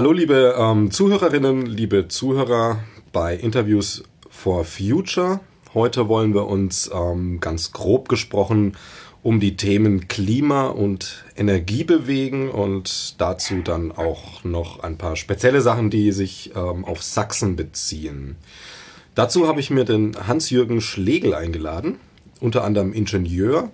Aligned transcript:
Hallo 0.00 0.12
liebe 0.12 0.54
ähm, 0.56 0.90
Zuhörerinnen, 0.90 1.66
liebe 1.66 2.08
Zuhörer 2.08 2.82
bei 3.12 3.36
Interviews 3.36 4.02
for 4.30 4.64
Future. 4.64 5.40
Heute 5.74 6.08
wollen 6.08 6.32
wir 6.32 6.46
uns 6.46 6.90
ähm, 6.90 7.38
ganz 7.38 7.72
grob 7.72 8.08
gesprochen 8.08 8.78
um 9.22 9.40
die 9.40 9.58
Themen 9.58 10.08
Klima 10.08 10.68
und 10.68 11.26
Energie 11.36 11.84
bewegen 11.84 12.48
und 12.48 13.20
dazu 13.20 13.60
dann 13.62 13.92
auch 13.92 14.42
noch 14.42 14.82
ein 14.82 14.96
paar 14.96 15.16
spezielle 15.16 15.60
Sachen, 15.60 15.90
die 15.90 16.12
sich 16.12 16.52
ähm, 16.56 16.86
auf 16.86 17.02
Sachsen 17.02 17.54
beziehen. 17.54 18.36
Dazu 19.14 19.46
habe 19.46 19.60
ich 19.60 19.68
mir 19.68 19.84
den 19.84 20.16
Hans-Jürgen 20.26 20.80
Schlegel 20.80 21.34
eingeladen, 21.34 21.96
unter 22.40 22.64
anderem 22.64 22.94
Ingenieur, 22.94 23.70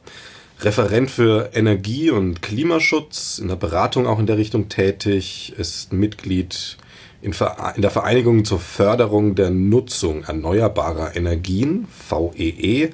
Referent 0.60 1.10
für 1.10 1.50
Energie- 1.52 2.10
und 2.10 2.40
Klimaschutz, 2.40 3.38
in 3.38 3.48
der 3.48 3.56
Beratung 3.56 4.06
auch 4.06 4.18
in 4.18 4.26
der 4.26 4.38
Richtung 4.38 4.68
tätig, 4.68 5.52
ist 5.58 5.92
Mitglied 5.92 6.78
in, 7.20 7.34
der 7.76 7.90
Vereinigung 7.90 8.44
zur 8.44 8.60
Förderung 8.60 9.34
der 9.34 9.50
Nutzung 9.50 10.24
erneuerbarer 10.24 11.14
Energien, 11.14 11.88
VEE, 12.08 12.84
e, 12.84 12.90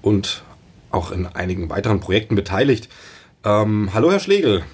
und 0.00 0.42
auch 0.90 1.10
in 1.10 1.26
einigen 1.26 1.68
weiteren 1.68 2.00
Projekten 2.00 2.34
beteiligt. 2.34 2.88
Ähm, 3.44 3.90
hallo, 3.92 4.10
Herr 4.10 4.20
Schlegel. 4.20 4.64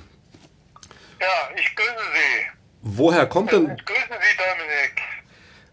Ja, 1.20 1.26
ich 1.56 1.74
grüße 1.74 1.88
Sie. 1.90 2.46
Woher 2.82 3.26
kommt 3.26 3.52
denn. 3.52 3.70
Ich 3.76 3.84
grüße 3.84 4.00
Sie, 4.00 4.36
Dominik. 4.36 5.02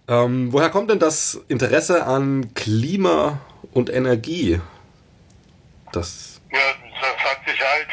Ähm, 0.07 0.53
woher 0.53 0.69
kommt 0.69 0.89
denn 0.89 0.99
das 0.99 1.39
Interesse 1.47 2.05
an 2.05 2.53
Klima 2.53 3.39
und 3.71 3.89
Energie? 3.89 4.61
Das 5.91 6.34
ja, 6.55 6.73
das 7.01 7.31
hat 7.31 7.45
sich 7.45 7.61
halt 7.61 7.87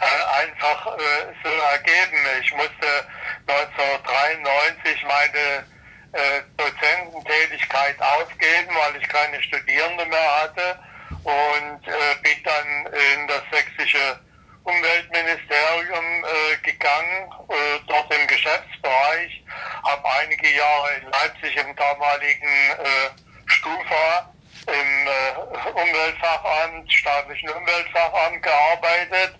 äh, 0.00 0.44
einfach 0.44 0.86
äh, 0.86 1.32
so 1.42 1.50
ergeben. 1.50 2.18
Ich 2.40 2.52
musste 2.54 3.06
1993 3.46 5.04
meine 5.04 5.64
äh, 6.12 6.42
Dozententätigkeit 6.56 8.00
aufgeben, 8.00 8.74
weil 8.74 9.00
ich 9.00 9.08
keine 9.08 9.42
Studierende 9.42 10.06
mehr 10.06 10.42
hatte 10.42 10.78
und 11.24 11.82
bin 12.22 12.42
dann 12.42 12.86
in 12.86 13.28
das 13.28 13.42
sächsische 13.52 14.18
Umweltministerium 14.64 16.24
äh, 16.24 16.56
gegangen, 16.62 17.32
äh, 17.48 17.80
dort 17.88 18.14
im 18.14 18.26
Geschäftsbereich, 18.28 19.44
habe 19.84 20.08
einige 20.20 20.48
Jahre 20.50 20.94
in 21.00 21.10
Leipzig 21.10 21.56
im 21.56 21.74
damaligen 21.74 22.48
äh, 22.48 23.10
Stufa 23.46 24.31
im 24.66 25.06
äh, 25.06 25.70
Umweltfachamt, 25.70 26.92
staatlichen 26.92 27.48
Umweltfachamt 27.50 28.42
gearbeitet 28.42 29.34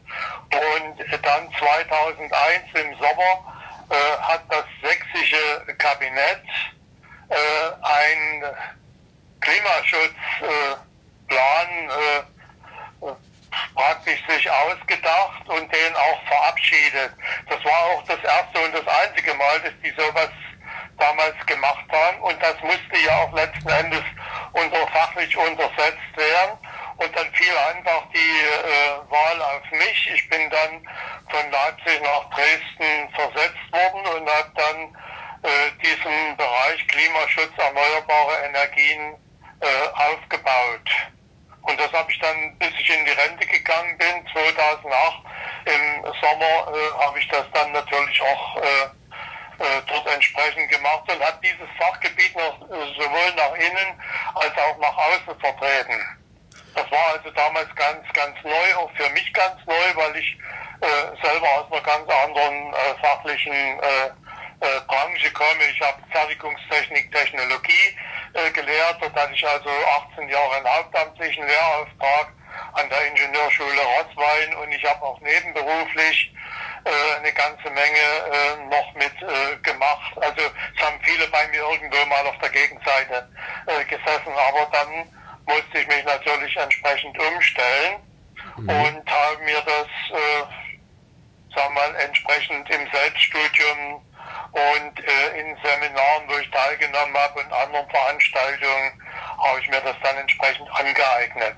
und 0.50 1.24
dann 1.24 1.48
2001 1.58 2.62
im 2.74 2.94
Sommer 2.98 3.54
äh, 3.90 4.20
hat 4.20 4.42
das 4.48 4.64
sächsische 4.82 5.74
Kabinett 5.78 6.42
äh, 7.28 7.34
einen 7.82 8.44
Klimaschutzplan 9.40 10.78
äh, 11.30 13.06
äh, 13.06 13.14
praktisch 13.74 14.22
sich 14.28 14.50
ausgedacht 14.50 15.48
und 15.48 15.72
den 15.72 15.96
auch 15.96 16.22
verabschiedet. 16.26 17.12
Das 17.48 17.64
war 17.64 17.84
auch 17.86 18.04
das 18.04 18.22
erste 18.22 18.60
und 18.60 18.74
das 18.74 18.86
einzige 18.86 19.34
Mal, 19.34 19.60
dass 19.60 19.72
die 19.84 19.90
sowas 19.90 20.30
damals 20.98 21.34
gemacht 21.46 21.84
haben 21.90 22.20
und 22.20 22.42
das 22.42 22.60
musste 22.62 22.98
ja 23.04 23.16
auch 23.22 23.32
letzten 23.32 23.68
Endes 23.68 24.04
unter 24.52 24.86
fachlich 24.88 25.36
untersetzt 25.36 26.16
werden. 26.16 26.58
Und 26.96 27.16
dann 27.16 27.32
fiel 27.32 27.56
einfach 27.74 28.04
die 28.14 28.18
äh, 28.18 29.10
Wahl 29.10 29.42
auf 29.42 29.70
mich. 29.72 30.10
Ich 30.14 30.28
bin 30.28 30.48
dann 30.50 30.86
von 31.30 31.50
Leipzig 31.50 32.00
nach 32.02 32.30
Dresden 32.30 33.08
versetzt 33.14 33.72
worden 33.72 34.06
und 34.16 34.28
habe 34.28 34.52
dann 34.54 34.96
äh, 35.42 35.70
diesen 35.82 36.36
Bereich 36.36 36.86
Klimaschutz, 36.86 37.50
erneuerbare 37.56 38.44
Energien 38.44 39.14
äh, 39.60 39.88
aufgebaut. 39.94 40.90
Und 41.62 41.78
das 41.78 41.92
habe 41.92 42.10
ich 42.10 42.18
dann, 42.18 42.56
bis 42.58 42.70
ich 42.78 42.90
in 42.90 43.04
die 43.04 43.12
Rente 43.12 43.46
gegangen 43.46 43.96
bin, 43.98 44.26
2008 44.32 45.22
im 45.64 46.04
Sommer, 46.20 46.72
äh, 46.76 47.04
habe 47.04 47.18
ich 47.18 47.28
das 47.28 47.46
dann 47.52 47.72
natürlich 47.72 48.20
auch 48.22 48.56
äh, 48.58 49.01
dort 49.86 50.06
entsprechend 50.06 50.70
gemacht 50.70 51.02
und 51.10 51.24
hat 51.24 51.38
dieses 51.42 51.68
Fachgebiet 51.78 52.34
noch 52.36 52.60
äh, 52.62 52.94
sowohl 52.98 53.32
nach 53.36 53.54
innen 53.54 54.00
als 54.34 54.52
auch 54.58 54.78
nach 54.78 54.96
außen 54.96 55.38
vertreten. 55.40 56.00
Das 56.74 56.90
war 56.90 57.14
also 57.14 57.30
damals 57.30 57.68
ganz, 57.74 58.06
ganz 58.14 58.34
neu, 58.42 58.74
auch 58.76 58.90
für 58.96 59.08
mich 59.10 59.32
ganz 59.34 59.60
neu, 59.66 59.94
weil 59.94 60.16
ich 60.16 60.38
äh, 60.80 61.26
selber 61.26 61.48
aus 61.58 61.70
einer 61.70 61.82
ganz 61.82 62.08
anderen 62.08 62.72
äh, 62.72 62.94
fachlichen 63.00 63.52
äh, 63.52 64.06
äh, 64.06 64.80
Branche 64.86 65.30
komme. 65.32 65.64
Ich 65.70 65.80
habe 65.80 66.02
Fertigungstechnik, 66.10 67.12
Technologie 67.12 67.96
äh, 68.32 68.50
gelehrt. 68.52 68.96
Dort 69.00 69.14
hatte 69.14 69.34
ich 69.34 69.46
also 69.46 69.68
18 70.12 70.28
Jahre 70.28 70.56
einen 70.56 70.68
hauptamtlichen 70.68 71.46
Lehrauftrag 71.46 72.32
an 72.74 72.88
der 72.88 73.06
Ingenieurschule 73.06 73.80
Rottwein 73.98 74.54
und 74.56 74.72
ich 74.72 74.84
habe 74.84 75.02
auch 75.02 75.20
nebenberuflich 75.20 76.31
äh, 76.84 77.16
eine 77.18 77.32
ganze 77.32 77.70
Menge 77.70 78.04
äh, 78.32 78.64
noch 78.70 78.94
mit 78.94 79.12
äh, 79.22 79.56
gemacht. 79.62 80.12
Also 80.16 80.42
es 80.76 80.82
haben 80.82 80.98
viele 81.02 81.26
bei 81.28 81.46
mir 81.48 81.62
irgendwo 81.62 82.04
mal 82.06 82.26
auf 82.26 82.38
der 82.38 82.50
Gegenseite 82.50 83.28
äh, 83.66 83.84
gesessen, 83.84 84.32
aber 84.48 84.68
dann 84.72 85.08
musste 85.46 85.78
ich 85.78 85.86
mich 85.86 86.04
natürlich 86.04 86.56
entsprechend 86.56 87.18
umstellen 87.18 88.00
mhm. 88.56 88.68
und 88.68 89.10
habe 89.10 89.38
mir 89.44 89.60
das, 89.64 89.88
äh, 90.10 91.54
sagen 91.54 91.74
wir 91.74 91.88
mal, 91.88 91.94
entsprechend 91.96 92.68
im 92.70 92.90
Selbststudium 92.92 94.02
und 94.52 94.98
äh, 94.98 95.40
in 95.40 95.56
Seminaren, 95.64 96.28
wo 96.28 96.38
ich 96.38 96.50
teilgenommen 96.50 97.16
habe 97.16 97.40
und 97.40 97.52
anderen 97.52 97.88
Veranstaltungen, 97.88 99.02
habe 99.38 99.60
ich 99.60 99.68
mir 99.68 99.80
das 99.80 99.96
dann 100.02 100.16
entsprechend 100.16 100.68
angeeignet. 100.70 101.56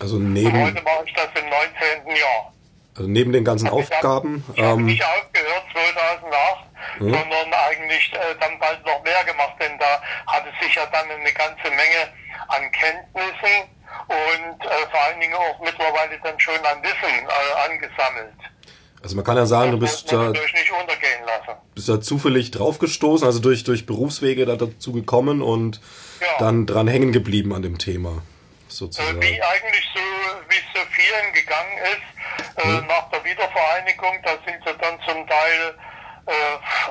Also 0.00 0.18
neben. 0.18 0.50
Und 0.52 0.66
heute 0.66 0.82
mache 0.82 1.04
ich 1.06 1.12
das 1.14 1.28
im 1.34 1.48
19. 1.48 2.16
Jahr. 2.16 2.52
Also 2.96 3.08
neben 3.08 3.32
den 3.32 3.44
ganzen 3.44 3.66
also 3.66 3.78
Aufgaben. 3.78 4.44
Ich 4.54 4.62
habe 4.62 4.80
ähm, 4.80 4.86
nicht 4.86 5.02
aufgehört 5.02 5.64
2008, 5.72 6.64
hm? 6.98 7.10
sondern 7.10 7.54
eigentlich 7.54 8.12
äh, 8.12 8.34
dann 8.38 8.58
bald 8.58 8.84
noch 8.84 9.02
mehr 9.02 9.24
gemacht, 9.24 9.54
denn 9.60 9.78
da 9.78 10.02
hatte 10.26 10.48
sich 10.60 10.74
ja 10.74 10.84
dann 10.86 11.10
eine 11.10 11.32
ganze 11.32 11.70
Menge 11.70 12.12
an 12.48 12.70
Kenntnissen 12.72 13.68
und 14.08 14.64
äh, 14.64 14.90
vor 14.90 15.00
allen 15.00 15.20
Dingen 15.20 15.34
auch 15.34 15.58
mittlerweile 15.60 16.18
dann 16.22 16.38
schon 16.38 16.54
an 16.56 16.82
Wissen 16.82 17.26
äh, 17.26 17.70
angesammelt. 17.70 18.34
Also 19.02 19.16
man 19.16 19.24
kann 19.24 19.36
ja 19.36 19.46
sagen, 19.46 19.72
das 19.72 19.80
du 19.80 19.86
bist 19.86 20.12
da, 20.12 20.32
bist 21.74 21.88
da 21.88 22.00
zufällig 22.00 22.52
draufgestoßen, 22.52 23.26
also 23.26 23.40
durch, 23.40 23.64
durch 23.64 23.84
Berufswege 23.84 24.46
da 24.46 24.56
dazu 24.56 24.92
gekommen 24.92 25.42
und 25.42 25.80
ja. 26.20 26.26
dann 26.38 26.66
dran 26.66 26.86
hängen 26.86 27.10
geblieben 27.10 27.52
an 27.52 27.62
dem 27.62 27.78
Thema. 27.78 28.22
Sozusagen. 28.76 29.20
Äh, 29.20 29.26
wie 29.26 29.42
eigentlich 29.42 29.88
so, 29.94 30.00
wie 30.48 30.56
es 30.56 30.68
so 30.74 30.80
vielen 30.90 31.32
gegangen 31.32 31.78
ist, 31.78 32.64
äh, 32.64 32.80
nach 32.86 33.08
der 33.10 33.24
Wiedervereinigung, 33.24 34.22
da 34.22 34.32
sind 34.46 34.62
sie 34.66 34.74
dann 34.78 34.98
zum 35.06 35.26
Teil 35.26 35.74
äh, 36.26 36.32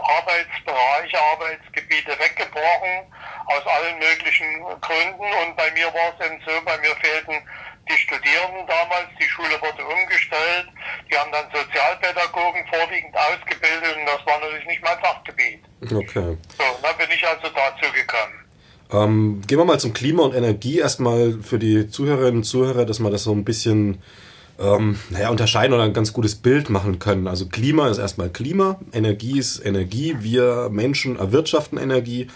Arbeitsbereiche, 0.02 1.18
Arbeitsgebiete 1.20 2.20
weggebrochen, 2.20 3.12
aus 3.46 3.66
allen 3.66 4.00
möglichen 4.00 4.64
Gründen. 4.82 5.24
Und 5.44 5.56
bei 5.56 5.72
mir 5.72 5.88
war 5.94 6.14
es 6.18 6.26
eben 6.26 6.42
so, 6.46 6.52
bei 6.66 6.78
mir 6.80 6.96
fehlten 6.98 7.42
die 7.90 7.98
Studierenden 7.98 8.66
damals, 8.68 9.10
die 9.20 9.28
Schule 9.28 9.60
wurde 9.62 9.84
umgestellt, 9.86 10.68
die 11.10 11.18
haben 11.18 11.32
dann 11.32 11.50
Sozialpädagogen 11.52 12.66
vorwiegend 12.68 13.16
ausgebildet 13.18 13.98
und 13.98 14.06
das 14.06 14.26
war 14.26 14.40
natürlich 14.40 14.68
nicht 14.68 14.84
mein 14.84 15.00
Fachgebiet. 15.00 15.64
Okay. 15.84 16.38
So, 16.58 16.64
dann 16.82 16.98
bin 16.98 17.10
ich 17.12 17.28
also 17.28 17.50
dazu 17.50 17.92
gekommen. 17.92 18.46
Ähm, 18.92 19.42
gehen 19.48 19.58
wir 19.58 19.66
mal 19.66 19.80
zum 19.80 19.94
Klima 19.94 20.24
und 20.24 20.36
Energie 20.36 20.80
erstmal 20.80 21.34
für 21.42 21.60
die 21.60 21.90
Zuhörerinnen 21.90 22.38
und 22.38 22.44
Zuhörer, 22.44 22.86
dass 22.86 23.00
man 23.00 23.12
das 23.12 23.24
so 23.24 23.32
ein 23.32 23.46
bisschen 23.46 24.00
ähm, 24.60 24.98
naja, 25.10 25.30
unterscheiden 25.30 25.74
oder 25.74 25.84
ein 25.84 25.94
ganz 25.94 26.14
gutes 26.14 26.36
Bild 26.36 26.70
machen 26.70 27.00
können. 27.00 27.28
Also 27.28 27.48
Klima 27.48 27.88
ist 27.88 27.98
erstmal 27.98 28.30
Klima, 28.30 28.80
Energie 28.92 29.40
ist 29.40 29.66
Energie. 29.66 30.18
Wir 30.20 30.70
Menschen 30.72 31.18
erwirtschaften 31.18 31.78
Energie, 31.78 32.28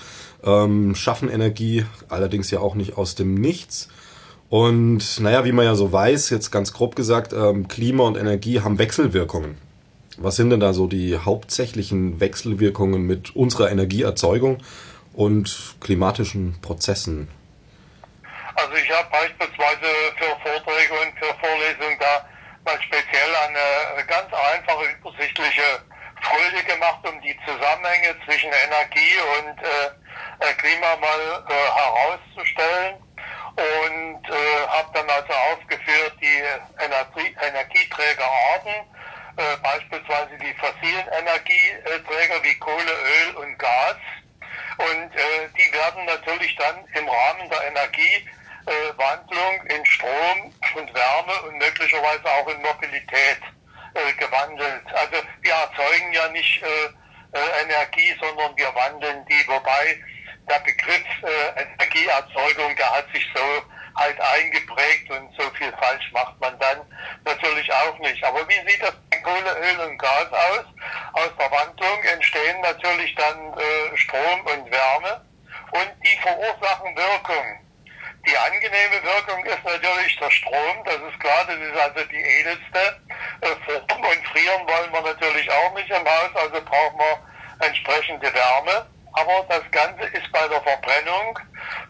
ähm, 0.43 0.95
schaffen 0.95 1.29
Energie, 1.29 1.85
allerdings 2.09 2.49
ja 2.51 2.59
auch 2.59 2.75
nicht 2.75 2.97
aus 2.97 3.15
dem 3.15 3.35
Nichts. 3.35 3.89
Und 4.49 5.19
naja, 5.19 5.43
wie 5.43 5.51
man 5.51 5.65
ja 5.65 5.75
so 5.75 5.91
weiß, 5.91 6.29
jetzt 6.29 6.51
ganz 6.51 6.71
grob 6.71 6.95
gesagt, 6.95 7.33
ähm, 7.33 7.67
Klima 7.67 8.03
und 8.03 8.15
Energie 8.15 8.61
haben 8.61 8.79
Wechselwirkungen. 8.79 9.57
Was 10.17 10.37
sind 10.37 10.49
denn 10.49 10.61
da 10.61 10.73
so 10.73 10.87
die 10.87 11.17
hauptsächlichen 11.17 12.21
Wechselwirkungen 12.21 13.01
mit 13.01 13.35
unserer 13.35 13.69
Energieerzeugung 13.69 14.59
und 15.15 15.75
klimatischen 15.81 16.59
Prozessen? 16.61 17.27
Also 18.55 18.73
ich 18.75 18.89
habe 18.91 19.09
beispielsweise 19.11 19.87
für 20.17 20.49
Vorträge 20.49 20.93
und 20.93 21.17
für 21.19 21.33
Vorlesungen 21.39 21.97
da 21.99 22.25
mal 22.63 22.81
speziell 22.81 23.35
eine 23.47 24.05
ganz 24.05 24.31
einfache, 24.33 24.85
übersichtliche 24.99 25.83
Folie 26.21 26.63
gemacht, 26.63 26.99
um 27.07 27.21
die 27.21 27.37
Zusammenhänge 27.45 28.15
zwischen 28.25 28.51
Energie 28.51 29.15
und 29.39 29.61
äh, 29.61 30.53
Klima 30.53 30.95
mal 30.97 31.43
äh, 31.47 31.53
herauszustellen 31.53 32.95
und 33.55 34.29
äh, 34.29 34.67
habe 34.67 34.89
dann 34.93 35.09
also 35.09 35.33
aufgeführt 35.51 36.13
die 36.21 36.41
Energie, 36.83 37.35
Energieträgerarten, 37.41 38.73
äh, 39.37 39.57
beispielsweise 39.61 40.37
die 40.41 40.53
fossilen 40.55 41.07
Energieträger 41.19 42.43
wie 42.43 42.55
Kohle, 42.55 42.93
dann 46.65 46.85
im 46.93 47.07
Rahmen 47.07 47.49
der 47.49 47.67
Energiewandlung 47.67 49.65
in 49.67 49.85
Strom 49.85 50.53
und 50.75 50.93
Wärme 50.93 51.41
und 51.47 51.57
möglicherweise 51.57 52.25
auch 52.25 52.47
in 52.47 52.61
Mobilität 52.61 53.39
äh, 53.93 54.13
gewandelt. 54.13 54.85
Also 54.93 55.17
wir 55.41 55.53
erzeugen 55.53 56.13
ja 56.13 56.27
nicht 56.29 56.61
äh, 56.61 56.85
äh, 57.37 57.63
Energie, 57.63 58.15
sondern 58.19 58.55
wir 58.57 58.73
wandeln 58.73 59.25
die, 59.25 59.47
wobei 59.47 59.99
der 60.49 60.59
Begriff 60.59 61.05
äh, 61.23 61.61
Energieerzeugung, 61.61 62.75
der 62.75 62.91
hat 62.91 63.05
sich 63.13 63.25
so 63.35 63.41
halt 63.95 64.19
eingeprägt 64.19 65.09
und 65.09 65.29
so 65.37 65.49
viel 65.51 65.71
falsch 65.79 66.11
macht 66.11 66.39
man 66.41 66.57
dann 66.59 66.81
natürlich 67.23 67.71
auch 67.73 67.97
nicht. 67.99 68.23
Aber 68.23 68.47
wie 68.49 68.69
sieht 68.69 68.81
das 68.81 68.93
bei 69.09 69.17
Kohle, 69.17 69.55
Öl 69.57 69.79
und 69.87 69.97
Gas 69.97 70.31
aus? 70.31 70.65
Aus 71.15 71.31
der 71.39 71.49
Wandlung 71.49 72.03
entstehen 72.03 72.59
natürlich 72.59 73.15
dann 73.15 73.53
äh, 73.53 73.97
Strom 73.97 74.41
und 74.41 74.69
Wärme 74.69 75.25
und 75.71 75.91
die 76.03 76.17
verursachen 76.21 76.93
Wirkung. 76.93 77.45
Die 78.27 78.37
angenehme 78.37 79.01
Wirkung 79.01 79.45
ist 79.45 79.63
natürlich 79.63 80.19
der 80.19 80.29
Strom, 80.29 80.83
das 80.83 80.95
ist 80.95 81.19
klar, 81.21 81.45
das 81.47 81.55
ist 81.55 81.77
also 81.77 82.03
die 82.11 82.19
edelste 82.19 82.99
äh, 83.39 83.47
Form 83.63 84.01
und 84.01 84.27
frieren 84.27 84.67
wollen 84.67 84.91
wir 84.91 85.01
natürlich 85.13 85.49
auch 85.49 85.73
nicht 85.75 85.89
im 85.89 86.05
Haus, 86.05 86.35
also 86.35 86.61
brauchen 86.65 86.99
wir 86.99 87.65
entsprechende 87.65 88.33
Wärme. 88.33 88.85
Aber 89.13 89.45
das 89.47 89.63
Ganze 89.71 90.03
ist 90.07 90.29
bei 90.33 90.45
der 90.49 90.61
Verbrennung 90.63 91.39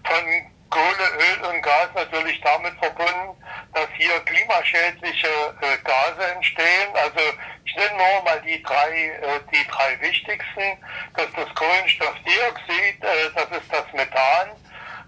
von 0.04 0.52
Kohle, 0.70 1.08
Öl 1.20 1.50
und 1.50 1.62
Gas 1.62 1.90
natürlich 1.94 2.40
damit 2.42 2.74
verbunden, 2.80 3.42
dass 3.74 3.88
hier 3.98 4.20
klimaschädliche 4.22 5.28
äh, 5.28 5.78
Gase 5.84 6.32
entstehen. 6.34 6.90
Also 6.94 7.20
ich 7.64 7.76
nenne 7.76 7.98
nur 7.98 8.24
mal 8.24 8.42
die 8.42 8.62
drei, 8.64 8.92
äh, 8.92 9.40
die 9.54 9.68
drei 9.68 10.00
wichtigsten. 10.02 10.78
Das 11.16 11.28
ist 11.28 11.38
das 11.38 11.56
Kohlenstoffdioxid, 11.56 13.04
äh, 13.04 13.32
das 13.36 13.62
ist 13.62 13.72
das 13.72 13.86
Methan, 13.94 14.50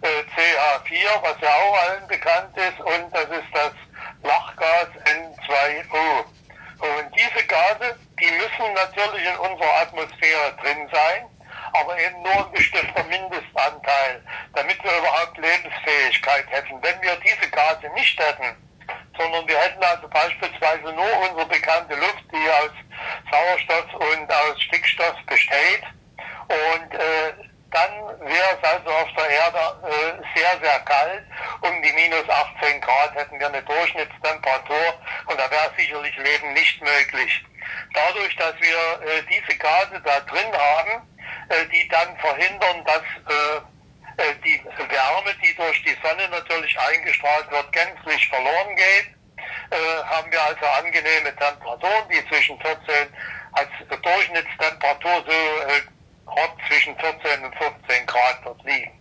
äh, 0.02 0.08
CH4, 0.08 1.22
was 1.22 1.42
ja 1.42 1.50
auch 1.50 1.90
allen 1.90 2.08
bekannt 2.08 2.56
ist, 2.56 2.80
und 2.80 3.12
das 3.14 3.26
ist 3.26 3.52
das 3.54 3.74
Lachgas 4.24 4.90
N2O. 5.06 6.26
Und 6.80 7.12
diese 7.16 7.46
Gase, 7.48 7.98
die 8.20 8.32
müssen 8.32 8.74
natürlich 8.76 9.26
in 9.26 9.38
unserer 9.38 9.82
Atmosphäre 9.82 10.56
drin 10.62 10.88
sein 10.92 11.28
aber 11.74 12.00
eben 12.00 12.22
nur 12.22 12.46
ein 12.46 12.52
bestimmter 12.52 13.04
Mindestanteil, 13.04 14.24
damit 14.54 14.84
wir 14.84 14.98
überhaupt 14.98 15.38
Lebensfähigkeit 15.38 16.46
hätten. 16.50 16.82
Wenn 16.82 17.02
wir 17.02 17.16
diese 17.18 17.50
Gase 17.50 17.90
nicht 17.96 18.20
hätten, 18.20 18.56
sondern 19.18 19.48
wir 19.48 19.58
hätten 19.58 19.84
also 19.84 20.08
beispielsweise 20.08 20.94
nur 20.94 21.30
unsere 21.30 21.46
bekannte 21.48 21.96
Luft, 21.96 22.24
die 22.32 22.50
aus 22.50 22.72
Sauerstoff 23.32 23.94
und 23.94 24.32
aus 24.32 24.62
Stickstoff 24.62 25.16
besteht, 25.26 25.84
und 26.48 26.94
äh, 26.94 27.34
dann 27.72 27.92
wäre 28.22 28.58
es 28.58 28.70
also 28.70 28.90
auf 28.90 29.10
der 29.18 29.30
Erde 29.30 29.60
äh, 29.84 30.40
sehr, 30.40 30.60
sehr 30.62 30.80
kalt. 30.82 31.24
Um 31.62 31.82
die 31.82 31.92
minus 31.92 32.30
18 32.30 32.80
Grad 32.82 33.16
hätten 33.16 33.40
wir 33.40 33.48
eine 33.48 33.62
Durchschnittstemperatur 33.64 34.94
und 35.26 35.40
da 35.40 35.52
wäre 35.52 35.72
sicherlich 35.78 36.16
Leben 36.18 36.54
nicht 36.54 36.82
möglich. 36.82 37.46
Dadurch, 37.94 38.36
dass 38.38 38.56
wir 38.60 39.08
äh, 39.08 39.24
diese 39.30 39.58
Gase 39.58 40.02
da 40.04 40.20
drin 40.22 40.54
haben, 40.54 41.17
die 41.72 41.88
dann 41.90 42.18
verhindern, 42.18 42.84
dass 42.86 43.02
äh, 43.02 43.58
äh, 44.18 44.36
die 44.44 44.62
Wärme, 44.64 45.34
die 45.44 45.56
durch 45.56 45.84
die 45.84 45.98
Sonne 46.04 46.28
natürlich 46.30 46.78
eingestrahlt 46.80 47.50
wird, 47.52 47.72
gänzlich 47.72 48.28
verloren 48.30 48.76
geht. 48.76 49.08
haben 50.10 50.32
wir 50.32 50.42
also 50.42 50.66
angenehme 50.66 51.36
Temperaturen, 51.36 52.10
die 52.10 52.26
zwischen 52.30 52.60
14 52.60 52.80
als 53.54 53.70
Durchschnittstemperatur 54.02 55.24
so 55.26 56.52
zwischen 56.68 56.98
14 56.98 57.44
und 57.44 57.56
15 57.56 58.06
Grad 58.06 58.40
dort 58.44 58.64
liegen. 58.64 58.92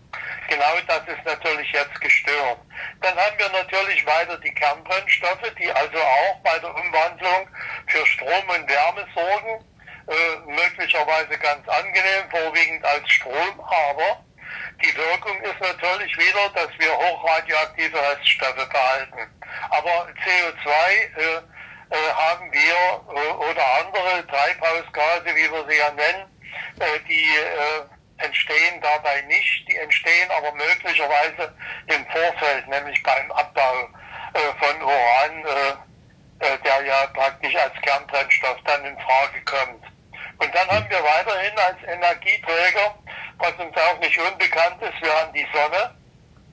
Genau 0.49 0.77
das 0.87 1.03
ist 1.09 1.25
natürlich 1.25 1.71
jetzt 1.73 2.01
gestört. 2.01 2.59
Dann 3.01 3.17
haben 3.17 3.39
wir 3.39 3.49
natürlich 3.49 4.07
weiter 4.07 4.39
die 4.39 4.55
Kernbrennstoffe, 4.55 5.53
die 5.59 5.71
also 5.73 5.99
auch 5.99 6.41
bei 6.43 6.59
der 6.59 6.75
Umwandlung 6.75 7.49
für 7.87 8.07
Strom 8.07 8.49
und 8.49 8.69
Wärme 8.69 9.07
sorgen 9.15 9.65
äh, 10.09 10.37
möglicherweise 10.47 11.39
ganz 11.39 11.69
angenehm, 11.69 12.31
vorwiegend 12.31 12.85
als 12.85 13.11
Strom, 13.11 13.61
aber 13.61 14.25
die 14.85 14.97
Wirkung 14.97 15.41
ist 15.43 15.61
natürlich 15.61 16.17
wieder, 16.19 16.49
dass 16.55 16.69
wir 16.79 16.93
hochradioaktive 16.97 17.99
Reststoffe 17.99 18.69
behalten. 18.69 19.31
Aber 19.71 20.07
CO2 20.25 20.69
äh, 20.69 21.43
äh, 21.89 22.13
haben 22.15 22.53
wir 22.53 22.61
äh, 23.15 23.33
oder 23.33 23.65
andere 23.79 24.27
Treibhausgase, 24.27 25.27
wie 25.27 25.51
wir 25.51 25.65
sie 25.69 25.79
ja 25.79 25.91
nennen, 25.93 26.27
äh, 26.81 27.01
die 27.09 27.29
entstehen 28.19 28.81
dabei 28.81 29.21
nicht. 29.23 29.69
Die 29.69 29.77
entstehen 29.77 30.31
aber 30.31 30.53
möglicherweise 30.53 31.55
im 31.87 32.07
Vorfeld, 32.07 32.67
nämlich 32.69 33.03
beim 33.03 33.31
Abbau 33.33 33.89
von 34.59 34.83
Uran, 34.83 35.45
der 36.41 36.85
ja 36.85 37.07
praktisch 37.15 37.55
als 37.57 37.73
Kernbrennstoff 37.81 38.59
dann 38.65 38.85
in 38.85 38.99
Frage 38.99 39.43
kommt. 39.45 39.85
Und 40.39 40.55
dann 40.55 40.69
haben 40.69 40.89
wir 40.91 41.03
weiterhin 41.03 41.59
als 41.59 41.83
Energieträger, 41.87 42.95
was 43.39 43.53
uns 43.53 43.77
auch 43.77 43.99
nicht 43.99 44.19
unbekannt 44.19 44.81
ist, 44.83 45.03
wir 45.03 45.13
haben 45.13 45.33
die 45.33 45.47
Sonne, 45.53 45.95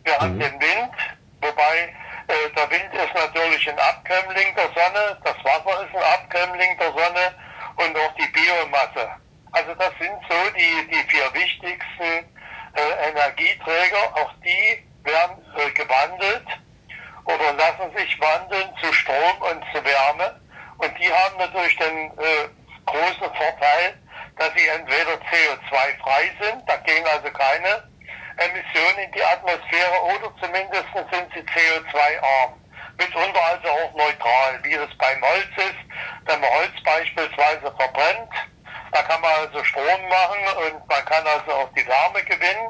wir 0.03 0.17
haben 0.19 0.35
mhm. 0.35 0.39
den 0.39 0.61
Wind, 0.61 0.93
wobei 1.41 1.93
äh, 2.27 2.49
der 2.55 2.69
Wind 2.69 2.93
ist 2.93 3.13
natürlich 3.13 3.69
ein 3.69 3.79
Abkömmling 3.79 4.55
der 4.55 4.67
Sonne, 4.67 5.17
das 5.23 5.35
Wasser 5.43 5.85
ist 5.85 5.95
ein 5.95 6.03
Abkömmling 6.03 6.77
der 6.77 6.91
Sonne 6.91 7.35
und 7.75 7.97
auch 7.97 8.15
die 8.15 8.27
Biomasse. 8.27 9.09
Also 9.51 9.75
das 9.75 9.91
sind 9.99 10.17
so 10.29 10.49
die, 10.57 10.87
die 10.87 11.09
vier 11.09 11.33
wichtigsten 11.33 12.25
äh, 12.75 13.09
Energieträger, 13.09 14.15
auch 14.15 14.31
die 14.43 14.87
werden 15.03 15.37
äh, 15.57 15.69
gewandelt 15.71 16.47
oder 17.25 17.53
lassen 17.53 17.95
sich 17.95 18.19
wandeln 18.19 18.69
zu 18.81 18.91
Strom 18.93 19.41
und 19.51 19.63
zu 19.73 19.83
Wärme. 19.83 20.39
Und 20.77 20.91
die 20.99 21.11
haben 21.11 21.37
natürlich 21.37 21.77
den 21.77 22.11
äh, 22.17 22.49
großen 23.03 23.35
Vorteil, 23.35 23.93
dass 24.37 24.49
sie 24.55 24.67
entweder 24.67 25.13
CO2-frei 25.13 26.31
sind, 26.41 26.63
da 26.67 26.77
gehen 26.77 27.05
also 27.05 27.29
keine 27.31 27.83
Emissionen 28.37 28.99
in 29.05 29.11
die 29.11 29.23
Atmosphäre, 29.23 30.01
oder 30.03 30.33
zumindest 30.41 30.85
sind 30.93 31.27
sie 31.33 31.41
CO2-arm. 31.41 32.53
Mitunter 32.97 33.41
also 33.41 33.69
auch 33.69 33.93
neutral, 33.95 34.59
wie 34.63 34.73
es 34.73 34.97
beim 34.97 35.21
Holz 35.21 35.49
ist. 35.57 35.81
Wenn 36.25 36.39
man 36.39 36.49
Holz 36.51 36.71
beispielsweise 36.83 37.73
verbrennt, 37.77 38.31
da 38.91 39.01
kann 39.01 39.19
man 39.21 39.31
also 39.31 39.63
Strom 39.63 40.07
machen 40.09 40.39
und 40.57 40.87
man 40.87 41.05
kann 41.05 41.25
also 41.25 41.51
auch 41.53 41.69
die 41.75 41.85
Wärme 41.87 42.23
gewinnen. 42.23 42.69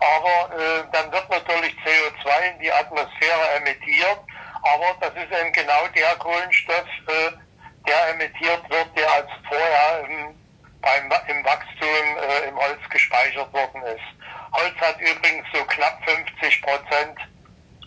Aber 0.00 0.54
äh, 0.56 0.84
dann 0.92 1.12
wird 1.12 1.28
natürlich 1.28 1.74
CO2 1.84 2.52
in 2.52 2.58
die 2.60 2.72
Atmosphäre 2.72 3.56
emittiert. 3.56 4.20
Aber 4.62 4.96
das 5.00 5.10
ist 5.22 5.38
eben 5.38 5.52
genau 5.52 5.86
der 5.94 6.16
Kohlenstoff, 6.16 6.86
äh, 7.06 7.47
der 7.88 8.10
emittiert 8.10 8.70
wird, 8.70 8.88
der 8.96 9.10
als 9.10 9.30
vorher 9.48 10.04
im, 10.08 10.34
beim, 10.80 11.12
im 11.28 11.44
Wachstum 11.44 12.18
äh, 12.28 12.48
im 12.48 12.56
Holz 12.56 12.80
gespeichert 12.90 13.52
worden 13.52 13.82
ist. 13.82 14.04
Holz 14.52 14.74
hat 14.80 15.00
übrigens 15.00 15.46
so 15.52 15.64
knapp 15.64 15.98
50 16.04 16.62
Prozent 16.62 17.18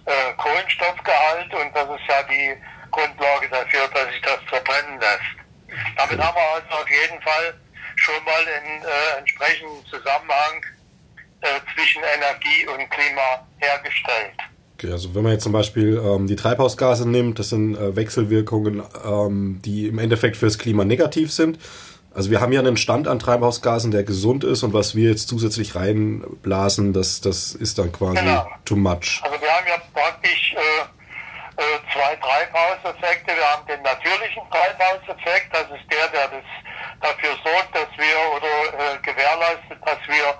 äh, 0.05 0.34
Kohlenstoffgehalt 0.38 1.53
und 1.53 1.75
das 1.75 1.89
ist 1.89 2.08
ja 2.08 2.24
die 2.24 2.58
Grundlage 2.89 3.50
dafür, 3.50 3.88
dass 3.93 4.08
sich 4.12 4.22
das 4.22 4.39
verbrennen 4.48 5.00
lässt. 5.00 5.41
Damit 5.96 6.20
haben 6.20 6.36
wir 6.36 6.53
also 6.55 6.84
auf 6.84 6.89
jeden 6.89 7.22
Fall 7.22 7.53
schon 7.96 8.24
mal 8.25 8.41
einen 8.41 8.84
äh, 8.84 9.20
entsprechenden 9.20 9.86
Zusammenhang 9.86 10.65
äh, 11.41 11.60
zwischen 11.74 12.03
Energie 12.03 12.67
und 12.67 12.89
Klima 12.89 13.48
hergestellt. 13.60 14.38
Okay, 14.82 14.92
also 14.92 15.14
wenn 15.14 15.22
man 15.22 15.34
jetzt 15.34 15.44
zum 15.44 15.52
Beispiel 15.52 16.02
ähm, 16.04 16.26
die 16.26 16.36
Treibhausgase 16.36 17.08
nimmt, 17.08 17.38
das 17.38 17.50
sind 17.50 17.76
äh, 17.76 17.96
Wechselwirkungen, 17.96 18.82
ähm, 19.06 19.62
die 19.64 19.88
im 19.88 20.00
Endeffekt 20.00 20.38
fürs 20.38 20.58
Klima 20.58 20.84
negativ 20.86 21.32
sind. 21.32 21.60
Also 22.16 22.32
wir 22.32 22.42
haben 22.42 22.52
ja 22.52 22.62
einen 22.62 22.78
Stand 22.78 23.08
an 23.08 23.20
Treibhausgasen, 23.20 23.92
der 23.92 24.04
gesund 24.04 24.44
ist 24.44 24.64
und 24.64 24.74
was 24.74 24.96
wir 24.96 25.08
jetzt 25.12 25.28
zusätzlich 25.30 25.76
reinblasen, 25.76 26.94
das, 26.94 27.22
das 27.22 27.54
ist 27.54 27.78
dann 27.78 27.92
quasi 27.92 28.22
genau. 28.22 28.48
too 28.66 28.76
much. 28.76 29.22
Also 29.22 29.40
wir 29.40 29.50
haben 29.50 29.68
ja 29.68 29.78
praktisch 29.94 30.56
äh, 30.56 31.62
äh, 31.62 31.64
zwei 31.94 32.16
Treibhauseffekte. 32.16 33.34
Wir 33.38 33.46
haben 33.54 33.68
den 33.68 33.84
natürlichen 33.84 34.42
Treibhauseffekt, 34.50 35.54
das 35.54 35.70
ist 35.78 35.86
der, 35.94 36.08
der 36.10 36.28
das 36.42 36.48
dafür 37.02 37.38
sorgt, 37.46 37.76
dass 37.76 37.90
wir 37.98 38.18
oder 38.36 38.96
äh, 38.96 38.98
gewährleistet, 39.04 39.78
dass 39.86 40.00
wir 40.08 40.34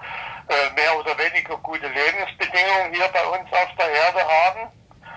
äh, 0.52 0.74
mehr 0.76 0.98
oder 0.98 1.18
weniger 1.18 1.56
gute 1.58 1.88
Lebensbedingungen 1.88 2.94
hier 2.94 3.08
bei 3.08 3.24
uns 3.26 3.48
auf 3.54 3.70
der 3.80 3.90
Erde 3.90 4.22
haben. 4.28 4.72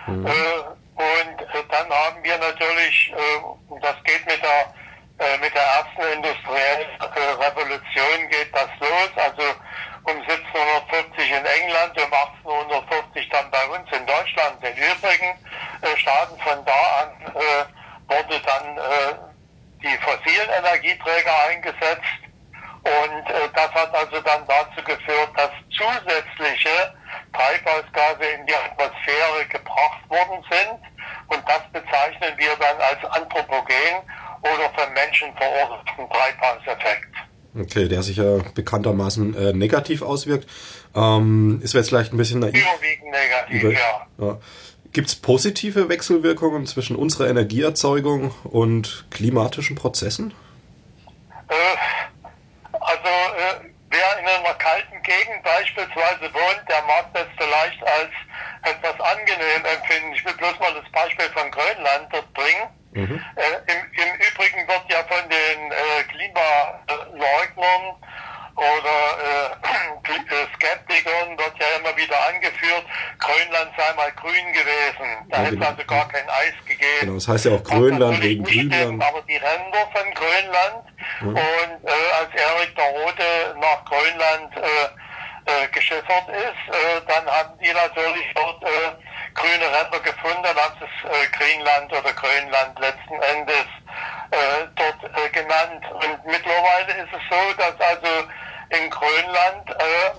Mhm. 0.06 0.26
Äh, 0.26 0.30
und 0.94 1.40
äh, 1.40 1.64
dann 1.70 1.90
haben 1.90 2.22
wir 2.22 2.38
natürlich, 2.38 3.12
äh, 3.12 3.80
das 3.80 3.96
geht 4.04 4.24
mit 4.26 4.40
der, 4.40 4.72
äh, 5.18 5.38
mit 5.38 5.52
der 5.54 5.62
ersten 5.62 6.02
industriellen 6.14 6.88
äh, 7.00 7.44
Revolution 7.44 8.28
geht 8.30 8.54
das 8.54 8.68
los, 8.78 9.10
also 9.16 9.42
um 10.04 10.16
1740 10.20 11.30
in 11.30 11.44
England, 11.44 11.98
um 11.98 12.12
1840 12.12 13.28
dann 13.30 13.50
bei 13.50 13.66
uns 13.66 13.90
in 13.90 14.06
Deutschland, 14.06 14.62
den 14.62 14.76
übrigen 14.76 15.34
Staaten. 15.96 16.38
Von 16.42 16.62
da 16.66 16.82
an 17.00 17.34
wurde 18.06 18.38
dann 18.44 18.78
die 19.82 19.96
fossilen 20.04 20.50
Energieträger 20.50 21.46
eingesetzt 21.48 22.23
und 22.84 23.30
äh, 23.30 23.48
das 23.54 23.72
hat 23.72 23.94
also 23.94 24.20
dann 24.20 24.46
dazu 24.46 24.84
geführt, 24.84 25.30
dass 25.36 25.50
zusätzliche 25.70 26.92
Treibhausgase 27.32 28.24
in 28.38 28.46
die 28.46 28.54
Atmosphäre 28.54 29.46
gebracht 29.48 30.04
worden 30.08 30.44
sind. 30.50 30.80
Und 31.28 31.42
das 31.48 31.62
bezeichnen 31.72 32.36
wir 32.36 32.54
dann 32.60 32.76
als 32.76 33.02
anthropogen 33.16 34.04
oder 34.42 34.70
vom 34.76 34.92
Menschen 34.92 35.34
verursachten 35.36 36.08
Treibhauseffekt. 36.10 37.14
Okay, 37.58 37.88
der 37.88 38.02
sich 38.02 38.18
ja 38.18 38.38
bekanntermaßen 38.54 39.34
äh, 39.34 39.52
negativ 39.54 40.02
auswirkt. 40.02 40.46
Ähm, 40.94 41.60
ist 41.62 41.72
jetzt 41.72 41.88
vielleicht 41.88 42.12
ein 42.12 42.18
bisschen 42.18 42.40
naiv. 42.40 42.54
Überwiegend 42.54 43.10
negativ, 43.10 43.62
Über 43.62 43.72
ja. 43.72 44.06
ja. 44.18 44.38
Gibt 44.92 45.08
es 45.08 45.16
positive 45.16 45.88
Wechselwirkungen 45.88 46.66
zwischen 46.66 46.96
unserer 46.96 47.28
Energieerzeugung 47.28 48.32
und 48.44 49.06
klimatischen 49.10 49.76
Prozessen? 49.76 50.34
Äh, 51.48 51.54
also 52.84 53.08
äh, 53.08 53.70
wer 53.90 54.18
in 54.18 54.26
einer 54.26 54.54
kalten 54.54 55.02
Gegend 55.02 55.42
beispielsweise 55.42 56.32
wohnt, 56.32 56.68
der 56.68 56.82
mag 56.82 57.12
das 57.14 57.26
vielleicht 57.38 57.82
als 57.82 58.10
etwas 58.62 59.00
angenehm 59.00 59.64
empfinden. 59.64 60.12
Ich 60.14 60.24
will 60.24 60.34
bloß 60.34 60.58
mal 60.58 60.74
das 60.74 60.90
Beispiel 60.92 61.28
von 61.30 61.50
Grönland 61.50 62.12
dort 62.12 62.32
bringen. 62.34 62.68
Mhm. 62.92 63.20
Äh, 63.36 63.72
im, 63.72 63.80
im, 63.92 64.14
Übrigen 64.20 64.68
wird 64.68 64.84
ja 64.88 65.02
von 65.04 65.28
den 65.28 65.72
äh, 65.72 66.04
Klimaleugnern 66.12 67.96
oder 68.56 68.98
äh, 69.18 70.14
äh, 70.14 70.46
Skeptikern 70.54 71.36
wird 71.36 71.54
ja 71.58 71.66
immer 71.78 71.96
wieder 71.96 72.16
angeführt, 72.28 72.84
Grönland 73.18 73.72
sei 73.76 73.92
mal 73.94 74.12
grün 74.12 74.52
gewesen. 74.52 75.26
Da 75.28 75.38
ja, 75.38 75.42
hätte 75.42 75.56
genau. 75.56 75.66
also 75.66 75.84
gar 75.84 76.08
kein 76.08 76.28
Eis 76.28 76.54
gegeben. 76.64 77.00
Genau, 77.00 77.14
das 77.14 77.28
heißt 77.28 77.44
ja 77.46 77.52
auch 77.52 77.64
Grönland 77.64 78.22
wegen 78.22 78.44
Grünland. 78.44 79.02
Aber 79.02 79.22
die 79.22 79.36
Ränder 79.36 79.88
von 79.92 80.14
Grönland 80.14 80.84
mhm. 81.20 81.28
und 81.28 81.88
äh, 81.88 82.12
als 82.20 82.30
Erik 82.34 82.76
der 82.76 82.90
Rote 82.90 83.56
nach 83.60 83.84
Grönland 83.84 84.56
äh, 84.56 85.68
geschiffert 85.94 86.28
ist, 86.28 86.74
äh, 86.74 87.00
dann 87.06 87.26
haben 87.26 87.58
die 87.58 87.72
natürlich 87.72 88.26
dort 88.34 88.62
äh, 88.62 88.92
grüne 89.34 89.66
Ränder 89.66 90.00
gefunden, 90.00 90.42
dann 90.42 90.56
haben 90.56 90.74
es 90.80 91.10
äh, 91.10 91.26
Greenland 91.36 91.92
oder 91.92 92.12
Grönland 92.12 92.78
letzten 92.78 93.22
Endes 93.22 93.66
äh, 94.30 94.66
dort 94.74 95.04
äh, 95.04 95.30
genannt. 95.30 95.84
Und 95.92 96.24
mittlerweile 96.26 96.92
ist 97.02 97.12
es 97.12 97.22
so, 97.30 97.52
dass 97.54 97.80
also 97.80 98.28
in 98.70 98.90
Grönland 98.90 99.70
äh, 99.70 100.10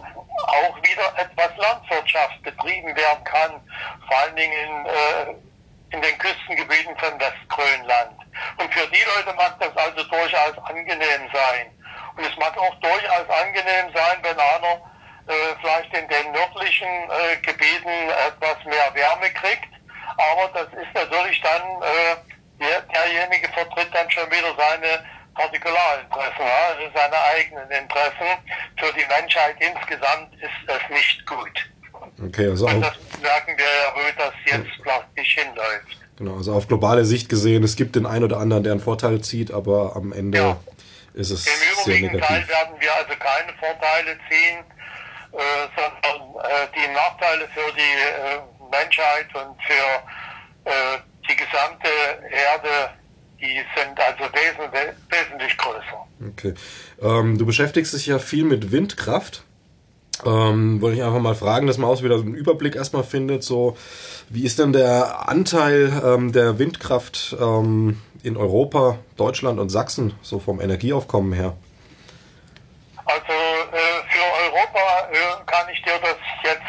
auch 0.48 0.78
wieder 0.78 1.14
etwas 1.18 1.58
Landwirtschaft 1.58 2.42
betrieben 2.44 2.96
werden 2.96 3.24
kann, 3.24 3.52
vor 4.08 4.18
allen 4.20 4.36
Dingen 4.36 4.54
in, 4.54 4.86
äh, 4.86 5.96
in 5.96 6.02
den 6.02 6.18
Küstengebieten 6.18 6.96
von 6.98 7.20
Westgrönland. 7.20 8.20
Und 8.58 8.74
für 8.74 8.88
die 8.88 9.04
Leute 9.16 9.34
mag 9.36 9.58
das 9.60 9.76
also 9.78 10.04
durchaus 10.04 10.58
angenehm 10.66 11.30
sein. 11.34 11.72
Und 12.18 12.26
es 12.26 12.38
mag 12.38 12.58
auch 12.58 12.76
durchaus 12.76 13.30
angenehm 13.30 13.92
sein, 13.94 14.18
wenn 14.22 14.40
einer 14.40 14.82
äh, 15.28 15.56
vielleicht 15.60 15.94
in 15.94 16.08
den 16.08 16.32
nördlichen 16.32 16.88
äh, 16.88 17.38
Gebieten 17.38 18.10
etwas 18.28 18.64
mehr 18.66 18.94
Wärme 18.94 19.32
kriegt. 19.32 19.70
Aber 20.18 20.50
das 20.54 20.68
ist 20.74 20.94
natürlich 20.94 21.42
dann, 21.42 21.82
äh, 21.82 22.16
der, 22.60 22.82
derjenige 22.82 23.50
vertritt 23.50 23.90
dann 23.94 24.10
schon 24.12 24.30
wieder 24.32 24.54
seine 24.56 25.04
Partikularinteressen, 25.34 26.46
also 26.46 26.84
seine 26.94 27.22
eigenen 27.34 27.70
Interessen. 27.72 28.38
Für 28.78 28.94
die 28.94 29.05
Menschheit 29.20 29.56
insgesamt 29.60 30.34
ist 30.36 30.68
es 30.68 30.90
nicht 30.90 31.26
gut. 31.26 31.70
Okay, 32.24 32.48
also 32.48 32.68
Und 32.68 32.82
das 32.82 32.94
merken 33.22 33.58
wir 33.58 33.66
ja, 33.66 33.94
wo 33.94 34.00
das 34.18 34.34
jetzt 34.46 34.84
praktisch 34.84 35.36
hinläuft. 35.36 35.98
Genau, 36.18 36.38
also 36.38 36.54
auf 36.54 36.68
globale 36.68 37.04
Sicht 37.04 37.28
gesehen, 37.28 37.64
es 37.64 37.76
gibt 37.76 37.96
den 37.96 38.06
einen 38.06 38.24
oder 38.24 38.38
anderen, 38.38 38.64
der 38.64 38.74
einen 38.74 38.82
Vorteil 38.82 39.22
zieht, 39.22 39.52
aber 39.52 39.96
am 39.96 40.14
Ende 40.14 40.38
ja. 40.38 40.58
ist 41.14 41.32
es 41.32 41.46
Im 41.46 41.54
sehr 41.84 42.02
negativ. 42.02 42.26
Teil 42.26 42.48
werden 42.48 42.76
wir 42.80 42.96
also 42.96 43.14
keine 43.20 43.54
Vorteile 43.60 44.18
ziehen, 44.30 44.64
äh, 45.34 45.68
sondern 45.76 46.46
äh, 46.46 46.68
die 46.74 46.94
Nachteile 46.94 47.48
für 47.54 47.74
die 47.76 47.82
äh, 47.82 48.40
Menschheit 48.72 49.28
und 49.36 49.62
für 49.64 50.70
äh, 50.70 51.00
die 51.28 51.36
gesamte 51.36 51.90
Erde 52.32 52.92
die 53.40 53.62
sind 53.76 54.00
also 54.00 54.24
wesentlich, 54.34 54.96
wesentlich 55.10 55.58
größer. 55.58 56.08
Okay. 56.30 56.54
Ähm, 57.02 57.38
du 57.38 57.46
beschäftigst 57.46 57.94
dich 57.94 58.06
ja 58.08 58.20
viel 58.20 58.44
mit 58.44 58.72
Windkraft. 58.72 59.44
Ähm, 60.26 60.82
wollte 60.82 60.98
ich 60.98 61.04
einfach 61.04 61.20
mal 61.20 61.36
fragen, 61.36 61.68
dass 61.68 61.78
man 61.78 61.90
auch 61.90 62.02
wieder 62.02 62.18
so 62.18 62.24
einen 62.24 62.36
Überblick 62.36 62.76
erstmal 62.76 63.04
findet. 63.04 63.44
So, 63.44 63.78
wie 64.30 64.46
ist 64.46 64.60
denn 64.60 64.72
der 64.72 65.28
Anteil 65.28 66.02
ähm, 66.04 66.32
der 66.32 66.58
Windkraft 66.58 67.36
ähm, 67.40 68.02
in 68.24 68.38
Europa, 68.38 68.98
Deutschland 69.18 69.60
und 69.60 69.70
Sachsen, 69.70 70.14
so 70.22 70.40
vom 70.40 70.62
Energieaufkommen 70.62 71.34
her? 71.34 71.56
Also 73.06 73.34
äh, 73.34 74.02
für 74.10 74.54
Europa 74.54 75.10
äh, 75.12 75.46
kann 75.46 75.68
ich 75.72 75.82
dir 75.84 76.00
das 76.02 76.18
jetzt 76.44 76.62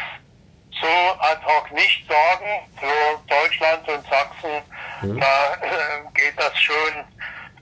so 0.79 0.87
ad 1.19 1.41
hoc 1.45 1.71
nicht 1.73 2.05
sagen. 2.07 2.45
Für 2.79 3.33
Deutschland 3.33 3.87
und 3.87 4.03
Sachsen 4.09 4.61
Mhm. 5.01 5.19
Da 5.19 5.53
äh, 5.61 6.01
geht 6.13 6.33
das 6.37 6.59
schon 6.59 7.05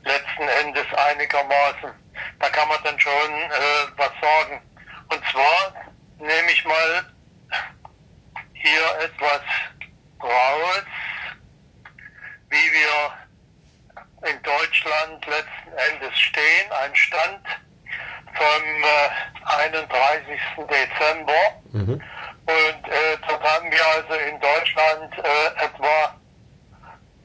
letzten 0.04 0.48
Endes 0.64 0.86
einigermaßen. 1.12 2.05
Da 2.40 2.50
kann 2.50 2.68
man 2.68 2.80
dann 2.84 3.00
schon 3.00 3.12
äh, 3.12 3.88
was 3.98 4.12
sagen. 4.22 4.62
Und 5.10 5.22
zwar 5.32 5.74
nehme 6.18 6.52
ich 6.52 6.66
mal 6.66 7.06
hier 8.54 9.00
etwas 9.04 9.42
raus, 10.22 10.84
wie 12.50 12.72
wir 12.72 13.14
in 14.30 14.42
Deutschland 14.44 15.26
letzten 15.26 15.74
Endes 15.92 16.16
stehen. 16.18 16.72
Ein 16.72 16.96
Stand 16.96 17.46
vom 18.34 18.84
äh, 18.84 19.10
31. 19.58 20.40
Dezember. 20.58 21.62
Mhm. 21.72 22.02
Und 22.48 22.88
äh, 22.88 23.18
dort 23.28 23.44
haben 23.44 23.72
wir 23.72 23.84
also 23.88 24.14
in 24.14 24.40
Deutschland 24.40 25.18
äh, 25.18 25.48
etwa 25.66 26.16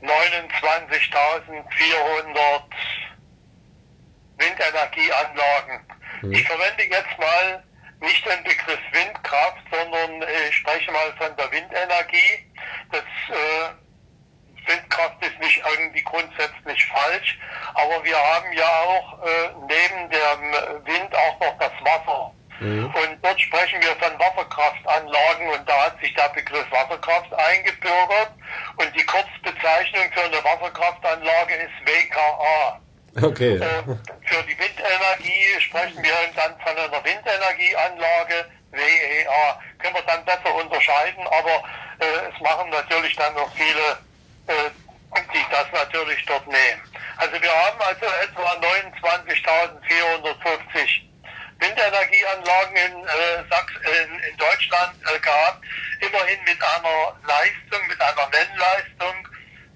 29.400 0.03 2.63
Windenergieanlagen. 4.41 5.81
Mhm. 6.23 6.33
Ich 6.33 6.47
verwende 6.47 6.83
jetzt 6.85 7.19
mal 7.19 7.63
nicht 8.01 8.27
den 8.27 8.43
Begriff 8.45 8.81
Windkraft, 8.93 9.63
sondern 9.71 10.23
ich 10.49 10.57
spreche 10.57 10.91
mal 10.91 11.13
von 11.19 11.37
der 11.37 11.53
Windenergie. 11.53 12.47
Das 12.91 13.05
äh, 13.29 14.71
Windkraft 14.71 15.25
ist 15.25 15.39
nicht 15.39 15.63
irgendwie 15.71 16.03
grundsätzlich 16.03 16.87
falsch, 16.87 17.39
aber 17.75 18.03
wir 18.05 18.17
haben 18.17 18.53
ja 18.53 18.69
auch 18.69 19.23
äh, 19.23 19.49
neben 19.69 20.11
dem 20.11 20.87
Wind 20.87 21.15
auch 21.15 21.41
noch 21.41 21.59
das 21.59 21.73
Wasser. 21.83 22.33
Mhm. 22.61 22.87
Und 22.87 23.19
dort 23.23 23.41
sprechen 23.41 23.81
wir 23.81 23.97
von 23.97 24.19
Wasserkraftanlagen 24.19 25.49
und 25.49 25.69
da 25.69 25.87
hat 25.87 26.01
sich 26.01 26.13
der 26.15 26.29
Begriff 26.29 26.71
Wasserkraft 26.71 27.33
eingebürgert 27.33 28.33
und 28.77 28.95
die 28.95 29.05
Kurzbezeichnung 29.05 30.13
für 30.13 30.25
eine 30.25 30.45
Wasserkraftanlage 30.45 31.55
ist 31.55 31.87
WKA. 31.87 32.81
Okay. 33.23 33.57
Äh, 33.57 33.83
Sprechen 35.81 36.03
wir 36.03 36.13
dann 36.37 36.53
von 36.61 36.77
einer 36.77 37.03
Windenergieanlage 37.05 38.45
WEA. 38.73 39.59
Können 39.79 39.95
wir 39.95 40.03
dann 40.03 40.23
besser 40.27 40.55
unterscheiden, 40.55 41.27
aber 41.27 41.65
äh, 42.01 42.29
es 42.31 42.39
machen 42.41 42.69
natürlich 42.69 43.17
dann 43.17 43.33
noch 43.35 43.51
viele, 43.55 43.99
äh, 44.47 44.69
die 45.33 45.47
das 45.51 45.73
natürlich 45.73 46.23
dort 46.27 46.47
nehmen. 46.47 46.83
Also 47.17 47.41
wir 47.41 47.51
haben 47.51 47.81
also 47.81 48.05
etwa 48.05 48.53
29.450 48.61 51.01
Windenergieanlagen 51.61 52.77
in, 52.77 53.07
äh, 53.07 53.43
Sachs, 53.49 53.73
in, 53.77 54.21
in 54.21 54.37
Deutschland 54.37 55.03
äh, 55.03 55.19
gehabt, 55.19 55.65
immerhin 56.01 56.45
mit 56.45 56.63
einer 56.63 57.17
Leistung, 57.27 57.87
mit 57.89 57.99
einer 58.01 58.29
Nennleistung 58.29 59.27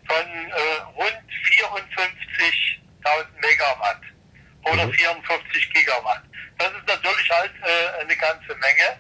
von 0.07 0.51
äh, 0.51 0.83
rund 0.97 1.25
54.000 1.49 3.41
Megawatt 3.41 4.03
oder 4.65 4.87
mhm. 4.87 4.93
54 4.93 5.73
Gigawatt. 5.73 6.23
Das 6.59 6.69
ist 6.69 6.87
natürlich 6.87 7.31
halt 7.31 7.53
äh, 7.63 8.01
eine 8.01 8.17
ganze 8.17 8.55
Menge. 8.57 8.99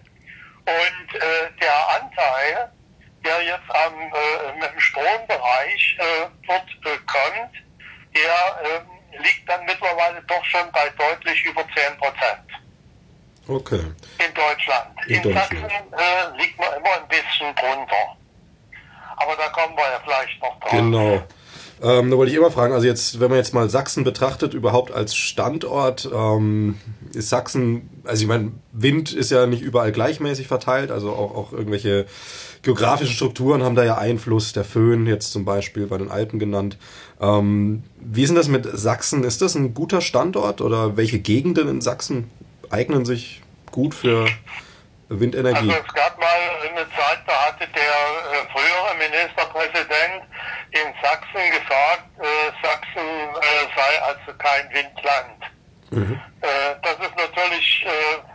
Und 0.66 1.14
äh, 1.14 1.50
der 1.60 1.88
Anteil, 1.88 2.72
der 3.24 3.42
jetzt 3.42 3.70
am 3.70 4.12
äh, 4.12 4.66
im 4.66 4.80
Strombereich 4.80 5.98
äh, 5.98 6.26
dort 6.46 6.68
äh, 6.84 6.98
kommt, 7.06 7.54
der 8.14 8.60
äh, 8.64 8.80
liegt 9.22 9.48
dann 9.48 9.64
mittlerweile 9.64 10.22
doch 10.22 10.43
schon 10.54 10.70
bei 10.72 10.88
deutlich 10.96 11.44
über 11.44 11.62
10 11.62 11.98
Prozent. 11.98 12.44
Okay. 13.46 13.80
In 14.26 14.34
Deutschland. 14.34 14.86
In, 15.06 15.16
in 15.16 15.22
Deutschland. 15.22 15.50
Sachsen 15.50 15.92
äh, 15.92 16.42
liegt 16.42 16.58
man 16.58 16.68
immer 16.78 17.02
ein 17.02 17.08
bisschen 17.08 17.54
drunter. 17.54 18.16
Aber 19.16 19.36
da 19.36 19.48
kommen 19.48 19.76
wir 19.76 19.84
ja 19.84 20.00
vielleicht 20.02 20.40
noch 20.40 20.58
drauf. 20.60 20.70
Genau. 20.70 21.22
Ähm, 21.82 22.10
da 22.10 22.16
wollte 22.16 22.30
ich 22.32 22.38
immer 22.38 22.50
fragen, 22.50 22.72
also 22.72 22.86
jetzt, 22.86 23.20
wenn 23.20 23.28
man 23.28 23.38
jetzt 23.38 23.52
mal 23.52 23.68
Sachsen 23.68 24.04
betrachtet, 24.04 24.54
überhaupt 24.54 24.92
als 24.92 25.14
Standort, 25.14 26.08
ähm, 26.12 26.80
ist 27.12 27.28
Sachsen, 27.28 28.02
also 28.04 28.22
ich 28.22 28.28
meine, 28.28 28.52
Wind 28.72 29.12
ist 29.12 29.30
ja 29.30 29.46
nicht 29.46 29.60
überall 29.60 29.92
gleichmäßig 29.92 30.46
verteilt, 30.46 30.90
also 30.90 31.12
auch, 31.12 31.34
auch 31.34 31.52
irgendwelche 31.52 32.06
geografischen 32.64 33.14
Strukturen 33.14 33.62
haben 33.62 33.74
da 33.74 33.84
ja 33.84 33.98
Einfluss, 33.98 34.52
der 34.52 34.64
Föhn 34.64 35.06
jetzt 35.06 35.32
zum 35.32 35.44
Beispiel 35.44 35.86
bei 35.86 35.98
den 35.98 36.10
Alpen 36.10 36.38
genannt. 36.38 36.76
Ähm, 37.20 37.84
wie 37.96 38.22
ist 38.22 38.30
denn 38.30 38.36
das 38.36 38.48
mit 38.48 38.66
Sachsen? 38.72 39.22
Ist 39.22 39.42
das 39.42 39.54
ein 39.54 39.74
guter 39.74 40.00
Standort 40.00 40.60
oder 40.60 40.96
welche 40.96 41.18
Gegenden 41.18 41.68
in 41.68 41.80
Sachsen 41.80 42.30
eignen 42.70 43.04
sich 43.04 43.42
gut 43.70 43.94
für 43.94 44.26
Windenergie? 45.08 45.70
Also 45.70 45.82
es 45.86 45.94
gab 45.94 46.18
mal 46.18 46.26
eine 46.68 46.86
Zeit, 46.90 47.20
da 47.26 47.32
hatte 47.46 47.68
der 47.68 47.82
äh, 47.82 48.46
frühere 48.50 48.94
Ministerpräsident 48.98 50.24
in 50.70 50.92
Sachsen 51.02 51.50
gesagt, 51.50 52.04
äh, 52.18 52.66
Sachsen 52.66 53.06
äh, 53.40 53.66
sei 53.76 54.02
also 54.02 54.38
kein 54.38 54.68
Windland. 54.72 55.54
Mhm. 55.90 56.20
Äh, 56.40 56.48
das 56.82 57.06
ist 57.06 57.16
natürlich 57.16 57.86
äh, 57.86 58.33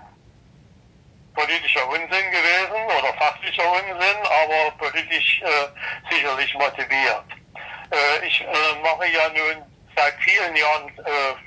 politischer 1.40 1.88
Unsinn 1.88 2.32
gewesen 2.32 2.84
oder 2.98 3.14
fachlicher 3.14 3.72
Unsinn, 3.72 4.18
aber 4.24 4.72
politisch 4.78 5.42
äh, 5.42 6.14
sicherlich 6.14 6.54
motiviert. 6.56 7.26
Äh, 7.92 8.28
ich 8.28 8.46
mache 8.84 9.08
ja 9.08 9.30
nun 9.30 9.64
seit 9.96 10.16
vielen 10.22 10.56
Jahren 10.56 10.92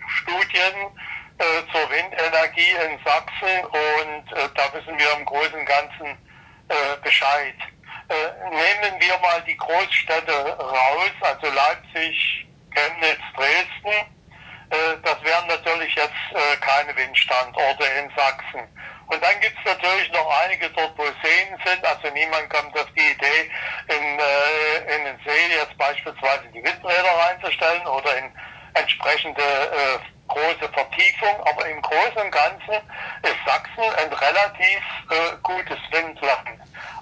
Studien 0.08 0.90
zur 1.72 1.90
Windenergie 1.90 2.72
in 2.84 2.98
Sachsen 3.04 3.64
und 3.64 4.54
da 4.54 4.74
wissen 4.74 4.98
wir 4.98 5.12
im 5.16 5.24
Großen 5.24 5.54
und 5.54 5.64
Ganzen 5.64 6.18
Bescheid. 7.02 7.54
nehmen 8.50 9.00
wir 9.00 9.18
mal 9.18 9.40
die 9.46 9.56
Großstädte 9.56 10.58
raus, 10.58 11.12
also 11.22 11.46
Leipzig, 11.54 12.46
Chemnitz, 12.74 13.22
Dresden 13.34 14.12
äh, 14.72 14.96
das 15.04 15.22
wären 15.22 15.46
natürlich 15.48 15.94
jetzt 15.94 16.12
äh, 16.32 16.56
keine 16.60 16.96
Windstandorte 16.96 17.84
in 18.00 18.10
Sachsen. 18.16 18.66
Und 19.06 19.22
dann 19.22 19.40
gibt 19.40 19.56
es 19.58 19.64
natürlich 19.64 20.12
noch 20.12 20.28
einige 20.42 20.70
dort, 20.70 20.96
wo 20.96 21.04
Seen 21.04 21.58
sind. 21.64 21.84
Also 21.84 22.08
niemand 22.10 22.48
kommt 22.50 22.78
auf 22.78 22.88
die 22.96 23.12
Idee, 23.12 23.50
in, 23.88 24.18
äh, 24.18 24.96
in 24.96 25.04
den 25.04 25.18
See 25.24 25.54
jetzt 25.54 25.76
beispielsweise 25.76 26.44
die 26.54 26.62
Windräder 26.62 27.14
reinzustellen 27.18 27.86
oder 27.86 28.16
in 28.16 28.32
entsprechende 28.74 29.42
äh, 29.42 29.98
große 30.28 30.68
Vertiefung. 30.72 31.46
Aber 31.46 31.66
im 31.66 31.82
Großen 31.82 32.22
und 32.22 32.30
Ganzen 32.30 32.74
ist 33.22 33.44
Sachsen 33.46 33.84
ein 33.98 34.12
relativ 34.12 34.80
äh, 35.10 35.36
gutes 35.42 35.78
Windland. 35.90 36.48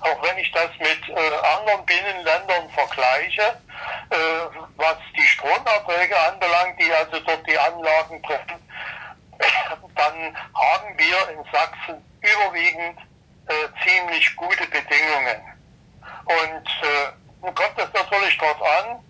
Auch 0.03 0.23
wenn 0.23 0.39
ich 0.39 0.51
das 0.53 0.71
mit 0.79 1.09
äh, 1.09 1.57
anderen 1.57 1.85
Binnenländern 1.85 2.71
vergleiche, 2.71 3.43
äh, 4.11 4.17
was 4.77 4.97
die 5.17 5.23
Stromerträge 5.23 6.19
anbelangt, 6.19 6.81
die 6.81 6.93
also 6.93 7.21
dort 7.21 7.47
die 7.47 7.59
Anlagen 7.59 8.23
treffen, 8.23 8.60
dann 10.01 10.37
haben 10.55 10.97
wir 10.97 11.31
in 11.31 11.45
Sachsen 11.53 12.05
überwiegend 12.21 12.99
äh, 13.49 13.69
ziemlich 13.85 14.35
gute 14.37 14.67
Bedingungen. 14.67 15.41
Und 16.25 16.67
äh, 16.67 17.13
nun 17.43 17.55
kommt 17.55 17.79
es 17.79 17.93
natürlich 17.93 18.39
darauf 18.39 18.63
an, 18.63 19.05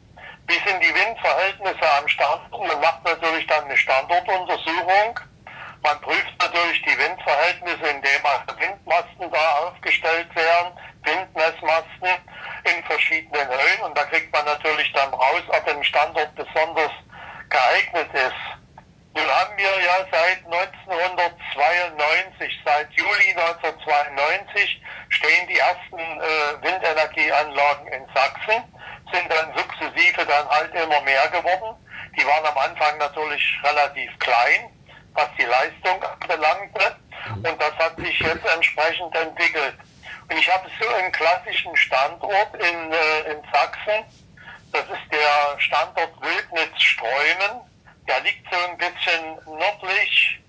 wie 0.47 0.59
sind 0.69 0.83
die 0.83 0.95
Windverhältnisse 0.95 1.93
am 1.99 2.09
Standort. 2.09 2.67
Man 2.67 2.81
macht 2.81 3.05
natürlich 3.05 3.47
dann 3.47 3.65
eine 3.65 3.77
Standortuntersuchung. 3.77 5.21
Man 5.83 6.01
prüft 6.01 6.35
natürlich 6.41 6.83
die 6.83 6.99
Windverhältnisse, 6.99 7.89
indem 7.89 8.27
also 8.27 8.61
Windmasten 8.61 9.31
da 9.31 9.51
aufgestellt 9.63 10.35
werden, 10.35 10.73
Windmessmasten 11.05 12.09
in 12.65 12.85
verschiedenen 12.85 13.49
Höhen. 13.49 13.83
Und 13.85 13.97
da 13.97 14.05
kriegt 14.05 14.33
man 14.33 14.45
natürlich 14.45 14.93
dann 14.93 15.15
raus, 15.15 15.43
ob 15.49 15.69
ein 15.69 15.85
Standort 15.85 16.35
besonders 16.35 16.93
geeignet 17.49 18.13
ist. 18.13 18.50
Nun 19.14 19.26
haben 19.26 19.57
wir 19.57 19.81
ja 19.83 20.07
seit 20.11 20.45
1992, 20.45 22.61
seit 22.64 22.93
Juli 22.93 23.35
1992, 23.37 24.83
stehen 25.09 25.49
die 25.49 25.59
ersten 25.59 25.99
äh, 25.99 26.63
Windenergieanlagen 26.63 27.89
in 27.89 28.06
Sachsen, 28.15 28.63
sind 29.13 29.28
dann 29.30 29.52
sukzessive 29.56 30.25
dann 30.26 30.49
halt 30.49 30.73
immer 30.75 31.00
mehr 31.00 31.26
geworden. 31.28 31.75
Die 32.17 32.25
waren 32.25 32.47
am 32.47 32.56
Anfang 32.58 32.99
natürlich 32.99 33.58
relativ 33.65 34.17
klein, 34.21 34.71
was 35.15 35.28
die 35.39 35.45
Leistung 35.45 36.04
anbelangte. 36.04 36.97
Und 37.35 37.61
das 37.61 37.75
hat 37.78 37.97
sich 37.97 38.17
jetzt 38.21 38.47
entsprechend 38.47 39.13
entwickelt. 39.17 39.75
Und 40.28 40.39
ich 40.39 40.49
habe 40.52 40.71
so 40.80 40.89
einen 40.89 41.11
klassischen 41.11 41.76
Standort 41.76 42.54
in, 42.54 42.93
äh, 42.93 43.32
in 43.32 43.43
Sachsen. 43.52 44.04
Das 44.73 44.85
ist 44.85 45.11
der 45.11 45.58
Standort 45.58 46.13
Wildnitz-Streumen 46.21 47.70
der 48.11 48.21
liegt 48.23 48.45
so 48.53 48.59
ein 48.69 48.77
bisschen 48.77 49.39
nördlich, 49.47 50.41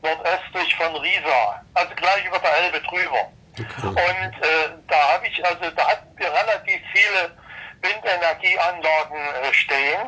nordöstlich 0.00 0.76
von 0.76 0.94
Riesa, 0.96 1.64
also 1.74 1.94
gleich 1.96 2.24
über 2.24 2.38
der 2.38 2.56
Elbe 2.56 2.80
drüber. 2.82 3.32
Okay. 3.58 3.88
Und 3.88 4.42
äh, 4.42 4.70
da 4.86 5.14
habe 5.14 5.26
ich, 5.26 5.44
also 5.44 5.70
da 5.72 5.88
hatten 5.88 6.16
wir 6.16 6.32
relativ 6.32 6.80
viele 6.92 7.36
Windenergieanlagen 7.82 9.18
äh, 9.18 9.52
stehen 9.52 10.02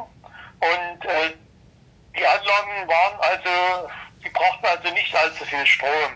und 0.60 1.04
äh, 1.04 1.34
die 2.16 2.26
Anlagen 2.26 2.88
waren 2.88 3.20
also, 3.20 3.90
die 4.22 4.28
brauchten 4.28 4.66
also 4.66 4.90
nicht 4.90 5.16
allzu 5.16 5.44
viel 5.44 5.66
Strom, 5.66 6.12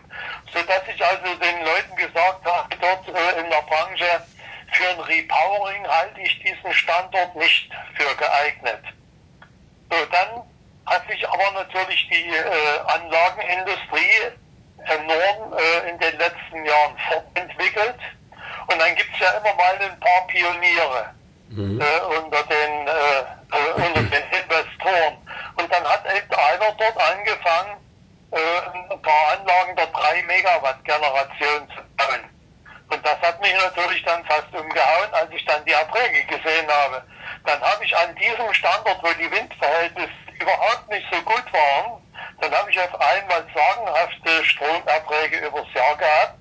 sodass 0.53 0.83
ich 0.95 1.05
also 1.05 1.35
den 1.35 1.65
Leuten 1.65 1.97
gesagt 1.97 2.45
habe, 2.45 2.77
dort 2.81 3.09
äh, 3.09 3.41
in 3.41 3.51
der 3.51 3.63
Branche, 3.63 4.23
für 4.71 4.89
ein 4.89 5.01
Repowering 5.01 5.87
halte 5.89 6.21
ich 6.21 6.39
diesen 6.43 6.73
Standort 6.73 7.35
nicht 7.35 7.71
für 7.95 8.15
geeignet. 8.17 8.83
So, 9.91 10.05
dann 10.07 10.43
hat 10.87 11.07
sich 11.09 11.29
aber 11.29 11.51
natürlich 11.53 12.09
die 12.09 12.29
äh, 12.29 12.79
Anlagenindustrie 12.87 14.33
enorm 14.85 15.53
äh, 15.55 15.91
in 15.91 15.99
den 15.99 16.19
letzten 16.19 16.65
Jahren 16.65 16.97
fortentwickelt. 17.09 17.99
Und 18.69 18.81
dann 18.81 18.95
gibt 18.95 19.13
es 19.15 19.21
ja 19.21 19.31
immer 19.33 19.55
mal 19.55 19.77
ein 19.81 20.01
paar 20.01 20.27
Pioniere 20.29 21.11
mhm. 21.51 21.81
äh, 21.81 22.17
unter, 22.17 22.43
den, 22.45 22.87
äh, 22.87 23.21
äh, 23.53 23.73
unter 23.75 24.03
den 24.03 24.23
Investoren. 24.31 25.17
Und 25.57 25.73
dann 25.73 25.85
hat 25.85 26.05
eben 26.07 26.35
einer 26.35 26.73
dort 26.73 26.99
angefangen, 26.99 27.77
äh, 28.33 28.93
ein 28.93 29.03
paar 29.03 29.39
Anlagen 29.39 29.77
der 29.77 29.87
3 29.87 30.23
Megawatt 30.23 30.85
Generation 30.85 31.69
zu 31.69 31.83
bauen. 31.97 32.31
Und 32.89 33.05
das 33.05 33.21
hat 33.21 33.41
mich 33.41 33.55
natürlich 33.55 34.05
dann 34.05 34.25
fast 34.27 34.53
umgehauen, 34.53 35.13
als 35.13 35.31
ich 35.33 35.45
dann 35.45 35.65
die 35.65 35.73
Erträge 35.73 36.25
gesehen 36.27 36.69
habe. 36.69 37.03
Dann 37.45 37.61
habe 37.61 37.85
ich 37.85 37.97
an 37.97 38.15
diesem 38.15 38.53
Standort, 38.55 39.03
wo 39.03 39.13
die 39.15 39.31
Windverhältnisse 39.31 40.26
überhaupt 40.41 40.89
nicht 40.89 41.07
so 41.11 41.21
gut 41.23 41.45
waren, 41.53 42.03
dann 42.41 42.53
habe 42.55 42.71
ich 42.71 42.79
auf 42.81 43.01
einmal 43.01 43.45
sagenhafte 43.55 44.45
Stromerträge 44.45 45.47
übers 45.47 45.73
Jahr 45.75 45.97
gehabt. 45.97 46.39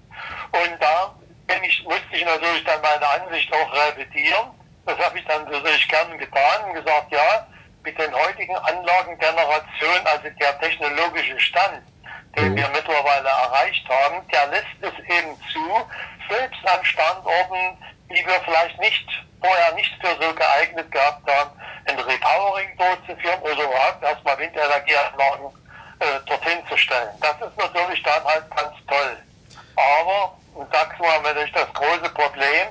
Und 0.52 0.82
da 0.82 1.16
bin 1.48 1.64
ich, 1.64 1.84
musste 1.84 2.08
ich 2.12 2.26
natürlich 2.26 2.64
dann 2.64 2.82
meine 2.82 3.08
Ansicht 3.08 3.52
auch 3.54 3.74
revidieren. 3.74 4.52
Das 4.86 4.98
habe 5.00 5.18
ich 5.18 5.26
dann 5.26 5.44
natürlich 5.46 5.88
gern 5.88 6.18
getan 6.18 6.64
und 6.66 6.74
gesagt, 6.74 7.12
ja, 7.12 7.48
mit 7.84 7.98
den 8.00 8.14
heutigen 8.14 8.56
Anlagengenerationen, 8.56 10.06
also 10.06 10.30
der 10.40 10.60
technologische 10.60 11.40
Stand, 11.40 11.82
den 12.36 12.52
mhm. 12.52 12.58
wir 12.58 12.70
mittlerweile 12.70 13.30
erreicht 13.30 13.88
haben, 13.90 14.28
der 14.30 14.48
lässt 14.48 14.66
es 14.82 14.94
eben 15.18 15.40
zu, 15.52 15.88
selbst 16.30 16.68
an 16.68 16.84
Standorten, 16.84 17.78
die 18.10 18.26
wir 18.26 18.42
vielleicht 18.44 18.80
nicht 18.80 19.08
vorher 19.46 19.74
nicht 19.74 19.94
für 20.02 20.16
so 20.22 20.34
geeignet 20.34 20.92
gehabt 20.92 21.30
haben, 21.30 21.52
ein 21.86 22.00
Repowering 22.00 22.70
durchzuführen 22.78 23.40
oder 23.42 23.64
überhaupt 23.64 24.04
erstmal 24.04 24.38
Windenergieanlagen 24.40 25.46
äh, 26.00 26.20
dorthin 26.26 26.60
zu 26.68 26.78
stellen. 26.78 27.10
Das 27.22 27.36
ist 27.48 27.58
natürlich 27.58 28.02
dann 28.04 28.24
halt 28.24 28.50
ganz 28.56 28.74
toll. 28.88 29.18
Aber, 29.76 30.38
und 30.56 30.68
sag's 30.74 30.98
mal, 31.00 31.22
natürlich 31.22 31.52
das 31.54 31.72
große 31.74 32.10
Problem, 32.14 32.68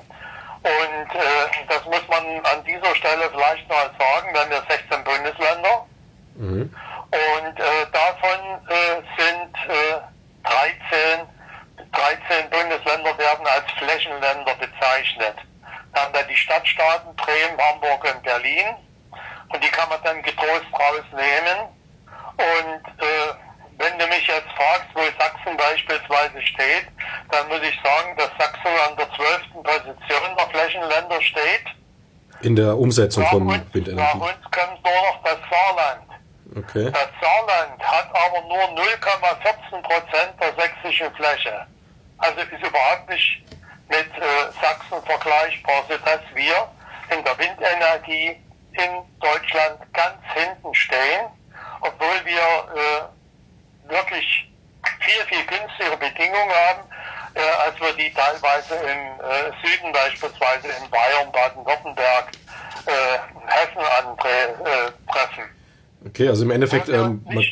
und 0.65 1.15
äh, 1.15 1.67
das 1.69 1.85
muss 1.85 2.09
man 2.09 2.25
an 2.45 2.65
dieser 2.65 2.95
Stelle 2.97 3.29
vielleicht 3.31 3.69
noch 3.69 3.77
sagen, 3.77 4.33
wir 4.33 4.41
haben 4.41 4.51
ja 4.51 4.63
16 4.67 5.05
Bundesländer. 5.05 5.87
Mhm. 6.37 6.75
Und 7.13 7.61
äh, 7.61 7.87
davon 7.93 8.41
äh, 8.69 9.03
sind 9.21 9.55
13, 10.43 11.21
äh, 11.21 11.85
13 11.93 12.51
Bundesländer 12.51 13.19
werden 13.19 13.47
als 13.47 13.71
Flächenländer 13.73 14.55
bezeichnet. 14.55 15.37
Dann 15.95 16.13
wir 16.13 16.23
die 16.25 16.37
Stadtstaaten 16.37 17.15
Bremen, 17.17 17.59
Hamburg 17.59 18.05
und 18.15 18.23
Berlin. 18.23 18.67
Und 19.49 19.63
die 19.63 19.69
kann 19.69 19.89
man 19.89 19.99
dann 20.03 20.23
getrost 20.23 20.67
rausnehmen. 20.73 21.71
Und 22.37 23.03
äh, 23.03 23.35
wenn 23.79 23.99
du 23.99 24.07
mich 24.07 24.27
jetzt 24.27 24.51
fragst, 24.57 24.89
wo 24.95 25.01
Sachsen 25.19 25.57
beispielsweise 25.57 26.43
steht, 26.43 26.87
dann 27.31 27.49
muss 27.49 27.61
ich 27.63 27.79
sagen, 27.83 28.17
dass 28.17 28.31
Sachsen 28.39 28.75
an 28.89 28.97
der 28.97 29.09
12. 29.15 29.63
Position 29.63 30.37
der 30.37 30.47
Flächenländer 30.49 31.23
steht. 31.23 31.65
In 32.41 32.57
der 32.57 32.77
Umsetzung 32.77 33.25
von 33.27 33.49
Windenergie. 33.73 33.95
Nach 33.95 34.15
uns 34.15 34.43
kommt 34.51 34.85
nur 34.85 34.93
noch 34.93 35.23
das 35.23 35.39
Saarland. 35.51 36.11
Okay. 36.57 36.91
Das 36.91 37.09
Saarland 37.21 37.83
hat 37.83 38.09
aber 38.11 38.41
nur 38.47 38.85
0,14 38.85 39.83
Prozent 39.83 40.35
der 40.41 40.55
sächsischen 40.59 41.15
Fläche. 41.15 41.67
Also 42.19 42.41
ist 42.41 42.67
überhaupt 42.67 43.09
nicht 43.09 43.43
mit 43.89 44.11
äh, 44.17 44.53
Sachsen 44.61 45.05
vergleichbar, 45.07 45.85
sodass 45.89 46.21
wir 46.35 46.69
in 47.17 47.25
der 47.25 47.39
Windenergie 47.39 48.41
in 48.73 48.91
Deutschland 49.21 49.79
ganz 49.93 50.19
hinten 50.35 50.75
stehen, 50.75 51.27
obwohl 51.81 52.25
wir 52.25 52.43
äh, 52.75 53.91
wirklich 53.93 54.51
viel, 55.01 55.25
viel 55.29 55.45
günstigere 55.47 55.97
Bedingungen 55.97 56.51
haben, 56.51 56.89
äh, 57.35 57.41
als 57.67 57.79
wir 57.81 57.93
die 57.93 58.13
teilweise 58.13 58.75
im 58.75 59.21
äh, 59.21 59.51
Süden, 59.63 59.93
beispielsweise 59.93 60.69
in 60.69 60.91
Bayern, 60.91 61.31
Baden-Württemberg, 61.33 62.31
äh, 62.87 63.19
Hessen 63.47 64.09
antreffen. 64.09 65.45
Äh, 66.05 66.09
okay, 66.09 66.29
also 66.29 66.45
im 66.45 66.51
Endeffekt, 66.51 66.89
ähm, 66.89 67.25
man, 67.25 67.45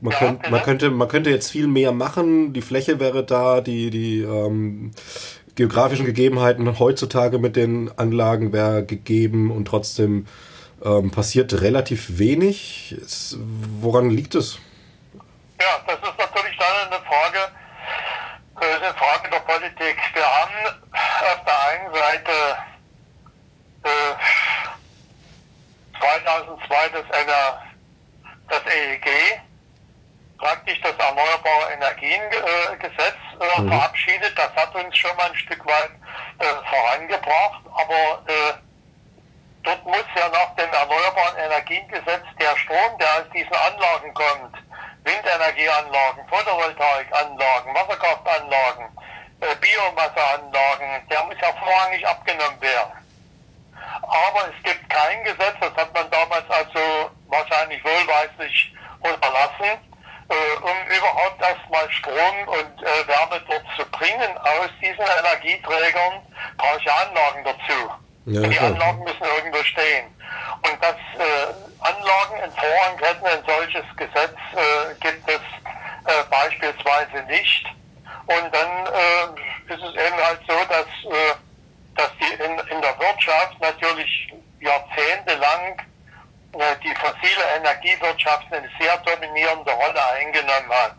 man, 0.00 0.12
ja, 0.12 0.18
könnt, 0.18 0.50
man, 0.50 0.62
könnte, 0.62 0.90
man 0.90 1.08
könnte 1.08 1.30
jetzt 1.30 1.50
viel 1.50 1.66
mehr 1.66 1.92
machen, 1.92 2.52
die 2.52 2.62
Fläche 2.62 3.00
wäre 3.00 3.24
da, 3.24 3.60
die, 3.60 3.90
die 3.90 4.22
ähm, 4.22 4.92
geografischen 5.54 6.06
Gegebenheiten 6.06 6.78
heutzutage 6.78 7.38
mit 7.38 7.56
den 7.56 7.90
Anlagen 7.98 8.52
wäre 8.52 8.84
gegeben 8.84 9.50
und 9.50 9.66
trotzdem 9.66 10.26
ähm, 10.84 11.10
passiert 11.10 11.60
relativ 11.60 12.18
wenig. 12.18 12.96
Es, 13.02 13.36
woran 13.80 14.10
liegt 14.10 14.34
es? 14.34 14.58
Ja, 15.60 15.80
das 15.86 15.96
ist 15.96 16.18
natürlich 16.18 16.58
dann 16.58 16.92
eine 16.92 17.04
Frage, 17.04 17.38
äh, 18.60 18.84
eine 18.84 18.94
Frage 18.94 19.30
der 19.30 19.40
Politik. 19.40 19.96
Wir 20.14 20.24
haben 20.24 20.76
auf 20.92 21.44
der 21.44 21.68
einen 21.68 21.94
Seite 21.94 22.32
äh, 23.84 24.14
2002 26.00 26.88
das, 26.88 27.04
das 28.48 28.60
EEG, 28.66 29.41
praktisch 30.42 30.80
das 30.80 30.96
Erneuerbare 30.98 31.72
Energiengesetz 31.72 33.14
äh, 33.38 33.60
mhm. 33.60 33.68
verabschiedet. 33.68 34.36
Das 34.36 34.50
hat 34.56 34.74
uns 34.74 34.96
schon 34.98 35.16
mal 35.16 35.30
ein 35.30 35.36
Stück 35.36 35.64
weit 35.64 35.92
äh, 36.40 36.44
vorangebracht, 36.68 37.62
aber 37.72 38.22
äh, 38.26 38.52
dort 39.62 39.84
muss 39.86 40.04
ja 40.16 40.28
nach 40.28 40.54
dem 40.56 40.72
Erneuerbaren 40.72 41.38
Energiengesetz 41.38 42.24
der 42.40 42.56
Strom, 42.56 42.98
der 42.98 43.08
aus 43.22 43.30
diesen 43.32 43.54
Anlagen 43.54 44.12
kommt, 44.14 44.56
Windenergieanlagen, 45.04 46.26
Photovoltaikanlagen, 46.28 47.74
Wasserkraftanlagen, 47.74 48.86
äh, 49.40 49.54
Biomasseanlagen, 49.60 51.08
der 51.08 51.24
muss 51.24 51.36
ja 51.40 51.52
vorrangig 51.52 52.06
abgenommen 52.06 52.60
werden. 52.60 52.92
Aber 54.02 54.50
es 54.50 54.62
gibt 54.64 54.90
kein 54.90 55.22
Gesetz, 55.22 55.54
das 55.60 55.74
hat 55.76 55.94
man 55.94 56.10
damals 56.10 56.50
also 56.50 57.10
wahrscheinlich 57.28 57.82
wohlweislich 57.84 58.74
unterlassen, 59.00 59.91
äh, 60.32 60.56
um 60.62 60.96
überhaupt 60.96 61.42
erstmal 61.42 61.90
Strom 61.92 62.48
und 62.48 62.82
äh, 62.82 63.06
Wärme 63.06 63.42
dort 63.48 63.64
zu 63.76 63.84
bringen 63.90 64.38
aus 64.38 64.70
diesen 64.80 65.04
Energieträgern, 65.20 66.22
brauche 66.56 66.78
ich 66.80 66.90
Anlagen 66.90 67.44
dazu. 67.44 67.80
Ja, 68.24 68.48
die 68.48 68.58
Anlagen 68.58 69.04
müssen 69.04 69.24
irgendwo 69.36 69.62
stehen. 69.64 70.06
Und 70.62 70.82
dass 70.82 70.96
äh, 71.18 71.52
Anlagen 71.80 72.36
in 72.44 72.52
Vorrang 72.52 72.98
hätten, 72.98 73.26
ein 73.26 73.44
solches 73.46 73.84
Gesetz 73.96 74.36
äh, 74.54 74.94
gibt 75.00 75.28
es 75.28 75.40
äh, 76.06 76.24
beispielsweise 76.30 77.22
nicht. 77.28 77.66
Und 78.26 78.54
dann 78.54 78.86
äh, 78.86 79.74
ist 79.74 79.82
es 79.82 79.94
eben 79.94 80.16
halt 80.16 80.40
so, 80.48 80.54
dass, 80.68 80.86
äh, 81.12 81.34
dass 81.96 82.10
die 82.20 82.42
in, 82.42 82.58
in 82.74 82.80
der 82.80 82.98
Wirtschaft 83.00 83.60
natürlich 83.60 84.32
jahrzehntelang 84.60 85.82
die 86.52 86.94
fossile 86.94 87.44
Energiewirtschaft 87.56 88.52
eine 88.52 88.68
sehr 88.78 88.96
dominierende 88.98 89.72
Rolle 89.72 90.06
eingenommen 90.12 90.70
hat. 90.70 90.96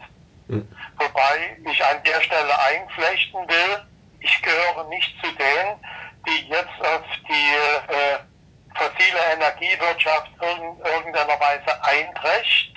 Mhm. 0.47 0.67
Wobei 0.97 1.57
ich 1.71 1.85
an 1.85 2.01
der 2.03 2.21
Stelle 2.21 2.59
einflechten 2.59 3.47
will, 3.47 3.85
ich 4.19 4.41
gehöre 4.41 4.83
nicht 4.85 5.13
zu 5.23 5.31
denen, 5.31 5.79
die 6.27 6.47
jetzt 6.47 6.81
auf 6.81 7.03
die 7.27 7.93
äh, 7.93 8.19
fossile 8.75 9.19
Energiewirtschaft 9.33 10.31
in 10.41 10.79
irgendeiner 10.85 11.39
Weise 11.39 11.83
einbrecht, 11.83 12.73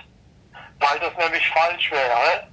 weil 0.81 0.99
das 0.99 1.17
nämlich 1.17 1.49
falsch 1.51 1.91
wäre. 1.91 2.49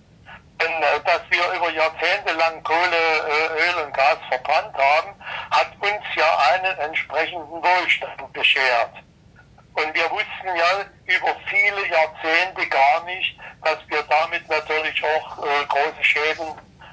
Denn 0.61 0.71
äh, 0.71 0.99
dass 1.05 1.21
wir 1.29 1.57
über 1.57 1.71
Jahrzehnte 1.71 2.33
lang 2.33 2.63
Kohle, 2.63 2.77
äh, 2.77 3.79
Öl 3.79 3.85
und 3.85 3.93
Gas 3.93 4.17
verbrannt 4.29 4.77
haben, 4.77 5.15
hat 5.51 5.71
uns 5.79 6.03
ja 6.15 6.37
einen 6.53 6.77
entsprechenden 6.79 7.49
Wohlstand 7.49 8.33
beschert. 8.33 8.91
Und 9.73 9.93
wir 9.93 10.09
wussten 10.11 10.55
ja 10.55 10.85
über 11.05 11.35
viele 11.47 11.87
Jahrzehnte 11.87 12.67
gar 12.67 13.03
nicht, 13.05 13.37
dass 13.63 13.77
wir 13.87 14.03
damit 14.03 14.47
natürlich 14.47 15.03
auch 15.03 15.39
äh, 15.39 15.65
große 15.67 16.03
Schäden 16.03 16.47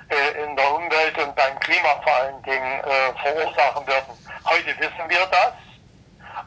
äh, 0.09 0.43
in 0.43 0.57
der 0.57 0.75
Umwelt 0.75 1.19
und 1.19 1.35
beim 1.37 1.59
Klima 1.61 2.01
vor 2.03 2.15
allen 2.15 2.43
Dingen 2.43 2.81
äh, 2.81 3.13
verursachen 3.23 3.87
würden. 3.87 4.27
Heute 4.45 4.79
wissen 4.79 5.09
wir 5.09 5.27
das. 5.27 5.53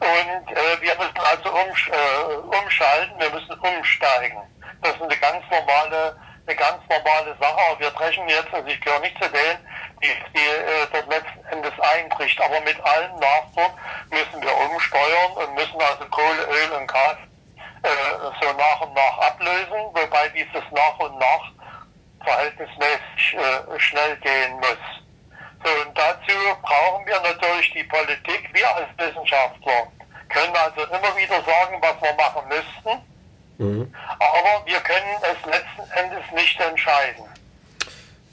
Und 0.00 0.50
äh, 0.50 0.80
wir 0.80 0.94
müssen 0.96 1.18
also 1.18 1.50
um, 1.50 1.68
äh, 1.68 2.58
umschalten, 2.62 3.20
wir 3.20 3.30
müssen 3.30 3.52
umsteigen. 3.52 4.38
Das 4.82 4.94
ist 4.96 5.02
eine 5.02 5.16
ganz 5.16 5.44
normale, 5.50 6.16
eine 6.46 6.56
ganz 6.56 6.82
normale 6.88 7.36
Sache. 7.40 7.58
Aber 7.70 7.80
wir 7.80 7.90
brechen 7.90 8.28
jetzt, 8.28 8.52
also 8.52 8.68
ich 8.68 8.80
gehöre 8.80 9.00
nicht 9.00 9.22
zu 9.22 9.28
denen, 9.30 9.58
die, 10.02 10.14
die 10.34 10.38
äh, 10.38 10.86
dort 10.92 11.08
letzten 11.08 11.44
Endes 11.50 11.72
einbricht. 11.80 12.40
Aber 12.40 12.60
mit 12.60 12.80
allem 12.84 13.16
Nachdruck 13.16 13.72
müssen 14.10 14.42
wir 14.42 14.56
umsteuern 14.70 15.32
und 15.34 15.54
müssen 15.54 15.80
also 15.80 16.04
Kohle, 16.10 16.42
Öl 16.42 16.72
und 16.72 16.86
Gas 16.86 17.16
äh, 17.84 17.88
so 18.40 18.52
nach 18.52 18.80
und 18.80 18.94
nach 18.94 19.18
ablösen, 19.18 19.92
wobei 19.92 20.28
dieses 20.30 20.64
nach 20.72 20.98
und 20.98 21.18
nach 21.18 21.52
verhältnismäßig 22.24 23.36
äh, 23.36 23.78
schnell 23.78 24.16
gehen 24.16 24.54
muss. 24.56 25.04
So, 25.64 25.70
und 25.86 25.96
dazu 25.96 26.32
brauchen 26.62 27.06
wir 27.06 27.20
natürlich 27.20 27.72
die 27.72 27.84
Politik. 27.84 28.50
Wir 28.52 28.74
als 28.74 28.88
Wissenschaftler 28.96 29.88
können 30.28 30.56
also 30.56 30.82
immer 30.84 31.16
wieder 31.16 31.42
sagen, 31.42 31.78
was 31.80 32.02
wir 32.02 32.14
machen 32.14 32.42
müssten, 32.48 33.02
mhm. 33.58 33.94
aber 34.18 34.66
wir 34.66 34.80
können 34.80 35.16
es 35.22 35.46
letzten 35.46 35.90
Endes 35.92 36.30
nicht 36.32 36.60
entscheiden. 36.60 37.24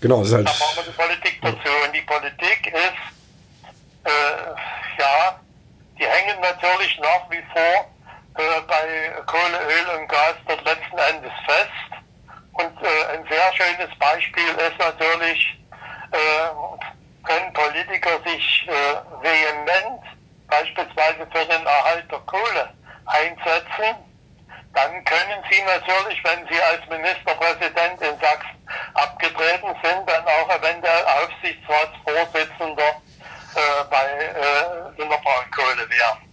Genau, 0.01 0.23
ist 0.23 0.33
halt. 0.33 0.47
Da 0.47 0.51
brauchen 0.51 0.77
wir 0.77 0.83
die 0.83 0.97
Politik 0.97 1.39
dazu. 1.41 1.71
Und 1.85 1.95
die 1.95 2.01
Politik 2.01 2.73
ist, 2.73 3.71
äh, 4.03 4.99
ja, 4.99 5.39
die 5.97 6.05
hängen 6.05 6.41
natürlich 6.41 6.99
nach 6.99 7.29
wie 7.29 7.43
vor 7.53 7.91
äh, 8.37 8.61
bei 8.67 9.13
Kohle, 9.27 9.59
Öl 9.59 9.99
und 9.99 10.07
Gas 10.07 10.35
dort 10.47 10.65
letzten 10.65 10.97
Endes 10.97 11.31
fest. 11.45 12.03
Und 12.53 12.73
äh, 12.81 13.13
ein 13.13 13.25
sehr 13.29 13.53
schönes 13.53 13.97
Beispiel 13.99 14.49
ist 14.49 14.79
natürlich, 14.79 15.59
äh, 16.11 17.23
können 17.23 17.53
Politiker 17.53 18.19
sich 18.25 18.67
äh, 18.67 19.21
vehement 19.21 20.01
beispielsweise 20.47 21.27
für 21.31 21.45
den 21.45 21.65
Erhalt 21.65 22.11
der 22.11 22.19
Kohle 22.19 22.73
einsetzen, 23.05 23.95
dann 24.73 25.03
können 25.03 25.43
Sie 25.49 25.61
natürlich, 25.63 26.23
wenn 26.23 26.47
Sie 26.47 26.61
als 26.61 26.81
Ministerpräsident 26.89 28.01
in 28.01 28.19
Sachsen 28.19 28.67
abgetreten 28.93 29.75
sind, 29.83 30.09
dann 30.09 30.25
auch 30.25 30.49
eventuell 30.49 31.05
Aufsichtsratsvorsitzender 31.05 33.01
äh, 33.55 33.83
bei 33.89 34.05
äh, 34.05 35.01
Innerbraunkohle 35.01 35.89
werden. 35.89 36.31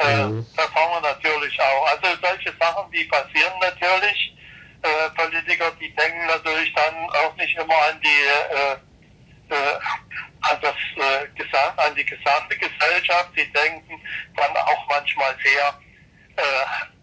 Äh, 0.00 0.26
mhm. 0.26 0.46
Das 0.56 0.74
haben 0.74 0.92
wir 0.92 1.00
natürlich 1.08 1.60
auch. 1.60 1.86
Also 1.86 2.20
solche 2.20 2.52
Sachen, 2.58 2.90
die 2.90 3.04
passieren 3.04 3.52
natürlich. 3.60 4.34
Äh, 4.82 5.10
Politiker, 5.10 5.72
die 5.80 5.92
denken 5.94 6.26
natürlich 6.26 6.72
dann 6.74 7.10
auch 7.10 7.34
nicht 7.34 7.56
immer 7.56 7.74
an 7.74 8.00
die 8.00 8.06
äh, 8.54 8.76
äh, 9.50 9.78
an, 10.40 10.58
das, 10.62 10.74
äh, 10.96 11.56
an 11.76 11.94
die 11.94 12.04
gesamte 12.04 12.56
Gesellschaft. 12.56 13.30
Sie 13.36 13.50
denken 13.52 14.00
dann 14.36 14.56
auch 14.56 14.86
manchmal 14.88 15.34
sehr 15.42 15.74
äh, 16.36 16.97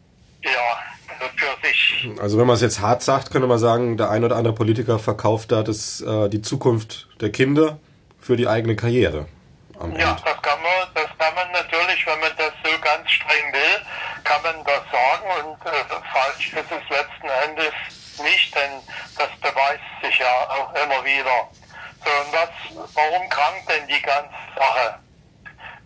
ja, 0.45 1.29
für 1.36 1.67
sich. 1.67 2.10
Also 2.19 2.38
wenn 2.38 2.47
man 2.47 2.55
es 2.55 2.62
jetzt 2.62 2.79
hart 2.79 3.01
sagt, 3.01 3.31
könnte 3.31 3.47
man 3.47 3.60
sagen, 3.60 3.97
der 3.97 4.10
ein 4.10 4.23
oder 4.23 4.36
andere 4.36 4.53
Politiker 4.53 4.99
verkauft 4.99 5.51
da 5.51 5.63
das, 5.63 6.01
äh, 6.01 6.29
die 6.29 6.41
Zukunft 6.41 7.08
der 7.21 7.31
Kinder 7.31 7.79
für 8.19 8.36
die 8.36 8.47
eigene 8.47 8.75
Karriere. 8.75 9.27
ja, 9.97 10.17
das 10.23 10.41
kann 10.41 10.62
man, 10.62 10.88
das 10.93 11.10
kann 11.17 11.36
man 11.36 11.51
natürlich, 11.51 12.05
wenn 12.05 12.19
man 12.19 12.31
das 12.38 12.53
so 12.63 12.79
ganz 12.81 13.10
streng 13.10 13.53
will, 13.53 13.86
kann 14.23 14.41
man 14.41 14.63
das 14.65 14.81
sagen 14.91 15.47
und 15.47 15.65
äh, 15.65 15.71
falsch 16.12 16.53
ist 16.53 16.71
es 16.71 16.89
letzten 16.89 17.27
Endes 17.49 17.73
nicht, 18.23 18.55
denn 18.55 18.71
das 19.17 19.29
beweist 19.41 19.84
sich 20.01 20.17
ja 20.19 20.31
auch 20.49 20.73
immer 20.73 21.03
wieder. 21.03 21.49
So, 22.03 22.10
und 22.10 22.34
was, 22.34 22.93
warum 22.93 23.29
krankt 23.29 23.69
denn 23.69 23.88
die 23.88 24.01
ganze 24.01 24.34
Sache? 24.55 24.99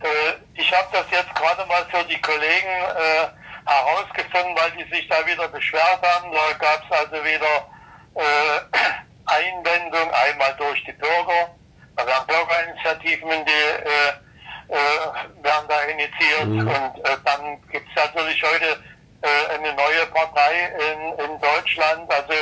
Äh, 0.00 0.60
ich 0.60 0.72
habe 0.72 0.88
das 0.92 1.06
jetzt 1.10 1.34
gerade 1.34 1.66
mal 1.66 1.84
für 1.90 2.04
die 2.04 2.20
Kollegen 2.20 2.68
äh, 2.68 3.39
herausgefunden, 3.70 4.56
weil 4.56 4.70
die 4.72 4.94
sich 4.94 5.08
da 5.08 5.24
wieder 5.26 5.48
beschwert 5.48 6.00
haben. 6.02 6.32
Da 6.32 6.52
gab 6.58 6.82
es 6.84 6.98
also 6.98 7.24
wieder 7.24 7.66
äh, 8.14 8.60
Einwendung, 9.26 10.10
einmal 10.12 10.54
durch 10.58 10.84
die 10.84 10.92
Bürger. 10.92 11.54
Da 11.96 12.06
werden 12.06 12.26
Bürgerinitiativen, 12.26 13.44
die 13.44 13.50
äh, 13.50 14.74
äh, 14.74 15.44
werden 15.44 15.68
da 15.68 15.80
initiiert. 15.82 16.46
Mhm. 16.46 16.60
Und 16.60 17.04
äh, 17.04 17.16
dann 17.24 17.60
gibt 17.70 17.88
es 17.88 18.04
natürlich 18.04 18.42
heute 18.42 18.82
äh, 19.22 19.54
eine 19.54 19.74
neue 19.74 20.06
Partei 20.12 20.72
in, 20.92 21.24
in 21.24 21.40
Deutschland. 21.40 22.12
Also 22.12 22.34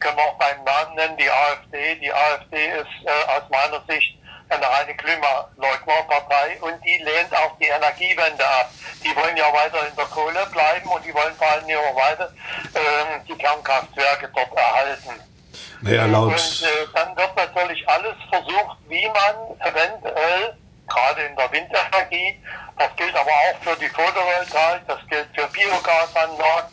können 0.00 0.16
wir 0.16 0.24
auch 0.24 0.38
beim 0.38 0.62
Namen 0.64 0.94
nennen, 0.94 1.16
die 1.16 1.30
AfD. 1.30 1.96
Die 1.96 2.12
AfD 2.12 2.66
ist 2.68 3.06
äh, 3.06 3.36
aus 3.36 3.42
meiner 3.50 3.82
Sicht 3.88 4.17
eine 4.50 4.68
reine 4.68 4.94
Klimaleugnerpartei 4.94 6.58
und 6.60 6.84
die 6.84 6.98
lehnt 6.98 7.34
auch 7.36 7.56
die 7.58 7.66
Energiewende 7.66 8.44
ab. 8.44 8.70
Die 9.04 9.14
wollen 9.14 9.36
ja 9.36 9.52
weiter 9.52 9.86
in 9.86 9.96
der 9.96 10.06
Kohle 10.06 10.46
bleiben 10.52 10.88
und 10.88 11.04
die 11.04 11.14
wollen 11.14 11.34
vor 11.36 11.48
allem 11.48 11.64
auch 11.64 11.96
weiter 11.96 12.32
äh, 12.74 13.20
die 13.28 13.34
Kernkraftwerke 13.34 14.30
dort 14.34 14.56
erhalten. 14.56 15.20
Naja, 15.80 16.06
laut. 16.06 16.32
Und 16.32 16.62
äh, 16.62 16.86
dann 16.94 17.16
wird 17.16 17.36
natürlich 17.36 17.88
alles 17.88 18.16
versucht, 18.30 18.78
wie 18.88 19.06
man 19.06 19.60
eventuell, 19.60 20.56
gerade 20.88 21.22
in 21.22 21.36
der 21.36 21.52
Windenergie, 21.52 22.42
das 22.78 22.94
gilt 22.96 23.14
aber 23.14 23.30
auch 23.30 23.62
für 23.62 23.76
die 23.76 23.88
Photovoltaik, 23.88 24.86
das 24.86 24.98
gilt 25.08 25.28
für 25.34 25.46
Biogasanlagen, 25.48 26.70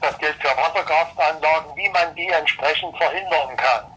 das 0.00 0.18
gilt 0.18 0.36
für 0.40 0.56
Wasserkraftanlagen, 0.56 1.76
wie 1.76 1.88
man 1.88 2.14
die 2.14 2.28
entsprechend 2.28 2.96
verhindern 2.96 3.56
kann. 3.56 3.93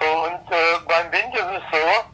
So, 0.00 0.06
und 0.06 0.52
äh, 0.52 0.78
beim 0.86 1.12
Wind 1.12 1.34
ist 1.34 1.42
es 1.42 1.62
so, 1.72 2.04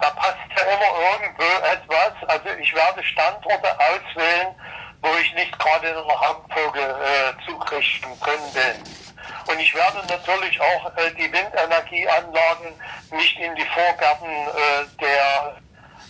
da 0.00 0.10
passt 0.10 0.36
ja 0.56 0.62
immer 0.64 0.92
irgendwo 1.12 1.48
etwas. 1.66 2.12
Also 2.28 2.48
ich 2.60 2.74
werde 2.74 3.02
Standorte 3.04 3.68
auswählen, 3.78 4.54
wo 5.02 5.08
ich 5.20 5.34
nicht 5.34 5.58
gerade 5.58 5.88
in 5.88 5.96
einer 5.96 6.20
Hauptvogel-Zugrichtung 6.20 8.12
äh, 8.12 8.24
drin 8.24 8.52
bin. 8.52 9.04
Und 9.46 9.60
ich 9.60 9.74
werde 9.74 9.98
natürlich 10.08 10.60
auch 10.60 10.96
äh, 10.96 11.10
die 11.12 11.32
Windenergieanlagen 11.32 12.74
nicht 13.12 13.38
in 13.38 13.54
die 13.54 13.66
Vorgärten 13.66 14.28
äh, 14.28 14.84
der, 15.00 15.56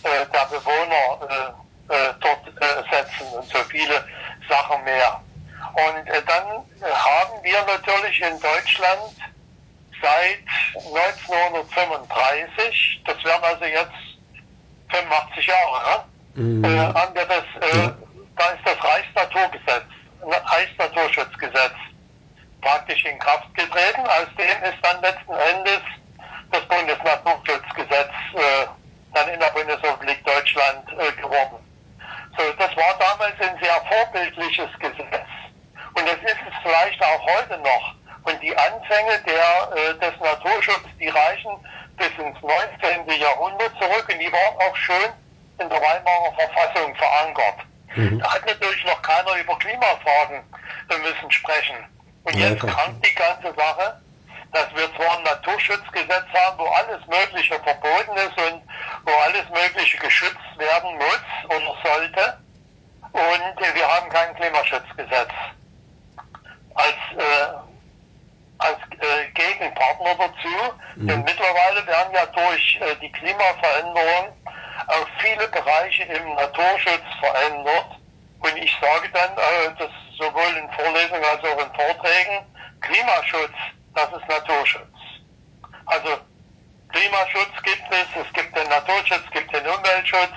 äh, 0.03 0.25
der 0.27 0.45
Bewohner 0.45 1.55
äh, 1.89 1.93
äh, 1.93 2.13
dort 2.19 2.45
setzen 2.91 3.27
und 3.33 3.47
so 3.47 3.59
viele 3.65 4.03
Sachen 4.49 4.83
mehr. 4.83 5.21
Und 5.73 6.07
dann 6.27 6.47
haben 6.47 7.43
wir 7.43 7.65
natürlich 7.65 8.21
in 8.21 8.39
Deutschland 8.39 9.15
seit 10.01 10.39
1935, 10.75 13.01
das 13.05 13.23
wären 13.23 13.43
also 13.43 13.65
jetzt 13.65 13.93
85 14.89 15.47
Jahre, 15.47 16.05
ne? 16.35 16.41
mhm. 16.41 16.63
äh, 16.63 16.69
wir 16.69 17.25
das, 17.25 17.43
äh, 17.61 17.77
ja. 17.77 17.95
da 18.37 18.49
ist 18.49 18.65
das 18.65 18.83
Reichsnaturgesetz, 18.83 19.85
Reichsnaturschutzgesetz 20.21 21.73
praktisch 22.61 23.05
in 23.05 23.17
Kraft 23.19 23.53
getreten. 23.53 24.01
Aus 24.01 24.27
dem 24.37 24.63
ist 24.63 24.77
dann 24.81 25.01
letzten 25.01 25.33
Endes 25.33 25.81
das 26.51 26.65
Bundesnaturschutzgesetz 26.67 28.11
äh, 28.33 28.65
dann 29.13 29.29
in 29.29 29.39
der 29.39 29.51
Bundesrepublik 29.51 30.25
Deutschland 30.25 30.83
äh, 30.97 31.11
geworden. 31.21 31.57
So, 32.37 32.43
das 32.57 32.75
war 32.75 32.97
damals 32.99 33.39
ein 33.39 33.57
sehr 33.61 33.81
vorbildliches 33.87 34.69
Gesetz. 34.79 35.29
Und 35.93 36.05
das 36.05 36.17
ist 36.23 36.41
es 36.47 36.53
vielleicht 36.61 37.01
auch 37.01 37.25
heute 37.25 37.57
noch. 37.59 37.95
Und 38.25 38.41
die 38.41 38.55
Anfänge 38.57 39.19
der, 39.25 39.77
äh, 39.77 39.93
des 39.99 40.19
Naturschutzes, 40.19 40.91
die 40.99 41.09
reichen 41.09 41.51
bis 41.95 42.09
ins 42.17 42.41
19. 42.41 43.19
Jahrhundert 43.19 43.71
zurück 43.79 44.07
und 44.11 44.19
die 44.19 44.31
waren 44.31 44.55
auch 44.57 44.75
schön 44.75 45.13
in 45.59 45.69
der 45.69 45.79
Weimarer 45.79 46.33
Verfassung 46.35 46.95
verankert. 46.95 47.59
Mhm. 47.95 48.19
Da 48.19 48.33
hat 48.33 48.45
natürlich 48.45 48.85
noch 48.85 49.01
keiner 49.01 49.35
über 49.37 49.57
Klimafragen 49.59 50.43
müssen 50.89 51.31
sprechen. 51.31 51.77
Und 52.23 52.35
ja, 52.35 52.49
jetzt 52.49 52.61
krankt 52.61 53.05
die 53.05 53.15
ganze 53.15 53.53
Sache, 53.55 54.01
dass 54.51 54.73
wir 54.73 54.93
zwar 54.95 55.17
ein 55.17 55.23
Naturschutzgesetz 55.23 56.25
haben, 56.33 56.57
wo 56.57 56.65
alles 56.65 57.05
Mögliche 57.07 57.59
verboten 57.59 58.17
ist 58.17 58.37
und 58.37 58.61
wo 59.05 59.11
alles 59.11 59.49
Mögliche 59.49 59.97
geschützt 59.97 60.57
werden 60.57 60.95
muss 60.95 61.21
oder 61.45 61.75
sollte. 61.83 62.37
Und 63.11 63.63
äh, 63.63 63.75
wir 63.75 63.87
haben 63.87 64.09
kein 64.09 64.35
Klimaschutzgesetz. 64.35 65.29
Als 66.73 66.95
äh, 67.17 67.74
als 68.59 68.77
äh, 68.99 69.31
Gegenpartner 69.33 70.15
dazu. 70.15 70.73
Mhm. 70.95 71.07
Denn 71.07 71.23
mittlerweile 71.23 71.85
werden 71.87 72.13
ja 72.13 72.25
durch 72.27 72.79
äh, 72.81 72.95
die 73.01 73.11
Klimaveränderung 73.11 74.33
auch 74.87 75.07
viele 75.19 75.47
Bereiche 75.47 76.03
im 76.03 76.35
Naturschutz 76.35 77.05
verändert. 77.19 77.99
Und 78.39 78.57
ich 78.57 78.75
sage 78.81 79.09
dann, 79.13 79.31
äh, 79.31 79.77
dass 79.79 79.91
sowohl 80.17 80.57
in 80.57 80.69
Vorlesungen 80.71 81.23
als 81.23 81.43
auch 81.43 81.59
in 81.59 81.73
Vorträgen, 81.73 82.45
Klimaschutz, 82.81 83.55
das 83.93 84.07
ist 84.11 84.27
Naturschutz. 84.27 84.95
Also 85.87 86.17
Klimaschutz 86.89 87.61
gibt 87.63 87.83
es, 87.91 88.25
es 88.25 88.33
gibt 88.33 88.55
den 88.55 88.69
Naturschutz, 88.69 89.21
es 89.25 89.31
gibt 89.31 89.53
den 89.55 89.65
Umweltschutz, 89.67 90.33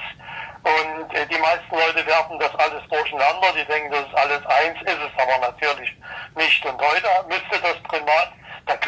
und 0.69 1.15
äh, 1.15 1.27
die 1.27 1.39
meisten 1.39 1.75
Leute 1.75 2.05
werfen 2.07 2.39
das 2.39 2.55
alles 2.57 2.83
durcheinander. 2.89 3.53
Die 3.57 3.65
denken, 3.65 3.91
das 3.91 4.07
ist 4.07 4.15
alles 4.15 4.45
eins, 4.47 4.81
ist 4.83 4.99
es 4.99 5.23
aber 5.23 5.39
natürlich 5.39 5.97
nicht. 6.37 6.65
Und 6.67 6.81
heute 6.81 7.09
müsste 7.29 7.61
das 7.63 7.78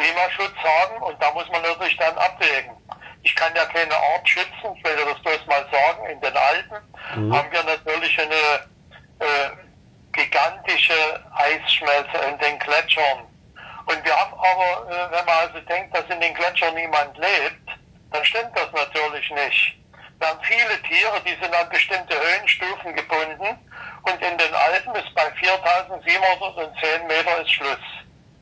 Klimaschutz 0.01 0.57
haben 0.57 1.03
und 1.03 1.23
da 1.23 1.31
muss 1.33 1.49
man 1.51 1.63
natürlich 1.63 1.97
dann 1.99 2.17
abwägen. 2.17 2.73
Ich 3.23 3.35
kann 3.37 3.55
ja 3.55 3.65
keine 3.67 3.95
Art 3.95 4.27
schützen, 4.27 4.75
ich 4.75 4.85
will 4.85 4.97
das 4.97 5.21
bloß 5.23 5.47
mal 5.47 5.67
sagen, 5.71 6.07
in 6.07 6.21
den 6.21 6.37
Alpen 6.37 6.79
mhm. 7.17 7.37
haben 7.37 7.53
wir 7.53 7.63
natürlich 7.63 8.19
eine 8.19 8.35
äh, 9.21 9.51
gigantische 10.13 11.25
Eisschmelze 11.35 12.17
in 12.31 12.39
den 12.39 12.59
Gletschern. 12.59 13.27
Und 13.87 14.05
wir 14.05 14.17
haben 14.17 14.33
aber, 14.35 14.91
äh, 14.91 15.11
wenn 15.11 15.25
man 15.25 15.39
also 15.39 15.61
denkt, 15.61 15.95
dass 15.95 16.05
in 16.09 16.21
den 16.21 16.33
Gletschern 16.33 16.75
niemand 16.75 17.17
lebt, 17.19 17.69
dann 18.11 18.25
stimmt 18.25 18.57
das 18.57 18.73
natürlich 18.73 19.31
nicht. 19.31 19.77
Wir 20.19 20.29
haben 20.29 20.41
viele 20.43 20.83
Tiere, 20.83 21.21
die 21.27 21.43
sind 21.43 21.55
an 21.55 21.69
bestimmte 21.69 22.15
Höhenstufen 22.15 22.95
gebunden 22.95 23.59
und 24.03 24.23
in 24.23 24.39
den 24.39 24.55
Alpen 24.55 24.95
ist 24.95 25.15
bei 25.15 25.31
4710 25.33 27.07
Meter 27.07 27.41
ist 27.43 27.53
Schluss. 27.53 27.79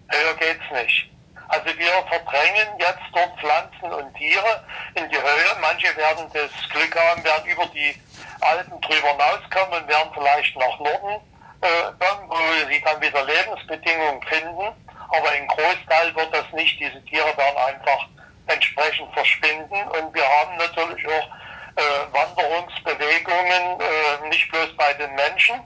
Höher 0.09 0.35
geht's 0.35 0.71
nicht. 0.73 1.08
Also 1.49 1.67
wir 1.79 1.93
verdrängen 2.09 2.69
jetzt 2.79 3.09
dort 3.13 3.39
Pflanzen 3.41 3.93
und 3.93 4.15
Tiere 4.15 4.65
in 4.95 5.09
die 5.09 5.17
Höhe. 5.17 5.57
Manche 5.61 5.97
werden 5.97 6.31
das 6.33 6.51
Glück 6.71 6.95
haben, 6.95 7.25
werden 7.25 7.47
über 7.47 7.67
die 7.67 7.97
Alpen 8.41 8.81
drüber 8.81 9.09
hinauskommen 9.09 9.83
und 9.83 9.89
werden 9.89 10.11
vielleicht 10.15 10.57
nach 10.57 10.79
Norden 10.79 11.21
äh, 11.63 12.05
kommen, 12.05 12.29
wo 12.29 12.37
sie 12.71 12.81
dann 12.83 13.01
wieder 13.01 13.25
Lebensbedingungen 13.25 14.23
finden. 14.23 14.69
Aber 15.11 15.35
im 15.37 15.49
Großteil 15.49 16.15
wird 16.15 16.35
das 16.35 16.53
nicht. 16.53 16.79
Diese 16.79 17.03
Tiere 17.07 17.37
werden 17.37 17.57
einfach 17.57 18.07
entsprechend 18.47 19.13
verschwinden. 19.15 19.89
Und 19.89 20.15
wir 20.15 20.25
haben 20.25 20.57
natürlich 20.59 21.07
auch 21.07 21.29
äh, 21.77 22.13
Wanderungsbewegungen, 22.13 23.81
äh, 23.81 24.29
nicht 24.29 24.51
bloß 24.51 24.77
bei 24.77 24.93
den 24.95 25.15
Menschen, 25.15 25.61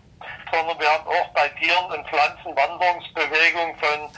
sondern 0.52 0.78
wir 0.78 0.88
haben 0.88 1.06
auch 1.08 1.28
bei 1.34 1.48
Tieren 1.48 1.86
und 1.86 2.08
Pflanzen 2.08 2.54
Wanderungsbewegungen 2.54 3.76
von 3.76 4.10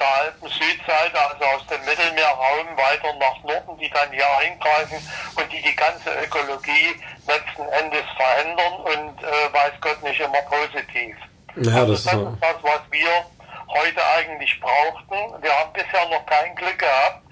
der 0.00 0.14
Alpen-Südseite, 0.14 1.20
also 1.20 1.44
aus 1.44 1.66
dem 1.66 1.84
Mittelmeerraum 1.84 2.76
weiter 2.76 3.12
nach 3.18 3.42
Norden, 3.44 3.78
die 3.78 3.90
dann 3.90 4.10
hier 4.10 4.26
eingreifen 4.38 4.98
und 5.36 5.52
die 5.52 5.62
die 5.62 5.76
ganze 5.76 6.10
Ökologie 6.24 6.96
letzten 7.26 7.68
Endes 7.68 8.04
verändern 8.16 8.74
und 8.80 9.22
äh, 9.22 9.52
weiß 9.52 9.72
Gott 9.80 10.02
nicht 10.02 10.20
immer 10.20 10.42
positiv. 10.42 11.16
Ja, 11.56 11.82
also 11.82 11.92
das, 11.92 12.04
das 12.04 12.14
ist 12.14 12.40
das, 12.40 12.56
was 12.62 12.80
wir 12.90 13.26
heute 13.68 14.04
eigentlich 14.16 14.60
brauchten. 14.60 15.42
Wir 15.42 15.52
haben 15.52 15.72
bisher 15.72 16.08
noch 16.08 16.24
kein 16.26 16.54
Glück 16.56 16.78
gehabt, 16.78 17.22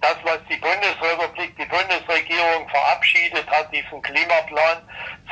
das, 0.00 0.16
was 0.24 0.38
die 0.48 0.56
Bundesrepublik, 0.56 1.56
die 1.56 1.66
Bundesregierung 1.66 2.68
verabschiedet 2.70 3.46
hat, 3.50 3.72
diesen 3.72 4.00
Klimaplan 4.00 4.78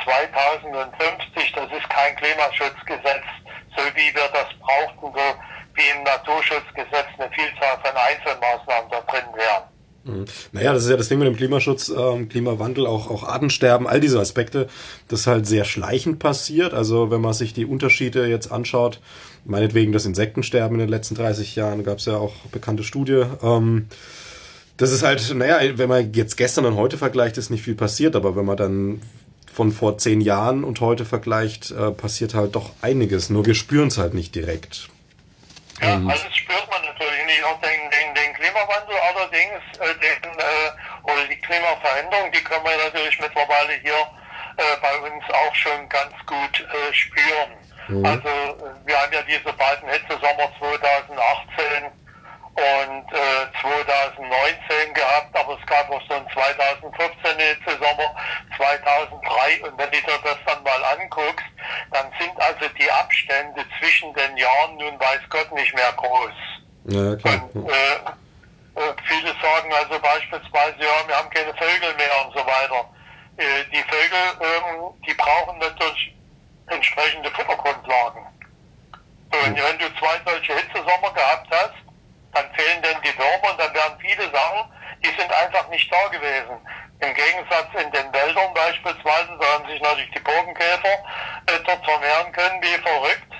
2050, 0.03 1.51
das 1.53 1.71
ist 1.71 1.89
kein 1.89 2.15
Klimaschutzgesetz, 2.15 3.25
so 3.75 3.83
wie 3.95 4.13
wir 4.13 4.29
das 4.31 4.47
brauchten, 4.59 5.11
so 5.11 5.35
wie 5.79 5.97
im 5.97 6.03
Naturschutzgesetz 6.03 7.07
eine 7.17 7.31
Vielzahl 7.31 7.79
von 7.81 7.95
Einzelmaßnahmen 7.95 8.91
da 8.91 9.01
drin 9.09 9.29
wären. 9.35 9.63
Mhm. 10.03 10.25
Naja, 10.51 10.73
das 10.73 10.83
ist 10.83 10.89
ja 10.89 10.97
das 10.97 11.07
Ding 11.09 11.19
mit 11.19 11.27
dem 11.27 11.35
Klimaschutz, 11.35 11.89
ähm, 11.89 12.29
Klimawandel, 12.29 12.85
auch, 12.85 13.09
auch 13.09 13.23
Artensterben, 13.23 13.87
all 13.87 13.99
diese 13.99 14.19
Aspekte, 14.19 14.67
das 15.07 15.27
halt 15.27 15.47
sehr 15.47 15.65
schleichend 15.65 16.19
passiert. 16.19 16.73
Also 16.73 17.11
wenn 17.11 17.21
man 17.21 17.33
sich 17.33 17.53
die 17.53 17.65
Unterschiede 17.65 18.27
jetzt 18.27 18.51
anschaut, 18.51 18.99
meinetwegen 19.45 19.91
das 19.91 20.05
Insektensterben 20.05 20.75
in 20.75 20.81
den 20.81 20.89
letzten 20.89 21.15
30 21.15 21.55
Jahren, 21.55 21.83
gab 21.83 21.99
es 21.99 22.05
ja 22.05 22.17
auch 22.17 22.33
bekannte 22.51 22.83
Studie. 22.83 23.23
Ähm, 23.41 23.87
das 24.77 24.91
ist 24.91 25.03
halt, 25.03 25.33
naja, 25.35 25.59
wenn 25.77 25.89
man 25.89 26.13
jetzt 26.13 26.37
gestern 26.37 26.65
und 26.65 26.75
heute 26.75 26.97
vergleicht, 26.97 27.37
ist 27.37 27.49
nicht 27.49 27.63
viel 27.63 27.75
passiert, 27.75 28.15
aber 28.15 28.35
wenn 28.35 28.45
man 28.45 28.57
dann 28.57 29.01
von 29.51 29.71
vor 29.73 29.97
zehn 29.97 30.21
Jahren 30.21 30.63
und 30.63 30.79
heute 30.79 31.03
vergleicht, 31.03 31.71
äh, 31.71 31.91
passiert 31.91 32.33
halt 32.33 32.55
doch 32.55 32.71
einiges. 32.81 33.29
Nur 33.29 33.45
wir 33.45 33.55
spüren 33.55 33.89
es 33.89 33.97
halt 33.97 34.13
nicht 34.13 34.33
direkt. 34.35 34.89
Ja, 35.81 35.93
und 35.95 36.09
also 36.09 36.23
das 36.25 36.35
spürt 36.35 36.69
man 36.69 36.83
natürlich 36.83 37.25
nicht. 37.25 37.43
Auch 37.43 37.59
den, 37.61 37.89
den, 37.91 38.13
den 38.15 38.33
Klimawandel 38.33 38.95
allerdings, 38.99 39.61
äh, 39.79 39.95
den, 39.95 40.31
äh, 40.37 41.11
oder 41.11 41.25
die 41.29 41.39
Klimaveränderung, 41.39 42.31
die 42.31 42.43
können 42.43 42.65
wir 42.65 42.77
natürlich 42.83 43.19
mittlerweile 43.19 43.73
hier 43.81 43.99
äh, 44.57 44.77
bei 44.81 44.97
uns 44.99 45.23
auch 45.29 45.55
schon 45.55 45.87
ganz 45.89 46.13
gut 46.25 46.59
äh, 46.59 46.93
spüren. 46.93 47.51
Mhm. 47.87 48.05
Also 48.05 48.29
wir 48.85 49.01
haben 49.01 49.13
ja 49.13 49.21
diese 49.23 49.53
beiden 49.53 49.89
Hitzesommer 49.89 50.51
2018 50.59 51.91
und 52.55 53.05
äh, 53.13 53.61
2019 53.61 54.93
gehabt, 54.93 55.37
aber 55.37 55.57
es 55.59 55.65
gab 55.65 55.89
auch 55.89 56.01
so 56.07 56.15
ein 56.15 56.27
2014 56.33 57.39
Sommer, 57.65 58.15
2003 58.57 59.63
und 59.63 59.77
wenn 59.77 59.91
du 59.91 59.97
dir 59.97 60.19
das 60.23 60.37
dann 60.45 60.63
mal 60.63 60.83
anguckst, 60.97 61.45
dann 61.91 62.11
sind 62.19 62.39
also 62.41 62.67
die 62.79 62.91
Abstände 62.91 63.63
zwischen 63.79 64.13
den 64.13 64.37
Jahren 64.37 64.77
nun 64.77 64.99
weiß 64.99 65.21
Gott 65.29 65.51
nicht 65.53 65.73
mehr 65.73 65.93
groß. 65.95 66.31
Ja, 66.85 67.15
klar. 67.15 67.49
Und, 67.53 67.69
äh, 67.69 67.95
äh, 68.75 68.93
viele 69.03 69.33
sagen 69.41 69.73
also 69.73 69.99
beispielsweise, 69.99 70.75
ja, 70.79 71.07
wir 71.07 71.15
haben 71.15 71.29
keine 71.29 71.53
Vögel 71.53 71.93
mehr 71.95 72.25
und 72.25 72.33
so 72.33 72.45
weiter. 72.45 72.89
Äh, 73.37 73.63
die 73.71 73.83
Vögel, 73.83 74.25
ähm, 74.41 74.93
die 75.05 75.13
brauchen 75.13 75.57
natürlich 75.59 76.15
entsprechende 76.67 77.29
Futtergrundlagen. 77.31 78.25
Und 79.31 79.55
wenn 79.55 79.77
du 79.77 79.85
zwei 79.99 80.19
solche 80.25 80.55
Hitzesommer 80.55 81.13
gehabt 81.13 81.47
hast, 81.51 81.75
dann 82.33 82.45
fehlen 82.53 82.81
denn 82.81 82.97
die 83.03 83.17
Würmer 83.17 83.51
und 83.51 83.59
dann 83.59 83.73
werden 83.73 83.99
viele 83.99 84.29
Sachen, 84.31 84.71
die 85.03 85.09
sind 85.19 85.31
da 85.89 86.07
gewesen. 86.09 86.57
Im 87.01 87.13
Gegensatz 87.13 87.67
in 87.81 87.91
den 87.91 88.11
Wäldern 88.11 88.53
beispielsweise, 88.53 89.37
da 89.39 89.53
haben 89.53 89.67
sich 89.67 89.81
natürlich 89.81 90.11
die 90.11 90.19
Bogenkäfer 90.19 90.93
äh, 91.47 91.59
dort 91.65 91.85
vermehren 91.85 92.31
können 92.33 92.61
wie 92.61 92.77
verrückt. 92.81 93.33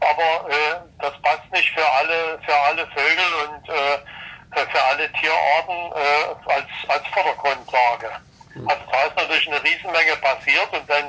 Aber 0.00 0.50
äh, 0.50 0.80
das 1.00 1.12
passt 1.22 1.50
nicht 1.52 1.70
für 1.72 1.92
alle, 1.92 2.38
für 2.44 2.54
alle 2.54 2.86
Vögel 2.88 3.30
und 3.46 3.68
äh, 3.68 4.66
für 4.70 4.82
alle 4.82 5.10
Tierarten 5.12 5.92
äh, 5.92 6.52
als, 6.52 6.68
als 6.88 7.06
Futtergrundlage. 7.08 8.10
Also 8.66 8.82
da 8.90 9.02
ist 9.02 9.16
natürlich 9.16 9.48
eine 9.48 9.62
Riesenmenge 9.64 10.16
passiert 10.16 10.72
und 10.72 10.88
dann 10.88 11.06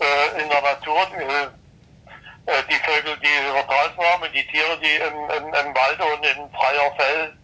äh, 0.00 0.42
in 0.42 0.48
der 0.48 0.62
Natur 0.62 1.06
äh, 1.18 2.50
äh 2.50 2.62
die 2.70 2.78
Vögel, 2.84 3.16
die 3.18 3.48
übertragen 3.48 4.04
haben 4.04 4.22
und 4.22 4.34
die 4.34 4.46
Tiere, 4.46 4.78
die 4.78 4.96
im, 4.96 5.30
im, 5.30 5.54
im 5.54 5.74
Wald 5.74 6.00
und 6.00 6.24
in 6.24 6.50
freier 6.52 6.92
Fell 6.96 7.36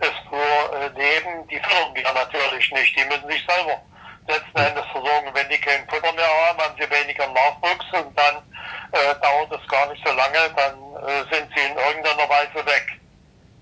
es 0.00 0.14
nur 0.30 0.80
äh, 0.80 0.88
leben, 0.88 1.46
die 1.48 1.58
füttern 1.60 1.94
wir 1.94 2.12
natürlich 2.12 2.70
nicht. 2.72 2.96
Die 2.96 3.04
müssen 3.04 3.28
sich 3.28 3.44
selber 3.46 3.80
letzten 4.26 4.58
Endes 4.58 4.86
versorgen. 4.92 5.30
Wenn 5.32 5.48
die 5.48 5.58
kein 5.58 5.88
Futter 5.88 6.12
mehr 6.12 6.48
haben, 6.48 6.60
haben 6.60 6.74
sie 6.78 6.90
weniger 6.90 7.26
Nachwuchs 7.28 7.86
und 7.92 8.16
dann 8.18 8.36
äh, 8.92 9.14
dauert 9.20 9.52
es 9.52 9.68
lange, 10.38 10.54
dann 10.54 11.08
äh, 11.08 11.34
sind 11.34 11.48
sie 11.54 11.64
in 11.64 11.76
irgendeiner 11.76 12.28
Weise 12.28 12.66
weg. 12.66 12.98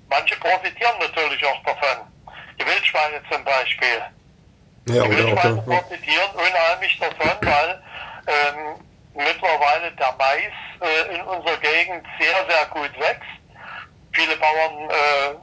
Manche 0.08 0.36
profitieren 0.36 0.98
natürlich 1.00 1.44
auch 1.44 1.62
davon. 1.64 2.06
Die 2.58 2.66
Wildschweine 2.66 3.20
zum 3.30 3.44
Beispiel. 3.44 4.02
Ja, 4.88 5.02
die 5.02 5.10
Wildschweine 5.10 5.62
profitieren 5.62 6.30
unheimlich 6.34 6.98
davon, 6.98 7.36
weil 7.40 7.82
ähm, 8.26 8.86
mittlerweile 9.14 9.90
der 9.92 10.14
Mais 10.18 10.52
äh, 10.80 11.14
in 11.14 11.20
unserer 11.22 11.56
Gegend 11.58 12.06
sehr, 12.20 12.46
sehr 12.48 12.66
gut 12.66 12.92
wächst. 12.98 13.22
Viele 14.12 14.36
Bauern 14.36 14.90
äh, 14.90 15.34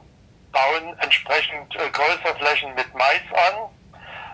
bauen 0.50 0.98
entsprechend 1.00 1.74
äh, 1.76 1.90
größere 1.90 2.34
Flächen 2.38 2.74
mit 2.74 2.92
Mais 2.94 3.22
an, 3.32 3.70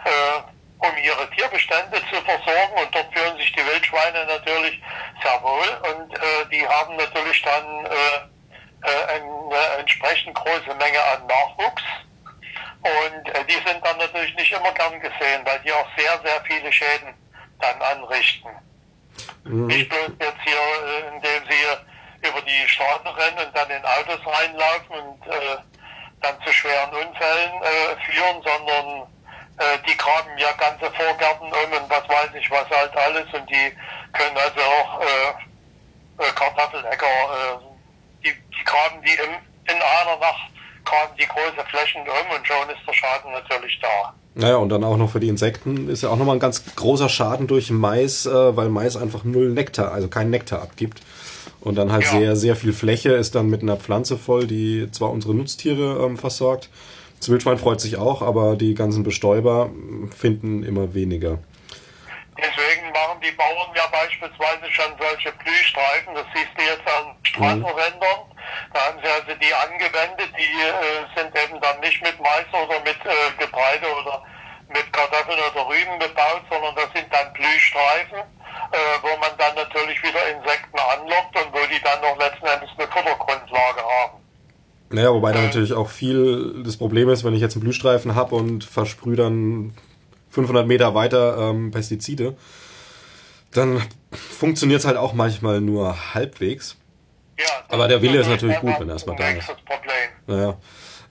äh, 0.05 0.87
um 0.87 0.97
ihre 0.97 1.29
Tierbestände 1.31 2.01
zu 2.11 2.21
versorgen. 2.23 2.73
Und 2.77 2.95
dort 2.95 3.13
führen 3.13 3.37
sich 3.37 3.53
die 3.53 3.67
Wildschweine 3.67 4.27
natürlich 4.27 4.81
sehr 5.23 5.43
wohl. 5.43 5.93
Und 5.93 6.15
äh, 6.15 6.47
die 6.51 6.67
haben 6.67 6.97
natürlich 6.97 7.43
dann 7.43 7.87
äh, 7.87 8.31
äh, 8.83 9.21
eine 9.21 9.79
entsprechend 9.79 10.35
große 10.35 10.75
Menge 10.79 11.03
an 11.05 11.27
Nachwuchs. 11.27 11.83
Und 12.83 13.29
äh, 13.29 13.45
die 13.45 13.69
sind 13.69 13.85
dann 13.85 13.99
natürlich 13.99 14.35
nicht 14.37 14.53
immer 14.53 14.73
gern 14.73 14.99
gesehen, 15.01 15.45
weil 15.45 15.61
die 15.61 15.73
auch 15.73 15.87
sehr, 15.97 16.19
sehr 16.25 16.41
viele 16.45 16.70
Schäden 16.81 17.15
dann 17.61 17.83
anrichten. 17.83 18.51
Mhm. 19.45 19.67
Nicht 19.67 19.89
bloß 19.89 20.13
jetzt 20.19 20.43
hier, 20.45 20.55
äh, 20.55 21.15
indem 21.15 21.43
sie 21.49 22.29
über 22.29 22.41
die 22.43 22.69
Straße 22.69 23.17
rennen 23.17 23.47
und 23.47 23.57
dann 23.57 23.71
in 23.71 23.85
Autos 23.85 24.21
reinlaufen 24.27 24.97
und 24.97 25.27
äh, 25.27 25.57
dann 26.23 26.37
zu 26.45 26.53
schweren 26.53 26.91
Unfällen 26.91 27.53
äh, 27.63 27.97
führen, 28.05 28.43
sondern 28.43 29.03
äh, 29.59 29.79
die 29.87 29.97
graben 29.97 30.37
ja 30.39 30.53
ganze 30.53 30.91
Vorgärten 30.93 31.47
um 31.47 31.73
und 31.73 31.91
was 31.91 32.09
weiß 32.09 32.31
ich 32.39 32.51
was 32.51 32.69
halt 32.71 32.97
alles 32.97 33.27
und 33.33 33.49
die 33.49 33.73
können 34.13 34.37
also 34.37 34.61
auch 34.61 35.01
äh, 35.01 36.25
äh, 36.25 36.33
Kartoffeläcker, 36.33 37.07
äh, 37.07 38.25
die, 38.25 38.33
die 38.33 38.65
graben 38.65 39.03
die 39.03 39.15
im, 39.15 39.35
in 39.75 39.83
einer 39.83 40.17
Nacht, 40.19 40.51
graben 40.85 41.17
die 41.17 41.27
große 41.27 41.65
Flächen 41.69 42.03
um 42.03 42.37
und 42.37 42.47
schon 42.47 42.69
ist 42.71 42.87
der 42.87 42.93
Schaden 42.93 43.33
natürlich 43.33 43.79
da. 43.81 44.15
Naja, 44.35 44.57
und 44.57 44.69
dann 44.69 44.85
auch 44.85 44.97
noch 44.97 45.11
für 45.11 45.21
die 45.21 45.29
Insekten 45.29 45.89
ist 45.89 46.03
ja 46.03 46.09
auch 46.09 46.17
nochmal 46.17 46.37
ein 46.37 46.41
ganz 46.41 46.63
großer 46.77 47.09
Schaden 47.09 47.47
durch 47.47 47.71
Mais, 47.71 48.27
äh, 48.27 48.57
weil 48.57 48.69
Mais 48.69 48.97
einfach 48.97 49.25
null 49.25 49.51
Nektar, 49.51 49.93
also 49.93 50.09
keinen 50.09 50.31
Nektar 50.31 50.63
abgibt. 50.63 51.03
Und 51.61 51.77
dann 51.77 51.93
halt 51.93 52.05
ja. 52.05 52.11
sehr, 52.11 52.37
sehr 52.37 52.57
viel 52.57 52.73
Fläche 52.73 53.11
ist 53.11 53.35
dann 53.35 53.51
mit 53.51 53.63
einer 53.63 53.77
Pflanze 53.77 54.17
voll, 54.17 54.47
die 54.47 54.89
zwar 54.93 55.11
unsere 55.11 55.35
Nutztiere 55.35 56.05
ähm, 56.05 56.17
versorgt. 56.17 56.71
Das 57.19 57.29
Wildschwein 57.29 57.59
freut 57.59 57.81
sich 57.81 57.97
auch, 57.97 58.23
aber 58.23 58.57
die 58.57 58.75
ganzen 58.75 59.03
Bestäuber 59.03 59.71
finden 60.17 60.63
immer 60.63 60.95
weniger. 60.95 61.39
Deswegen 62.41 62.91
machen 62.93 63.21
die 63.21 63.33
Bauern 63.33 63.71
ja 63.75 63.87
beispielsweise 63.93 64.67
schon 64.73 64.93
solche 64.99 65.33
Blühstreifen, 65.33 66.15
das 66.15 66.27
siehst 66.35 66.53
du 66.57 66.63
jetzt 66.63 66.87
an 66.89 67.15
Straßenrändern. 67.23 68.21
Mhm. 68.25 68.73
Da 68.73 68.79
haben 68.87 68.99
sie 69.03 69.11
also 69.11 69.33
die 69.37 69.55
angewendet, 69.55 70.31
die 70.37 70.55
äh, 70.65 71.05
sind 71.15 71.31
eben 71.37 71.61
dann 71.61 71.79
nicht 71.81 72.03
mit 72.03 72.19
Mais 72.21 72.49
oder 72.53 72.81
mit 72.81 72.99
äh, 73.05 73.31
Getreide 73.39 73.87
oder 74.01 74.25
mit 74.69 74.93
Kartoffeln 74.93 75.39
oder 75.39 75.69
Rüben 75.69 75.99
bebaut, 75.99 76.43
sondern 76.51 76.75
das 76.75 76.91
sind 76.95 77.13
dann 77.13 77.33
Blühstreifen 77.33 78.23
äh, 78.73 78.77
wo 79.03 79.09
man 79.21 79.31
dann 79.39 79.55
natürlich 79.57 80.01
wieder 80.03 80.21
Insekten 80.31 80.79
anlockt 80.79 81.35
und 81.35 81.53
wo 81.53 81.59
die 81.67 81.83
dann 81.83 82.01
noch 82.01 82.19
letzten 82.19 82.47
Endes 82.47 82.71
eine 82.79 82.89
Futtergrundlage 82.89 83.83
haben. 83.83 84.21
Naja, 84.91 85.13
wobei 85.13 85.33
da 85.33 85.41
natürlich 85.41 85.73
auch 85.73 85.89
viel 85.89 86.63
das 86.65 86.77
Problem 86.77 87.09
ist, 87.09 87.25
wenn 87.25 87.35
ich 87.35 87.41
jetzt 87.41 87.55
einen 87.55 87.63
Blühstreifen 87.63 88.15
habe 88.15 88.35
und 88.35 88.65
versprühe 88.65 89.17
dann 89.17 89.75
500 90.31 90.67
Meter 90.67 90.95
weiter 90.95 91.51
ähm, 91.51 91.71
Pestizide, 91.71 92.37
dann 93.53 93.83
funktioniert 94.13 94.81
es 94.81 94.87
halt 94.87 94.97
auch 94.97 95.13
manchmal 95.13 95.61
nur 95.61 96.15
halbwegs. 96.15 96.77
Ja, 97.39 97.47
Aber 97.69 97.89
der 97.89 98.03
Wille 98.03 98.21
ist 98.21 98.29
natürlich 98.29 98.59
gut, 98.61 98.79
wenn 98.79 98.89
er 98.89 98.95
erstmal 98.95 99.17
da 99.17 99.31
ist. 99.31 99.49
Naja. 100.27 100.57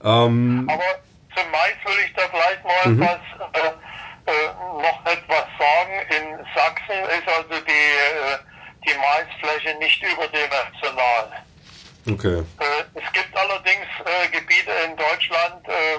Ähm, 0.02 0.68
Aber 0.70 0.84
zum 1.34 1.50
Mais 1.50 1.76
will 1.84 2.04
ich 2.06 2.12
da 2.14 2.22
vielleicht 2.30 2.64
mal 2.64 2.88
mhm. 2.88 3.00
was 3.00 3.20
äh, 3.52 3.68
äh, 4.30 4.48
noch 4.82 5.06
etwas 5.06 5.46
sagen. 5.58 5.92
In 6.08 6.46
Sachsen 6.54 7.02
ist 7.18 7.28
also 7.28 7.64
die, 7.66 7.70
äh, 7.70 8.38
die 8.86 8.94
Maisfläche 8.96 9.78
nicht 9.78 10.02
überdimensional. 10.02 11.44
Okay. 12.08 12.38
Äh, 12.38 12.98
es 12.98 13.12
gibt 13.12 13.36
allerdings 13.36 13.86
äh, 14.04 14.28
Gebiete 14.28 14.70
in 14.86 14.96
Deutschland, 14.96 15.68
äh, 15.68 15.98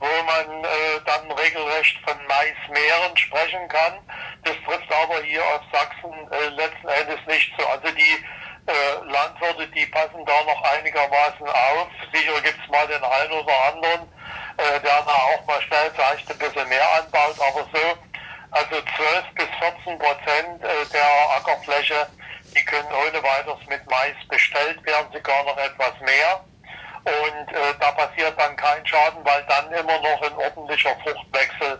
wo 0.00 0.22
man 0.24 0.64
äh, 0.64 0.68
dann 1.06 1.30
regelrecht 1.30 1.98
von 2.04 2.16
Maismeeren 2.26 3.16
sprechen 3.16 3.68
kann. 3.68 4.00
Das 4.44 4.54
trifft 4.66 4.92
aber 4.92 5.22
hier 5.22 5.44
auf 5.44 5.60
Sachsen 5.72 6.12
letzten 6.56 6.88
Endes 6.88 7.20
nicht 7.26 7.52
so. 7.58 7.66
Also 7.68 7.88
die 7.94 8.24
Landwirte, 9.06 9.66
die 9.68 9.86
passen 9.86 10.24
da 10.24 10.44
noch 10.44 10.62
einigermaßen 10.62 11.46
auf. 11.46 11.88
Sicher 12.12 12.40
gibt 12.40 12.58
es 12.62 12.70
mal 12.70 12.86
den 12.86 13.02
einen 13.02 13.32
oder 13.32 13.52
anderen, 13.72 14.08
äh, 14.56 14.80
der 14.80 15.02
da 15.02 15.12
auch 15.12 15.46
mal 15.46 15.60
schnell 15.62 15.90
vielleicht 15.94 16.30
ein 16.30 16.38
bisschen 16.38 16.68
mehr 16.68 16.86
anbaut, 16.98 17.36
aber 17.40 17.66
so, 17.72 17.98
also 18.50 18.82
12 18.96 19.24
bis 19.34 19.48
14 19.58 19.98
Prozent 19.98 20.62
äh, 20.62 20.86
der 20.92 21.36
Ackerfläche, 21.36 22.06
die 22.54 22.64
können 22.64 22.88
ohne 22.92 23.22
weiteres 23.22 23.60
mit 23.68 23.88
Mais 23.90 24.16
bestellt 24.28 24.84
werden, 24.84 25.12
sogar 25.12 25.44
noch 25.44 25.56
etwas 25.56 25.98
mehr. 26.00 26.44
Und 27.04 27.54
äh, 27.54 27.74
da 27.80 27.92
passiert 27.92 28.34
dann 28.38 28.56
kein 28.56 28.86
Schaden, 28.86 29.24
weil 29.24 29.42
dann 29.48 29.72
immer 29.72 29.98
noch 30.00 30.22
ein 30.22 30.36
ordentlicher 30.36 30.94
Fruchtwechsel 31.02 31.78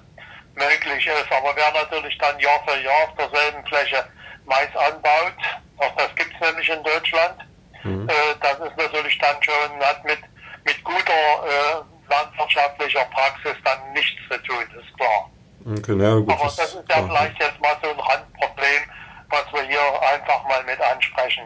möglich 0.54 1.06
ist. 1.06 1.30
Aber 1.30 1.54
wer 1.54 1.72
natürlich 1.72 2.16
dann 2.18 2.38
Jahr 2.38 2.60
für 2.66 2.80
Jahr 2.80 3.04
auf 3.04 3.14
derselben 3.16 3.64
Fläche 3.66 4.04
Mais 4.46 4.74
anbaut, 4.76 5.36
auch 5.78 5.94
das 5.96 6.14
gibt 6.16 6.32
es 6.34 6.40
nämlich 6.40 6.68
in 6.68 6.82
Deutschland, 6.82 7.36
mhm. 7.84 8.08
äh, 8.08 8.34
das 8.40 8.58
ist 8.60 8.76
natürlich 8.76 9.18
dann 9.18 9.36
schon, 9.42 9.80
hat 9.80 10.04
mit, 10.04 10.20
mit 10.64 10.82
guter 10.84 11.12
äh, 11.44 12.10
landwirtschaftlicher 12.10 13.04
Praxis 13.12 13.56
dann 13.64 13.92
nichts 13.92 14.20
zu 14.28 14.38
tun, 14.42 14.64
ist 14.78 14.96
klar. 14.96 15.30
Okay, 15.66 15.94
na 15.94 16.14
gut, 16.14 16.30
Aber 16.30 16.44
das 16.44 16.58
ist 16.58 16.74
ja 16.74 16.82
klar. 16.82 17.08
vielleicht 17.08 17.40
jetzt 17.40 17.60
mal 17.60 17.76
so 17.82 17.90
ein 17.90 18.00
Randproblem, 18.00 18.82
was 19.28 19.44
wir 19.52 19.62
hier 19.62 20.02
einfach 20.14 20.42
mal 20.48 20.64
mit 20.64 20.80
ansprechen. 20.80 21.44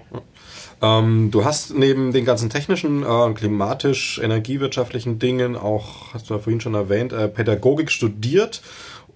Ähm, 0.82 1.30
du 1.30 1.44
hast 1.44 1.74
neben 1.74 2.12
den 2.12 2.24
ganzen 2.24 2.50
technischen, 2.50 3.02
äh, 3.02 3.32
klimatisch, 3.34 4.20
energiewirtschaftlichen 4.22 5.18
Dingen 5.18 5.56
auch, 5.56 6.12
hast 6.12 6.28
du 6.28 6.34
ja 6.34 6.40
vorhin 6.40 6.60
schon 6.60 6.74
erwähnt, 6.74 7.12
äh, 7.12 7.28
Pädagogik 7.28 7.90
studiert 7.90 8.62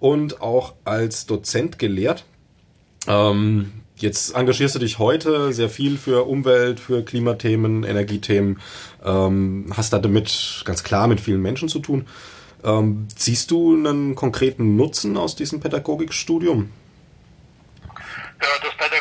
und 0.00 0.40
auch 0.40 0.74
als 0.84 1.26
Dozent 1.26 1.78
gelehrt. 1.78 2.24
Ähm, 3.06 3.72
Jetzt 4.00 4.36
engagierst 4.36 4.76
du 4.76 4.78
dich 4.78 5.00
heute 5.00 5.52
sehr 5.52 5.68
viel 5.68 5.98
für 5.98 6.28
Umwelt, 6.28 6.78
für 6.78 7.04
Klimathemen, 7.04 7.82
Energiethemen, 7.82 8.60
ähm, 9.04 9.72
hast 9.76 9.92
damit 9.92 10.62
ganz 10.64 10.84
klar 10.84 11.08
mit 11.08 11.20
vielen 11.20 11.42
Menschen 11.42 11.68
zu 11.68 11.80
tun. 11.80 12.06
Ähm, 12.62 13.08
siehst 13.16 13.50
du 13.50 13.74
einen 13.74 14.14
konkreten 14.14 14.76
Nutzen 14.76 15.16
aus 15.16 15.34
diesem 15.34 15.58
Pädagogikstudium? 15.58 16.70
Ja, 18.40 18.48
das 18.62 18.72
ja 18.78 19.00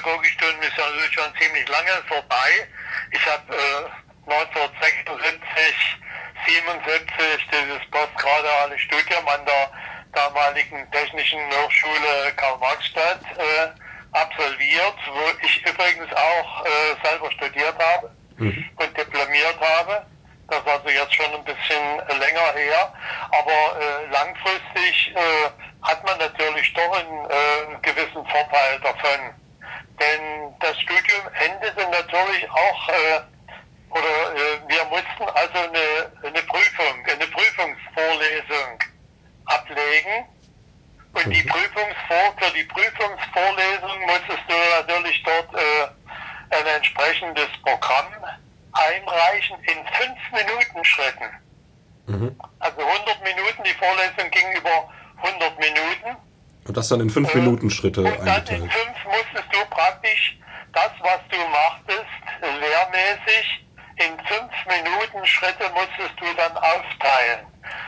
schon 1.18 1.34
ziemlich 1.40 1.68
lange 1.68 1.92
vorbei. 2.08 2.68
Ich 3.12 3.26
habe 3.26 3.54
äh, 3.54 4.32
1976, 4.32 5.98
77 6.46 7.48
dieses 7.52 7.82
postgraduale 7.92 8.78
Studium 8.78 9.28
an 9.28 9.46
der 9.46 9.72
damaligen 10.14 10.90
Technischen 10.92 11.40
Hochschule 11.52 12.32
Karl-Marx-Stadt 12.36 13.22
äh, 13.38 13.68
absolviert, 14.12 14.98
wo 15.12 15.46
ich 15.46 15.66
übrigens 15.66 16.14
auch 16.14 16.66
äh, 16.66 16.70
selber 17.08 17.32
studiert 17.32 17.76
habe 17.80 18.12
mhm. 18.38 18.70
und 18.78 18.98
diplomiert 18.98 19.60
habe. 19.60 20.06
Das 20.50 20.60
ist 20.60 20.68
also 20.68 20.90
jetzt 20.90 21.14
schon 21.14 21.34
ein 21.34 21.44
bisschen 21.44 21.98
länger 22.20 22.54
her. 22.54 22.94
Aber 23.32 23.82
äh, 23.82 24.06
langfristig 24.12 25.14
äh, 25.14 25.50
hat 25.82 26.06
man 26.06 26.18
natürlich 26.20 26.74
doch 26.74 26.98
einen, 26.98 27.26
äh, 27.30 27.68
einen 27.68 27.82
gewissen 27.82 28.26
Vorteil 28.28 28.80
davon. 28.82 29.34
Denn 30.00 30.54
das 30.60 30.80
Studium 30.80 31.24
endete 31.34 31.90
natürlich 31.90 32.50
auch, 32.50 32.90
äh, 32.90 33.22
oder 33.90 34.36
äh, 34.36 34.68
wir 34.68 34.86
mussten 34.86 35.24
also 35.34 35.58
eine, 35.58 36.28
eine 36.28 36.42
Prüfung, 36.44 37.06
eine 37.06 37.28
Prüfungsvorlesung 37.28 38.80
ablegen 39.46 40.26
und 41.14 41.34
die 41.34 41.42
Prüfungsvor 41.44 42.36
für 42.38 42.54
die 42.54 42.64
Prüfungsvorlesung 42.66 44.02
musstest 44.06 44.44
du 44.48 44.54
natürlich 44.82 45.24
dort 45.24 45.54
äh, 45.56 46.56
ein 46.56 46.66
entsprechendes 46.76 47.48
Programm 47.64 48.06
einreichen 48.74 49.58
in 49.64 49.78
fünf 49.98 50.20
Minuten 50.32 50.86
Schritten. 50.86 51.26
Mhm. 52.06 52.36
Also 52.60 52.78
100 52.80 53.24
Minuten, 53.24 53.64
die 53.64 53.74
Vorlesung 53.74 54.32
ging 54.32 54.52
über 54.58 54.90
100 55.24 55.60
Minuten. 55.60 56.18
Und 56.68 56.78
das 56.78 56.90
dann 56.90 57.02
in 57.02 57.10
5 57.10 57.34
äh, 57.34 57.38
Minuten 57.38 57.70
Schritte 57.70 58.02
und 58.02 58.08
eingeteilt. 58.08 58.50
Dann 58.50 58.62
in 58.62 58.70
5 58.70 58.70
musstest 58.70 58.96
du 58.96 58.97
praktisch 59.78 60.36
das, 60.74 60.92
was 61.02 61.20
du 61.30 61.38
machtest, 61.38 62.10
lehrmäßig, 62.42 63.64
in 63.98 64.14
5 64.26 64.52
Minuten 64.68 65.26
Schritte 65.26 65.70
musstest 65.70 66.14
du 66.20 66.34
dann 66.36 66.56
aufteilen. 66.58 67.48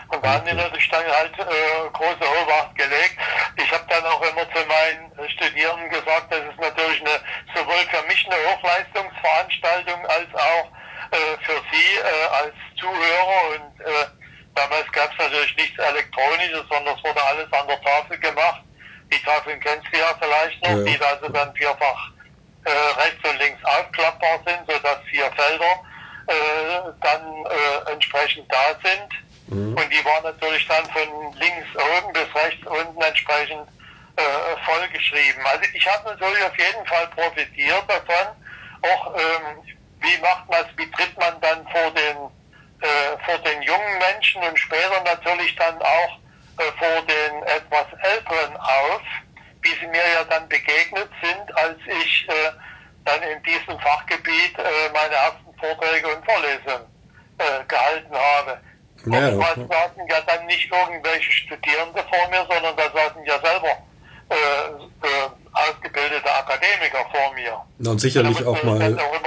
Und 0.09 0.25
da 0.25 0.33
haben 0.33 0.45
die 0.45 0.53
natürlich 0.53 0.89
dann 0.89 1.05
halt 1.05 1.37
äh, 1.37 1.89
große 1.93 2.25
Obacht 2.41 2.75
gelegt. 2.75 3.17
Ich 3.57 3.71
habe 3.71 3.85
dann 3.89 4.03
auch 4.05 4.21
immer 4.21 4.41
zu 4.53 4.65
meinen 4.65 5.29
Studierenden 5.29 5.89
gesagt, 5.89 6.31
das 6.31 6.39
ist 6.39 6.59
natürlich 6.59 7.01
eine, 7.01 7.21
sowohl 7.53 7.85
für 7.91 8.05
mich 8.07 8.25
eine 8.25 8.35
Hochleistungsveranstaltung 8.49 10.05
als 10.07 10.33
auch 10.33 10.65
äh, 11.11 11.37
für 11.45 11.61
sie 11.71 11.95
äh, 11.97 12.27
als 12.41 12.55
Zuhörer. 12.75 13.49
Und 13.53 13.81
äh, 13.85 14.05
damals 14.55 14.91
gab 14.91 15.11
es 15.11 15.17
natürlich 15.19 15.55
nichts 15.57 15.77
Elektronisches, 15.77 16.63
sondern 16.69 16.97
es 16.97 17.03
wurde 17.03 17.23
alles 17.23 17.53
an 17.53 17.67
der 17.67 17.81
Tafel 17.81 18.17
gemacht. 18.17 18.63
Die 19.11 19.21
Tafeln 19.23 19.59
kennst 19.59 19.87
du 19.91 19.97
ja 19.97 20.15
vielleicht 20.19 20.61
noch, 20.63 20.77
ja. 20.77 20.83
die 20.83 21.01
also 21.01 21.29
dann 21.29 21.53
vierfach 21.55 22.11
äh, 22.65 23.01
rechts 23.01 23.29
und 23.29 23.39
links 23.39 23.63
aufklappbar 23.63 24.39
sind, 24.45 24.59
sodass 24.67 24.99
vier 25.09 25.31
Felder 25.31 25.83
äh, 26.27 26.91
dann 27.01 27.45
äh, 27.45 27.91
entsprechend 27.91 28.51
da 28.51 28.77
sind. 28.83 29.09
Mhm. 29.47 29.75
Und 29.75 29.89
die 29.91 30.05
war 30.05 30.21
natürlich 30.21 30.67
dann 30.67 30.85
von 30.85 31.33
links 31.39 31.67
oben 31.75 32.13
bis 32.13 32.35
rechts 32.35 32.67
unten 32.67 33.01
entsprechend 33.01 33.67
äh, 34.15 34.57
vollgeschrieben. 34.65 35.45
Also 35.45 35.63
ich 35.73 35.87
habe 35.87 36.09
natürlich 36.09 36.43
auf 36.43 36.57
jeden 36.57 36.85
Fall 36.85 37.07
profitiert 37.07 37.83
davon. 37.87 38.35
Auch 38.81 39.15
ähm, 39.15 39.77
wie 40.01 40.21
macht 40.21 40.49
man 40.49 40.61
es, 40.61 40.77
wie 40.77 40.91
tritt 40.91 41.17
man 41.17 41.39
dann 41.41 41.65
vor 41.67 41.91
den, 41.91 42.17
äh, 42.81 43.17
vor 43.25 43.37
den 43.39 43.61
jungen 43.61 43.97
Menschen 43.97 44.41
und 44.43 44.57
später 44.57 45.01
natürlich 45.03 45.55
dann 45.55 45.81
auch 45.81 46.18
vor 46.77 47.01
den 47.05 47.43
etwas 47.43 47.87
älteren 48.01 48.57
auf, 48.57 49.01
wie 49.61 49.75
sie 49.79 49.87
mir 49.87 50.03
ja 50.13 50.23
dann 50.29 50.47
begegnet 50.47 51.09
sind, 51.21 51.57
als 51.57 51.77
ich 51.87 52.27
äh, 52.27 52.51
dann 53.05 53.21
in 53.23 53.41
diesem 53.43 53.79
Fachgebiet 53.79 54.57
äh, 54.57 54.91
meine 54.93 55.15
ersten 55.15 55.53
Vorträge 55.59 56.07
und 56.07 56.25
Vorlesungen 56.25 56.87
äh, 57.37 57.65
gehalten 57.67 58.13
habe. 58.13 58.57
Ja, 59.05 59.29
Oftmals 59.29 59.57
okay. 59.57 59.67
saßen 59.69 60.07
ja 60.09 60.21
dann 60.27 60.45
nicht 60.45 60.69
irgendwelche 60.71 61.31
Studierende 61.31 62.03
vor 62.09 62.29
mir, 62.29 62.45
sondern 62.49 62.75
da 62.75 62.83
saßen 62.91 63.23
ja 63.25 63.39
selber 63.39 63.71
äh, 64.29 64.35
äh, 64.35 65.29
ausgebildete 65.53 66.29
Akademiker 66.29 67.05
vor 67.11 67.33
mir. 67.33 67.89
und 67.89 67.99
sicherlich 67.99 68.45
auch 68.45 68.61
mal. 68.63 68.97
Auch 68.97 69.19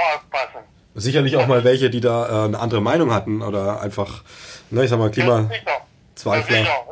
sicherlich 0.94 1.36
auch 1.36 1.46
mal 1.46 1.64
welche, 1.64 1.90
die 1.90 2.00
da 2.00 2.26
äh, 2.26 2.44
eine 2.46 2.58
andere 2.58 2.80
Meinung 2.80 3.12
hatten 3.12 3.42
oder 3.42 3.80
einfach, 3.80 4.22
ne, 4.70 4.84
ich 4.84 4.90
sag 4.90 4.98
mal, 4.98 5.10
Klimazweifler. 5.10 6.58
Ja, 6.58 6.84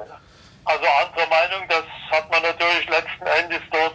also 0.64 0.84
andere 0.86 1.26
Meinung, 1.28 1.68
das 1.68 1.84
hat 2.10 2.30
man 2.30 2.42
natürlich 2.42 2.88
letzten 2.88 3.26
Endes 3.26 3.62
dort 3.70 3.94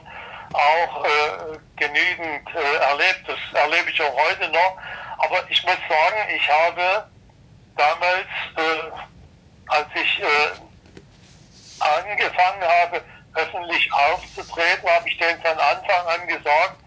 auch 0.53 1.05
äh, 1.05 1.57
genügend 1.76 2.49
äh, 2.55 2.76
erlebt. 2.78 3.28
Das 3.28 3.61
erlebe 3.61 3.89
ich 3.89 4.01
auch 4.01 4.16
heute 4.16 4.49
noch. 4.49 4.78
Aber 5.18 5.43
ich 5.49 5.63
muss 5.63 5.78
sagen, 5.88 6.30
ich 6.36 6.49
habe 6.49 7.09
damals, 7.76 8.28
äh, 8.55 8.91
als 9.68 9.88
ich 9.95 10.22
äh, 10.22 10.55
angefangen 11.80 12.63
habe, 12.63 13.01
öffentlich 13.36 13.91
aufzutreten, 13.93 14.89
habe 14.89 15.09
ich 15.09 15.18
denen 15.18 15.41
von 15.41 15.59
Anfang 15.59 16.07
an 16.07 16.28
gesagt, 16.28 16.78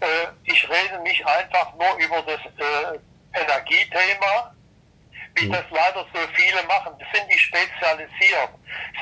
äh, 0.00 0.26
ich 0.44 0.68
rede 0.68 1.00
nicht 1.02 1.26
einfach 1.26 1.74
nur 1.74 1.96
über 1.96 2.22
das 2.22 2.40
äh, 2.40 2.98
Energiethema, 3.38 4.54
wie 5.36 5.46
mhm. 5.46 5.52
das 5.52 5.64
leider 5.70 6.04
so 6.12 6.20
viele 6.34 6.62
machen. 6.64 6.92
Das 6.98 7.08
sind 7.12 7.30
die 7.30 7.38
spezialisiert, 7.38 8.50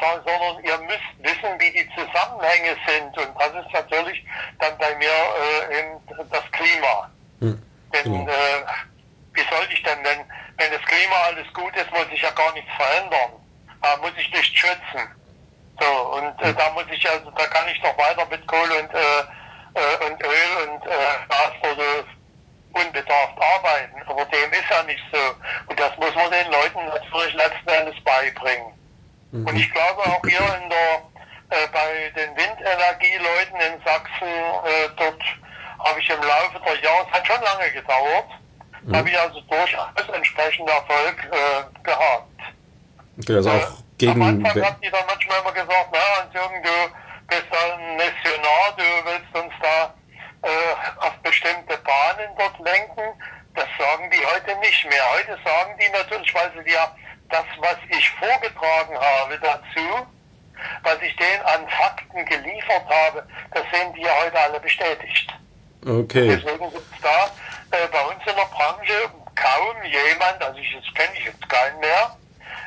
sondern 0.00 0.64
ihr 0.64 0.78
müsst 0.78 1.14
wissen, 1.18 1.60
wie 1.60 1.70
die 1.70 1.88
Zusammenhänge 1.94 2.76
sind. 2.86 3.16
Und 3.18 3.40
das 3.40 3.64
ist 3.64 3.72
natürlich 3.72 4.24
dann 4.58 4.76
bei 4.78 4.94
mir 4.96 5.08
äh, 5.08 5.78
eben 5.78 6.00
das 6.30 6.42
Klima. 6.50 7.10
Mhm. 7.40 7.62
Denn 7.92 8.04
genau. 8.04 8.28
äh, 8.28 8.64
wie 9.32 9.42
soll 9.50 9.66
ich 9.70 9.82
denn, 9.82 9.98
wenn, 10.02 10.18
wenn 10.58 10.72
das 10.72 10.82
Klima 10.82 11.16
alles 11.26 11.52
gut 11.52 11.74
ist, 11.76 11.90
muss 11.92 12.06
ich 12.12 12.22
ja 12.22 12.30
gar 12.30 12.52
nichts 12.52 12.70
verändern. 12.76 13.32
Da 13.82 13.96
muss 13.98 14.12
ich 14.16 14.30
nicht 14.32 14.58
schützen. 14.58 15.08
So, 15.80 16.16
und 16.16 16.40
äh, 16.42 16.54
da 16.54 16.70
muss 16.70 16.84
ich 16.90 17.08
also, 17.08 17.30
da 17.30 17.46
kann 17.46 17.68
ich 17.68 17.80
doch 17.80 17.96
weiter 17.98 18.26
mit 18.26 18.46
Kohle 18.46 18.80
und, 18.80 18.94
äh, 18.94 19.20
äh, 19.74 20.06
und 20.06 20.22
Öl 20.22 20.68
und 20.68 20.86
äh, 20.86 21.26
Gas 21.28 21.52
oder 21.62 22.04
unbedarft 22.74 23.38
arbeiten. 23.40 24.02
Aber 24.06 24.24
dem 24.26 24.52
ist 24.52 24.70
ja 24.70 24.82
nicht 24.82 25.02
so. 25.12 25.18
Und 25.68 25.78
das 25.78 25.96
muss 25.96 26.14
man 26.14 26.30
den 26.30 26.50
Leuten 26.50 26.84
natürlich 26.86 27.34
letzten 27.34 27.68
Endes 27.68 28.02
beibringen. 28.04 28.72
Mhm. 29.30 29.46
Und 29.46 29.56
ich 29.56 29.70
glaube 29.72 30.02
auch 30.02 30.22
hier 30.22 30.40
in 30.62 30.70
der, 30.70 31.02
äh, 31.50 31.66
bei 31.72 32.10
den 32.14 32.36
Windenergieleuten 32.36 33.60
in 33.60 33.82
Sachsen, 33.84 34.28
äh, 34.28 34.88
dort 34.96 35.22
habe 35.78 36.00
ich 36.00 36.08
im 36.08 36.22
Laufe 36.22 36.60
der 36.64 36.80
Jahre, 36.80 37.06
es 37.06 37.12
hat 37.12 37.26
schon 37.26 37.42
lange 37.42 37.70
gedauert, 37.72 38.28
mhm. 38.82 38.96
habe 38.96 39.08
ich 39.08 39.18
also 39.18 39.40
durchaus 39.40 40.08
entsprechenden 40.12 40.68
Erfolg 40.68 41.16
äh, 41.30 41.82
gehabt. 41.82 42.40
Okay, 43.20 43.36
also 43.36 43.50
auch 43.50 43.54
äh, 43.54 43.82
gegen... 43.98 44.22
Am 44.22 44.22
Anfang 44.22 44.64
hat 44.64 44.82
die 44.82 44.90
dann 44.90 45.06
manchmal 45.06 45.40
immer 45.40 45.52
gesagt, 45.52 45.88
na 45.92 45.98
Hans-Jürgen, 46.18 46.62
du 46.62 46.70
bist 47.28 47.46
ein 47.50 47.96
Missionar, 47.96 48.76
du 48.76 48.82
willst 49.04 49.34
uns 49.34 49.54
da 49.60 49.94
äh, 50.42 51.06
auf 51.06 51.16
bestimmte 51.22 51.76
Bahnen 51.78 52.30
dort 52.36 52.58
lenken. 52.60 53.02
Das 53.54 53.66
sagen 53.78 54.10
die 54.10 54.26
heute 54.26 54.58
nicht 54.58 54.84
mehr. 54.90 55.02
Heute 55.12 55.38
sagen 55.44 55.74
sie 56.52 56.70
ja 56.70 56.94
das, 57.30 57.44
was 57.58 57.76
ich 57.88 58.10
vorgetragen 58.10 58.96
habe 58.98 59.38
dazu, 59.40 60.06
was 60.82 60.96
ich 61.02 61.16
denen 61.16 61.42
an 61.42 61.68
Fakten 61.68 62.24
geliefert 62.24 62.84
habe, 62.88 63.26
das 63.52 63.62
sehen 63.72 63.92
die 63.94 64.02
ja 64.02 64.12
heute 64.22 64.38
alle 64.38 64.60
bestätigt. 64.60 65.32
Okay. 65.86 66.28
Deswegen 66.28 66.70
gibt 66.70 66.94
es 66.94 67.00
da 67.02 67.26
äh, 67.76 67.88
bei 67.88 68.00
uns 68.00 68.20
in 68.26 68.36
der 68.36 68.48
Branche 68.54 69.10
kaum 69.34 69.76
jemand, 69.84 70.42
also 70.42 70.58
ich 70.58 70.72
jetzt 70.72 70.94
kenne 70.94 71.12
ich 71.18 71.24
jetzt 71.24 71.48
keinen 71.48 71.78
mehr, 71.80 72.16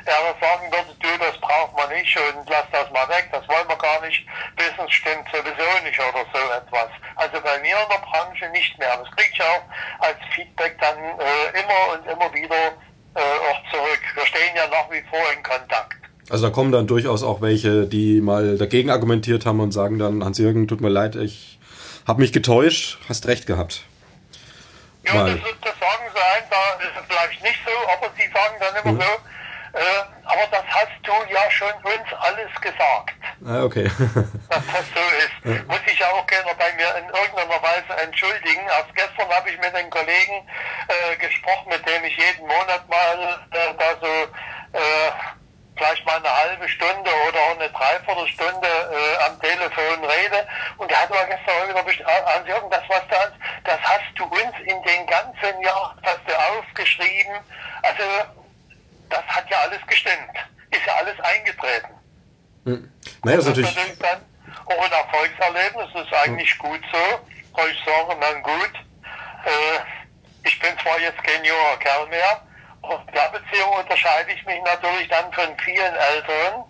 der 0.06 0.34
sagen 0.40 0.70
würde, 0.70 0.94
du, 1.00 1.18
das 1.18 1.36
braucht 1.38 1.76
man 1.76 1.88
nicht 1.90 2.16
und 2.16 2.48
lass 2.48 2.64
das 2.72 2.90
mal 2.90 3.08
weg, 3.08 3.28
das 3.32 3.46
wollen 3.48 3.68
wir 3.68 3.76
gar 3.76 4.00
nicht, 4.00 4.24
wissen 4.56 4.90
stimmt 4.90 5.28
sowieso 5.32 5.84
nicht 5.84 5.98
oder 5.98 6.24
so 6.32 6.52
etwas. 6.52 6.88
Also 7.16 7.40
bei 7.40 7.58
mir 7.58 7.76
in 7.76 7.88
der 7.90 7.98
Branche 7.98 8.48
nicht 8.50 8.78
mehr. 8.78 8.96
Das 8.96 9.10
kriege 9.16 9.30
ich 9.32 9.42
auch 9.42 9.62
als 10.00 10.18
Feedback 10.34 10.78
dann 10.80 10.96
äh, 10.96 11.60
immer 11.60 11.92
und 11.92 12.06
immer 12.06 12.32
wieder 12.32 12.72
äh, 13.14 13.20
auch 13.20 13.70
zurück. 13.70 14.00
Wir 14.14 14.26
stehen 14.26 14.56
ja 14.56 14.66
nach 14.68 14.90
wie 14.90 15.02
vor 15.10 15.32
in 15.32 15.42
Kontakt. 15.42 15.96
Also 16.38 16.46
da 16.46 16.54
kommen 16.54 16.70
dann 16.70 16.86
durchaus 16.86 17.24
auch 17.24 17.40
welche, 17.40 17.88
die 17.88 18.20
mal 18.20 18.56
dagegen 18.56 18.90
argumentiert 18.90 19.44
haben 19.44 19.58
und 19.58 19.72
sagen 19.72 19.98
dann, 19.98 20.24
Hans-Jürgen, 20.24 20.68
tut 20.68 20.80
mir 20.80 20.88
leid, 20.88 21.16
ich 21.16 21.58
habe 22.06 22.20
mich 22.20 22.32
getäuscht, 22.32 22.96
hast 23.08 23.26
recht 23.26 23.48
gehabt. 23.48 23.82
Ja, 25.02 25.14
das, 25.26 25.34
das, 25.34 25.74
sagen 25.80 26.04
sie 26.14 26.22
einfach, 26.38 26.78
das 26.78 27.02
ist 27.02 27.10
vielleicht 27.10 27.42
nicht 27.42 27.58
so, 27.66 27.74
aber 27.90 28.14
sie 28.16 28.30
sagen 28.30 28.54
dann 28.60 28.84
immer 28.84 28.92
mhm. 28.92 29.00
so, 29.02 29.80
äh, 29.80 30.02
aber 30.30 30.46
das 30.52 30.62
hast 30.68 30.94
du 31.02 31.10
ja 31.26 31.50
schon 31.50 31.74
uns 31.82 32.06
alles 32.20 32.54
gesagt. 32.60 33.18
Ah, 33.44 33.64
okay. 33.64 33.90
dass 34.48 34.62
das 34.62 34.86
so 34.94 35.02
ist. 35.18 35.42
Ja. 35.42 35.62
Muss 35.66 35.82
ich 35.90 35.98
ja 35.98 36.06
auch 36.06 36.26
gerne 36.28 36.54
bei 36.56 36.70
mir 36.78 37.02
in 37.02 37.10
irgendeiner 37.18 37.60
Weise 37.66 38.00
entschuldigen. 38.00 38.62
Erst 38.70 38.94
gestern 38.94 39.28
habe 39.28 39.50
ich 39.50 39.58
mit 39.58 39.74
einem 39.74 39.90
Kollegen 39.90 40.46
äh, 40.86 41.16
gesprochen, 41.16 41.66
mit 41.66 41.82
dem 41.82 42.04
ich 42.04 42.16
jeden 42.16 42.46
Monat 42.46 42.88
mal 42.88 43.42
äh, 43.50 43.74
da 43.76 43.98
so 44.00 44.06
äh, 44.78 45.10
vielleicht 45.78 46.04
mal 46.04 46.16
eine 46.16 46.36
halbe 46.36 46.68
Stunde 46.68 47.10
oder 47.28 47.38
auch 47.38 47.58
eine 47.58 47.70
Dreiviertelstunde 47.70 48.68
äh, 48.68 49.24
am 49.24 49.40
Telefon 49.40 50.04
rede. 50.04 50.46
Und 50.76 50.90
er 50.90 51.02
hat 51.02 51.10
aber 51.10 51.24
gestern 51.24 51.68
wieder 51.68 51.82
bestimmt, 51.82 52.08
Hans-Jürgen, 52.08 52.70
das 52.70 52.82
was 52.88 53.02
da 53.08 53.32
das 53.64 53.80
hast 53.82 54.12
du 54.16 54.24
uns 54.24 54.54
in 54.64 54.82
den 54.82 55.06
ganzen 55.06 55.60
Jahren, 55.62 55.98
hast 56.02 56.20
du 56.26 56.34
aufgeschrieben. 56.34 57.36
Also 57.82 58.02
das 59.08 59.24
hat 59.26 59.48
ja 59.50 59.58
alles 59.60 59.80
gestimmt. 59.86 60.34
Ist 60.70 60.86
ja 60.86 60.94
alles 60.94 61.18
eingetreten. 61.20 61.94
Hm. 62.64 62.92
Naja, 63.24 63.38
ist 63.38 63.46
natürlich 63.46 63.98
dann 63.98 64.20
auch 64.66 64.84
ein 64.84 64.92
Erfolgserlebnis. 64.92 65.88
Das 65.94 66.04
ist 66.04 66.14
eigentlich 66.14 66.50
hm. 66.52 66.58
gut 66.58 66.80
so. 66.92 67.20
Soll 67.56 67.70
ich 67.70 67.84
sagen, 67.84 68.20
dann 68.20 68.42
gut. 68.42 68.72
Äh, 69.44 69.80
ich 70.44 70.58
bin 70.60 70.70
zwar 70.82 71.00
jetzt 71.00 71.22
kein 71.22 71.44
junger 71.44 71.76
Kerl 71.78 72.06
mehr, 72.08 72.42
in 72.90 73.14
der 73.14 73.28
Beziehung 73.28 73.72
unterscheide 73.78 74.32
ich 74.32 74.44
mich 74.46 74.60
natürlich 74.62 75.08
dann 75.08 75.32
von 75.32 75.56
vielen 75.58 75.94
Älteren, 75.94 76.64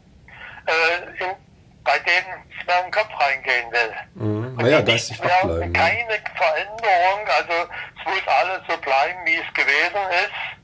äh, 0.66 1.24
in, 1.24 1.36
bei 1.84 1.98
denen 2.00 2.44
ich 2.50 2.66
mir 2.66 2.78
in 2.78 2.84
den 2.84 2.92
Kopf 2.92 3.10
reingehen 3.20 3.70
will. 3.72 3.94
Mhm. 4.14 4.56
Naja, 4.56 4.82
da 4.82 4.92
ist 4.92 5.20
bleiben. 5.20 5.72
Keine 5.72 6.20
Veränderung, 6.34 7.26
also 7.26 7.70
es 7.98 8.04
muss 8.04 8.26
alles 8.26 8.60
so 8.68 8.76
bleiben, 8.78 9.18
wie 9.24 9.36
es 9.36 9.54
gewesen 9.54 10.02
ist. 10.24 10.58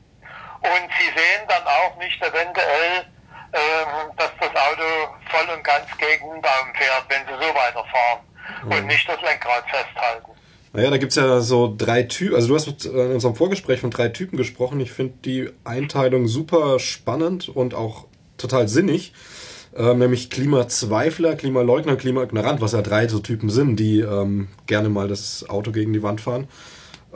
Und 0.65 0.91
sie 0.99 1.21
sehen 1.21 1.47
dann 1.47 1.67
auch 1.67 1.97
nicht 1.99 2.21
eventuell, 2.23 3.07
ähm, 3.53 4.17
dass 4.17 4.31
das 4.41 4.51
Auto 4.51 5.15
voll 5.31 5.55
und 5.55 5.63
ganz 5.63 5.87
gegen 5.99 6.31
den 6.31 6.43
Baum 6.43 6.75
fährt, 6.75 7.05
wenn 7.09 7.27
sie 7.27 7.45
so 7.45 7.55
weiterfahren 7.55 8.21
mhm. 8.65 8.73
und 8.73 8.87
nicht 8.87 9.09
das 9.09 9.21
Lenkrad 9.21 9.65
festhalten. 9.71 10.34
Naja, 10.75 10.91
da 10.91 10.97
gibt's 10.97 11.15
ja 11.15 11.41
so 11.41 11.73
drei 11.79 12.03
Typen, 12.03 12.35
also 12.35 12.49
du 12.49 12.57
hast 12.57 12.85
äh, 12.85 13.07
in 13.07 13.13
unserem 13.13 13.37
Vorgespräch 13.37 13.79
von 13.79 13.91
drei 13.91 14.09
Typen 14.09 14.37
gesprochen. 14.37 14.81
Ich 14.81 14.91
finde 14.91 15.15
die 15.25 15.51
Einteilung 15.63 16.27
super 16.27 16.81
spannend 16.81 17.49
und 17.49 17.75
auch 17.75 18.07
total 18.39 18.67
sinnig. 18.67 19.13
ähm, 19.77 19.99
nämlich 19.99 20.31
Klimazweifler, 20.31 21.37
Klimaleugner, 21.37 21.95
Klimaignorant, 21.95 22.61
was 22.61 22.73
ja 22.73 22.83
drei 22.83 23.07
so 23.07 23.21
Typen 23.21 23.51
sind, 23.51 23.77
die 23.77 24.01
ähm, 24.01 24.49
gerne 24.67 24.89
mal 24.89 25.07
das 25.07 25.49
Auto 25.49 25.71
gegen 25.71 25.93
die 25.93 26.03
Wand 26.03 26.21
fahren. 26.21 26.49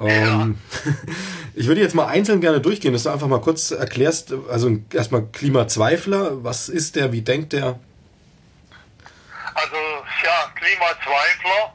Ähm, 0.00 0.58
ich 1.54 1.66
würde 1.66 1.80
jetzt 1.80 1.96
mal 1.96 2.06
einzeln 2.06 2.40
gerne 2.40 2.60
durchgehen, 2.60 2.92
dass 2.92 3.02
du 3.02 3.10
einfach 3.10 3.26
mal 3.26 3.40
kurz 3.40 3.72
erklärst, 3.72 4.32
also 4.48 4.76
erstmal 4.92 5.26
Klimazweifler, 5.32 6.44
was 6.44 6.68
ist 6.68 6.94
der, 6.94 7.12
wie 7.12 7.22
denkt 7.22 7.52
der? 7.52 7.80
Also 9.54 9.76
ja, 10.24 10.52
Klimazweifler. 10.54 11.74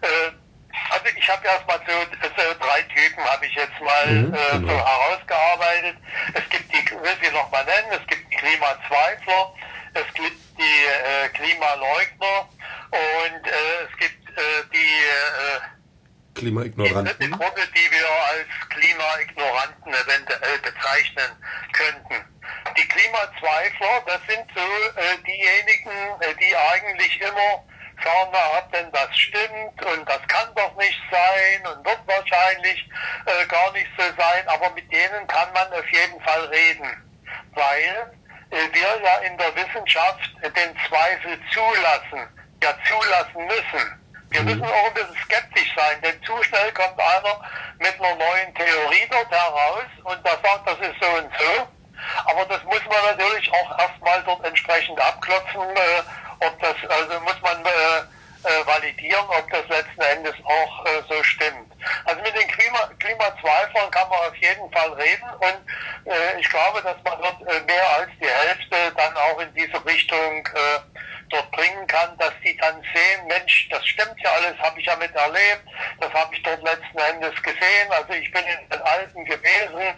Äh, 0.00 0.41
also 0.90 1.04
ich 1.16 1.28
habe 1.28 1.46
erstmal 1.46 1.78
so, 1.86 1.92
so 2.22 2.54
drei 2.58 2.82
Typen 2.82 3.24
habe 3.24 3.46
ich 3.46 3.54
jetzt 3.54 3.80
mal 3.80 4.06
Mhm, 4.06 4.34
äh, 4.34 4.50
genau. 4.52 4.68
so 4.72 4.86
herausgearbeitet. 4.86 5.96
Es 6.34 6.48
gibt 6.48 6.72
die, 6.72 6.90
will 6.90 7.16
ich 7.22 7.32
noch 7.32 7.50
mal 7.50 7.64
nennen, 7.64 7.92
es 7.92 8.06
gibt 8.06 8.30
die 8.32 8.36
Klimazweifler, 8.36 9.54
es 9.94 10.14
gibt 10.14 10.36
die 10.58 10.84
äh, 10.84 11.28
Klimaleugner 11.30 12.48
und 12.90 13.46
äh, 13.46 13.84
es 13.90 13.96
gibt 13.98 14.28
äh, 14.30 14.42
die 14.72 14.78
äh, 14.78 15.60
die 16.34 16.40
Klimaignoranten. 16.40 17.30
Gruppe, 17.32 17.60
die 17.76 17.90
wir 17.90 18.08
als 18.30 18.48
Klimaignoranten 18.70 19.92
eventuell 19.92 20.58
bezeichnen 20.58 21.30
könnten. 21.72 22.24
Die 22.76 22.88
Klimazweifler, 22.88 24.02
das 24.06 24.20
sind 24.28 24.46
so 24.54 24.60
äh, 24.60 25.18
diejenigen, 25.26 26.20
äh, 26.20 26.34
die 26.40 26.56
eigentlich 26.56 27.20
immer 27.20 27.64
sagen, 28.04 28.30
na, 28.32 28.58
ob 28.58 28.72
denn 28.72 28.90
das 28.92 29.16
stimmt 29.16 29.84
und 29.84 30.08
das 30.08 30.20
kann 30.28 30.54
doch 30.54 30.76
nicht 30.76 31.00
sein 31.10 31.66
und 31.66 31.84
wird 31.84 32.00
wahrscheinlich 32.06 32.88
äh, 33.26 33.46
gar 33.46 33.72
nicht 33.72 33.88
so 33.96 34.04
sein, 34.16 34.46
aber 34.46 34.70
mit 34.70 34.90
denen 34.92 35.26
kann 35.26 35.52
man 35.52 35.72
auf 35.72 35.88
jeden 35.90 36.20
Fall 36.22 36.44
reden, 36.46 36.88
weil 37.54 38.12
äh, 38.50 38.68
wir 38.72 39.02
ja 39.02 39.16
in 39.26 39.36
der 39.38 39.54
Wissenschaft 39.56 40.30
den 40.42 40.76
Zweifel 40.88 41.38
zulassen, 41.52 42.28
ja 42.62 42.74
zulassen 42.88 43.46
müssen. 43.46 44.02
Wir 44.30 44.42
müssen 44.44 44.64
auch 44.64 44.86
ein 44.86 44.94
bisschen 44.94 45.16
skeptisch 45.24 45.74
sein, 45.76 46.00
denn 46.02 46.22
zu 46.22 46.42
schnell 46.42 46.72
kommt 46.72 46.98
einer 46.98 47.40
mit 47.78 48.00
einer 48.00 48.14
neuen 48.14 48.54
Theorie 48.54 49.06
dort 49.10 49.30
heraus 49.30 49.84
und 50.04 50.24
der 50.24 50.38
sagt, 50.42 50.66
das 50.66 50.78
ist 50.80 50.96
so 51.00 51.08
und 51.18 51.30
so. 51.38 51.68
Aber 52.24 52.44
das 52.46 52.62
muss 52.64 52.80
man 52.86 53.16
natürlich 53.16 53.52
auch 53.52 53.78
erstmal 53.78 54.22
dort 54.24 54.44
entsprechend 54.44 54.98
abklopfen, 55.00 55.60
äh, 55.60 56.02
ob 56.46 56.60
das, 56.60 56.76
also 56.88 57.20
muss 57.20 57.40
man 57.42 57.64
äh, 57.64 58.02
äh, 58.44 58.66
validieren, 58.66 59.24
ob 59.28 59.50
das 59.50 59.68
letzten 59.68 60.00
Endes 60.00 60.34
auch 60.44 60.86
äh, 60.86 61.02
so 61.08 61.22
stimmt. 61.22 61.72
Also 62.04 62.22
mit 62.22 62.34
den 62.34 62.48
Klima, 62.48 62.90
Klimazweiflern 62.98 63.90
kann 63.90 64.08
man 64.08 64.18
auf 64.18 64.36
jeden 64.36 64.70
Fall 64.72 64.92
reden 64.94 65.28
und 65.40 66.10
äh, 66.12 66.40
ich 66.40 66.48
glaube, 66.48 66.82
dass 66.82 66.96
man 67.04 67.20
dort 67.20 67.42
äh, 67.42 67.60
mehr 67.64 67.90
als 67.98 68.10
die 68.20 68.28
Hälfte 68.28 68.92
dann 68.96 69.16
auch 69.16 69.40
in 69.40 69.52
diese 69.54 69.84
Richtung 69.84 70.46
äh, 70.54 70.92
dort 71.32 71.50
bringen 71.52 71.86
kann, 71.86 72.16
dass 72.18 72.32
die 72.44 72.56
dann 72.58 72.80
sehen, 72.94 73.26
Mensch, 73.26 73.68
das 73.70 73.84
stimmt 73.86 74.20
ja 74.22 74.30
alles, 74.32 74.58
habe 74.58 74.78
ich 74.78 74.86
ja 74.86 74.96
mit 74.96 75.14
erlebt, 75.14 75.64
das 76.00 76.12
habe 76.12 76.34
ich 76.34 76.42
dort 76.42 76.62
letzten 76.62 76.98
Endes 76.98 77.42
gesehen. 77.42 77.90
Also 77.90 78.12
ich 78.12 78.30
bin 78.30 78.44
in 78.44 78.68
den 78.68 78.82
Alpen 78.82 79.24
gewesen 79.24 79.94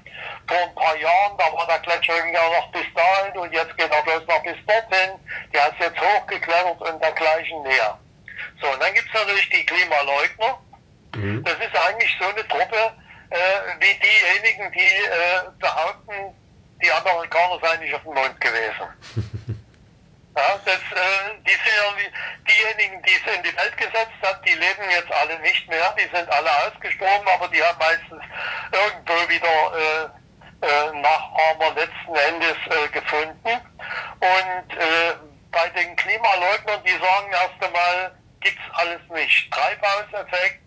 vor 0.47 0.63
ein 0.63 0.75
paar 0.75 0.97
Jahren, 0.97 1.37
da 1.37 1.53
war 1.53 1.67
der 1.67 1.81
Gletscher 1.81 2.25
ja 2.27 2.49
noch 2.49 2.71
bis 2.73 2.87
dahin 2.95 3.37
und 3.39 3.53
jetzt 3.53 3.77
geht 3.77 3.91
er 3.91 4.03
bloß 4.03 4.27
noch 4.27 4.43
bis 4.43 4.57
dorthin. 4.67 5.19
Der 5.53 5.69
ist 5.69 5.81
jetzt 5.81 6.01
hochgeklettert 6.01 6.81
und 6.81 7.03
dergleichen 7.03 7.63
mehr. 7.63 7.99
So, 8.61 8.71
und 8.71 8.83
dann 8.83 8.95
gibt's 8.95 9.13
natürlich 9.13 9.49
die 9.51 9.67
Klimaleugner. 9.67 10.59
Mhm. 11.15 11.45
Das 11.45 11.55
ist 11.55 11.77
eigentlich 11.77 12.17
so 12.19 12.27
eine 12.27 12.47
Truppe 12.49 12.93
äh, 13.31 13.37
wie 13.81 13.95
diejenigen, 13.95 14.73
die 14.73 14.81
äh, 14.81 15.51
behaupten, 15.59 16.35
die 16.83 16.91
Amerikaner 16.91 17.59
seien 17.63 17.81
nicht 17.81 17.95
auf 17.95 18.03
dem 18.03 18.15
Mond 18.15 18.41
gewesen. 18.41 19.55
Ja, 20.37 20.59
das, 20.65 20.75
äh, 20.75 21.31
die 21.47 21.51
sind 21.51 21.77
ja 21.79 22.11
diejenigen, 22.49 23.01
die 23.03 23.13
es 23.13 23.37
in 23.37 23.43
die 23.45 23.57
Welt 23.57 23.77
gesetzt 23.77 24.19
hat, 24.21 24.45
die 24.45 24.55
leben 24.55 24.91
jetzt 24.91 25.13
alle 25.13 25.39
nicht 25.39 25.69
mehr, 25.69 25.95
die 25.97 26.17
sind 26.17 26.29
alle 26.29 26.51
ausgestorben, 26.67 27.29
aber 27.29 27.47
die 27.49 27.63
haben 27.63 27.79
meistens 27.79 28.21
irgendwo 28.73 29.29
wieder 29.29 29.47
äh, 29.79 30.67
äh, 30.67 31.01
Nachahmer 31.01 31.73
letzten 31.77 32.17
Endes 32.17 32.57
äh, 32.67 32.89
gefunden. 32.89 33.61
Und 34.19 34.79
bei 35.53 35.69
den 35.69 35.95
Klimaleugnern, 35.95 36.83
die 36.85 36.99
sagen 36.99 37.31
erst 37.31 37.63
einmal, 37.63 38.17
gibt's 38.45 38.63
alles 38.75 39.01
nicht. 39.11 39.51
Treibhauseffekt 39.51 40.61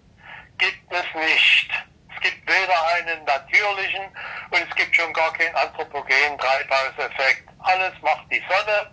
gibt 0.58 0.92
es 0.92 1.06
nicht. 1.16 1.70
Es 2.14 2.22
gibt 2.22 2.50
weder 2.50 2.88
einen 2.96 3.24
natürlichen 3.24 4.06
und 4.50 4.68
es 4.68 4.76
gibt 4.76 4.96
schon 4.96 5.14
gar 5.14 5.32
keinen 5.34 5.56
anthropogenen 5.56 6.38
Treibhauseffekt. 6.40 7.48
Alles 7.60 7.94
macht 8.02 8.26
die 8.32 8.44
Sonne 8.50 8.92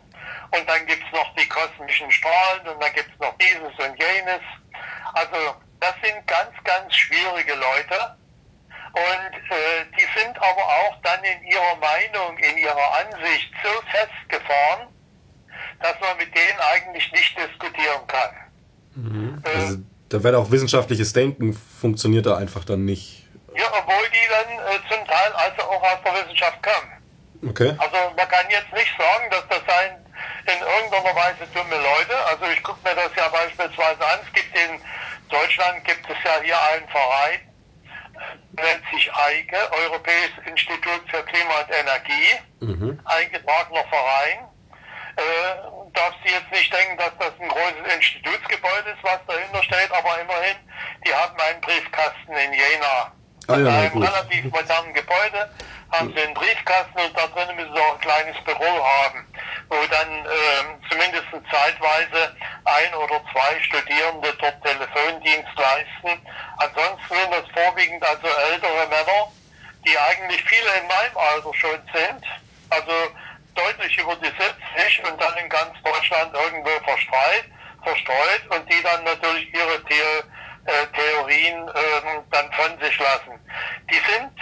und 0.53 0.69
dann 0.69 0.87
gibt's 0.87 1.11
noch 1.13 1.35
die 1.35 1.49
kosmischen 1.49 2.11
Strahlen 2.11 2.69
und 2.69 2.83
dann 2.83 2.93
gibt's 2.93 3.19
noch 3.19 3.35
dieses 3.39 3.73
und 3.79 4.03
jenes. 4.03 4.43
Also 5.15 5.57
das 5.81 5.95
sind 6.03 6.27
ganz, 6.27 6.53
ganz 6.65 6.95
schwierige 6.95 7.55
Leute. 7.55 8.17
Und 8.93 9.51
äh, 9.51 9.85
die 9.99 10.21
sind 10.21 10.37
aber 10.39 10.63
auch 10.63 10.97
dann 11.03 11.25
in 11.25 11.43
ihrer 11.45 11.77
Meinung, 11.77 12.39
in 12.39 12.59
ihrer 12.59 12.95
Ansicht 13.01 13.53
so 13.63 13.71
festgefahren, 13.91 14.89
dass 15.81 15.99
man 15.99 16.17
mit 16.19 16.33
denen 16.33 16.61
eigentlich 16.61 17.11
nicht 17.11 17.37
diskutieren 17.37 18.07
kann. 18.07 18.44
Äh, 18.97 19.49
Also 19.57 19.79
da 20.09 20.23
wird 20.23 20.35
auch 20.35 20.51
wissenschaftliches 20.51 21.13
Denken 21.13 21.53
funktioniert 21.55 22.27
da 22.27 22.37
einfach 22.37 22.65
dann 22.65 22.85
nicht. 22.85 23.27
ja, 23.57 23.65
obwohl 23.79 24.05
die 24.11 24.27
dann 24.31 24.59
äh, 24.59 24.79
zum 24.89 25.07
Teil 25.07 25.33
also 25.35 25.63
auch 25.63 25.83
aus 25.83 25.99
der 26.05 26.15
Wissenschaft 26.15 26.59
kommen. 26.63 27.51
Okay. 27.51 27.75
Also 27.79 27.97
man 28.17 28.29
kann 28.29 28.47
jetzt 28.49 28.73
nicht 28.73 28.93
sagen, 28.97 29.25
dass 29.31 29.45
das 29.49 29.61
seien 29.67 29.97
in 30.47 30.61
irgendeiner 30.61 31.15
Weise 31.17 31.45
dumme 31.53 31.77
Leute. 31.77 32.17
Also 32.31 32.45
ich 32.53 32.63
gucke 32.63 32.79
mir 32.89 32.95
das 32.95 33.11
ja 33.17 33.29
beispielsweise 33.29 34.01
an. 34.01 34.19
Es 34.27 34.33
gibt 34.33 34.55
in 34.57 34.81
Deutschland 35.29 35.85
gibt 35.85 36.05
es 36.09 36.17
ja 36.25 36.41
hier 36.43 36.57
einen 36.73 36.89
Verein, 36.89 37.41
nennt 38.57 38.85
sich 38.93 39.11
EIGE, 39.13 39.57
Europäisches 39.85 40.41
Institut 40.47 41.03
für 41.11 41.23
Klima 41.25 41.55
und 41.61 41.71
Energie, 41.75 42.31
Mhm. 42.61 43.01
eingetragener 43.05 43.85
Verein. 43.91 44.49
Jetzt 46.35 46.51
nicht 46.51 46.73
denken, 46.73 46.97
dass 46.99 47.13
das 47.19 47.33
ein 47.39 47.49
großes 47.49 47.95
Institutsgebäude 47.95 48.91
ist, 48.91 49.05
was 49.05 49.21
dahinter 49.27 49.63
steht, 49.63 49.93
aber 49.93 50.21
immerhin, 50.21 50.57
die 51.07 51.15
haben 51.15 51.39
einen 51.39 51.61
Briefkasten 51.61 52.33
in 52.33 52.53
Jena. 52.53 53.13
Ah 53.47 53.55
in 53.55 53.67
einem 53.67 53.93
gut. 53.93 54.03
relativ 54.03 54.45
modernen 54.51 54.95
Gebäude 54.95 55.51
haben 55.93 56.13
sie 56.13 56.23
einen 56.23 56.35
Briefkasten 56.35 56.99
und 56.99 57.17
da 57.17 57.27
drinnen 57.29 57.55
müssen 57.57 57.73
sie 57.73 57.81
auch 57.81 57.95
ein 57.95 58.01
kleines 58.01 58.37
Büro 58.43 58.85
haben, 58.85 59.27
wo 59.69 59.77
dann 59.87 60.11
ähm, 60.11 60.81
zumindest 60.91 61.27
zeitweise 61.51 62.35
ein 62.65 62.95
oder 62.95 63.23
zwei 63.31 63.61
Studierende 63.63 64.35
dort 64.41 64.63
Telefondienst 64.65 65.55
leisten. 65.57 66.27
Ansonsten 66.57 67.15
sind 67.15 67.31
das 67.31 67.47
vorwiegend 67.55 68.03
also 68.03 68.27
ältere 68.27 68.89
Männer, 68.89 69.31
die 69.87 69.97
eigentlich 69.99 70.43
viele 70.45 70.71
in 70.81 70.89
meinem 70.89 71.17
Alter 71.17 71.55
schon 71.55 71.81
sind, 71.95 72.25
also 72.71 72.93
deutlich 73.55 73.97
über 73.99 74.17
die 74.17 74.27
70 74.27 75.05
und 75.05 75.21
dann 75.21 75.37
in 75.37 75.49
ganz 75.49 75.73
Deutschland 75.83 76.35
irgendwo 76.35 76.71
verstreut, 76.85 77.45
verstreut 77.83 78.43
und 78.51 78.73
die 78.73 78.83
dann 78.83 79.05
natürlich 79.05 79.53
ihre 79.55 79.83
The 79.89 80.25
äh, 80.67 80.87
Theorien 80.95 81.69
ähm, 81.69 82.25
dann 82.31 82.53
von 82.53 82.79
sich 82.81 82.99
lassen. 82.99 83.39
Die 83.91 84.01
sind 84.13 84.33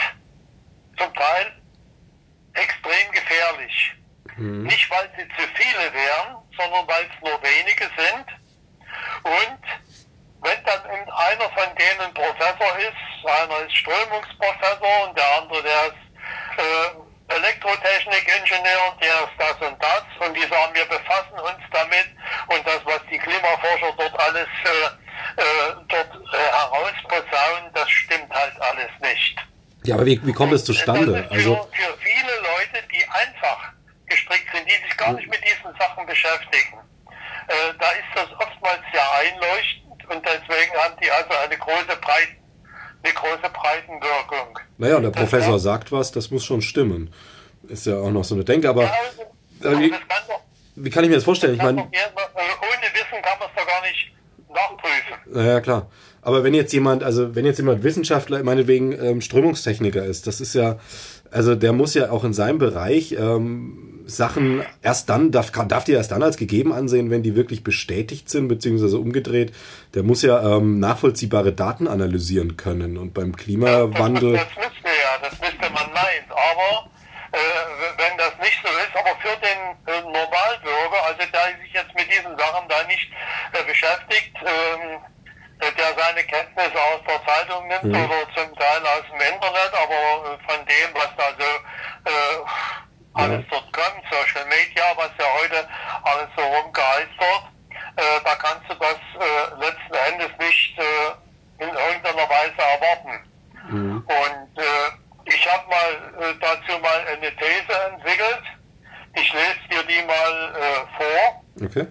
zum 0.97 1.13
Teil 1.15 1.53
extrem 2.55 3.11
gefährlich. 3.13 3.95
Nicht, 4.37 4.91
weil 4.91 5.11
sie 5.17 5.29
zu 5.29 5.49
viele 5.55 5.93
wären, 5.93 6.37
sondern 6.57 6.87
weil 6.89 7.05
es 7.05 7.29
nur 7.29 7.43
wenige 7.43 7.85
sind. 7.85 8.27
Und 9.25 9.63
wenn 10.43 10.65
dann 10.65 10.85
einer 10.85 11.51
von 11.51 11.77
denen 11.77 12.15
Professor 12.15 12.79
ist, 12.79 13.27
einer 13.27 13.67
ist 13.67 13.77
Strömungsprofessor 13.77 15.09
und 15.09 15.19
der 15.19 15.39
andere, 15.39 15.63
der 15.63 15.87
ist 15.87 16.03
äh, 16.59 17.02
Elektrotechnikingenieur, 17.37 18.97
der 19.01 19.15
ist 19.25 19.37
das 19.39 19.69
und 19.69 19.77
das 19.83 20.05
und 20.27 20.35
die 20.37 20.47
sagen, 20.49 20.75
wir 20.75 20.85
befassen 20.87 21.39
uns 21.39 21.63
damit 21.73 22.07
und 22.49 22.67
das, 22.67 22.81
was 22.85 23.01
die 23.11 23.19
Klimaforscher 23.19 23.93
dort 23.97 24.19
alles 24.21 24.49
äh, 24.65 25.03
äh, 25.37 25.75
dort 25.89 26.11
äh, 26.15 26.53
herausposaunen, 26.53 27.73
das 27.75 27.91
stimmt 27.91 28.33
halt 28.33 28.55
alles 28.61 28.91
nicht. 29.01 29.37
Ja, 29.85 29.97
aber 29.97 30.07
wie, 30.07 30.25
wie 30.25 30.33
kommt 30.33 30.53
es 30.53 30.65
zustande? 30.65 31.13
Das 31.13 31.25
ist 31.25 31.33
Also, 31.33 31.69
für, 31.73 31.83
für 31.83 31.99
viele 31.99 32.37
Leute, 32.37 32.87
die 32.93 33.05
einfach 33.09 33.73
gestrickt 34.07 34.49
sind, 34.55 34.69
die 34.69 34.87
sich 34.87 34.97
gar 34.97 35.13
nicht 35.13 35.29
mit 35.29 35.41
diesen 35.45 35.77
Sachen 35.79 36.07
beschäftigen, 36.07 36.79
äh, 37.49 37.75
da 37.79 37.91
ist 37.91 38.13
das 38.15 38.31
oftmals 38.39 38.81
sehr 38.93 39.13
einleuchtend 39.13 40.05
und 40.09 40.25
deswegen 40.25 40.73
haben 40.77 40.95
die 41.03 41.11
also 41.11 41.31
eine 41.45 41.59
große, 41.59 41.97
Breit, 42.01 42.29
eine 43.03 43.15
große 43.15 43.53
Breitenwirkung. 43.53 44.59
naja, 44.79 44.97
und 44.97 45.03
der 45.03 45.11
Das 45.13 45.21
Professor 45.23 45.53
war- 45.53 45.59
sagt 45.59 45.93
was, 45.93 46.13
das 46.13 46.31
muss 46.31 46.45
schon 46.45 46.63
stimmen. 46.63 47.11
Ist 47.69 47.87
ja 47.87 47.97
auch 47.99 48.11
noch 48.11 48.25
so 48.25 48.35
eine 48.35 48.45
Denke, 48.45 48.69
aber 48.69 48.85
Ja, 48.85 48.93
also, 49.65 49.81
wie- 49.81 49.91
das 49.91 49.99
kann 50.01 50.19
doch, 50.29 50.41
wie 50.77 50.91
kann 50.91 51.05
ich 51.05 51.11
mir 51.11 51.17
das 51.17 51.25
vorstellen? 51.25 51.55
Ich 51.55 51.61
kann 51.61 51.75
meine, 51.77 51.89
also 51.89 51.97
ohne 52.63 52.95
Wissen 52.95 53.23
kann 53.23 53.39
man 53.39 53.49
es 53.49 53.55
doch 53.57 53.67
gar 53.67 53.83
nicht 53.83 54.13
nachprüfen. 54.49 55.33
naja, 55.35 55.61
klar. 55.61 55.91
Aber 56.25 56.45
wenn 56.45 56.55
jetzt 56.55 56.73
jemand, 56.73 57.03
also 57.03 57.35
wenn 57.35 57.45
jetzt 57.45 57.59
jemand 57.59 57.83
Wissenschaftler, 57.83 58.43
meinetwegen 58.45 58.93
ähm, 58.93 59.21
Strömungstechniker 59.21 60.05
ist, 60.05 60.27
das 60.29 60.41
ist 60.41 60.55
ja, 60.55 60.79
also 61.33 61.55
der 61.57 61.73
muss 61.73 61.95
ja 61.95 62.11
auch 62.13 62.23
in 62.25 62.33
seinem 62.33 62.59
Bereich 62.59 63.13
ähm, 63.19 63.92
Sachen 64.17 64.63
erst 64.83 65.09
dann, 65.09 65.31
darf, 65.31 65.51
darf 65.51 65.85
die 65.85 65.93
erst 65.93 66.13
dann 66.13 66.23
als 66.23 66.37
gegeben 66.37 66.73
ansehen, 66.73 67.11
wenn 67.11 67.23
die 67.23 67.37
wirklich 67.37 67.65
bestätigt 67.65 68.29
sind, 68.29 68.49
beziehungsweise 68.49 68.99
umgedreht. 68.99 69.53
Der 69.95 70.03
muss 70.03 70.23
ja 70.23 70.57
ähm, 70.57 70.79
nachvollziehbare 70.81 71.53
Daten 71.53 71.89
analysieren 71.89 72.57
können. 72.57 72.97
Und 72.97 73.15
beim 73.15 73.37
Klimawandel. 73.37 74.33
Das, 74.43 74.49
das 74.55 74.65
müsste 74.65 74.89
ja, 74.89 75.29
das 75.29 75.41
müsste 75.41 75.73
man 75.73 75.93
meinen. 75.93 76.29
Aber 76.31 76.91
äh, 77.33 77.39
wenn 77.99 78.19
das 78.19 78.33
nicht 78.41 78.59
so 78.63 78.69
ist, 78.69 78.95
aber 78.95 79.17
für 79.21 79.37
den 79.41 79.61
äh, 79.87 80.01
Normalbürger, 80.03 81.01
also 81.07 81.19
der 81.33 81.57
sich 81.63 81.73
jetzt 81.73 81.95
mit 81.95 82.11
diesen 82.11 82.37
Sachen 82.37 82.69
da 82.69 82.85
nicht 82.85 83.09
äh, 83.53 83.65
beschäftigt, 83.65 84.37
ähm, 84.41 85.01
der 85.63 85.95
seine 85.97 86.25
Kenntnisse 86.25 86.75
aus 86.75 87.01
der 87.07 87.25
Zeitung 87.25 87.69
nimmt 87.69 87.85
mhm. 87.85 87.95
oder 87.95 88.27
zum 88.35 88.55
Teil 88.59 88.83
aus 88.83 89.07
dem 89.07 89.21
Internet, 89.21 89.73
aber 89.73 90.39
von 90.47 90.67
dem, 90.67 90.89
was 90.95 91.11
da 91.17 91.27
so 91.39 92.11
äh, 92.11 92.92
alles 93.15 93.45
dort 93.51 93.73
kommt, 93.73 94.03
Social 94.11 94.47
Media, 94.47 94.85
was 94.97 95.11
ja 95.19 95.27
heute 95.41 95.69
alles 96.05 96.29
so 96.37 96.43
rumgeistert, 96.43 97.53
äh, 97.97 98.21
da 98.25 98.35
kannst 98.37 98.71
du 98.71 98.75
das 98.75 98.97
äh, 98.97 99.55
letzten 99.61 99.95
Endes 100.13 100.31
nicht 100.39 100.79
äh, 100.79 101.65
in 101.65 101.69
irgendeiner 101.69 102.29
Weise 102.29 102.59
erwarten. 102.59 103.31
Mhm. 103.69 104.05
Und 104.07 104.59
äh, 104.59 105.33
ich 105.35 105.53
habe 105.53 105.69
mal 105.69 106.31
äh, 106.31 106.35
dazu 106.41 106.79
mal 106.79 107.07
eine 107.07 107.37
These 107.37 107.73
entwickelt. 107.93 108.43
Ich 109.15 109.33
lese 109.33 109.69
dir 109.71 109.83
die 109.85 110.07
mal 110.07 110.55
äh, 110.57 110.97
vor. 110.97 111.45
Okay. 111.67 111.87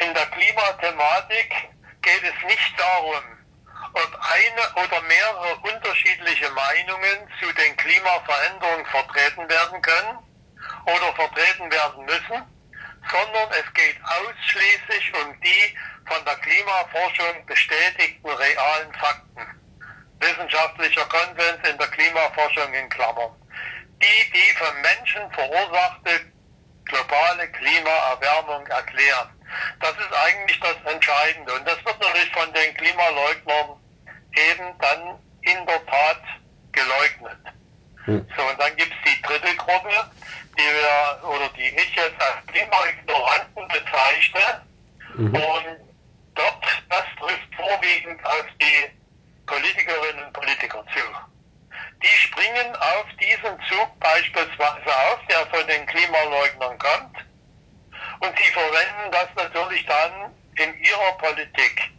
In 0.00 0.14
der 0.14 0.26
Klimathematik 0.26 1.54
geht 2.02 2.22
es 2.22 2.46
nicht 2.46 2.80
darum, 2.80 3.22
ob 3.92 4.18
eine 4.32 4.86
oder 4.86 5.02
mehrere 5.02 5.56
unterschiedliche 5.56 6.48
Meinungen 6.50 7.28
zu 7.40 7.52
den 7.52 7.76
Klimaveränderungen 7.76 8.86
vertreten 8.86 9.48
werden 9.48 9.82
können 9.82 10.18
oder 10.88 11.14
vertreten 11.14 11.70
werden 11.70 12.04
müssen, 12.04 12.42
sondern 13.10 13.50
es 13.50 13.74
geht 13.74 13.96
ausschließlich 14.04 15.12
um 15.22 15.40
die 15.40 15.76
von 16.06 16.24
der 16.24 16.36
Klimaforschung 16.36 17.46
bestätigten 17.46 18.28
realen 18.28 18.92
Fakten. 18.94 19.46
Wissenschaftlicher 20.20 21.04
Konsens 21.06 21.68
in 21.68 21.78
der 21.78 21.86
Klimaforschung 21.88 22.74
in 22.74 22.88
Klammern. 22.88 23.30
Die 24.02 24.32
die 24.32 24.56
vom 24.56 24.80
Menschen 24.80 25.30
verursachte 25.32 26.32
globale 26.84 27.48
Klimaerwärmung 27.52 28.66
erklären. 28.66 29.28
Das 29.80 29.92
ist 29.92 30.12
eigentlich 30.12 30.60
das 30.60 30.92
Entscheidende. 30.92 31.52
Und 31.54 31.66
das 31.66 31.76
wird 31.84 32.00
natürlich 32.00 32.32
von 32.32 32.52
den 32.52 32.74
Klimaleugnern 32.74 33.80
eben 34.34 34.78
dann 34.80 35.18
in 35.42 35.66
der 35.66 35.86
Tat 35.86 36.22
geleugnet. 36.72 37.38
Hm. 38.04 38.26
So, 38.36 38.42
und 38.42 38.60
dann 38.60 38.74
gibt 38.76 38.92
es 38.92 39.12
die 39.12 39.22
dritte 39.22 39.56
Gruppe, 39.56 40.10
die 40.58 40.62
wir 40.62 41.28
oder 41.28 41.48
die 41.56 41.68
ich 41.68 41.94
jetzt 41.94 42.20
als 42.20 42.46
Klimaignoranten 42.46 43.68
bezeichne. 43.68 44.66
Mhm. 45.14 45.34
Und 45.34 45.76
dort, 46.34 46.64
das 46.88 47.04
trifft 47.20 47.54
vorwiegend 47.56 48.24
auf 48.26 48.46
die 48.60 48.90
Politikerinnen 49.46 50.24
und 50.24 50.32
Politiker 50.32 50.84
zu. 50.92 51.00
Die 52.02 52.18
springen 52.18 52.76
auf 52.76 53.06
diesen 53.20 53.58
Zug 53.68 53.98
beispielsweise 54.00 54.86
auf, 54.86 55.20
der 55.28 55.46
von 55.46 55.66
den 55.66 55.86
Klimaleugnern 55.86 56.78
kommt. 56.78 57.16
Und 58.20 58.38
sie 58.38 58.50
verwenden 58.52 59.10
das 59.12 59.28
natürlich 59.36 59.84
dann 59.86 60.34
in 60.56 60.74
ihrer 60.82 61.12
Politik. 61.18 61.90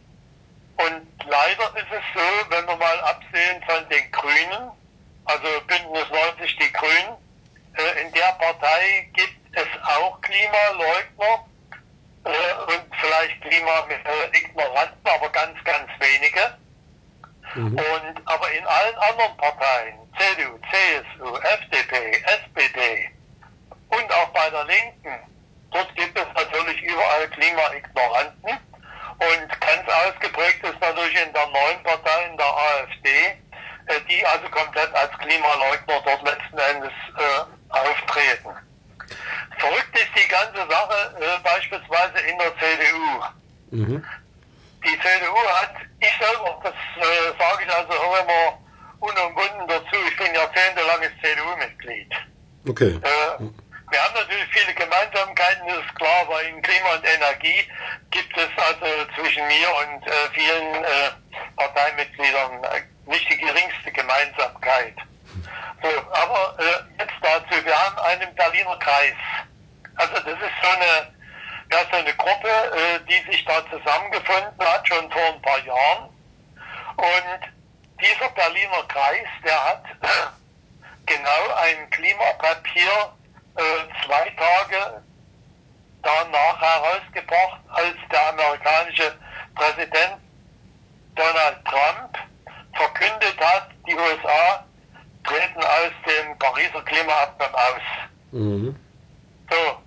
Und 0.78 1.08
leider 1.28 1.76
ist 1.76 1.92
es 1.92 2.04
so, 2.14 2.50
wenn 2.50 2.66
wir 2.66 2.76
mal 2.78 3.00
absehen 3.02 3.62
von 3.66 3.90
den 3.90 4.12
Grünen, 4.12 4.72
also 5.26 5.48
Bündnis 5.68 6.10
90 6.10 6.56
die 6.56 6.72
Grünen, 6.72 7.18
in 8.02 8.12
der 8.14 8.32
Partei 8.40 9.10
gibt 9.14 9.40
es 9.54 9.68
auch 9.84 10.20
Klimaleugner 10.22 11.46
äh, 12.26 12.74
und 12.74 12.96
vielleicht 13.00 13.42
Klimaignoranten, 13.42 15.08
aber 15.08 15.30
ganz, 15.30 15.64
ganz 15.64 15.90
wenige. 16.00 16.58
Mhm. 17.56 17.74
Und, 17.78 18.22
aber 18.28 18.52
in 18.52 18.66
allen 18.66 18.96
anderen 18.96 19.38
Parteien, 19.38 19.98
CDU, 20.18 20.60
CSU, 20.70 21.36
FDP, 21.38 22.24
SPD 22.26 23.10
und 23.90 24.14
auch 24.14 24.30
bei 24.30 24.50
der 24.50 24.66
Linken, 24.66 25.20
dort 25.72 25.96
gibt 25.96 26.18
es 26.18 26.28
natürlich 26.36 26.82
überall 26.84 27.28
Klimaignoranten. 27.30 28.58
Und 29.20 29.62
ganz 29.62 29.90
ausgeprägt 29.90 30.64
ist 30.64 30.80
natürlich 30.80 31.22
in 31.22 31.34
der 31.34 31.48
neuen 31.48 31.84
Partei, 31.84 32.26
in 32.30 32.38
der 32.38 32.46
AfD, 32.46 33.10
äh, 33.88 34.02
die 34.10 34.26
also 34.26 34.48
komplett 34.50 34.94
als 34.94 35.12
Klimaleugner 35.18 36.02
dort 36.06 36.24
letzten 36.24 36.58
Endes 36.58 36.94
äh, 37.18 37.59
auftreten. 37.70 38.50
Verrückt 39.58 40.00
ist 40.00 40.12
die 40.16 40.28
ganze 40.28 40.70
Sache 40.70 41.16
äh, 41.20 41.44
beispielsweise 41.44 42.20
in 42.28 42.38
der 42.38 42.54
CDU. 42.58 43.24
Mhm. 43.72 44.06
Die 44.84 45.00
CDU 45.00 45.38
hat, 45.60 45.76
ich 46.00 46.14
selber, 46.20 46.60
das 46.64 46.74
äh, 46.74 47.38
sage 47.38 47.66
ich 47.66 47.74
also 47.74 47.94
auch 47.94 48.24
immer 48.24 48.60
unumwunden 49.00 49.68
dazu, 49.68 49.96
ich 50.08 50.18
bin 50.18 50.34
jahrzehntelanges 50.34 51.12
CDU-Mitglied. 51.22 52.12
Okay. 52.68 53.00
Äh, 53.02 53.44
wir 53.92 54.04
haben 54.04 54.14
natürlich 54.14 54.48
viele 54.52 54.74
Gemeinsamkeiten, 54.74 55.68
das 55.68 55.80
ist 55.80 55.96
klar, 55.96 56.28
weil 56.28 56.46
in 56.48 56.62
Klima 56.62 56.94
und 56.94 57.06
Energie 57.06 57.68
gibt 58.12 58.38
es 58.38 58.50
also 58.58 58.86
zwischen 59.16 59.46
mir 59.48 59.68
und 59.82 60.08
äh, 60.08 60.12
vielen 60.34 60.84
äh, 60.84 61.12
Parteimitgliedern 61.56 62.64
äh, 62.64 63.10
nicht 63.10 63.30
die 63.30 63.38
geringste 63.38 63.92
Gemeinsamkeit. 63.92 64.96
So, 65.82 65.90
aber 66.12 66.56
äh, 66.60 67.00
jetzt 67.00 67.14
dazu, 67.22 67.66
wir 67.66 67.86
haben 67.86 67.98
einen 68.00 68.36
Berliner 68.36 68.78
Kreis. 68.80 69.16
Also 69.96 70.14
das 70.14 70.34
ist 70.34 70.62
so 70.62 70.70
eine 70.70 71.20
ja, 71.72 71.78
so 71.92 71.98
eine 71.98 72.14
Gruppe, 72.16 72.50
äh, 72.50 73.00
die 73.08 73.32
sich 73.32 73.46
da 73.46 73.64
zusammengefunden 73.70 74.60
hat, 74.60 74.88
schon 74.88 75.12
vor 75.12 75.22
ein 75.22 75.42
paar 75.42 75.60
Jahren. 75.60 76.10
Und 76.98 77.40
dieser 78.02 78.30
Berliner 78.30 78.84
Kreis, 78.88 79.28
der 79.44 79.66
hat 79.66 79.84
genau 81.06 81.56
ein 81.62 81.90
Klimapapier 81.92 83.14
äh, 83.56 84.06
zwei 84.06 84.30
Tage 84.32 85.04
danach 86.02 86.62
herausgebracht, 86.62 87.60
als 87.70 87.96
der 88.12 88.30
amerikanische 88.30 89.16
Präsident 89.56 90.18
Donald 91.16 91.66
Trump 91.66 92.18
verkündet 92.74 93.40
hat, 93.40 93.70
die 93.86 93.96
USA 93.96 94.66
treten 95.24 95.64
aus 95.64 95.92
dem 96.06 96.38
Pariser 96.38 96.82
Klimaabkommen 96.84 97.56
aus. 97.56 97.82
Mhm. 98.32 98.76
So, 99.50 99.82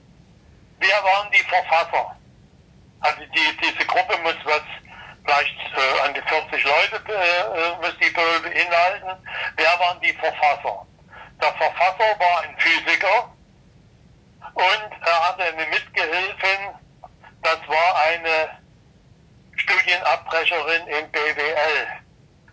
wer 0.79 1.05
waren 1.05 1.31
die 1.31 1.45
Verfasser? 1.45 2.17
Also 3.01 3.21
die, 3.21 3.57
diese 3.63 3.87
Gruppe 3.87 4.17
muss 4.23 4.37
was 4.45 4.63
vielleicht 5.25 5.57
äh, 5.77 6.07
an 6.07 6.15
die 6.15 6.23
40 6.23 6.65
Leute 6.65 6.97
äh, 6.97 7.77
muss 7.81 7.97
die 8.01 8.11
beinhalten. 8.11 9.27
Wer 9.57 9.79
waren 9.79 10.01
die 10.01 10.13
Verfasser? 10.15 10.87
Der 11.41 11.53
Verfasser 11.55 12.19
war 12.19 12.43
ein 12.43 12.57
Physiker 12.59 13.33
und 14.55 15.07
er 15.07 15.29
hatte 15.29 15.45
eine 15.45 15.67
Mitgehilfin, 15.67 16.69
das 17.43 17.59
war 17.67 18.03
eine 18.07 18.51
Studienabbrecherin 19.57 20.87
im 20.87 21.11
BWL. 21.11 21.87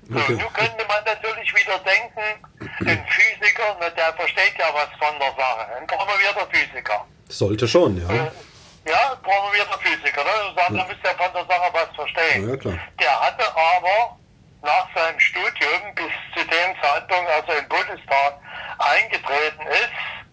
So, 0.10 0.20
okay. 0.20 0.34
nun 0.34 0.54
könnte 0.54 0.86
man 0.88 1.04
natürlich 1.04 1.54
wieder 1.56 1.78
denken, 1.80 2.49
ein 2.88 3.06
Physiker, 3.08 3.92
der 3.96 4.14
versteht 4.14 4.58
ja 4.58 4.66
was 4.74 4.90
von 4.98 5.18
der 5.20 5.34
Sache, 5.38 5.68
ein 5.78 5.88
promovierter 5.88 6.48
Physiker. 6.52 7.06
Sollte 7.28 7.68
schon, 7.68 7.98
ja. 7.98 8.14
Äh, 8.14 8.32
ja, 8.90 9.16
promovierter 9.22 9.78
Physiker, 9.80 10.24
ne? 10.24 10.56
Sagen, 10.56 10.76
ja. 10.76 10.86
müsste 10.86 11.08
ja 11.08 11.14
von 11.14 11.34
der 11.34 11.46
Sache 11.46 11.70
was 11.74 11.96
verstehen. 11.96 12.50
Ja, 12.50 12.58
klar. 12.58 12.78
Der 13.00 13.20
hatte 13.20 13.46
aber 13.56 14.18
nach 14.62 14.88
seinem 14.96 15.20
Studium 15.20 15.96
bis 15.96 16.12
zu 16.34 16.46
dem 16.46 16.82
Zeitpunkt, 16.82 17.30
als 17.30 17.48
er 17.48 17.60
im 17.60 17.70
Bundestag 17.70 18.40
eingetreten 18.80 19.68
ist, 19.68 20.30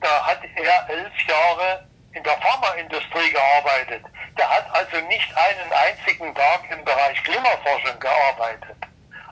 da 0.00 0.26
hat 0.26 0.40
er 0.56 0.90
elf 0.90 1.12
Jahre 1.26 1.88
in 2.12 2.22
der 2.22 2.38
Pharmaindustrie 2.38 3.30
gearbeitet. 3.30 4.04
Der 4.36 4.48
hat 4.48 4.66
also 4.72 5.04
nicht 5.06 5.36
einen 5.36 5.72
einzigen 5.72 6.34
Tag 6.34 6.60
im 6.70 6.84
Bereich 6.84 7.22
Klimaforschung 7.24 7.98
gearbeitet. 7.98 8.76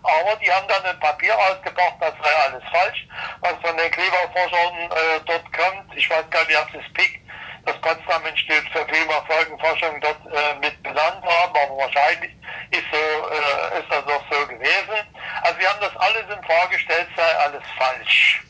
Aber 0.07 0.37
die 0.37 0.51
haben 0.53 0.69
dann 0.69 0.85
ein 0.85 1.01
Papier 1.01 1.37
ausgebracht, 1.37 1.97
das 2.01 2.15
sei 2.23 2.35
alles 2.47 2.63
falsch, 2.71 3.07
was 3.41 3.55
von 3.63 3.77
den 3.77 3.91
Klimaforschern 3.91 4.91
äh, 4.91 5.21
dort 5.27 5.53
kommt. 5.53 5.97
Ich 5.97 6.09
weiß 6.09 6.25
gar 6.31 6.45
nicht, 6.47 6.59
ob 6.59 6.71
sie 6.71 6.79
das 6.79 6.93
PIC, 6.95 7.21
das 7.65 7.81
Potsdam 7.81 8.25
Institut 8.27 8.69
für 8.73 8.85
Klimafolgenforschung, 8.87 10.01
dort 10.01 10.21
äh, 10.33 10.55
mit 10.61 10.83
benannt 10.83 11.25
haben, 11.25 11.57
aber 11.57 11.77
wahrscheinlich 11.77 12.33
ist, 12.71 12.85
so, 12.93 12.99
äh, 12.99 13.81
ist 13.81 13.91
das 13.91 14.05
auch 14.07 14.25
so 14.31 14.47
gewesen. 14.47 14.99
Also 15.43 15.59
wir 15.59 15.69
haben 15.69 15.81
das 15.81 15.97
alles 15.97 16.25
in 16.31 16.45
Frage 16.45 16.77
gestellt, 16.77 17.09
sei 17.17 17.39
alles 17.39 17.63
falsch. 17.77 18.43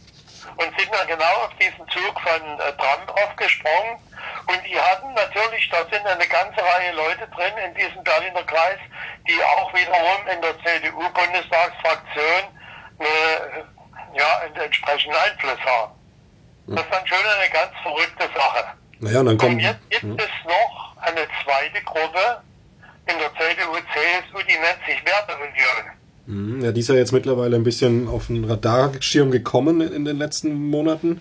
Und 0.56 0.78
sind 0.78 0.92
dann 0.94 1.06
genau 1.06 1.34
auf 1.44 1.54
diesen 1.60 1.86
Zug 1.88 2.20
von 2.20 2.60
äh, 2.60 2.72
Trump 2.78 3.10
aufgesprungen. 3.24 3.98
Und 4.46 4.60
die 4.66 4.78
hatten 4.80 5.12
natürlich, 5.14 5.68
da 5.70 5.78
sind 5.90 6.06
eine 6.06 6.26
ganze 6.26 6.62
Reihe 6.62 6.92
Leute 6.92 7.28
drin 7.28 7.52
in 7.64 7.74
diesem 7.74 8.02
Berliner 8.04 8.42
Kreis, 8.44 8.78
die 9.28 9.42
auch 9.42 9.72
wiederum 9.74 10.26
in 10.32 10.40
der 10.40 10.56
CDU-Bundestagsfraktion 10.62 12.42
äh, 12.98 14.18
ja, 14.18 14.38
einen 14.38 14.56
entsprechenden 14.56 15.16
Einfluss 15.16 15.60
haben. 15.64 15.92
Das 16.68 16.80
ist 16.82 16.92
dann 16.92 17.06
schon 17.06 17.18
eine 17.18 17.50
ganz 17.50 17.72
verrückte 17.82 18.28
Sache. 18.34 18.64
Naja, 18.98 19.20
und 19.20 19.26
dann 19.26 19.38
kommt. 19.38 19.52
Und 19.52 19.60
jetzt 19.60 19.90
gibt 19.90 20.02
hm. 20.02 20.18
es 20.18 20.44
noch 20.44 20.96
eine 21.02 21.28
zweite 21.44 21.82
Gruppe 21.84 22.42
in 23.06 23.18
der 23.18 23.30
CDU, 23.34 23.74
CSU, 23.92 24.42
die 24.42 24.58
nennt 24.58 24.84
sich 24.86 25.04
Werteunion. 25.04 25.96
Hm, 26.26 26.60
Ja, 26.62 26.72
die 26.72 26.80
ist 26.80 26.88
ja 26.88 26.94
jetzt 26.94 27.12
mittlerweile 27.12 27.56
ein 27.56 27.64
bisschen 27.64 28.08
auf 28.08 28.26
den 28.26 28.44
Radarschirm 28.44 29.30
gekommen 29.30 29.80
in 29.80 30.04
den 30.04 30.18
letzten 30.18 30.54
Monaten. 30.70 31.20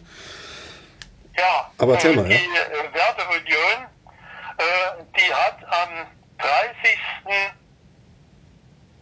Ja, 1.38 1.70
Aber 1.78 1.94
erzähl 1.94 2.14
äh, 2.14 2.16
mal, 2.16 2.26
die 2.26 2.34
ja. 2.34 2.40
äh, 2.40 2.94
Werteunion, 2.94 3.86
äh, 4.58 5.04
die 5.18 5.34
hat 5.34 5.58
am 5.68 6.08
30. 6.40 6.98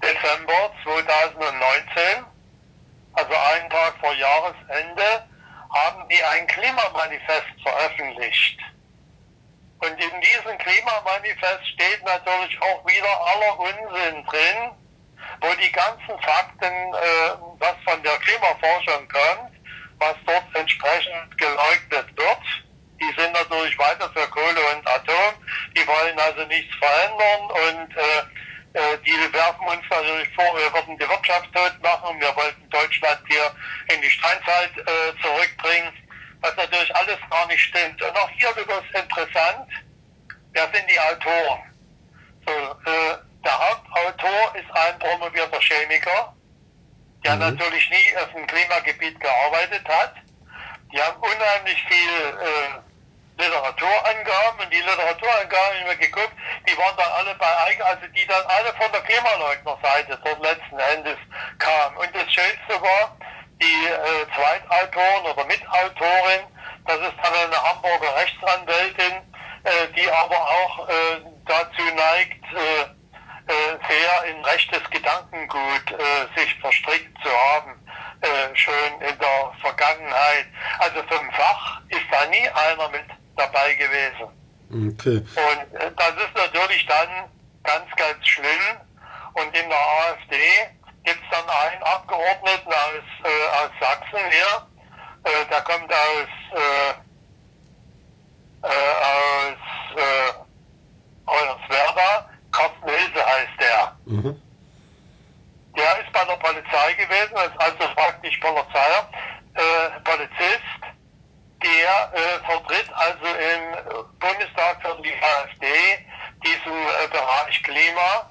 Dezember 0.01 0.71
2019, 0.83 2.25
also 3.13 3.31
einen 3.53 3.69
Tag 3.69 3.93
vor 4.01 4.13
Jahresende, 4.15 5.27
haben 5.69 6.09
die 6.09 6.21
ein 6.23 6.45
Klimamanifest 6.47 7.53
veröffentlicht. 7.63 8.59
Und 9.79 9.91
in 9.91 10.21
diesem 10.21 10.57
Klimamanifest 10.57 11.67
steht 11.73 12.03
natürlich 12.03 12.61
auch 12.61 12.85
wieder 12.85 13.13
aller 13.27 13.59
Unsinn 13.59 14.25
drin, 14.25 14.71
wo 15.41 15.53
die 15.55 15.71
ganzen 15.71 16.19
Fakten, 16.21 16.73
äh, 16.93 17.35
was 17.59 17.75
von 17.85 18.01
der 18.03 18.17
Klimaforschung 18.17 19.07
kommt, 19.07 19.51
was 19.99 20.15
dort 20.25 20.55
entsprechend 20.55 21.37
geleugnet 21.37 22.17
wird. 22.17 22.43
Die 22.99 23.21
sind 23.21 23.33
natürlich 23.33 23.77
weiter 23.77 24.09
für 24.13 24.27
Kohle 24.29 24.61
und 24.75 24.87
Atom. 24.87 25.33
Die 25.75 25.85
wollen 25.87 26.17
also 26.19 26.45
nichts 26.45 26.73
verändern 26.75 27.41
und 27.51 27.97
äh, 27.97 28.23
äh, 28.73 28.97
die 29.05 29.33
werfen 29.33 29.67
uns 29.67 29.83
natürlich 29.89 30.27
vor, 30.33 30.45
wir 30.57 30.73
würden 30.73 30.97
die 30.97 31.07
Wirtschaft 31.07 31.53
tot 31.53 31.73
machen. 31.81 32.19
Wir 32.19 32.35
wollten 32.35 32.69
Deutschland 32.69 33.19
hier 33.27 33.51
in 33.93 34.01
die 34.01 34.09
Steinzeit 34.09 34.71
äh, 34.77 35.21
zurückbringen, 35.21 35.93
was 36.41 36.55
natürlich 36.55 36.95
alles 36.95 37.17
gar 37.29 37.45
nicht 37.47 37.61
stimmt. 37.61 38.01
Und 38.01 38.17
auch 38.17 38.29
hier 38.31 38.55
wird 38.55 38.69
es 38.69 38.99
interessant, 38.99 39.69
wer 40.53 40.69
sind 40.73 40.89
die 40.89 40.99
Autoren? 40.99 41.61
So, 42.47 42.51
äh, 42.89 43.32
der 43.43 43.59
Hauptautor 43.59 44.55
ist 44.55 44.71
ein 44.71 44.99
promovierter 44.99 45.59
Chemiker, 45.59 46.33
der 47.25 47.35
natürlich 47.35 47.89
nie 47.89 48.17
auf 48.17 48.31
dem 48.33 48.47
Klimagebiet 48.47 49.19
gearbeitet 49.19 49.87
hat. 49.87 50.15
Die 50.91 51.01
haben 51.01 51.17
unheimlich 51.21 51.83
viel 51.87 52.37
äh, 52.39 53.43
Literaturangaben 53.43 54.59
und 54.63 54.71
die 54.71 54.77
Literaturangaben, 54.77 55.77
die 55.81 55.85
wir 55.87 55.95
geguckt, 55.95 56.33
die 56.67 56.77
waren 56.77 56.95
dann 56.97 57.11
alle 57.11 57.35
bei 57.35 57.57
Eigen, 57.65 57.81
also 57.81 58.07
die 58.07 58.25
dann 58.27 58.45
alle 58.45 58.73
von 58.73 58.91
der 58.91 59.01
Klimaleugnerseite 59.01 60.19
dort 60.23 60.43
letzten 60.43 60.79
Endes 60.79 61.17
kamen. 61.57 61.97
Und 61.97 62.13
das 62.13 62.31
Schönste 62.31 62.81
war, 62.81 63.17
die 63.61 63.87
äh, 63.87 64.25
Zweitautorin 64.35 65.31
oder 65.31 65.45
Mitautorin, 65.45 66.45
das 66.85 66.97
ist 66.97 67.15
dann 67.23 67.33
eine 67.33 67.63
Hamburger 67.63 68.15
Rechtsanwältin, 68.15 69.13
äh, 69.63 69.87
die 69.95 70.09
aber 70.11 70.37
auch 70.37 70.89
äh, 70.89 71.21
dazu 71.45 71.81
neigt, 71.95 72.43
äh, 72.53 72.85
sehr 73.47 74.33
in 74.33 74.43
rechtes 74.45 74.81
Gedankengut 74.89 75.91
äh, 75.91 76.39
sich 76.39 76.57
verstrickt 76.59 77.17
zu 77.23 77.29
haben, 77.29 77.71
äh, 78.21 78.55
schon 78.55 79.01
in 79.01 79.19
der 79.19 79.53
Vergangenheit. 79.61 80.45
Also 80.79 81.03
vom 81.03 81.31
Fach 81.31 81.81
ist 81.89 82.05
da 82.11 82.25
nie 82.27 82.47
einer 82.49 82.89
mit 82.89 83.05
dabei 83.35 83.73
gewesen. 83.73 84.27
Okay. 84.69 85.17
Und 85.17 85.79
äh, 85.79 85.91
das 85.95 86.15
ist 86.15 86.35
natürlich 86.35 86.85
dann 86.85 87.29
ganz, 87.63 87.89
ganz 87.95 88.27
schlimm. 88.27 88.79
Und 89.33 89.55
in 89.57 89.69
der 89.69 89.77
AfD 89.77 90.35
gibt 91.03 91.19
es 91.21 91.29
dann 91.31 91.49
einen 91.49 91.83
Abgeordneten 91.83 92.71
aus, 92.71 93.03
äh, 93.23 93.47
aus 93.57 93.71
Sachsen 93.79 94.31
hier, 94.31 94.67
äh, 95.25 95.45
der 95.49 95.61
kommt 95.61 95.91
aus, 95.91 96.29
äh, 96.53 96.91
äh, 98.63 98.93
aus 99.03 99.57
äh, 99.97 100.33
Hoyerswerda, 101.27 102.29
Carsten 102.53 102.89
Hilse 102.89 103.25
heißt 103.25 103.59
der. 103.59 103.97
Mhm. 104.05 104.41
Der 105.75 105.99
ist 105.99 106.13
bei 106.13 106.23
der 106.23 106.35
Polizei 106.35 106.93
gewesen, 106.93 107.35
also 107.35 107.93
praktisch 107.95 108.37
Polizei, 108.37 108.89
äh, 109.55 109.99
Polizist, 110.03 110.93
der 111.63 112.11
äh, 112.13 112.45
vertritt 112.45 112.89
also 112.93 113.25
im 113.25 114.09
Bundestag 114.19 114.81
für 114.81 115.01
die 115.01 115.13
AfD 115.13 116.05
diesen 116.45 116.73
äh, 116.73 117.07
Bereich 117.09 117.63
Klima 117.63 118.29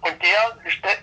und 0.00 0.22
der, 0.22 0.56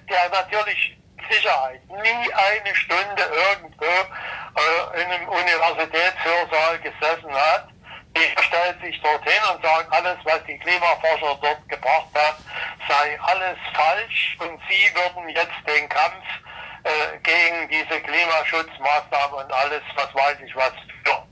der 0.09 0.29
natürlich 0.29 0.97
Sicherheit 1.29 1.81
nie 1.89 2.33
eine 2.33 2.75
Stunde 2.75 3.23
irgendwo 3.51 3.85
äh, 3.85 5.01
in 5.01 5.11
einem 5.11 5.29
Universitätshörsaal 5.29 6.79
gesessen 6.79 7.33
hat. 7.33 7.69
Der 8.17 8.43
stellt 8.43 8.81
sich 8.81 8.99
dorthin 9.01 9.41
und 9.53 9.61
sagt, 9.61 9.93
alles, 9.93 10.17
was 10.23 10.43
die 10.47 10.57
Klimaforscher 10.57 11.37
dort 11.41 11.69
gebracht 11.69 12.09
haben, 12.15 12.43
sei 12.87 13.19
alles 13.21 13.57
falsch 13.73 14.37
und 14.39 14.59
sie 14.69 14.89
würden 14.95 15.29
jetzt 15.29 15.61
den 15.67 15.87
Kampf 15.89 16.25
äh, 16.83 17.17
gegen 17.21 17.69
diese 17.69 18.01
Klimaschutzmaßnahmen 18.01 19.45
und 19.45 19.53
alles, 19.53 19.81
was 19.95 20.13
weiß 20.15 20.37
ich 20.45 20.55
was, 20.55 20.73
führen. 21.03 21.23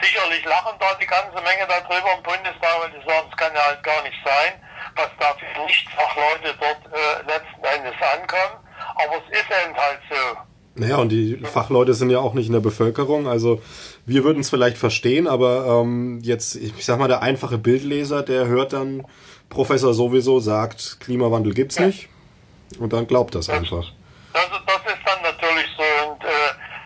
Sicherlich 0.00 0.44
lachen 0.44 0.76
da 0.78 0.94
die 1.00 1.06
ganze 1.06 1.34
Menge 1.42 1.66
darüber 1.66 2.14
im 2.16 2.22
Bundestag, 2.22 2.78
weil 2.80 2.90
die 2.90 3.08
sagen, 3.08 3.28
es 3.30 3.36
kann 3.36 3.54
ja 3.54 3.66
halt 3.66 3.82
gar 3.82 4.02
nicht 4.02 4.18
sein, 4.24 4.52
was 4.94 5.10
da 5.18 5.34
für 5.34 5.60
Nichtfachleute 5.62 6.54
dort 6.60 6.82
äh, 6.92 7.22
letzten 7.26 7.64
Endes 7.64 7.94
ankommen. 8.02 8.62
Aber 8.96 9.16
es 9.16 9.38
ist 9.38 9.50
eben 9.50 9.76
halt 9.76 10.00
so. 10.10 10.38
Naja, 10.76 10.96
und 10.96 11.08
die 11.10 11.40
Fachleute 11.44 11.94
sind 11.94 12.10
ja 12.10 12.18
auch 12.18 12.34
nicht 12.34 12.48
in 12.48 12.52
der 12.52 12.60
Bevölkerung. 12.60 13.28
Also 13.28 13.62
wir 14.06 14.24
würden 14.24 14.40
es 14.40 14.50
vielleicht 14.50 14.76
verstehen, 14.78 15.26
aber 15.26 15.80
ähm, 15.82 16.20
jetzt, 16.22 16.56
ich 16.56 16.84
sag 16.84 16.98
mal, 16.98 17.08
der 17.08 17.22
einfache 17.22 17.58
Bildleser, 17.58 18.22
der 18.22 18.46
hört 18.46 18.72
dann, 18.72 19.06
Professor 19.48 19.94
sowieso 19.94 20.40
sagt, 20.40 20.98
Klimawandel 21.00 21.54
gibt's 21.54 21.78
nicht. 21.78 22.08
Und 22.78 22.92
dann 22.92 23.06
glaubt 23.06 23.34
das 23.34 23.48
einfach. 23.48 23.92
Das, 24.32 24.44
ist- 24.44 24.66
das 24.66 24.92
ist 24.92 25.02
dann 25.06 25.22
natürlich 25.22 25.66
so. 25.76 26.10
Und, 26.10 26.24
äh, 26.24 26.28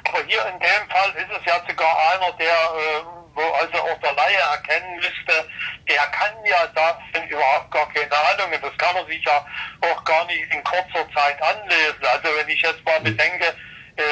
aber 0.09 0.19
hier 0.27 0.43
in 0.53 0.59
dem 0.61 0.85
Fall 0.91 1.09
ist 1.17 1.31
es 1.39 1.45
ja 1.47 1.61
sogar 1.67 1.89
einer, 2.13 2.33
der, 2.37 2.47
äh, 2.47 3.05
wo 3.35 3.41
also 3.41 3.79
auch 3.79 3.99
der 4.03 4.13
Laie 4.15 4.37
erkennen 4.53 4.97
müsste, 4.97 5.49
der 5.89 6.03
kann 6.13 6.35
ja 6.45 6.67
davon 6.75 7.29
überhaupt 7.29 7.71
gar 7.71 7.89
keine 7.93 8.11
Ahnung. 8.13 8.53
Und 8.53 8.63
das 8.65 8.77
kann 8.77 8.95
man 8.95 9.07
sich 9.07 9.25
ja 9.25 9.47
auch 9.81 10.05
gar 10.05 10.27
nicht 10.27 10.43
in 10.53 10.63
kurzer 10.65 11.07
Zeit 11.15 11.41
anlesen. 11.41 12.03
Also 12.03 12.29
wenn 12.37 12.49
ich 12.49 12.61
jetzt 12.61 12.85
mal 12.85 13.01
bedenke, 13.01 13.47
äh, 13.97 14.03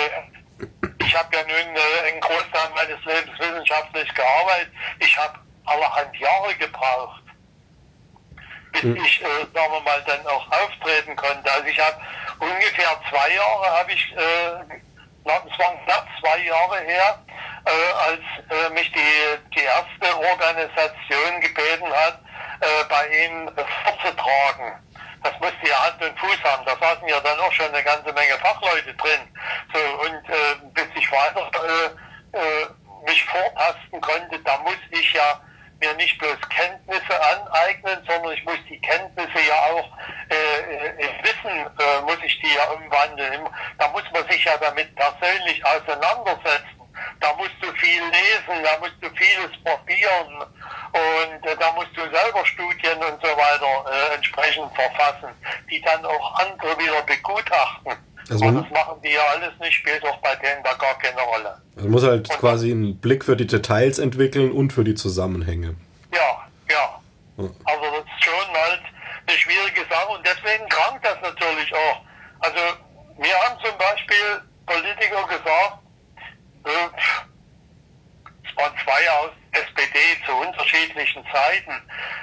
ich 1.07 1.17
habe 1.17 1.37
ja 1.37 1.43
nun 1.43 1.77
äh, 1.77 2.09
einen 2.09 2.21
Großteil 2.21 2.71
meines 2.75 3.05
Lebens 3.05 3.39
wissenschaftlich 3.39 4.15
gearbeitet. 4.15 4.73
Ich 4.99 5.17
habe 5.19 5.39
allerhand 5.65 6.17
Jahre 6.17 6.55
gebraucht, 6.55 7.23
bis 8.73 8.85
ich, 8.85 9.23
äh, 9.23 9.27
sagen 9.55 9.73
wir 9.73 9.81
mal, 9.81 10.03
dann 10.07 10.27
auch 10.27 10.47
auftreten 10.51 11.15
konnte. 11.17 11.51
Also 11.51 11.67
ich 11.67 11.79
habe 11.79 11.97
ungefähr 12.41 13.01
zwei 13.11 13.35
Jahre, 13.35 13.79
habe 13.79 13.93
ich, 13.93 14.13
äh, 14.13 14.79
es 15.25 15.59
waren 15.59 15.85
knapp 15.85 16.07
zwei 16.21 16.39
Jahre 16.39 16.81
her, 16.81 17.19
äh, 17.67 17.93
als 18.09 18.21
äh, 18.51 18.71
mich 18.71 18.91
die, 18.93 19.57
die 19.57 19.65
erste 19.65 20.17
Organisation 20.17 21.41
gebeten 21.41 21.93
hat, 21.93 22.21
äh, 22.61 22.85
bei 22.89 23.09
ihnen 23.09 23.51
vorzutragen. 23.85 24.86
Das 25.27 25.41
musste 25.41 25.69
ja 25.69 25.85
Hand 25.85 26.01
und 26.01 26.17
Fuß 26.21 26.39
haben. 26.45 26.65
Da 26.65 26.77
saßen 26.81 27.09
ja 27.09 27.19
dann 27.19 27.41
auch 27.41 27.51
schon 27.51 27.67
eine 27.67 27.83
ganze 27.83 28.13
Menge 28.13 28.39
Fachleute 28.39 28.95
drin. 28.95 29.21
So, 29.75 29.81
und 30.07 30.31
äh, 30.31 30.55
bis 30.73 30.87
ich 30.95 31.11
weiter 31.11 31.51
äh, 32.33 32.39
äh, 32.39 32.67
mich 33.05 33.25
vortasten 33.25 34.01
konnte, 34.01 34.39
da 34.45 34.57
muss 34.59 34.79
ich 34.91 35.13
ja 35.13 35.41
mir 35.81 35.93
nicht 35.95 36.17
bloß 36.19 36.39
Kenntnisse 36.49 37.21
aneignen, 37.21 37.99
sondern 38.09 38.33
ich 38.35 38.45
muss 38.45 38.59
die 38.69 38.81
Kenntnisse 38.81 39.41
ja 39.49 39.57
auch 39.75 39.91
äh, 40.31 40.91
in 40.91 41.25
Wissen, 41.25 41.67
äh, 41.77 42.01
muss 42.03 42.19
ich 42.23 42.41
die 42.41 42.55
ja 42.55 42.71
umwandeln. 42.71 43.49
Da 43.79 43.89
muss 43.89 44.05
man 44.13 44.29
sich 44.31 44.45
ja 44.45 44.57
damit 44.59 44.95
persönlich 44.95 45.61
auseinandersetzen. 45.67 46.81
Da 47.19 47.33
musst 47.35 47.57
du 47.61 47.73
viel 47.73 48.03
lesen, 48.05 48.63
da 48.63 48.79
musst 48.79 48.97
du 49.01 49.11
vieles 49.17 49.51
probieren 49.65 50.47
und 50.97 51.47
äh, 51.47 51.57
da 51.59 51.73
musst 51.73 51.91
du 51.95 52.01
selber 52.03 52.45
Studien 52.47 52.97
und 52.99 53.21
so 53.23 53.29
weiter 53.29 53.85
äh, 53.91 54.15
entsprechend 54.15 54.71
verfassen, 54.75 55.29
die 55.71 55.81
dann 55.83 56.05
auch 56.05 56.35
andere 56.41 56.79
wieder 56.79 57.03
begutachten. 57.03 57.93
Also 58.29 58.45
man- 58.45 58.63
das 58.63 58.71
machen 58.73 59.01
die 59.03 59.11
ja 59.13 59.21
alles 59.35 59.53
nicht, 59.61 59.75
spielt 59.75 60.05
auch 60.05 60.17
bei 60.19 60.35
denen 60.37 60.63
da 60.65 60.73
gar 60.75 60.99
keine 60.99 61.21
Rolle. 61.21 61.61
Man 61.77 61.91
muss 61.91 62.03
halt 62.05 62.29
quasi 62.29 62.71
einen 62.73 62.99
Blick 63.01 63.25
für 63.25 63.37
die 63.37 63.47
Details 63.47 63.99
entwickeln 63.99 64.51
und 64.53 64.73
für 64.73 64.85
die 64.85 64.95
Zusammenhänge. 64.95 65.77
Ja, 66.13 66.47
ja. 66.71 67.01
Also 67.39 67.83
das 67.83 68.05
ist 68.05 68.25
schon 68.25 68.55
halt 68.55 68.81
eine 69.29 69.37
schwierige 69.39 69.83
Sache 69.91 70.09
und 70.09 70.27
deswegen 70.27 70.69
krankt 70.69 71.05
das 71.07 71.17
natürlich 71.23 71.73
auch. 71.75 72.01
Also 72.41 72.59
mir 73.19 73.35
haben 73.43 73.59
zum 73.63 73.77
Beispiel 73.79 74.43
Politiker 74.67 75.23
gesagt, 75.29 75.79
äh, 76.65 76.71
es 78.49 78.57
waren 78.57 78.73
zwei 78.85 79.11
aus 79.11 79.31
SPD 79.65 79.99
zu 80.25 80.33
unterschiedlichen 80.37 81.25
Zeiten. 81.33 81.73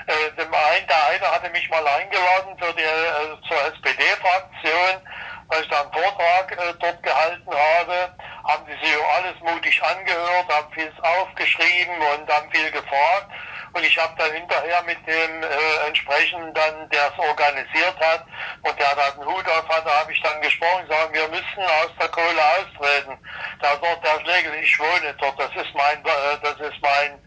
Äh, 0.07 0.31
dem 0.37 0.53
einen, 0.53 0.87
der 0.87 1.07
eine 1.07 1.31
hatte 1.31 1.49
mich 1.49 1.69
mal 1.69 1.85
eingeladen 1.87 2.57
für 2.59 2.73
die, 2.73 2.83
äh, 2.83 3.47
zur 3.47 3.57
SPD-Fraktion, 3.73 5.01
weil 5.47 5.61
ich 5.63 5.69
da 5.69 5.81
einen 5.81 5.93
Vortrag 5.93 6.51
äh, 6.51 6.73
dort 6.79 7.03
gehalten 7.03 7.51
habe. 7.51 8.15
haben 8.43 8.65
die 8.65 8.85
sich 8.85 8.95
alles 9.15 9.39
mutig 9.39 9.81
angehört, 9.81 10.49
haben 10.49 10.73
viel 10.73 10.91
aufgeschrieben 11.01 11.95
und 11.95 12.29
haben 12.29 12.51
viel 12.51 12.71
gefragt. 12.71 13.31
Und 13.73 13.83
ich 13.83 13.97
habe 13.97 14.13
dann 14.17 14.31
hinterher 14.31 14.83
mit 14.83 14.99
dem 15.07 15.43
äh, 15.43 15.87
entsprechend 15.87 16.55
dann, 16.55 16.89
der 16.89 17.11
es 17.11 17.17
organisiert 17.17 17.99
hat 17.99 18.23
und 18.61 18.79
der 18.79 18.95
da 18.95 19.13
einen 19.13 19.25
Hut 19.25 19.47
auf 19.49 19.67
hatte, 19.67 19.89
habe 19.89 20.13
ich 20.13 20.21
dann 20.21 20.39
gesprochen, 20.41 20.87
sagen, 20.87 21.13
wir 21.13 21.27
müssen 21.29 21.63
aus 21.81 21.89
der 21.99 22.09
Kohle 22.09 22.41
austreten. 22.59 23.17
Da 23.61 23.75
dort 23.77 24.03
der 24.05 24.19
Schlegel, 24.21 24.53
ich 24.61 24.77
wohne 24.79 25.15
dort, 25.19 25.39
das 25.39 25.55
ist 25.55 25.73
mein, 25.73 26.05
äh, 26.05 26.37
das 26.43 26.59
ist 26.59 26.81
mein, 26.81 27.19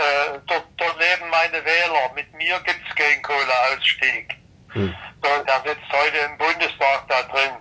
äh, 0.00 0.38
dort, 0.46 0.64
dort 0.76 0.98
leben 0.98 1.28
meine 1.30 1.64
Wähler. 1.64 2.10
Mit 2.14 2.32
mir 2.34 2.58
gibt's 2.60 2.94
keinen 2.96 3.22
Kohleausstieg. 3.22 4.36
Hm. 4.72 4.94
So, 5.22 5.44
der 5.44 5.62
sitzt 5.66 5.92
heute 5.92 6.16
im 6.18 6.38
Bundestag 6.38 7.08
da 7.08 7.22
drin. 7.24 7.56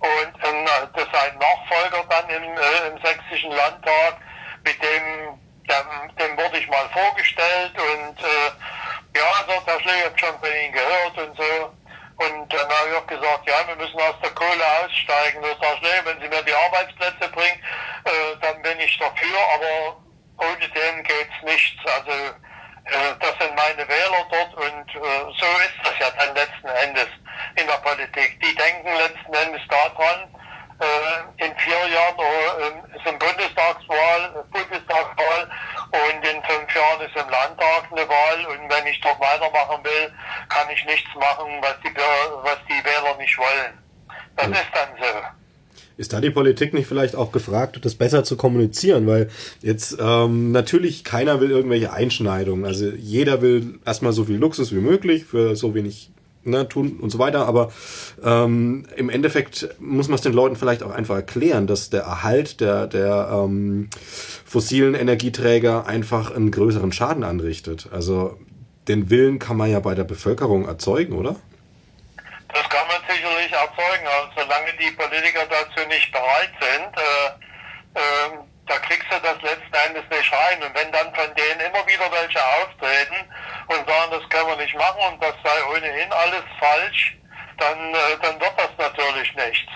Und 0.00 0.44
ähm, 0.44 0.66
das 0.94 1.06
sein 1.12 1.38
Nachfolger 1.38 2.04
dann 2.08 2.28
im, 2.30 2.42
äh, 2.42 2.88
im 2.88 3.04
sächsischen 3.04 3.52
Landtag, 3.52 4.16
mit 4.64 4.82
dem 4.82 5.38
dem, 5.70 6.16
dem 6.16 6.36
wurde 6.36 6.58
ich 6.58 6.68
mal 6.68 6.88
vorgestellt 6.92 7.72
und 7.74 8.18
äh, 8.20 9.18
ja, 9.18 9.24
also 9.38 9.60
der 9.66 9.80
Schläger 9.80 10.06
hat 10.06 10.20
schon 10.20 10.38
von 10.38 10.48
Ihnen 10.48 10.72
gehört 10.72 11.18
und 11.18 11.36
so. 11.36 11.72
Und 12.16 12.52
dann 12.52 12.68
habe 12.68 12.90
ich 12.90 12.96
auch 12.96 13.06
gesagt, 13.06 13.48
ja, 13.48 13.66
wir 13.66 13.76
müssen 13.76 13.98
aus 14.00 14.14
der 14.22 14.30
Kohle 14.30 14.64
aussteigen. 14.84 15.40
Das 15.42 15.52
ist 15.52 15.78
Schläger, 15.78 16.04
wenn 16.04 16.20
Sie 16.20 16.28
mir 16.28 16.42
die 16.42 16.54
Arbeitsplätze 16.54 17.28
bringen, 17.32 17.62
äh, 18.04 18.36
dann 18.40 18.60
bin 18.62 18.78
ich 18.80 18.98
dafür, 18.98 19.38
aber 19.54 19.96
ohne 20.40 20.68
den 20.68 21.02
geht's 21.04 21.42
nichts. 21.44 21.80
Also 21.86 22.10
äh, 22.10 23.14
das 23.20 23.34
sind 23.38 23.54
meine 23.54 23.86
Wähler 23.88 24.26
dort 24.30 24.54
und 24.54 24.88
äh, 24.94 25.22
so 25.38 25.46
ist 25.62 25.78
das 25.84 25.98
ja 26.00 26.10
dann 26.18 26.34
letzten 26.34 26.68
Endes 26.68 27.08
in 27.56 27.66
der 27.66 27.78
Politik. 27.84 28.40
Die 28.40 28.54
denken 28.54 28.88
letzten 28.96 29.34
Endes 29.34 29.62
daran, 29.68 30.28
äh, 30.80 31.44
in 31.44 31.56
vier 31.58 31.86
Jahren 31.88 32.18
äh, 32.18 32.96
ist 32.96 33.06
eine 33.06 33.18
Bundestagswahl, 33.18 34.44
Bundestagswahl 34.50 35.50
und 35.92 36.26
in 36.26 36.42
fünf 36.42 36.74
Jahren 36.74 37.00
ist 37.02 37.16
im 37.16 37.28
Landtag 37.28 37.84
eine 37.90 38.08
Wahl 38.08 38.46
und 38.46 38.70
wenn 38.70 38.86
ich 38.86 39.00
dort 39.00 39.20
weitermachen 39.20 39.84
will, 39.84 40.12
kann 40.48 40.70
ich 40.70 40.84
nichts 40.86 41.14
machen, 41.14 41.58
was 41.60 41.78
die, 41.84 41.94
was 41.94 42.58
die 42.68 42.84
Wähler 42.84 43.14
nicht 43.16 43.36
wollen. 43.38 43.78
Das 44.36 44.46
ist 44.48 44.70
dann 44.72 44.88
so. 45.00 45.39
Ist 46.00 46.14
da 46.14 46.22
die 46.22 46.30
Politik 46.30 46.72
nicht 46.72 46.86
vielleicht 46.86 47.14
auch 47.14 47.30
gefragt, 47.30 47.78
das 47.82 47.94
besser 47.94 48.24
zu 48.24 48.36
kommunizieren? 48.36 49.06
Weil 49.06 49.28
jetzt 49.60 49.98
ähm, 50.00 50.50
natürlich 50.50 51.04
keiner 51.04 51.42
will 51.42 51.50
irgendwelche 51.50 51.92
Einschneidungen. 51.92 52.64
Also 52.64 52.88
jeder 52.88 53.42
will 53.42 53.74
erstmal 53.84 54.14
so 54.14 54.24
viel 54.24 54.36
Luxus 54.36 54.72
wie 54.72 54.80
möglich 54.80 55.26
für 55.26 55.56
so 55.56 55.74
wenig 55.74 56.10
ne, 56.42 56.66
tun 56.66 56.96
und 57.02 57.10
so 57.10 57.18
weiter. 57.18 57.44
Aber 57.44 57.70
ähm, 58.24 58.86
im 58.96 59.10
Endeffekt 59.10 59.68
muss 59.78 60.08
man 60.08 60.14
es 60.14 60.22
den 60.22 60.32
Leuten 60.32 60.56
vielleicht 60.56 60.82
auch 60.82 60.90
einfach 60.90 61.16
erklären, 61.16 61.66
dass 61.66 61.90
der 61.90 62.04
Erhalt 62.04 62.62
der, 62.62 62.86
der 62.86 63.28
ähm, 63.30 63.90
fossilen 64.46 64.94
Energieträger 64.94 65.86
einfach 65.86 66.34
einen 66.34 66.50
größeren 66.50 66.92
Schaden 66.92 67.24
anrichtet. 67.24 67.90
Also 67.92 68.38
den 68.88 69.10
Willen 69.10 69.38
kann 69.38 69.58
man 69.58 69.70
ja 69.70 69.80
bei 69.80 69.94
der 69.94 70.04
Bevölkerung 70.04 70.64
erzeugen, 70.64 71.12
oder? 71.12 71.36
Das 72.52 72.68
kann 72.68 72.86
man 72.88 73.02
sicherlich 73.08 73.52
erzeugen, 73.52 74.06
also 74.06 74.30
solange 74.36 74.72
die 74.74 74.90
Politiker 74.92 75.46
dazu 75.46 75.86
nicht 75.88 76.10
bereit 76.12 76.50
sind. 76.60 76.96
Äh, 76.96 77.98
äh, 78.00 78.38
da 78.66 78.78
kriegst 78.78 79.06
du 79.10 79.18
das 79.20 79.42
letzten 79.42 79.74
Endes 79.74 80.04
nicht 80.10 80.32
rein. 80.32 80.62
Und 80.62 80.74
wenn 80.74 80.92
dann 80.92 81.14
von 81.14 81.34
denen 81.34 81.60
immer 81.60 81.86
wieder 81.86 82.10
welche 82.10 82.40
auftreten 82.62 83.28
und 83.66 83.88
sagen, 83.88 84.10
das 84.10 84.28
können 84.30 84.48
wir 84.48 84.56
nicht 84.56 84.74
machen 84.76 85.00
und 85.12 85.22
das 85.22 85.34
sei 85.42 85.64
ohnehin 85.74 86.12
alles 86.12 86.44
falsch, 86.58 87.16
dann, 87.58 87.94
äh, 87.94 88.18
dann 88.22 88.40
wird 88.40 88.54
das 88.56 88.70
natürlich 88.78 89.34
nichts. 89.34 89.72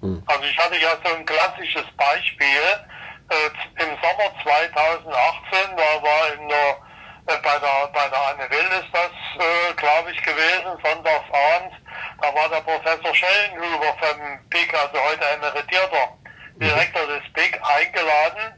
Hm. 0.00 0.22
Also 0.26 0.44
ich 0.44 0.58
hatte 0.58 0.76
ja 0.76 0.96
so 1.04 1.14
ein 1.14 1.24
klassisches 1.24 1.86
Beispiel. 1.96 2.46
Äh, 3.30 3.82
Im 3.82 3.96
Sommer 4.02 4.32
2018, 4.42 5.76
da 5.76 6.02
war 6.02 6.32
in 6.34 6.48
der, 6.48 6.76
bei 7.26 7.58
der, 7.58 7.86
bei 7.92 8.08
der 8.08 8.18
Anne 8.28 8.50
Will 8.50 8.80
ist 8.80 8.92
das, 8.92 9.10
äh, 9.38 9.74
glaube 9.74 10.10
ich, 10.12 10.22
gewesen, 10.22 10.78
sonntagsabends, 10.82 11.76
da 12.20 12.34
war 12.34 12.48
der 12.48 12.60
Professor 12.60 13.14
Schellenhuber 13.14 13.96
vom 14.00 14.50
PIK, 14.50 14.74
also 14.74 15.02
heute 15.02 15.24
emeritierter 15.26 16.16
Direktor 16.56 17.06
des 17.06 17.32
BIC 17.32 17.60
eingeladen 17.62 18.54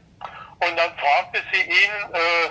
und 0.59 0.77
dann 0.77 0.91
fragte 0.97 1.41
sie 1.51 1.61
ihn, 1.61 2.13
äh, 2.13 2.49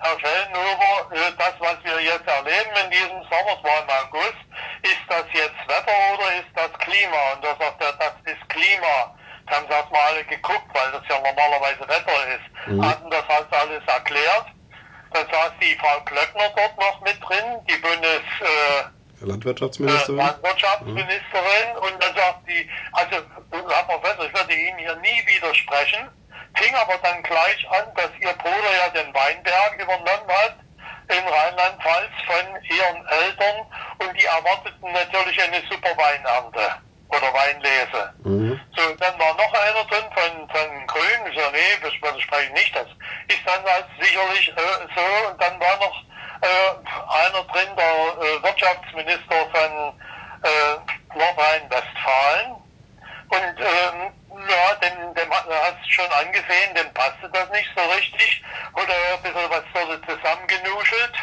Herr 0.00 0.18
Schellenhuber, 0.20 1.08
äh, 1.12 1.32
das, 1.38 1.54
was 1.58 1.76
wir 1.84 2.00
jetzt 2.02 2.26
erleben 2.26 2.70
in 2.84 2.90
diesem 2.90 3.22
Sommer, 3.24 3.56
es 3.56 3.64
war 3.64 3.82
im 3.82 3.90
August, 4.04 4.44
ist 4.82 5.04
das 5.08 5.24
jetzt 5.32 5.68
Wetter 5.68 5.96
oder 6.12 6.34
ist 6.36 6.52
das 6.54 6.72
Klima? 6.78 7.32
Und 7.34 7.44
da 7.44 7.56
sagt 7.58 7.82
er, 7.82 7.92
das 7.92 8.12
ist 8.24 8.48
Klima. 8.48 9.16
Da 9.46 9.56
haben 9.56 9.66
sie 9.68 9.74
erstmal 9.74 10.02
alle 10.02 10.24
geguckt, 10.24 10.68
weil 10.72 10.92
das 10.92 11.02
ja 11.08 11.16
normalerweise 11.20 11.80
Wetter 11.88 12.26
ist. 12.36 12.68
Mhm. 12.68 12.84
Hatten 12.86 13.10
das 13.10 13.28
halt 13.28 13.46
alles 13.52 13.82
erklärt. 13.86 14.46
Dann 15.14 15.26
saß 15.30 15.52
die 15.60 15.76
Frau 15.76 16.00
Klöckner 16.00 16.50
dort 16.56 16.76
noch 16.76 17.00
mit 17.02 17.16
drin, 17.22 17.62
die 17.70 17.76
Bundes... 17.76 18.26
Äh, 18.40 19.24
Landwirtschaftsministerin. 19.24 20.18
Äh, 20.18 20.22
Landwirtschaftsministerin 20.24 21.68
mhm. 21.70 21.82
und 21.82 22.02
dann 22.02 22.14
sagt 22.16 22.48
die, 22.48 22.68
also 22.92 23.16
Herr 23.52 23.84
Professor, 23.84 24.26
ich 24.26 24.34
würde 24.34 24.54
Ihnen 24.54 24.78
hier 24.78 24.96
nie 24.96 25.22
widersprechen, 25.24 26.10
fing 26.56 26.74
aber 26.74 26.98
dann 26.98 27.22
gleich 27.22 27.70
an, 27.70 27.94
dass 27.94 28.10
Ihr 28.20 28.32
Bruder 28.32 28.72
ja 28.76 28.88
den 28.90 29.14
Weinberg 29.14 29.74
übernommen 29.80 30.28
hat 30.28 30.56
in 31.06 31.28
Rheinland-Pfalz 31.28 32.12
von 32.26 32.62
Ihren 32.64 33.06
Eltern 33.06 33.66
und 33.98 34.20
die 34.20 34.24
erwarteten 34.24 34.92
natürlich 34.92 35.40
eine 35.40 35.62
super 35.70 35.96
Weinernte 35.96 36.82
oder 37.16 37.32
Weinlese. 37.32 38.14
Mhm. 38.24 38.60
So, 38.76 38.94
dann 38.96 39.18
war 39.18 39.34
noch 39.34 39.52
einer 39.54 39.84
drin 39.84 40.04
von, 40.14 40.48
von 40.48 40.86
Grün, 40.86 41.32
ich 41.32 41.38
so, 41.38 41.50
nee, 41.50 41.78
das 41.82 41.92
widerspreche 41.92 42.46
ich 42.46 42.52
nicht, 42.52 42.76
das 42.76 42.86
ist 43.28 43.46
dann 43.46 43.64
halt 43.64 43.86
sicherlich 44.00 44.48
äh, 44.48 44.86
so 44.94 45.30
und 45.30 45.40
dann 45.40 45.60
war 45.60 45.76
noch 45.78 46.04
äh, 46.42 47.26
einer 47.26 47.44
drin, 47.44 47.76
der 47.76 47.84
äh, 47.84 48.42
Wirtschaftsminister 48.42 49.36
von 49.52 50.00
äh, 50.42 51.18
Nordrhein-Westfalen. 51.18 52.56
Und 53.28 53.58
ähm, 53.58 54.12
ja, 54.48 54.74
dem, 54.76 55.14
dem 55.14 55.30
hast 55.32 55.78
du 55.84 55.90
schon 55.90 56.12
angesehen, 56.12 56.74
dem 56.76 56.92
passte 56.92 57.28
das 57.32 57.48
nicht 57.50 57.70
so 57.74 57.82
richtig. 57.96 58.42
Oder 58.74 58.94
ein 59.14 59.22
bisschen 59.22 59.50
was 59.50 59.64
wurde 59.72 60.00
zusammengenuschelt. 60.02 61.14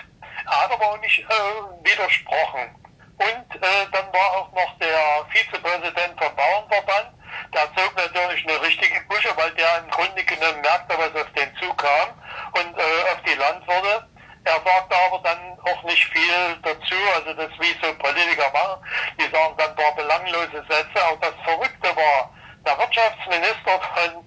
Er 0.45 0.61
hat 0.63 0.71
aber 0.71 0.91
auch 0.91 0.99
nicht 0.99 1.19
äh, 1.19 1.89
widersprochen. 1.89 2.75
Und 3.21 3.55
äh, 3.55 3.85
dann 3.91 4.11
war 4.13 4.31
auch 4.37 4.51
noch 4.51 4.77
der 4.79 5.25
Vizepräsident 5.29 6.17
vom 6.17 6.35
Bauernverband, 6.35 7.09
der 7.53 7.69
zog 7.75 7.95
natürlich 7.95 8.49
eine 8.49 8.61
richtige 8.63 8.99
Kusche, 9.05 9.29
weil 9.37 9.51
der 9.51 9.77
im 9.77 9.91
Grunde 9.91 10.23
genommen 10.23 10.61
merkte, 10.61 10.97
was 10.97 11.21
auf 11.21 11.31
den 11.33 11.55
zukam 11.57 12.09
und 12.53 12.77
äh, 12.77 13.11
auf 13.13 13.21
die 13.27 13.37
Landwirte. 13.37 14.07
Er 14.43 14.59
sagte 14.65 14.95
aber 15.05 15.19
dann 15.23 15.59
auch 15.69 15.83
nicht 15.83 16.03
viel 16.05 16.57
dazu, 16.63 16.95
also 17.15 17.33
das 17.33 17.51
wie 17.59 17.77
so 17.79 17.93
Politiker 17.93 18.49
machen, 18.51 18.81
die 19.19 19.29
sagen 19.29 19.53
dann 19.55 19.69
ein 19.69 19.75
paar 19.75 19.95
belanglose 19.95 20.65
Sätze. 20.67 21.05
Auch 21.05 21.19
das 21.21 21.35
Verrückte 21.43 21.95
war, 21.95 22.33
der 22.65 22.77
Wirtschaftsminister 22.79 23.79
von 23.93 24.25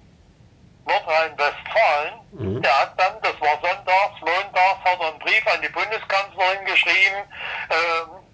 Nordrhein-Westfalen, 0.87 2.13
mhm. 2.31 2.61
der 2.61 2.79
hat 2.79 2.93
dann, 2.97 3.21
das 3.23 3.41
war 3.41 3.59
sonntags, 3.59 4.21
montags, 4.21 4.85
hat 4.85 5.01
er 5.01 5.07
einen 5.07 5.19
Brief 5.19 5.45
an 5.47 5.61
die 5.61 5.69
Bundeskanzlerin 5.69 6.63
geschrieben, 6.63 7.27
äh, 7.69 8.24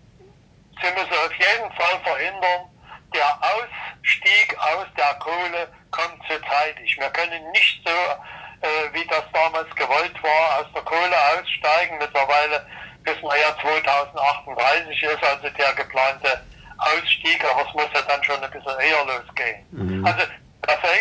sie 0.81 0.91
müsse 0.91 1.19
auf 1.19 1.33
jeden 1.33 1.71
Fall 1.73 1.99
verhindern, 2.03 2.69
der 3.13 3.39
Ausstieg 3.41 4.57
aus 4.57 4.87
der 4.97 5.13
Kohle 5.19 5.67
kommt 5.91 6.21
zu 6.27 6.39
zeitig. 6.47 6.97
Wir 6.97 7.09
können 7.09 7.51
nicht 7.51 7.81
so 7.85 7.91
äh, 7.91 8.93
wie 8.93 9.05
das 9.07 9.23
damals 9.33 9.69
gewollt 9.75 10.23
war, 10.23 10.59
aus 10.59 10.67
der 10.73 10.81
Kohle 10.83 11.15
aussteigen. 11.33 11.97
Mittlerweile 11.99 12.65
wissen 13.03 13.23
wir 13.23 13.37
ja 13.37 13.57
2038 13.59 15.03
ist 15.03 15.23
also 15.23 15.49
der 15.49 15.73
geplante 15.73 16.41
Ausstieg, 16.77 17.43
aber 17.43 17.67
es 17.67 17.73
muss 17.73 17.89
ja 17.93 18.01
dann 18.07 18.23
schon 18.23 18.43
ein 18.43 18.51
bisschen 18.51 18.79
eher 18.79 19.05
losgehen. 19.05 19.65
Mhm. 19.71 20.05
Also 20.05 20.23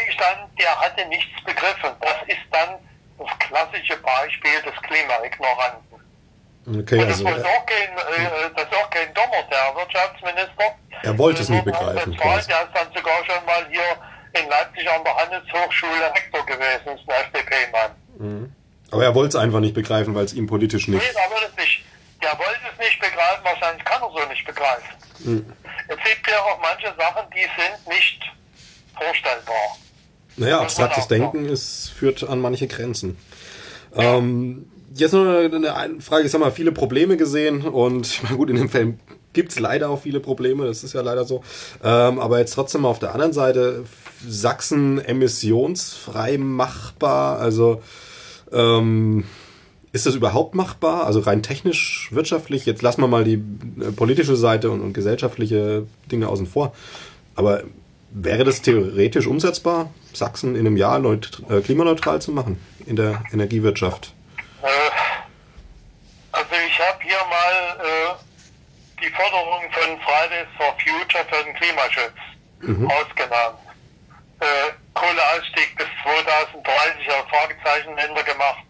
ich 0.08 0.16
dann, 0.16 0.50
der 0.58 0.80
hatte 0.80 1.04
nichts 1.06 1.42
begriffen. 1.44 1.90
Das 2.00 2.16
ist 2.26 2.46
dann 2.50 2.78
das 3.18 3.38
klassische 3.38 3.96
Beispiel 3.98 4.62
des 4.62 4.74
Klimaignoranten. 4.82 5.89
Okay, 6.66 7.00
Und 7.00 7.08
das, 7.08 7.24
also, 7.24 7.28
ist 7.28 7.44
auch 7.44 7.66
kein, 7.66 7.88
äh, 7.88 8.50
das 8.54 8.64
ist 8.64 8.74
auch 8.74 8.90
kein 8.90 9.14
Dummer, 9.14 9.42
der 9.50 9.74
Wirtschaftsminister. 9.74 10.64
Er 11.02 11.18
wollte 11.18 11.42
es 11.42 11.48
nicht 11.48 11.64
begreifen. 11.64 12.16
Der 12.16 12.36
ist 12.38 12.48
dann 12.48 12.92
sogar 12.94 13.24
schon 13.24 13.44
mal 13.46 13.66
hier 13.70 13.96
in 14.32 14.48
Leipzig 14.48 14.88
an 14.90 15.02
der 15.02 15.16
Handelshochschule 15.16 16.12
Rektor 16.14 16.46
gewesen, 16.46 16.98
ist 16.98 17.08
ein 17.08 17.24
FDP-Mann. 17.24 17.90
Mhm. 18.18 18.52
Aber 18.90 19.04
er 19.04 19.14
wollte 19.14 19.36
es 19.36 19.42
einfach 19.42 19.60
nicht 19.60 19.74
begreifen, 19.74 20.14
weil 20.14 20.24
es 20.24 20.34
ihm 20.34 20.46
politisch 20.46 20.88
nicht... 20.88 21.02
Nee, 21.02 21.20
er 21.20 21.30
wollte 21.30 21.46
es 21.46 21.56
nicht. 21.56 21.84
Der 22.22 22.38
wollte 22.38 22.60
es 22.72 22.78
nicht 22.78 23.00
begreifen, 23.00 23.44
wahrscheinlich 23.44 23.84
kann 23.84 24.02
er 24.02 24.10
so 24.10 24.28
nicht 24.28 24.44
begreifen. 24.44 24.94
Mhm. 25.20 25.52
Es 25.88 25.96
gibt 25.96 26.28
ja 26.28 26.38
auch 26.40 26.60
manche 26.60 26.94
Sachen, 26.96 27.30
die 27.34 27.40
sind 27.40 27.88
nicht 27.88 28.22
vorstellbar. 28.96 29.76
Naja, 30.36 30.60
abstraktes 30.60 31.08
Denken 31.08 31.46
ist, 31.48 31.90
führt 31.90 32.22
an 32.22 32.40
manche 32.40 32.66
Grenzen. 32.66 33.18
Ähm, 33.96 34.70
jetzt 34.94 35.12
noch 35.12 35.24
eine 35.24 36.00
Frage, 36.00 36.24
ich 36.24 36.30
sag 36.30 36.40
mal, 36.40 36.50
viele 36.50 36.72
Probleme 36.72 37.16
gesehen 37.16 37.62
und 37.62 38.20
gut, 38.36 38.50
in 38.50 38.56
dem 38.56 38.68
Film 38.68 38.98
gibt 39.32 39.52
es 39.52 39.60
leider 39.60 39.90
auch 39.90 40.02
viele 40.02 40.20
Probleme, 40.20 40.66
das 40.66 40.82
ist 40.82 40.92
ja 40.92 41.02
leider 41.02 41.24
so. 41.24 41.42
Ähm, 41.84 42.18
aber 42.18 42.38
jetzt 42.38 42.54
trotzdem 42.54 42.84
auf 42.84 42.98
der 42.98 43.14
anderen 43.14 43.32
Seite, 43.32 43.84
Sachsen 44.26 44.98
emissionsfrei 44.98 46.36
machbar, 46.36 47.38
also 47.38 47.80
ähm, 48.52 49.24
ist 49.92 50.06
das 50.06 50.14
überhaupt 50.14 50.54
machbar? 50.54 51.06
Also 51.06 51.20
rein 51.20 51.42
technisch, 51.42 52.08
wirtschaftlich, 52.12 52.66
jetzt 52.66 52.82
lassen 52.82 53.00
wir 53.00 53.08
mal 53.08 53.24
die 53.24 53.42
äh, 53.80 53.92
politische 53.94 54.36
Seite 54.36 54.70
und, 54.70 54.80
und 54.80 54.92
gesellschaftliche 54.92 55.86
Dinge 56.10 56.28
außen 56.28 56.46
vor. 56.46 56.72
Aber 57.34 57.62
wäre 58.12 58.44
das 58.44 58.62
theoretisch 58.62 59.26
umsetzbar, 59.26 59.92
Sachsen 60.12 60.54
in 60.54 60.66
einem 60.66 60.76
Jahr 60.76 61.02
äh, 61.04 61.60
klimaneutral 61.60 62.20
zu 62.20 62.32
machen 62.32 62.58
in 62.86 62.96
der 62.96 63.22
Energiewirtschaft? 63.32 64.12
Ich 66.80 66.86
habe 66.88 67.02
hier 67.02 67.22
mal 67.28 67.76
äh, 67.84 69.02
die 69.02 69.10
Forderung 69.10 69.70
von 69.70 70.00
Fridays 70.00 70.48
for 70.56 70.74
Future 70.80 71.26
für 71.28 71.44
den 71.44 71.54
Klimaschutz 71.56 72.16
mhm. 72.60 72.90
ausgenommen. 72.90 73.58
Äh, 74.40 74.72
Kohleausstieg 74.94 75.76
bis 75.76 75.86
2030 76.02 77.10
als 77.12 77.28
Fragezeichen 77.28 77.98
hinter 77.98 78.22
gemacht. 78.22 78.64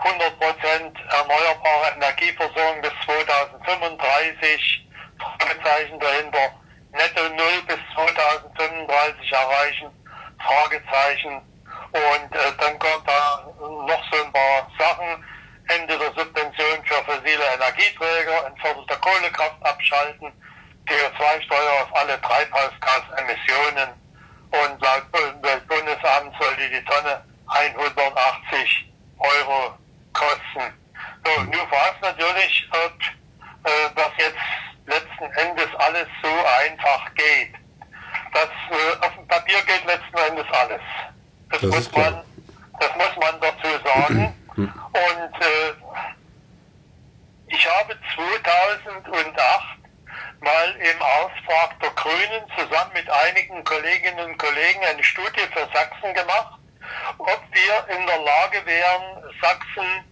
100% 0.00 0.96
erneuerbare 1.12 1.92
Energieversorgung 1.96 2.80
bis 2.80 2.92
2035, 3.04 4.88
Fragezeichen 5.18 6.00
dahinter. 6.00 6.56
Netto 6.92 7.28
Null 7.36 7.62
bis 7.68 7.78
2035 7.94 9.30
erreichen, 9.30 9.90
Fragezeichen. 10.40 11.42
Und 11.92 12.34
äh, 12.34 12.52
dann 12.58 12.78
kommt 12.78 13.06
da 13.06 13.44
noch 13.60 14.04
so 14.10 14.24
ein 14.24 14.32
paar 14.32 14.70
Sachen. 14.78 15.22
Ende 15.68 15.98
der 15.98 16.12
Subvention 16.14 16.84
für 16.84 17.04
fossile 17.04 17.44
Energieträger, 17.54 18.46
entfördelte 18.46 18.96
Kohlekraft 19.00 19.62
abschalten, 19.62 20.32
CO2-Steuer 20.88 21.82
auf 21.82 21.96
alle 21.96 22.20
Treibhausgasemissionen 22.20 23.88
und 24.50 24.80
laut 24.82 25.10
Bundesamt 25.68 26.34
sollte 26.40 26.68
die 26.68 26.84
Tonne 26.84 27.24
180 27.46 28.92
Euro 29.18 29.78
kosten. 30.12 30.74
So, 31.24 31.42
nun 31.42 31.70
war 31.70 31.94
es 31.94 32.00
natürlich, 32.02 32.68
ob 32.72 32.92
äh, 33.64 33.90
das 33.94 34.10
jetzt 34.18 34.36
letzten 34.86 35.24
Endes 35.38 35.68
alles 35.78 36.08
so 36.22 36.28
einfach 36.28 37.14
geht. 37.14 37.54
Das 38.34 38.48
äh, 38.70 39.06
auf 39.06 39.14
dem 39.14 39.26
Papier 39.28 39.62
geht 39.62 39.84
letzten 39.86 40.18
Endes 40.28 40.46
alles. 40.52 40.80
Das, 41.50 41.60
das 41.60 41.70
muss 41.70 41.92
man, 41.92 42.22
das 42.80 42.90
muss 42.96 43.16
man 43.16 43.40
dazu 43.40 43.68
sagen. 43.84 44.34
Und 44.56 45.34
äh, 45.40 45.72
ich 47.48 47.68
habe 47.68 47.98
2008 48.14 49.82
mal 50.40 50.70
im 50.76 51.02
Auftrag 51.02 51.80
der 51.80 51.90
Grünen 51.90 52.44
zusammen 52.56 52.92
mit 52.94 53.08
einigen 53.08 53.62
Kolleginnen 53.64 54.30
und 54.30 54.38
Kollegen 54.38 54.84
eine 54.84 55.02
Studie 55.04 55.46
für 55.52 55.68
Sachsen 55.72 56.14
gemacht, 56.14 56.58
ob 57.18 57.42
wir 57.52 57.96
in 57.96 58.06
der 58.06 58.18
Lage 58.18 58.64
wären, 58.66 59.22
Sachsen 59.40 60.04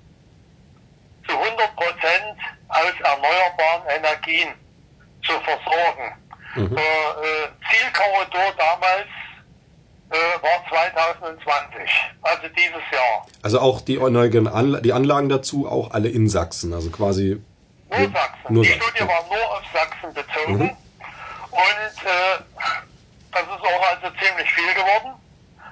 zu 1.26 1.38
100 1.38 1.76
Prozent 1.76 2.38
aus 2.68 2.94
erneuerbaren 3.02 3.88
Energien 3.88 4.54
zu 5.24 5.32
versorgen. 5.40 6.16
Mhm. 6.54 6.76
Äh, 6.76 6.80
äh, 6.80 7.48
Zielkorridor 7.70 8.52
damals 8.56 9.08
äh, 10.10 10.42
war 10.42 10.64
2020, 10.68 11.90
also 12.22 12.42
dieses 12.48 12.82
Jahr. 12.92 13.26
Also 13.42 13.60
auch 13.60 13.80
die, 13.80 14.00
Anla 14.00 14.80
die 14.80 14.92
Anlagen 14.92 15.28
dazu, 15.28 15.68
auch 15.68 15.92
alle 15.92 16.08
in 16.08 16.28
Sachsen, 16.28 16.72
also 16.74 16.90
quasi. 16.90 17.40
Nur 17.88 18.10
Sachsen. 18.10 18.54
Nur 18.54 18.62
die 18.64 18.70
Sachsen. 18.70 18.82
Studie 18.82 19.08
war 19.08 19.24
nur 19.28 19.50
auf 19.52 19.62
Sachsen 19.72 20.14
bezogen. 20.14 20.54
Mhm. 20.54 20.76
Und 21.50 21.96
äh, 22.04 22.36
das 23.32 23.42
ist 23.42 23.62
auch 23.62 23.82
also 23.90 24.16
ziemlich 24.18 24.50
viel 24.52 24.74
geworden. 24.74 25.14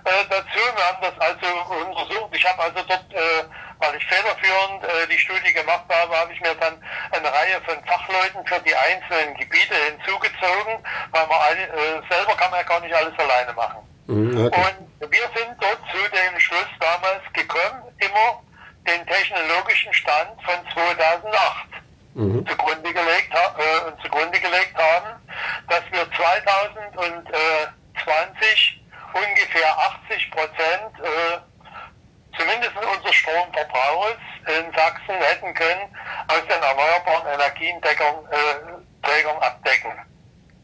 Äh, 0.05 0.25
dazu, 0.31 0.59
wir 0.75 0.85
haben 0.87 1.03
das 1.03 1.19
also 1.19 1.47
untersucht. 1.75 2.31
Ich 2.33 2.45
habe 2.47 2.63
also 2.63 2.83
dort, 2.87 3.13
äh, 3.13 3.45
weil 3.79 3.95
ich 3.97 4.07
federführend 4.07 4.85
äh, 4.85 5.07
die 5.11 5.19
Studie 5.19 5.53
gemacht 5.53 5.85
habe, 5.91 6.17
habe 6.17 6.33
ich 6.33 6.41
mir 6.41 6.55
dann 6.55 6.81
eine 7.11 7.33
Reihe 7.33 7.61
von 7.67 7.77
Fachleuten 7.85 8.47
für 8.47 8.61
die 8.61 8.75
einzelnen 8.75 9.37
Gebiete 9.37 9.75
hinzugezogen, 9.91 10.79
weil 11.11 11.27
man 11.27 11.39
alle, 11.39 11.63
äh, 11.63 12.03
selber 12.09 12.35
kann 12.37 12.51
man 12.51 12.61
ja 12.61 12.67
gar 12.67 12.81
nicht 12.81 12.95
alles 12.95 13.19
alleine 13.19 13.53
machen. 13.53 13.98
Mhm, 14.09 14.47
okay. 14.47 14.75
Und 15.01 15.13
wir 15.13 15.31
sind 15.37 15.55
dort 15.61 15.79
zu 15.91 16.09
dem 16.11 16.41
Schluss 16.41 16.67
damals 16.81 17.23
gekommen, 17.33 17.85
immer 17.99 18.43
den 18.87 19.07
technologischen 19.07 19.95
Stand 19.95 20.43
von 20.43 20.55
2008 20.75 21.69
mhm. 22.15 22.47
zugrunde, 22.47 22.93
gelegt, 22.93 23.35
äh, 23.35 23.93
zugrunde 24.03 24.41
gelegt 24.41 24.77
haben, 24.77 25.21
dass 25.69 25.83
wir 25.91 26.11
2020 26.13 28.83
ungefähr 29.13 29.79
80 30.09 30.31
Prozent 30.31 31.01
äh, 31.03 31.39
zumindest 32.39 32.73
unseres 32.77 33.15
Stromverbrauchs 33.15 34.17
in 34.47 34.73
Sachsen 34.73 35.21
hätten 35.21 35.53
können 35.55 35.95
aus 36.29 36.43
den 36.43 36.63
erneuerbaren 36.63 37.27
Energienträgern 37.35 38.25
äh, 38.31 38.79
abdecken. 39.41 39.93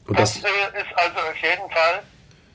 das, 0.09 0.41
das 0.41 0.45
äh, 0.45 0.81
ist 0.81 0.97
also 0.97 1.21
auf 1.21 1.37
jeden 1.37 1.71
Fall 1.71 2.03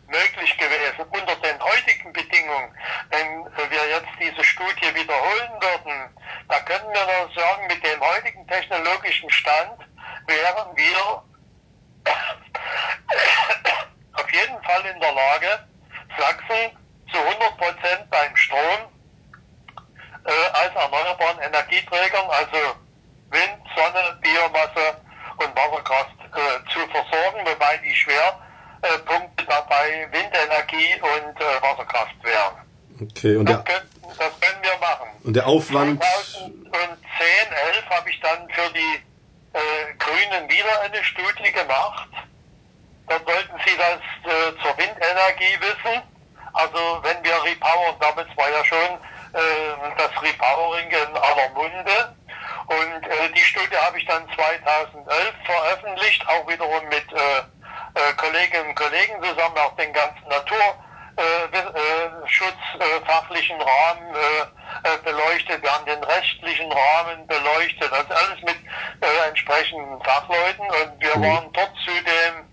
möglich 0.07 0.57
gewesen. 0.57 1.05
Unter 1.09 1.35
den 1.35 1.61
heutigen 1.61 2.11
Bedingungen, 2.13 2.73
wenn 3.09 3.45
wir 3.69 3.89
jetzt 3.89 4.09
diese 4.19 4.43
Studie 4.43 4.95
wiederholen 4.95 5.51
würden, 5.59 6.15
da 6.47 6.59
können 6.61 6.91
wir 6.93 7.05
nur 7.05 7.29
sagen, 7.35 7.67
mit 7.67 7.85
dem 7.85 8.01
heutigen 8.01 8.47
technologischen 8.47 9.29
Stand 9.29 9.79
wären 10.27 10.75
wir 10.75 11.23
auf 14.13 14.31
jeden 14.31 14.63
Fall 14.63 14.85
in 14.85 14.99
der 14.99 15.11
Lage, 15.11 15.67
Sachsen 16.17 16.71
zu 17.11 17.17
100 17.17 17.57
Prozent 17.57 18.09
beim 18.09 18.35
Strom 18.35 18.89
äh, 20.25 20.31
als 20.53 20.75
erneuerbaren 20.75 21.39
Energieträgern, 21.39 22.29
also 22.29 22.75
Wind, 23.29 23.61
Sonne, 23.75 24.19
Biomasse 24.21 24.97
und 25.37 25.55
Wasserkraft 25.55 26.15
äh, 26.33 26.59
zu 26.71 26.79
versorgen, 26.87 27.45
wobei 27.45 27.77
die 27.77 27.95
Schwerpunkte 27.95 29.45
dabei 29.45 30.07
Windenergie 30.11 30.99
und 31.01 31.41
äh, 31.41 31.61
Wasserkraft 31.61 32.15
wären. 32.23 32.57
Okay, 33.19 33.35
und 33.35 33.49
das, 33.49 33.63
der, 33.65 33.75
können, 33.75 33.89
das 34.17 34.39
können 34.39 34.63
wir 34.63 34.77
machen. 34.79 35.09
Und 35.23 35.35
der 35.35 35.45
Aufwand. 35.45 36.01
2010, 36.01 36.55
11 36.71 37.89
habe 37.89 38.09
ich 38.09 38.19
dann 38.21 38.49
für 38.49 38.71
die 38.71 39.03
äh, 39.51 39.93
Grünen 39.97 40.49
wieder 40.49 40.81
eine 40.81 41.03
Studie 41.03 41.51
gemacht. 41.51 42.07
Dort 43.09 43.27
wollten 43.27 43.59
sie 43.65 43.75
das 43.75 43.99
äh, 44.23 44.55
zur 44.63 44.77
Windenergie 44.77 45.59
wissen. 45.59 46.01
Also 46.53 46.79
wenn 47.03 47.21
wir 47.21 47.43
repowern, 47.43 47.95
damals 47.99 48.29
war 48.37 48.49
ja 48.49 48.63
schon 48.63 48.77
äh, 48.77 49.97
das 49.97 50.21
Repowering 50.21 50.87
in 50.87 51.17
aller 51.17 51.49
Munde. 51.49 52.15
Und 52.67 53.03
äh, 53.03 53.33
die 53.35 53.41
Studie 53.41 53.75
habe 53.75 53.97
ich 53.97 54.05
dann 54.05 54.23
2011 54.33 55.33
veröffentlicht, 55.43 56.25
auch 56.25 56.47
wiederum 56.47 56.87
mit 56.87 57.11
äh, 57.11 57.39
äh, 57.99 58.13
Kolleginnen 58.15 58.69
und 58.69 58.75
Kollegen 58.75 59.21
zusammen, 59.21 59.57
auch 59.57 59.75
den 59.75 59.91
ganzen 59.91 60.25
naturschutzfachlichen 60.29 60.88
äh, 61.19 62.23
Rahmen 63.61 64.15
beleuchtet. 65.03 65.61
Wir 65.61 65.71
haben 65.71 65.85
den 65.85 66.03
rechtlichen 66.03 66.71
Rahmen 66.71 67.27
beleuchtet, 67.27 67.91
also 67.91 68.11
alles 68.13 68.41
mit 68.41 68.55
entsprechenden 69.27 70.01
Fachleuten. 70.01 70.65
Und 70.65 70.99
wir 71.01 71.15
mhm. 71.17 71.23
waren 71.23 71.51
dort 71.53 71.75
zu 71.83 71.91
dem 71.91 72.47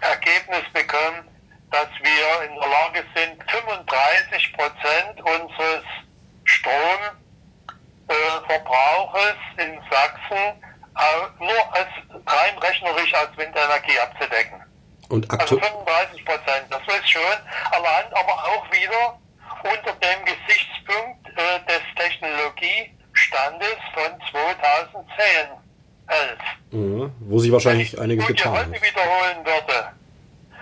Ergebnis 0.00 0.64
bekommen, 0.72 1.28
dass 1.70 1.88
wir 2.02 2.42
in 2.46 2.54
der 2.60 2.68
Lage 2.68 3.04
sind, 3.14 3.42
35 3.50 4.52
Prozent 4.52 5.20
unseres 5.20 5.84
Stromverbrauches 6.44 9.36
äh, 9.56 9.64
in 9.64 9.80
Sachsen 9.90 10.36
äh, 10.36 10.60
nur 11.38 11.74
als 11.74 11.88
rein 12.26 12.58
rechnerisch 12.58 13.14
als 13.14 13.34
Windenergie 13.36 13.98
abzudecken. 14.00 14.62
Und 15.12 15.30
also 15.30 15.58
35 15.58 16.24
Prozent, 16.24 16.64
das 16.70 16.80
ist 16.88 17.10
schön, 17.10 17.38
allein 17.70 18.10
aber 18.12 18.32
auch 18.32 18.64
wieder 18.72 19.20
unter 19.62 19.92
dem 19.92 20.24
Gesichtspunkt 20.24 21.28
äh, 21.28 21.60
des 21.68 21.82
Technologiestandes 21.96 23.76
von 23.92 24.18
2010, 24.30 25.04
11. 26.08 26.38
Mhm, 26.70 27.12
wo 27.28 27.38
sich 27.38 27.52
wahrscheinlich 27.52 28.00
einiges 28.00 28.26
getan 28.26 28.54
hat. 28.54 28.70
Wenn 28.70 28.72
ich 28.72 28.80
heute 28.80 28.94
wiederholen 28.94 29.44
würde, 29.44 29.92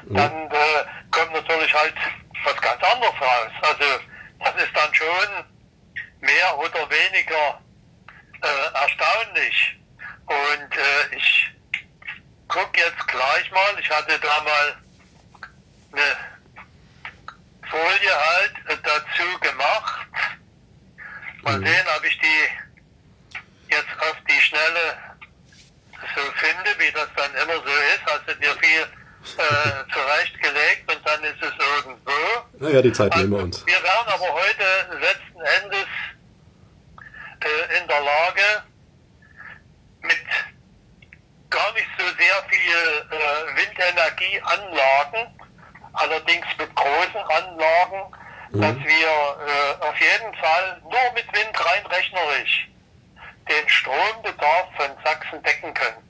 mhm. 0.07 0.15
dann 0.17 0.33
äh, 0.51 0.85
kommt 1.13 1.33
natürlich 1.33 1.73
halt 1.73 1.95
was 2.45 2.57
ganz 2.61 2.83
anderes 2.83 3.15
raus. 3.21 3.53
Also 3.63 3.85
das 4.41 4.65
ist 4.65 4.75
dann 4.75 4.93
schon 4.93 5.45
mehr 6.23 6.59
oder 6.59 6.91
weniger 6.91 7.61
äh, 8.43 8.83
erstaunlich. 8.83 9.79
Und 10.27 10.77
äh, 10.77 11.17
ich 11.17 11.53
gucke 12.51 12.81
jetzt 12.81 13.07
gleich 13.07 13.51
mal, 13.53 13.79
ich 13.81 13.91
hatte 13.91 14.19
da 14.19 14.43
mal 14.43 14.77
eine 15.93 16.17
Folie 17.69 18.15
halt 18.15 18.53
dazu 18.85 19.39
gemacht. 19.41 20.09
Mal 21.43 21.59
mhm. 21.59 21.67
sehen, 21.67 21.87
ob 21.97 22.05
ich 22.05 22.19
die 22.19 23.73
jetzt 23.73 24.01
auf 24.01 24.17
die 24.29 24.41
Schnelle 24.41 24.99
so 26.17 26.23
finde, 26.37 26.71
wie 26.79 26.93
das 26.93 27.09
dann 27.17 27.35
immer 27.35 27.55
so 27.55 27.71
ist, 27.95 28.03
hast 28.07 28.29
du 28.29 28.35
dir 28.37 28.55
viel 28.59 28.83
äh, 28.83 29.93
zurechtgelegt 29.93 30.93
und 30.93 31.07
dann 31.07 31.23
ist 31.25 31.43
es 31.43 31.53
irgendwo. 31.77 32.13
Naja, 32.59 32.83
die 32.83 32.93
Zeit 32.93 33.15
nehmen 33.17 33.31
wir 33.31 33.39
uns. 33.39 33.65
Wir 33.67 33.83
wären 33.83 34.09
aber 34.09 34.33
heute 34.33 34.99
letzten 34.99 35.41
Endes 35.41 35.87
äh, 37.41 37.79
in 37.79 37.87
der 37.87 38.01
Lage, 38.01 38.65
mit 40.03 40.19
gar 41.51 41.73
nicht 41.75 41.89
so 41.99 42.05
sehr 42.05 42.43
viel 42.49 42.81
äh, 43.11 43.57
Windenergieanlagen, 43.57 45.35
allerdings 45.93 46.47
mit 46.59 46.75
großen 46.75 47.20
Anlagen, 47.31 48.15
Mhm. 48.53 48.63
dass 48.63 48.77
wir 48.79 48.87
äh, 48.87 49.87
auf 49.87 49.95
jeden 50.01 50.35
Fall 50.35 50.81
nur 50.83 51.13
mit 51.15 51.25
Wind 51.33 51.65
rein 51.67 51.87
rechnerisch 51.87 52.69
den 53.49 53.69
Strombedarf 53.69 54.67
von 54.77 54.91
Sachsen 55.05 55.41
decken 55.45 55.73
könnten. 55.73 56.03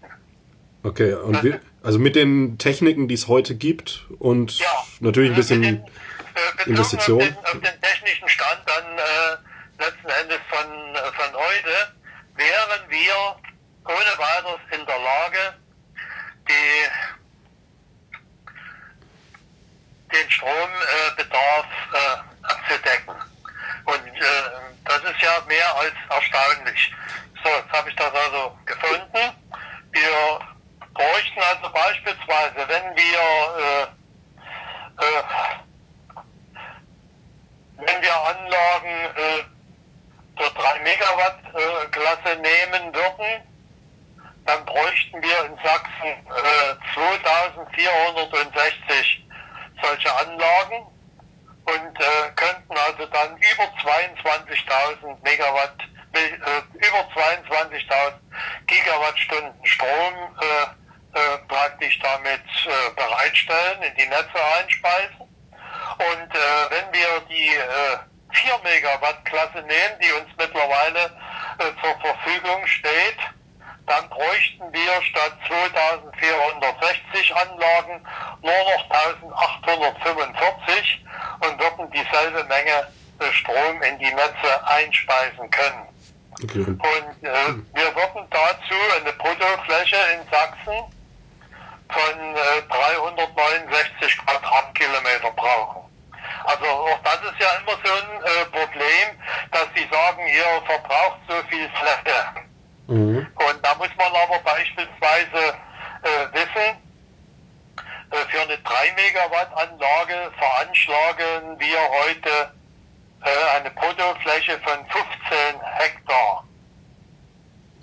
Okay, 0.83 1.13
und 1.13 1.43
wir, 1.43 1.61
also 1.83 1.99
mit 1.99 2.17
den 2.17 2.57
Techniken, 2.57 3.09
die 3.09 3.15
es 3.15 3.29
heute 3.29 3.55
gibt 3.55 4.07
und 4.19 4.59
Ja. 4.59 4.87
natürlich 5.01 5.29
ein 5.31 5.37
bisschen 5.37 5.61
den, 5.63 5.77
äh, 5.77 5.81
bezogen 6.57 6.71
Investition. 6.71 7.21
Auf 7.21 7.29
den, 7.29 7.37
auf 7.45 7.53
den 7.53 7.81
technischen 7.83 8.29
Stand 8.31 8.63
dann 8.67 8.99
äh, 8.99 9.37
letzten 9.85 10.09
Endes 10.09 10.41
von, 10.49 10.95
äh, 10.95 11.13
von 11.13 11.35
heute 11.35 11.93
wären 12.37 12.89
wir 12.89 13.37
ohne 13.85 14.17
weiteres 14.19 14.61
in 14.71 14.87
der 14.87 14.99
Lage, 14.99 15.55
die, 16.49 16.89
den 20.13 20.31
Strombedarf 20.31 21.67
äh, 21.93 22.17
abzudecken. 22.47 23.15
Und 23.85 24.07
äh, 24.07 24.51
das 24.85 25.03
ist 25.05 25.21
ja 25.23 25.41
mehr 25.47 25.77
als 25.77 25.95
erstaunlich. 26.09 26.93
So, 27.45 27.51
jetzt 27.51 27.71
habe 27.73 27.91
ich 27.91 27.97
das 27.97 28.13
also 28.15 28.57
gefunden. 28.67 29.33
Wir 29.93 30.41
bräuchten 30.95 31.41
also 31.41 31.71
beispielsweise, 31.73 32.69
wenn 32.69 32.97
wir 32.97 33.21
äh, 33.59 33.83
äh, 35.03 35.23
wenn 37.77 38.03
wir 38.03 38.15
Anlagen 38.15 39.07
äh, 39.17 39.43
der 40.39 40.51
3 40.51 40.81
Megawatt 40.81 41.39
äh, 41.55 41.87
Klasse 41.91 42.37
nehmen 42.37 42.95
würden, 42.95 43.43
dann 44.47 44.65
bräuchten 44.67 45.23
wir 45.23 45.45
in 45.47 45.57
Sachsen 45.65 46.27
äh, 46.29 46.75
2460 46.95 49.25
solche 49.83 50.15
Anlagen 50.15 50.87
und 51.65 52.01
äh, 52.01 52.31
könnten 52.37 52.77
also 52.77 53.07
dann 53.07 53.35
über 53.37 53.65
22.000 53.83 55.17
Megawatt, 55.23 55.75
äh, 56.13 56.29
über 56.75 57.09
22.000 57.15 58.13
Gigawattstunden 58.67 59.65
Strom 59.67 60.37
äh, 60.41 60.67
äh, 61.19 61.39
praktisch 61.49 61.99
damit 62.01 62.43
äh, 62.67 62.91
bereitstellen, 63.81 63.83
in 63.83 63.95
die 63.97 64.07
Netze 64.09 64.39
einspeisen. 64.59 65.29
Und 65.99 66.35
äh, 66.35 66.71
wenn 66.71 66.93
wir 66.93 67.21
die 67.29 67.49
äh, 67.49 67.99
4 68.33 68.59
Megawatt 68.63 69.25
Klasse 69.25 69.63
nehmen, 69.63 69.99
die 70.03 70.13
uns 70.13 70.29
mittlerweile 70.39 71.11
äh, 71.59 71.73
zur 71.83 71.99
Verfügung 72.01 72.65
steht, 72.67 73.19
dann 73.87 74.09
bräuchten 74.09 74.73
wir 74.73 75.03
statt 75.03 75.33
2460 75.49 77.35
Anlagen 77.35 78.07
nur 78.41 78.53
noch 78.53 78.91
1845 78.91 81.05
und 81.41 81.61
würden 81.61 81.91
dieselbe 81.91 82.45
Menge 82.45 82.87
äh, 83.19 83.33
Strom 83.33 83.83
in 83.83 83.99
die 83.99 84.15
Netze 84.15 84.65
einspeisen 84.67 85.51
können. 85.51 85.89
okay, 86.43 86.61
und 86.61 86.69
Und 86.69 87.25
äh, 87.25 87.55
wir 87.75 87.97
würden 87.97 88.29
dazu 88.31 88.77
eine 89.01 89.13
Bruttofläche 89.13 89.97
in 90.15 90.23
Sachsen 90.31 90.85
von 91.93 92.37
äh, 92.37 92.63
369 92.69 94.19
Quadratkilometer 94.19 95.31
brauchen. 95.33 95.91
Also 96.45 96.65
auch 96.67 96.99
das 97.03 97.17
ist 97.17 97.41
ja 97.41 97.49
immer 97.61 97.79
so 97.85 97.93
ein 97.93 98.23
äh, 98.23 98.45
Problem, 98.47 99.07
dass 99.53 99.67
sie 99.75 99.89
sagen, 99.91 100.23
ihr 100.27 100.63
verbraucht 100.67 101.21
so 101.29 101.35
viel 101.49 101.69
Fläche. 101.71 102.47
mhm. 102.87 103.27
Und 103.35 103.65
da 103.65 103.75
muss 103.75 103.91
man 103.97 104.13
aber 104.15 104.39
beispielsweise 104.41 105.55
äh, 106.03 106.33
wissen, 106.33 106.77
äh, 108.11 108.17
für 108.29 108.41
eine 108.41 108.59
3 108.59 108.93
Megawatt 108.97 109.51
Anlage 109.57 110.33
veranschlagen 110.39 111.59
wir 111.59 111.79
heute 112.05 112.53
äh, 113.25 113.57
eine 113.57 113.71
Bruttofläche 113.71 114.59
von 114.61 114.87
15 114.87 115.61
Hektar. 115.63 116.45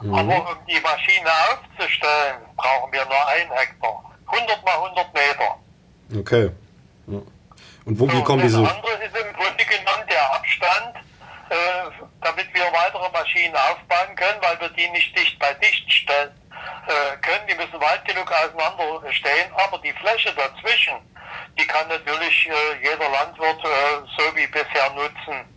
Mhm. 0.01 0.13
Aber 0.15 0.51
um 0.51 0.57
die 0.67 0.79
Maschine 0.79 1.29
aufzustellen, 1.51 2.37
brauchen 2.55 2.91
wir 2.91 3.05
nur 3.05 3.27
ein 3.27 3.51
Hektar. 3.51 4.03
100 4.27 4.65
mal 4.65 4.75
100 4.75 5.13
Meter. 5.13 5.57
okay. 6.19 6.51
Ja. 7.07 7.17
Und 7.85 7.99
wo, 7.99 8.09
So, 8.09 8.21
kommen 8.23 8.43
das 8.43 8.51
diese... 8.51 8.69
andere 8.69 8.93
ist 9.03 9.15
im 9.17 9.33
Grunde 9.33 9.63
genommen 9.65 10.03
der 10.09 10.33
Abstand, 10.33 10.95
äh, 11.49 11.55
damit 12.21 12.53
wir 12.53 12.63
weitere 12.73 13.09
Maschinen 13.11 13.55
aufbauen 13.55 14.15
können, 14.15 14.41
weil 14.41 14.59
wir 14.59 14.69
die 14.69 14.89
nicht 14.89 15.17
dicht 15.17 15.39
bei 15.39 15.53
dicht 15.55 15.89
stellen 15.91 16.31
äh, 16.87 17.17
können. 17.21 17.47
Die 17.49 17.55
müssen 17.55 17.79
weit 17.79 18.03
genug 18.05 18.29
auseinander 18.29 19.01
stehen, 19.13 19.49
aber 19.55 19.77
die 19.79 19.93
Fläche 19.93 20.33
dazwischen, 20.35 20.95
die 21.57 21.65
kann 21.65 21.87
natürlich 21.87 22.49
äh, 22.49 22.83
jeder 22.83 23.09
Landwirt 23.09 23.63
äh, 23.63 24.03
so 24.17 24.35
wie 24.35 24.47
bisher 24.47 24.89
nutzen. 24.93 25.47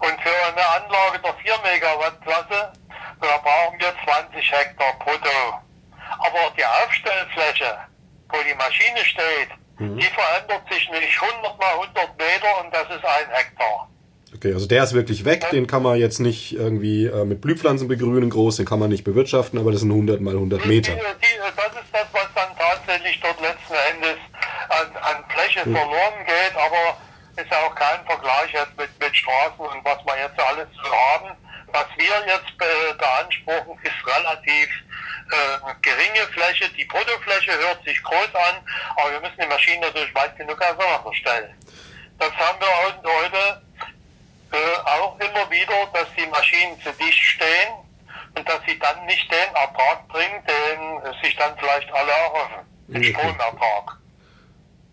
Und 0.00 0.20
für 0.20 0.34
eine 0.50 0.66
Anlage 0.82 1.18
der 1.24 1.34
4 1.34 1.54
Megawatt 1.62 2.20
Klasse, 2.22 2.72
da 3.28 3.36
brauchen 3.38 3.78
wir 3.78 3.92
20 4.04 4.52
Hektar 4.52 4.98
brutto. 4.98 5.38
Aber 6.18 6.52
die 6.56 6.64
Aufstellfläche, 6.64 7.76
wo 8.30 8.38
die 8.48 8.54
Maschine 8.54 9.04
steht, 9.04 9.50
die 9.78 10.10
verändert 10.10 10.62
sich 10.72 10.90
nicht 10.90 11.22
100 11.22 11.58
mal 11.60 11.72
100 11.74 12.18
Meter 12.18 12.64
und 12.64 12.74
das 12.74 12.84
ist 12.84 13.04
ein 13.04 13.30
Hektar. 13.30 13.88
Okay, 14.34 14.52
also 14.52 14.66
der 14.66 14.82
ist 14.82 14.92
wirklich 14.92 15.24
weg, 15.24 15.46
den 15.52 15.66
kann 15.66 15.82
man 15.82 15.98
jetzt 15.98 16.18
nicht 16.18 16.52
irgendwie 16.52 17.06
äh, 17.06 17.24
mit 17.24 17.40
Blühpflanzen 17.40 17.88
begrünen 17.88 18.28
groß, 18.28 18.56
den 18.56 18.66
kann 18.66 18.78
man 18.78 18.90
nicht 18.90 19.04
bewirtschaften, 19.04 19.58
aber 19.58 19.72
das 19.72 19.80
sind 19.80 19.90
100 19.90 20.20
mal 20.20 20.34
100 20.34 20.66
Meter. 20.66 20.92
Die, 20.92 20.98
die, 20.98 21.38
das 21.56 21.82
ist 21.82 21.92
das, 21.92 22.06
was 22.12 22.28
dann 22.34 22.48
tatsächlich 22.58 23.20
dort 23.20 23.40
letzten 23.40 23.74
Endes 23.94 24.18
an, 24.68 24.86
an 25.00 25.24
Fläche 25.30 25.60
verloren 25.62 26.26
geht, 26.26 26.56
aber 26.56 26.98
ist 27.40 27.50
ja 27.50 27.58
auch 27.66 27.74
kein 27.74 28.04
Vergleich 28.04 28.52
jetzt 28.52 28.76
mit, 28.76 28.90
mit 29.00 29.16
Straßen 29.16 29.60
und 29.60 29.84
was 29.84 29.98
wir 30.04 30.16
jetzt 30.20 30.38
alles 30.40 30.66
so 30.74 30.90
haben. 30.90 31.36
Was 31.72 31.86
wir 31.96 32.26
jetzt 32.26 32.54
äh, 32.60 32.94
beanspruchen, 32.94 33.78
ist 33.82 34.06
relativ 34.06 34.68
äh, 35.30 35.74
geringe 35.82 36.26
Fläche. 36.32 36.68
Die 36.70 36.84
Bruttofläche 36.86 37.52
hört 37.58 37.84
sich 37.84 38.02
groß 38.02 38.34
an, 38.34 38.56
aber 38.96 39.12
wir 39.12 39.20
müssen 39.20 39.40
die 39.40 39.46
Maschinen 39.46 39.80
natürlich 39.80 40.14
weit 40.14 40.36
genug 40.36 40.60
auseinanderstellen. 40.62 41.54
Das 42.18 42.32
haben 42.36 42.58
wir 42.60 42.68
heute- 42.84 43.08
heute 43.22 43.62
äh, 44.52 44.78
auch 44.88 45.18
immer 45.20 45.50
wieder, 45.50 45.86
dass 45.92 46.06
die 46.16 46.26
Maschinen 46.26 46.80
zu 46.82 46.90
dicht 46.94 47.18
stehen 47.22 47.74
und 48.34 48.48
dass 48.48 48.60
sie 48.66 48.78
dann 48.78 49.04
nicht 49.06 49.30
den 49.30 49.54
Ertrag 49.54 50.08
bringen, 50.08 50.42
den 50.46 51.14
sich 51.22 51.36
dann 51.36 51.56
vielleicht 51.58 51.92
alle 51.92 52.10
erhoffen. 52.10 52.66
Den 52.88 52.96
Okay. 53.02 53.12
Stromertrag. 53.12 53.98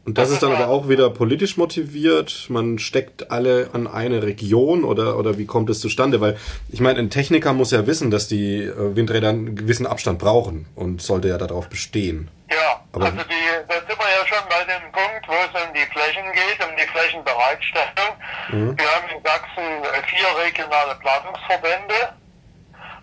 Und 0.06 0.20
das 0.20 0.30
ist 0.30 0.44
dann 0.44 0.52
aber 0.52 0.68
auch 0.70 0.88
wieder 0.88 1.10
politisch 1.10 1.58
motiviert. 1.58 2.46
Man 2.50 2.78
steckt 2.78 3.32
alle 3.32 3.72
an 3.74 3.88
eine 3.88 4.22
Region 4.22 4.84
oder, 4.84 5.18
oder 5.18 5.40
wie 5.40 5.46
kommt 5.48 5.70
es 5.72 5.80
zustande? 5.80 6.22
Weil 6.22 6.38
ich 6.72 6.80
meine, 6.80 7.00
ein 7.00 7.10
Techniker 7.10 7.54
muss 7.54 7.72
ja 7.72 7.88
wissen, 7.88 8.12
dass 8.12 8.28
die 8.28 8.62
äh, 8.66 8.96
Windräder 8.96 9.30
einen 9.30 9.56
gewissen 9.56 9.88
Abstand 9.88 10.20
brauchen 10.20 10.68
und 10.76 11.02
sollte 11.02 11.28
ja 11.30 11.40
darauf 11.40 11.70
bestehen. 11.70 12.30
Ja, 12.52 12.84
Aber- 12.94 13.06
also 13.06 13.18
die, 13.18 13.46
da 13.68 13.74
sind 13.76 13.98
wir 13.98 14.12
ja 14.14 14.28
schon 14.28 14.48
bei 14.48 14.64
dem 14.64 14.92
Punkt, 14.92 15.28
wo 15.28 15.34
es 15.34 15.62
um 15.64 15.74
die 15.74 15.88
Flächen 15.92 16.26
geht, 16.34 16.60
um 16.64 16.76
die 16.78 16.88
Flächenbereitstellung. 16.88 18.76
Wir 18.78 18.86
haben 18.94 19.10
in 19.10 19.24
Sachsen 19.26 19.68
äh, 19.90 20.04
vier 20.06 20.30
regionale 20.46 20.96
Planungsverbände 21.02 22.14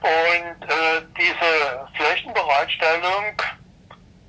und 0.03 0.63
äh, 0.71 1.03
diese 1.19 1.51
Flächenbereitstellung 1.97 3.35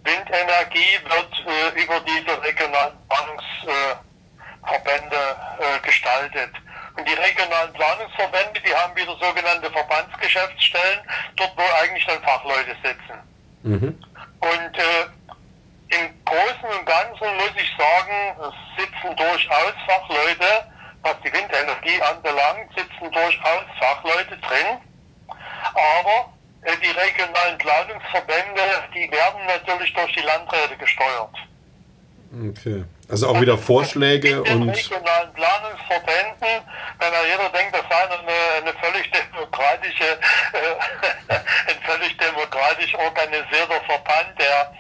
Windenergie 0.04 1.00
wird 1.04 1.46
äh, 1.48 1.70
über 1.82 2.00
diese 2.02 2.44
regionalen 2.44 2.98
Planungsverbände 3.08 5.38
äh, 5.60 5.80
gestaltet. 5.86 6.52
Und 6.96 7.08
die 7.08 7.14
regionalen 7.14 7.72
Planungsverbände, 7.74 8.60
die 8.62 8.76
haben 8.76 8.96
wieder 8.96 9.16
sogenannte 9.20 9.72
Verbandsgeschäftsstellen, 9.72 11.00
dort 11.38 11.58
wo 11.58 11.64
eigentlich 11.82 12.06
dann 12.06 12.22
Fachleute 12.22 12.76
sitzen. 12.84 13.18
Mhm. 13.64 14.00
Und 14.40 14.78
äh, 14.78 15.06
im 15.90 16.24
Großen 16.26 16.70
und 16.80 16.86
Ganzen 16.86 17.36
muss 17.38 17.56
ich 17.56 17.76
sagen, 17.78 18.36
es 18.40 18.54
sitzen 18.84 19.16
durchaus 19.16 19.74
Fachleute, 19.88 20.68
was 21.02 21.16
die 21.24 21.34
Windenergie 21.34 22.00
anbelangt, 22.02 22.70
sitzen 22.76 23.12
durchaus 23.12 23.64
Fachleute 23.80 24.38
drin. 24.38 24.78
Aber 25.74 26.18
äh, 26.20 26.26
die 26.66 26.92
regionalen 26.92 27.58
Planungsverbände, 27.58 28.62
die 28.94 29.12
werden 29.12 29.46
natürlich 29.48 29.94
durch 29.94 30.14
die 30.14 30.22
Landräte 30.22 30.78
gesteuert. 30.78 31.36
Okay. 32.34 32.84
Also 33.10 33.28
auch 33.28 33.40
wieder 33.40 33.58
Vorschläge 33.58 34.42
In 34.48 34.64
und 34.64 34.70
regionalen 34.70 35.32
Planungsverbänden, 35.34 36.66
wenn 37.00 37.14
ja 37.14 37.24
jeder 37.30 37.50
denkt, 37.50 37.76
das 37.76 37.84
sei 37.88 38.04
eine, 38.10 38.32
eine 38.58 38.74
völlig 38.80 39.12
demokratische, 39.12 40.18
äh, 40.54 41.34
ein 41.70 41.80
völlig 41.86 42.18
demokratisch 42.18 42.96
organisierter 42.96 43.82
Verband, 43.86 44.34
der, 44.40 44.74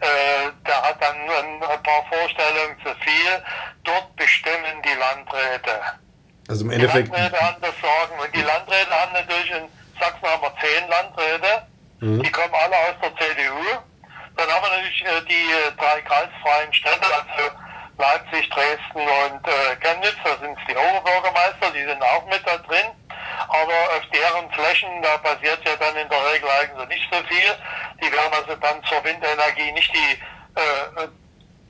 äh, 0.00 0.50
der 0.66 0.82
hat 0.82 1.00
dann 1.00 1.16
ein, 1.16 1.62
ein 1.62 1.82
paar 1.82 2.04
Vorstellungen 2.10 2.76
zu 2.84 2.92
viel. 3.00 3.42
Dort 3.84 4.14
bestimmen 4.16 4.82
die 4.84 4.98
Landräte. 4.98 5.80
Also 6.48 6.64
im 6.64 6.72
Endeffekt. 6.72 7.08
Die 7.08 7.12
Landräte 7.12 7.40
haben 7.40 7.62
das 7.62 7.80
Sagen 7.80 8.20
und 8.20 8.34
die 8.34 8.42
Landräte 8.42 8.90
haben 8.90 9.12
natürlich 9.14 9.50
in 9.50 9.77
Sachsen 10.00 10.28
haben 10.28 10.42
wir 10.42 10.54
zehn 10.60 10.88
Landräte, 10.88 11.66
mhm. 12.00 12.22
die 12.22 12.30
kommen 12.30 12.54
alle 12.54 12.76
aus 12.76 12.96
der 13.02 13.16
CDU. 13.16 13.64
Dann 14.36 14.48
haben 14.50 14.62
wir 14.62 14.70
natürlich 14.70 15.04
äh, 15.04 15.20
die 15.28 15.50
äh, 15.50 15.72
drei 15.76 16.00
kreisfreien 16.02 16.72
Städte, 16.72 17.06
also 17.06 17.50
Leipzig, 17.98 18.48
Dresden 18.50 19.02
und 19.02 19.42
äh, 19.48 19.76
Chemnitz, 19.80 20.14
da 20.22 20.38
sind 20.38 20.56
die 20.68 20.76
Oberbürgermeister, 20.76 21.70
die 21.74 21.84
sind 21.84 22.00
auch 22.02 22.24
mit 22.26 22.46
da 22.46 22.56
drin. 22.58 22.94
Aber 23.48 23.96
auf 23.96 24.06
deren 24.14 24.50
Flächen, 24.52 25.02
da 25.02 25.18
passiert 25.18 25.58
ja 25.64 25.74
dann 25.76 25.96
in 25.96 26.08
der 26.08 26.32
Regel 26.32 26.48
eigentlich 26.48 26.88
nicht 26.88 27.08
so 27.12 27.18
viel. 27.26 27.50
Die 28.00 28.12
werden 28.12 28.32
also 28.32 28.54
dann 28.56 28.82
zur 28.84 29.02
Windenergie 29.02 29.72
nicht 29.72 29.92
die 29.92 30.18
äh, 30.54 31.08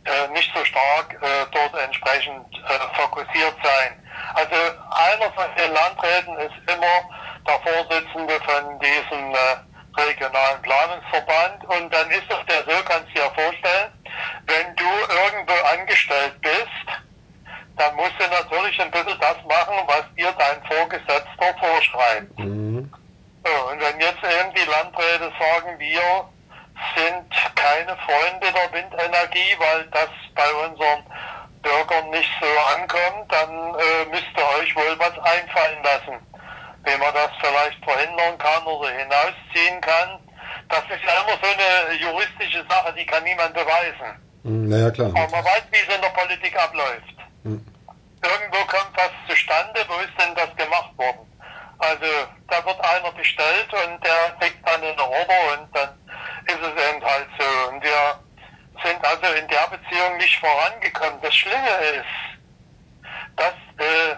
äh, 0.09 0.29
nicht 0.33 0.51
so 0.55 0.65
stark 0.65 1.15
äh, 1.21 1.47
dort 1.53 1.83
entsprechend 1.83 2.47
äh, 2.55 2.97
fokussiert 2.97 3.55
sein. 3.63 4.03
Also 4.35 4.55
einer 4.55 5.31
von 5.33 5.45
den 5.57 5.73
Landräten 5.73 6.37
ist 6.39 6.73
immer 6.73 7.18
der 7.49 7.61
Vorsitzende 7.61 8.41
von 8.45 8.79
diesem 8.79 9.35
äh, 9.35 10.01
regionalen 10.01 10.63
Planungsverband 10.63 11.65
und 11.65 11.93
dann 11.93 12.11
ist 12.11 12.29
es 12.29 12.47
der 12.47 12.63
so, 12.63 12.83
kannst 12.85 13.09
du 13.09 13.15
dir 13.15 13.31
vorstellen, 13.35 13.93
wenn 14.47 14.77
du 14.77 14.85
irgendwo 14.85 15.55
angestellt 15.73 16.41
bist, 16.41 16.87
dann 17.77 17.95
musst 17.97 18.15
du 18.19 18.29
natürlich 18.29 18.81
ein 18.81 18.91
bisschen 18.91 19.19
das 19.21 19.37
machen, 19.49 19.77
was 19.87 20.05
dir 20.17 20.33
dein 20.39 20.63
Vorgesetzter 20.67 21.55
vorschreibt. 21.59 22.39
Mhm. 22.39 22.93
So, 23.45 23.71
und 23.71 23.81
wenn 23.81 24.01
jetzt 24.01 24.23
irgendwie 24.23 24.71
Landräte 24.71 25.33
sagen, 25.39 25.79
wir 25.79 26.29
sind 26.97 27.57
keine 27.57 27.97
Freunde 27.97 28.47
der 28.53 28.73
Windenergie, 28.73 29.57
weil 29.59 29.85
das 29.87 30.11
bei 30.35 30.53
unseren 30.67 31.03
Bürgern 31.63 32.11
nicht 32.11 32.31
so 32.41 32.47
ankommt, 32.77 33.33
dann 33.33 33.75
äh, 33.75 34.05
müsst 34.11 34.27
ihr 34.37 34.61
euch 34.61 34.77
wohl 34.77 34.99
was 34.99 35.19
einfallen 35.19 35.83
lassen. 35.83 36.29
Wie 36.85 36.97
man 36.97 37.13
das 37.15 37.31
vielleicht 37.41 37.85
verhindern 37.85 38.39
kann 38.39 38.65
oder 38.65 38.91
hinausziehen 38.91 39.81
kann. 39.81 40.19
Das 40.69 40.83
ist 40.85 41.05
ja 41.05 41.23
immer 41.23 41.39
so 41.43 41.49
eine 41.49 41.95
juristische 41.95 42.65
Sache, 42.69 42.93
die 42.95 43.07
kann 43.07 43.25
niemand 43.25 43.55
beweisen. 43.55 44.21
Hm, 44.45 44.69
naja, 44.69 44.91
klar. 44.91 45.09
Aber 45.09 45.29
man 45.29 45.45
weiß, 45.45 45.63
wie 45.71 45.77
es 45.77 45.95
in 45.95 46.01
der 46.01 46.09
Politik 46.11 46.57
abläuft. 46.57 47.17
Mhm. 47.45 47.65
Irgendwo 48.23 48.65
kommt 48.67 48.91
was 48.95 49.11
zustande, 49.29 49.81
wo 49.89 49.95
ist 50.01 50.13
denn 50.19 50.35
das 50.35 50.55
gemacht 50.57 50.97
worden? 50.97 51.29
Also 51.79 52.07
da 52.49 52.65
wird 52.65 52.81
einer 52.81 53.13
bestellt 53.13 53.73
und 53.73 54.05
der 54.05 54.37
kriegt 54.41 54.67
dann 54.67 54.83
eine 54.83 55.01
Order 55.01 55.61
und 55.61 55.77
dann 55.77 55.91
ist 56.47 56.59
es 56.61 56.95
eben 56.95 57.05
halt 57.05 57.29
so. 57.39 57.71
Und 57.71 57.83
wir 57.83 58.19
sind 58.85 59.05
also 59.05 59.35
in 59.35 59.47
der 59.49 59.69
Beziehung 59.69 60.17
nicht 60.17 60.39
vorangekommen. 60.41 61.21
Das 61.23 61.35
Schlimme 61.35 61.69
ist, 61.95 62.05
dass, 63.37 63.55
äh, 63.79 64.17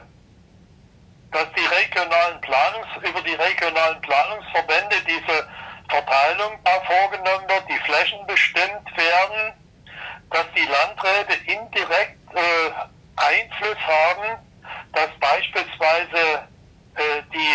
dass 1.33 1.47
die 1.57 1.67
regionalen 1.67 2.41
Planungs, 2.41 2.89
über 3.09 3.21
die 3.23 3.35
regionalen 3.35 4.01
Planungsverbände 4.01 4.97
diese 5.07 5.49
Verteilung 5.89 6.59
da 6.65 6.81
vorgenommen 6.83 7.49
wird, 7.49 7.65
die 7.69 7.79
Flächen 7.85 8.27
bestimmt 8.27 8.97
werden, 8.97 9.53
dass 10.31 10.47
die 10.57 10.67
Landräte 10.67 11.35
indirekt 11.47 12.19
äh, 12.35 12.71
Einfluss 13.17 13.79
haben, 13.79 14.39
dass 14.93 15.11
beispielsweise 15.19 16.49
äh, 16.95 17.23
die, 17.33 17.55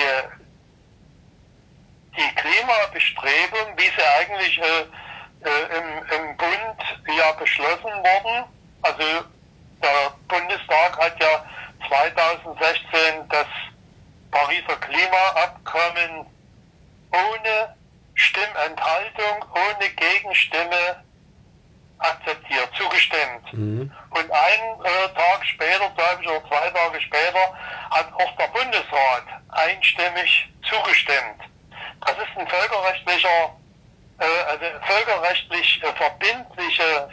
die 2.18 2.36
Klimabestrebung, 2.36 3.78
wie 3.78 3.84
sie 3.84 4.08
eigentlich 4.20 4.60
äh, 4.60 4.82
äh, 5.46 5.78
im, 5.78 6.28
im 6.28 6.38
Bund 6.38 7.18
ja 7.18 7.32
beschlossen 7.34 7.84
wurden, 7.84 8.46
also 8.82 9.26
der 9.82 10.12
Bundestag 10.28 10.98
hat 10.98 11.20
ja 11.22 11.46
2016 11.88 13.30
das 13.30 13.48
Pariser 14.32 14.76
Klimaabkommen 14.78 16.26
ohne 17.12 17.76
Stimmenthaltung, 18.16 19.46
ohne 19.54 19.90
Gegenstimme 19.90 21.04
akzeptiert, 22.00 22.70
zugestimmt. 22.78 23.54
Mhm. 23.54 23.92
Und 24.10 24.32
einen 24.32 24.82
äh, 24.82 25.14
Tag 25.16 25.46
später, 25.46 25.90
glaube 25.96 26.22
ich, 26.22 26.28
oder 26.28 26.48
zwei 26.48 26.70
Tage 26.70 27.02
später, 27.02 27.54
hat 27.92 28.14
auch 28.14 28.36
der 28.38 28.48
Bundesrat 28.48 29.24
einstimmig 29.50 30.50
zugestimmt. 30.70 31.42
Das 32.06 32.18
ist 32.18 32.38
ein 32.38 32.48
völkerrechtlicher, 32.48 33.56
äh, 34.20 34.50
also 34.50 34.66
völkerrechtlich 34.86 35.84
äh, 35.84 35.94
verbindliche 35.94 37.10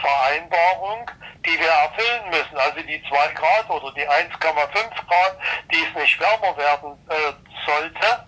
Vereinbarung, 0.00 1.10
die 1.44 1.58
wir 1.58 1.68
erfüllen 1.68 2.30
müssen. 2.30 2.56
Also 2.56 2.80
die 2.82 3.02
2 3.08 3.32
Grad 3.34 3.70
oder 3.70 3.92
die 3.92 4.08
1,5 4.08 4.30
Grad, 4.40 5.36
die 5.72 5.82
es 5.82 6.02
nicht 6.02 6.20
wärmer 6.20 6.56
werden 6.56 6.98
äh, 7.08 7.32
sollte, 7.66 8.26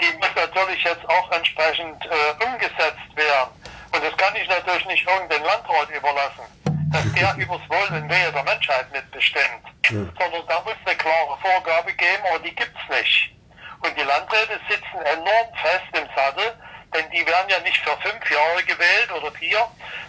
die 0.00 0.16
muss 0.18 0.30
natürlich 0.36 0.82
jetzt 0.84 1.08
auch 1.08 1.30
entsprechend 1.32 2.04
äh, 2.04 2.44
umgesetzt 2.44 3.10
werden. 3.14 3.50
Und 3.92 4.04
das 4.04 4.16
kann 4.16 4.36
ich 4.36 4.48
natürlich 4.48 4.86
nicht 4.86 5.06
irgendein 5.08 5.42
Landrat 5.42 5.90
überlassen, 5.90 6.44
dass 6.92 7.12
der 7.12 7.34
übers 7.42 7.68
Wohl 7.68 7.96
und 7.96 8.08
Wehe 8.08 8.32
der 8.32 8.42
Menschheit 8.44 8.90
mitbestimmt. 8.92 9.64
Mhm. 9.90 10.12
Sondern 10.18 10.46
da 10.46 10.60
muss 10.60 10.76
eine 10.84 10.96
klare 10.96 11.38
Vorgabe 11.42 11.92
geben, 11.94 12.22
aber 12.30 12.38
die 12.40 12.54
gibt's 12.54 12.88
nicht. 12.90 13.34
Und 13.80 13.96
die 13.96 14.02
Landräte 14.02 14.60
sitzen 14.68 15.00
enorm 15.04 15.48
fest 15.54 15.86
im 15.92 16.08
Sattel, 16.14 16.54
denn 16.94 17.10
die 17.10 17.26
werden 17.26 17.48
ja 17.48 17.60
nicht 17.60 17.78
für 17.78 17.96
fünf 17.98 18.30
Jahre 18.30 18.62
gewählt 18.64 19.12
oder 19.12 19.30
vier, 19.32 19.66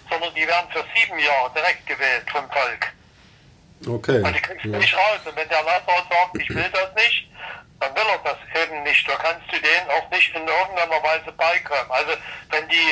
sondern 0.10 0.34
die 0.34 0.47
werden 0.47 0.69
für 0.72 0.84
sieben 0.95 1.19
Jahre 1.19 1.51
direkt 1.53 1.85
gewählt 1.85 2.30
vom 2.31 2.49
Volk. 2.49 2.93
Okay. 3.88 4.22
Und 4.22 4.35
die 4.35 4.41
kriegst 4.41 4.65
du 4.65 4.69
ja. 4.69 4.77
nicht 4.77 4.93
raus. 4.93 5.19
Und 5.26 5.35
wenn 5.35 5.49
der 5.49 5.64
Landrat 5.64 6.06
sagt, 6.10 6.38
ich 6.38 6.49
will 6.49 6.69
das 6.72 6.93
nicht, 6.95 7.27
dann 7.80 7.95
will 7.95 8.03
er 8.11 8.19
das 8.23 8.38
eben 8.61 8.84
nicht. 8.84 9.07
Da 9.07 9.15
kannst 9.15 9.47
du 9.47 9.57
denen 9.60 9.89
auch 9.89 10.10
nicht 10.10 10.35
in 10.35 10.47
irgendeiner 10.47 11.01
Weise 11.03 11.31
beikommen. 11.31 11.89
Also 11.89 12.11
wenn 12.49 12.68
die 12.68 12.91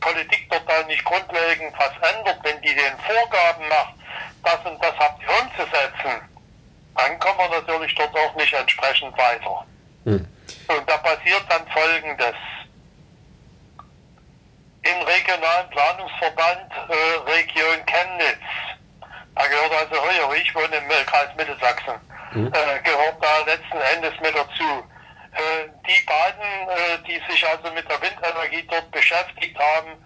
Politik 0.00 0.48
dort 0.50 0.68
dann 0.68 0.86
nicht 0.86 1.04
grundlegend 1.04 1.72
was 1.78 1.92
ändert, 2.10 2.38
wenn 2.42 2.60
die 2.62 2.74
den 2.74 2.98
Vorgaben 3.06 3.68
macht, 3.68 3.94
das 4.42 4.58
und 4.66 4.82
das 4.82 4.96
habt 4.98 5.22
ihr 5.22 5.30
umzusetzen, 5.30 6.28
dann 6.96 7.18
kommen 7.20 7.38
wir 7.38 7.60
natürlich 7.60 7.94
dort 7.94 8.14
auch 8.16 8.34
nicht 8.34 8.52
entsprechend 8.52 9.16
weiter. 9.16 9.66
Hm. 10.04 10.26
Und 10.68 10.90
da 10.90 10.96
passiert 10.98 11.44
dann 11.48 11.66
Folgendes. 11.68 12.34
Im 14.82 15.02
regionalen 15.02 15.70
Planungsverband 15.70 16.72
äh, 16.88 17.30
Region 17.30 17.86
Chemnitz, 17.86 18.42
da 19.34 19.46
gehört 19.46 19.72
also 19.72 20.02
Höher, 20.02 20.34
ich 20.34 20.54
wohne 20.54 20.76
im 20.76 20.88
Kreis 21.06 21.28
Mittelsachsen, 21.36 21.94
hm. 22.32 22.46
äh, 22.46 22.80
gehört 22.82 23.16
da 23.22 23.38
letzten 23.46 23.80
Endes 23.94 24.18
mit 24.20 24.34
dazu. 24.34 24.84
Äh, 25.32 25.68
die 25.88 26.04
beiden, 26.04 26.68
äh, 26.68 26.98
die 27.06 27.22
sich 27.30 27.46
also 27.48 27.72
mit 27.72 27.88
der 27.88 28.00
Windenergie 28.02 28.66
dort 28.68 28.90
beschäftigt 28.90 29.58
haben, 29.58 29.96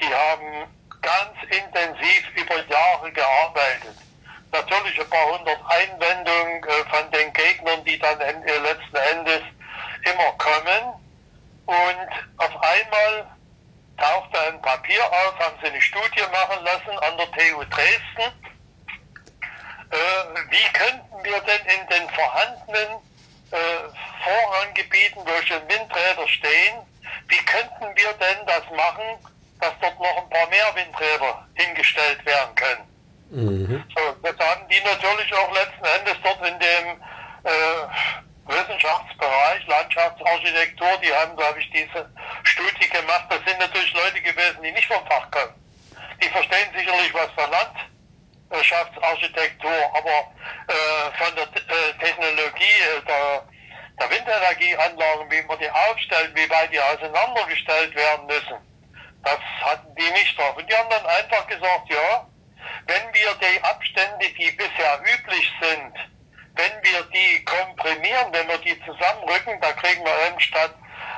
die 0.00 0.14
haben 0.14 0.68
ganz 1.02 1.34
intensiv 1.50 2.30
über 2.36 2.64
Jahre 2.66 3.10
gearbeitet. 3.10 3.96
Natürlich 4.52 5.00
ein 5.00 5.10
paar 5.10 5.38
hundert 5.38 5.58
Einwendungen 5.68 6.62
äh, 6.62 6.90
von 6.90 7.10
den 7.10 7.32
Gegnern, 7.32 7.84
die 7.84 7.98
dann 7.98 8.18
letzten 8.18 8.96
Endes 8.96 9.42
immer 10.04 10.32
kommen. 10.38 10.94
Und 11.66 12.08
auf 12.38 12.62
einmal 12.62 13.26
tauchte 13.98 14.40
ein 14.40 14.62
Papier 14.62 15.04
auf, 15.04 15.38
haben 15.38 15.56
sie 15.60 15.68
eine 15.68 15.80
Studie 15.80 16.22
machen 16.32 16.64
lassen 16.64 16.98
an 16.98 17.16
der 17.18 17.30
TU 17.32 17.64
Dresden. 17.64 18.32
wie 20.50 20.72
könnten 20.72 21.24
wir 21.24 21.40
denn 21.40 21.66
in 21.66 21.86
den 21.88 22.08
vorhandenen 22.10 22.98
äh, 23.50 23.56
Vorranggebieten, 24.22 25.22
wo 25.24 25.42
schon 25.46 25.62
Windräder 25.68 26.28
stehen, 26.28 26.78
wie 27.28 27.44
könnten 27.44 27.96
wir 27.96 28.12
denn 28.14 28.46
das 28.46 28.64
machen, 28.76 29.18
dass 29.60 29.72
dort 29.80 29.98
noch 29.98 30.16
ein 30.22 30.30
paar 30.30 30.48
mehr 30.48 30.74
Windräder 30.74 31.46
hingestellt 31.54 32.24
werden 32.24 32.54
können? 32.54 32.88
Mhm. 33.30 33.84
So, 33.96 34.16
das 34.22 34.46
haben 34.46 34.68
die 34.68 34.80
natürlich 34.80 35.32
auch 35.34 35.52
letzten 35.52 35.84
Endes 35.84 36.16
dort 36.22 36.46
in 36.46 36.58
dem 36.58 37.02
äh, 37.44 38.27
Wissenschaftsbereich, 38.48 39.66
Landschaftsarchitektur, 39.66 40.88
die 41.02 41.14
haben, 41.14 41.36
glaube 41.36 41.60
ich, 41.60 41.70
diese 41.70 42.10
Studie 42.44 42.88
gemacht. 42.88 43.26
Das 43.28 43.40
sind 43.46 43.58
natürlich 43.58 43.92
Leute 43.92 44.20
gewesen, 44.22 44.62
die 44.62 44.72
nicht 44.72 44.86
vom 44.86 45.06
Fach 45.06 45.30
kommen. 45.30 45.54
Die 46.22 46.28
verstehen 46.28 46.68
sicherlich 46.74 47.12
was 47.12 47.30
von 47.36 47.50
Landschaftsarchitektur, 48.50 49.70
aber 49.94 50.32
äh, 50.66 51.22
von 51.22 51.34
der 51.36 51.44
äh, 51.44 51.92
Technologie 51.98 52.64
äh, 52.64 53.02
der, 53.06 53.44
der 54.00 54.10
Windenergieanlagen, 54.10 55.30
wie 55.30 55.42
man 55.42 55.58
die 55.58 55.70
aufstellt, 55.70 56.32
wie 56.34 56.48
weit 56.48 56.72
die 56.72 56.80
auseinandergestellt 56.80 57.94
werden 57.94 58.26
müssen, 58.26 58.56
das 59.24 59.38
hatten 59.60 59.94
die 59.94 60.10
nicht 60.12 60.38
drauf. 60.38 60.56
Und 60.56 60.68
die 60.70 60.74
haben 60.74 60.90
dann 60.90 61.06
einfach 61.06 61.46
gesagt, 61.46 61.90
ja, 61.90 62.26
wenn 62.86 63.14
wir 63.14 63.34
die 63.34 63.62
Abstände, 63.62 64.26
die 64.38 64.50
bisher 64.52 65.00
üblich 65.02 65.52
sind, 65.60 65.94
wenn 66.58 66.82
wir 66.82 67.02
die 67.14 67.44
komprimieren, 67.44 68.32
wenn 68.32 68.48
wir 68.48 68.58
die 68.58 68.78
zusammenrücken, 68.84 69.60
da 69.60 69.72
kriegen 69.72 70.04
wir 70.04 70.28
eben 70.28 70.40
statt 70.40 70.74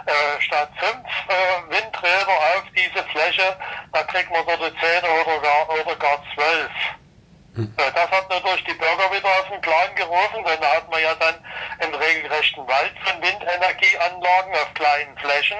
äh, 0.06 0.40
statt 0.40 0.70
fünf 0.78 1.06
äh, 1.28 1.70
Windräder 1.70 2.36
auf 2.54 2.64
diese 2.76 3.02
Fläche, 3.04 3.56
da 3.92 4.02
kriegt 4.04 4.30
man 4.30 4.44
dort 4.46 4.60
zehn 4.80 5.02
oder 5.04 5.40
gar, 5.40 5.68
oder 5.70 5.96
gar 5.96 6.22
zwölf. 6.34 6.72
Hm. 7.54 7.74
Äh, 7.76 7.92
das 7.92 8.10
hat 8.10 8.30
natürlich 8.30 8.64
die 8.64 8.74
Bürger 8.74 9.10
wieder 9.12 9.28
auf 9.28 9.48
den 9.50 9.60
Plan 9.60 9.94
gerufen, 9.96 10.44
denn 10.44 10.60
da 10.60 10.76
hat 10.76 10.90
man 10.90 11.02
ja 11.02 11.14
dann 11.16 11.34
einen 11.80 11.94
regelrechten 11.94 12.66
Wald 12.66 12.92
von 13.04 13.20
Windenergieanlagen 13.20 14.54
auf 14.54 14.74
kleinen 14.74 15.16
Flächen. 15.18 15.58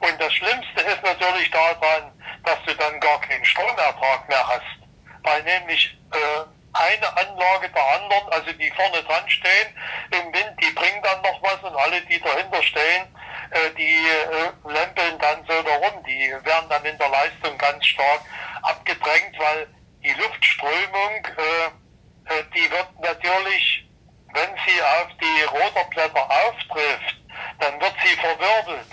Und 0.00 0.20
das 0.20 0.32
Schlimmste 0.32 0.80
ist 0.80 1.02
natürlich 1.02 1.50
daran, 1.50 2.12
dass 2.44 2.58
du 2.66 2.74
dann 2.74 2.98
gar 3.00 3.20
keinen 3.20 3.44
Stromertrag 3.44 4.28
mehr 4.28 4.48
hast. 4.48 4.76
Weil 5.22 5.42
nämlich 5.42 5.96
äh, 6.12 6.55
eine 6.78 7.16
Anlage 7.16 7.68
der 7.70 7.84
anderen, 7.94 8.28
also 8.30 8.52
die 8.52 8.70
vorne 8.70 9.02
dran 9.02 9.28
stehen 9.28 9.68
im 10.10 10.32
Wind, 10.32 10.54
die 10.62 10.72
bringen 10.72 11.02
dann 11.02 11.22
noch 11.22 11.42
was 11.42 11.62
und 11.62 11.76
alle, 11.76 12.00
die 12.02 12.20
dahinter 12.20 12.62
stehen, 12.62 13.06
äh, 13.50 13.70
die 13.76 14.04
äh, 14.06 14.72
lempeln 14.72 15.18
dann 15.18 15.44
so 15.46 15.62
darum. 15.62 16.02
Die 16.04 16.30
werden 16.44 16.68
dann 16.68 16.84
in 16.84 16.98
der 16.98 17.08
Leistung 17.08 17.56
ganz 17.58 17.84
stark 17.86 18.20
abgedrängt, 18.62 19.38
weil 19.38 19.68
die 20.02 20.12
Luftströmung, 20.12 21.24
äh, 21.24 22.34
äh 22.34 22.44
die 22.54 22.70
wird 22.70 22.88
natürlich, 23.00 23.88
wenn 24.32 24.50
sie 24.66 24.82
auf 24.82 25.08
die 25.20 25.42
Rotorblätter 25.44 26.30
auftrifft, 26.30 27.16
dann 27.60 27.80
wird 27.80 27.94
sie 28.04 28.16
verwirbelt. 28.16 28.92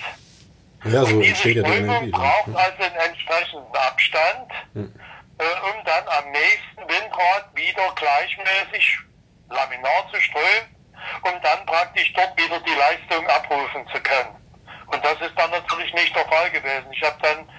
Ja, 0.86 1.06
so 1.06 1.16
und 1.16 1.22
diese 1.22 1.50
Strömung 1.50 2.12
braucht 2.12 2.56
also 2.56 2.84
einen 2.84 2.96
entsprechenden 2.96 3.76
Abstand. 3.76 4.52
Hm 4.74 4.94
äh, 5.40 5.44
um 5.44 5.84
dann 5.86 6.08
am 6.08 6.32
nächsten 6.32 6.82
Windrad 6.82 7.50
wieder 7.56 7.94
gleichmäßig 7.96 9.00
Laminar 9.50 10.10
zu 10.12 10.22
strömen, 10.22 10.76
um 11.24 11.42
dann 11.42 11.66
praktisch 11.66 12.12
dort 12.14 12.38
wieder 12.38 12.60
die 12.60 12.74
Leistung 12.74 13.28
abrufen 13.28 13.88
zu 13.94 14.02
können. 14.02 14.36
Und 14.88 15.04
das 15.04 15.20
ist 15.22 15.34
dann 15.38 15.52
natürlich 15.52 15.94
nicht 15.94 16.16
der 16.16 16.26
Fall 16.26 16.50
gewesen. 16.52 16.92
Ich 16.92 17.04
habe 17.04 17.18
dann, 17.22 17.50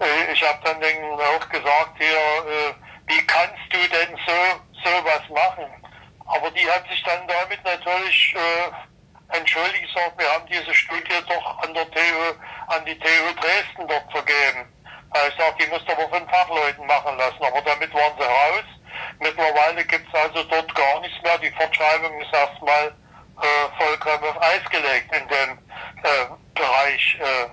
äh, 0.00 0.32
ich 0.32 0.42
habe 0.42 0.58
dann 0.64 0.76
auch 0.76 1.48
gesagt, 1.48 1.96
hier, 1.98 2.06
äh, 2.08 2.74
wie 3.06 3.26
kannst 3.26 3.56
du 3.70 3.78
denn 3.78 4.18
so 4.26 4.90
sowas 4.90 5.22
machen? 5.28 5.66
Aber 6.26 6.50
die 6.50 6.70
hat 6.70 6.86
sich 6.88 7.02
dann 7.04 7.26
damit 7.26 7.62
natürlich 7.64 8.34
äh, 8.34 9.36
entschuldigt, 9.36 9.94
gesagt, 9.94 10.18
wir 10.18 10.32
haben 10.32 10.46
diese 10.46 10.74
Studie 10.74 11.24
doch 11.28 11.58
an 11.62 11.74
der 11.74 11.90
TU, 11.90 12.34
an 12.68 12.84
die 12.84 12.98
TU 12.98 13.32
Dresden 13.40 13.88
dort 13.88 14.10
vergeben. 14.12 14.72
Ich 15.14 15.36
sage, 15.36 15.56
die 15.60 15.70
müsst 15.70 15.88
ihr 15.88 15.98
aber 15.98 16.08
von 16.08 16.28
Fachleuten 16.28 16.86
machen 16.86 17.16
lassen. 17.16 17.42
Aber 17.42 17.60
damit 17.62 17.92
waren 17.94 18.12
sie 18.18 18.24
raus. 18.24 18.68
Mittlerweile 19.20 19.84
gibt 19.84 20.06
es 20.08 20.14
also 20.14 20.42
dort 20.44 20.74
gar 20.74 21.00
nichts 21.00 21.22
mehr. 21.22 21.38
Die 21.38 21.50
Fortschreibung 21.50 22.20
ist 22.20 22.32
erstmal 22.32 22.88
äh, 22.88 23.82
vollkommen 23.82 24.24
auf 24.24 24.42
Eis 24.42 24.64
gelegt 24.70 25.14
in 25.14 25.28
dem 25.28 25.58
äh, 26.02 26.26
Bereich 26.54 27.18
äh, 27.20 27.48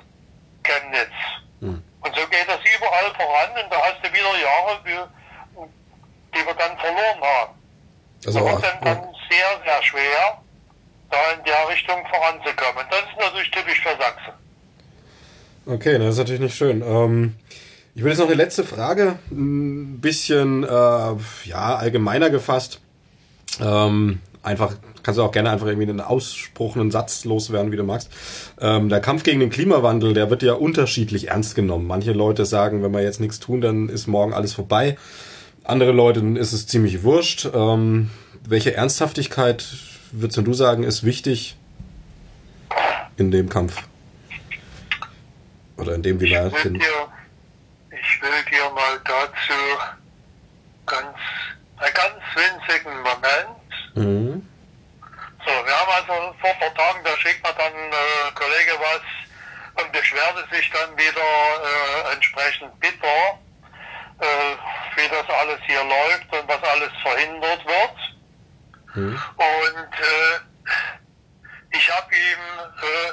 Chemnitz. 0.63 1.15
Hm. 1.61 1.83
Und 2.01 2.15
so 2.15 2.27
geht 2.27 2.47
das 2.47 2.59
überall 2.75 3.13
voran 3.15 3.63
und 3.63 3.71
da 3.71 3.77
hast 3.81 3.97
du 4.03 4.09
wieder 4.09 4.37
Jahre, 4.37 4.79
die, 4.85 6.45
wir 6.45 6.53
dann 6.53 6.77
verloren 6.77 7.21
haben. 7.21 7.53
Also 8.25 8.39
da 8.39 8.45
wird 8.45 8.63
dann, 8.63 8.81
dann 8.81 9.15
sehr, 9.29 9.61
sehr 9.63 9.83
schwer, 9.83 10.41
da 11.09 11.17
in 11.31 11.43
der 11.43 11.69
Richtung 11.69 12.05
voranzukommen. 12.07 12.85
Das 12.89 12.99
ist 12.99 13.19
natürlich 13.19 13.51
typisch 13.51 13.81
für 13.81 13.97
Sachsen. 13.97 14.33
Okay, 15.67 15.97
das 15.97 16.09
ist 16.09 16.17
natürlich 16.17 16.41
nicht 16.41 16.55
schön. 16.55 16.81
Ähm, 16.81 17.39
ich 17.95 18.03
will 18.03 18.09
jetzt 18.11 18.19
noch 18.19 18.27
eine 18.27 18.35
letzte 18.35 18.65
Frage, 18.65 19.17
ein 19.31 19.99
bisschen 20.01 20.63
äh, 20.63 20.67
ja 20.67 21.75
allgemeiner 21.77 22.29
gefasst. 22.29 22.81
Ähm, 23.61 24.19
einfach 24.43 24.75
kannst 25.01 25.17
du 25.17 25.23
auch 25.23 25.31
gerne 25.31 25.49
einfach 25.49 25.67
irgendwie 25.67 25.87
einen 25.87 26.01
Ausspruch, 26.01 26.75
einen 26.75 26.91
Satz 26.91 27.23
loswerden, 27.23 27.71
wie 27.71 27.77
du 27.77 27.83
magst. 27.83 28.09
Ähm, 28.59 28.89
der 28.89 28.99
Kampf 28.99 29.23
gegen 29.23 29.39
den 29.39 29.49
Klimawandel, 29.49 30.13
der 30.13 30.29
wird 30.29 30.43
ja 30.43 30.53
unterschiedlich 30.53 31.29
ernst 31.29 31.55
genommen. 31.55 31.87
Manche 31.87 32.11
Leute 32.11 32.45
sagen, 32.45 32.83
wenn 32.83 32.91
wir 32.91 33.01
jetzt 33.01 33.21
nichts 33.21 33.39
tun, 33.39 33.61
dann 33.61 33.87
ist 33.87 34.07
morgen 34.07 34.33
alles 34.33 34.51
vorbei. 34.51 34.97
Andere 35.63 35.93
Leute 35.93 36.19
ist 36.19 36.51
es 36.51 36.67
ziemlich 36.67 37.03
wurscht. 37.03 37.47
Ähm, 37.53 38.09
welche 38.45 38.75
Ernsthaftigkeit 38.75 39.65
würdest 40.11 40.45
du 40.45 40.53
sagen, 40.53 40.83
ist 40.83 41.05
wichtig 41.05 41.55
in 43.15 43.31
dem 43.31 43.47
Kampf? 43.47 43.83
Oder 45.77 45.95
in 45.95 46.03
dem, 46.03 46.19
wie 46.19 46.25
wir 46.25 46.51
hin. 46.61 46.81
Ich 48.15 48.21
will 48.21 48.43
dir 48.45 48.69
mal 48.71 48.99
dazu 49.03 49.53
ganz, 50.85 51.17
einen 51.77 51.93
ganz 51.93 52.21
winzigen 52.35 52.97
Moment. 53.01 53.95
Mhm. 53.95 54.49
So, 55.45 55.51
wir 55.51 55.79
haben 55.79 55.91
also 55.91 56.35
vor 56.39 56.49
ein 56.49 56.59
paar 56.59 56.73
Tagen, 56.73 57.03
da 57.03 57.17
schickt 57.17 57.43
mir 57.43 57.53
dann 57.53 57.73
äh, 57.73 58.31
Kollege 58.33 58.73
was 58.79 59.83
und 59.83 59.91
beschwerte 59.91 60.47
sich 60.51 60.69
dann 60.71 60.97
wieder 60.97 61.21
äh, 61.21 62.13
entsprechend 62.13 62.79
bitter, 62.79 63.39
äh, 64.19 64.55
wie 64.95 65.09
das 65.09 65.29
alles 65.29 65.59
hier 65.65 65.83
läuft 65.83 66.33
und 66.33 66.47
was 66.47 66.63
alles 66.63 66.91
verhindert 67.01 67.65
wird. 67.65 68.95
Mhm. 68.95 69.21
Und 69.35 69.93
äh, 69.93 70.39
ich 71.71 71.91
habe 71.91 72.15
ihm 72.15 72.39
äh, 72.81 73.11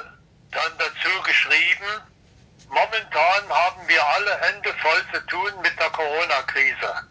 dann 0.51 0.71
dazu 0.77 1.21
geschrieben, 1.23 2.12
Momentan 2.73 3.49
haben 3.49 3.87
wir 3.87 4.03
alle 4.03 4.41
Hände 4.41 4.73
voll 4.81 5.05
zu 5.13 5.23
tun 5.27 5.61
mit 5.61 5.79
der 5.79 5.91
Corona-Krise. 5.91 7.07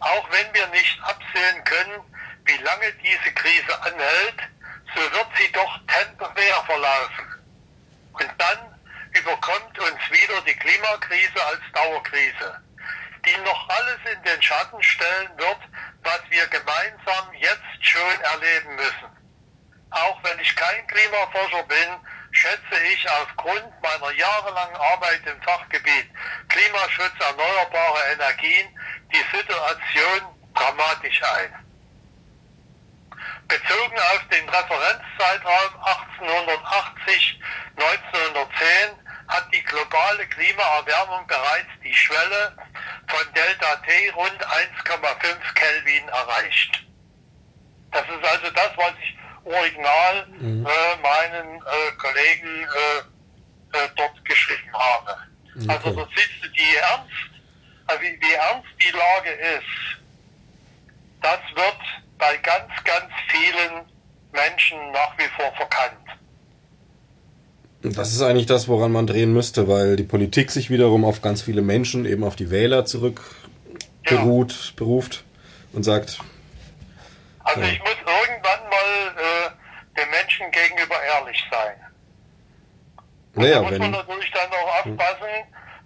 Auch 0.00 0.30
wenn 0.30 0.54
wir 0.54 0.66
nicht 0.68 0.98
absehen 1.02 1.64
können, 1.64 2.00
wie 2.46 2.56
lange 2.62 2.90
diese 3.04 3.34
Krise 3.34 3.82
anhält, 3.82 4.38
so 4.94 5.02
wird 5.02 5.26
sie 5.36 5.52
doch 5.52 5.80
temporär 5.86 6.64
verlaufen. 6.64 7.26
Und 8.14 8.30
dann 8.38 8.80
überkommt 9.12 9.78
uns 9.78 10.00
wieder 10.10 10.40
die 10.46 10.56
Klimakrise 10.56 11.44
als 11.44 11.60
Dauerkrise, 11.74 12.62
die 13.26 13.36
noch 13.44 13.68
alles 13.68 13.98
in 14.14 14.22
den 14.22 14.40
Schatten 14.40 14.82
stellen 14.82 15.30
wird, 15.36 15.58
was 16.04 16.20
wir 16.30 16.46
gemeinsam 16.46 17.34
jetzt 17.34 17.84
schon 17.84 18.20
erleben 18.32 18.76
müssen. 18.76 19.10
Auch 19.90 20.22
wenn 20.22 20.40
ich 20.40 20.56
kein 20.56 20.86
Klimaforscher 20.86 21.64
bin, 21.64 21.88
schätze 22.36 22.78
ich 22.92 23.10
aufgrund 23.10 23.82
meiner 23.82 24.12
jahrelangen 24.12 24.76
Arbeit 24.76 25.26
im 25.26 25.40
Fachgebiet 25.42 26.10
Klimaschutz, 26.48 27.14
erneuerbare 27.18 28.00
Energien 28.12 28.68
die 29.12 29.24
Situation 29.36 30.20
dramatisch 30.54 31.22
ein. 31.22 31.54
Bezogen 33.48 33.98
auf 33.98 34.20
den 34.30 34.48
Referenzzeitraum 34.48 35.72
1880-1910 37.78 38.98
hat 39.28 39.52
die 39.52 39.62
globale 39.62 40.26
Klimaerwärmung 40.28 41.26
bereits 41.26 41.70
die 41.82 41.94
Schwelle 41.94 42.56
von 43.08 43.32
Delta 43.32 43.76
T 43.76 44.10
rund 44.10 44.46
1,5 44.46 45.54
Kelvin 45.54 46.08
erreicht. 46.08 46.84
Das 47.92 48.02
ist 48.02 48.24
also 48.24 48.50
das, 48.50 48.76
was 48.76 48.92
ich 49.00 49.16
Original 49.46 50.26
mhm. 50.38 50.66
äh, 50.66 51.02
meinen 51.02 51.56
äh, 51.56 51.92
Kollegen 51.98 52.64
äh, 52.64 53.78
äh 53.78 53.88
dort 53.96 54.24
geschrieben 54.24 54.72
habe. 54.72 55.16
Okay. 55.54 55.66
Also 55.68 55.94
so 55.94 56.06
siehst 56.14 56.42
du, 56.42 56.48
die 56.48 56.76
ernst, 56.76 57.10
äh, 57.88 58.00
wie, 58.00 58.20
wie 58.20 58.34
ernst 58.34 58.68
die 58.80 58.90
Lage 58.90 59.30
ist, 59.30 60.02
das 61.22 61.40
wird 61.54 61.78
bei 62.18 62.36
ganz, 62.38 62.72
ganz 62.84 63.10
vielen 63.28 63.84
Menschen 64.32 64.78
nach 64.92 65.16
wie 65.18 65.28
vor 65.36 65.52
verkannt. 65.56 65.96
Das 67.82 68.12
ist 68.12 68.22
eigentlich 68.22 68.46
das, 68.46 68.68
woran 68.68 68.90
man 68.90 69.06
drehen 69.06 69.32
müsste, 69.32 69.68
weil 69.68 69.96
die 69.96 70.02
Politik 70.02 70.50
sich 70.50 70.70
wiederum 70.70 71.04
auf 71.04 71.22
ganz 71.22 71.42
viele 71.42 71.62
Menschen, 71.62 72.04
eben 72.04 72.24
auf 72.24 72.34
die 72.34 72.50
Wähler 72.50 72.84
zurück 72.84 73.20
ja. 74.08 74.24
beruft 74.24 75.24
und 75.72 75.84
sagt. 75.84 76.18
Also 77.44 77.60
ja. 77.60 77.66
ich 77.68 77.78
muss 77.80 77.90
irgendwann 77.90 78.70
mal 78.70 79.14
äh, 79.16 79.35
den 79.96 80.10
Menschen 80.10 80.50
gegenüber 80.50 80.96
ehrlich 81.02 81.42
sein. 81.50 81.76
Naja, 83.34 83.56
da 83.56 83.62
muss 83.62 83.78
man 83.78 83.90
natürlich 83.90 84.30
dann 84.32 84.50
auch 84.50 84.78
aufpassen, 84.78 85.28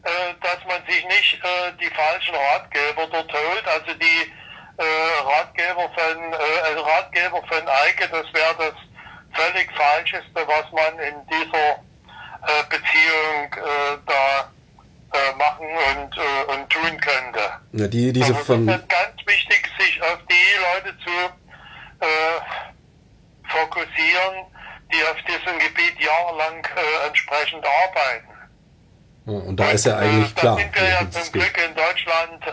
äh, 0.03 0.35
dass 0.41 0.65
man 0.67 0.81
sich 0.89 1.05
nicht 1.07 1.35
äh, 1.43 1.73
die 1.81 1.91
falschen 1.95 2.35
Ratgeber 2.35 3.07
dort 3.11 3.33
holt. 3.33 3.67
Also 3.67 3.93
die 3.99 4.33
äh, 4.79 5.23
Ratgeber 5.25 5.91
von 5.95 6.33
äh, 6.33 6.61
also 6.65 6.83
Ratgeber 6.83 7.43
von 7.49 7.69
Eike, 7.69 8.09
das 8.09 8.27
wäre 8.33 8.55
das 8.59 8.75
völlig 9.35 9.69
falscheste, 9.73 10.47
was 10.47 10.65
man 10.73 10.99
in 11.01 11.15
dieser 11.27 11.71
äh, 11.73 12.63
Beziehung 12.69 13.53
äh, 13.53 13.99
da 14.07 14.51
machen 15.37 15.67
und, 15.67 16.17
und 16.55 16.71
tun 16.71 17.01
könnte. 17.01 17.41
Ja, 17.73 17.89
die, 17.89 18.13
diese 18.13 18.33
also. 18.33 18.55
Es 18.55 18.61
ist 18.61 18.89
ganz 18.89 19.27
wichtig, 19.27 19.69
sich 19.77 20.01
auf 20.03 20.19
die 20.31 20.85
Leute 20.85 20.97
zu 20.99 21.11
fokussieren, 23.51 24.47
die 24.93 25.03
auf 25.05 25.17
diesem 25.23 25.59
Gebiet 25.59 26.01
jahrelang 26.01 26.65
äh, 26.65 27.07
entsprechend 27.07 27.65
arbeiten. 27.65 28.29
Und 29.27 29.57
da 29.57 29.71
ist 29.71 29.87
ja 29.87 29.99
eigentlich 29.99 30.35
da 30.35 30.41
klar. 30.41 30.57
Da 30.57 30.63
sind 30.63 30.75
wir 30.75 30.89
ja 30.89 31.11
zum 31.11 31.33
Glück 31.33 31.59
in 31.59 31.75
Deutschland 31.75 32.47
äh, 32.47 32.53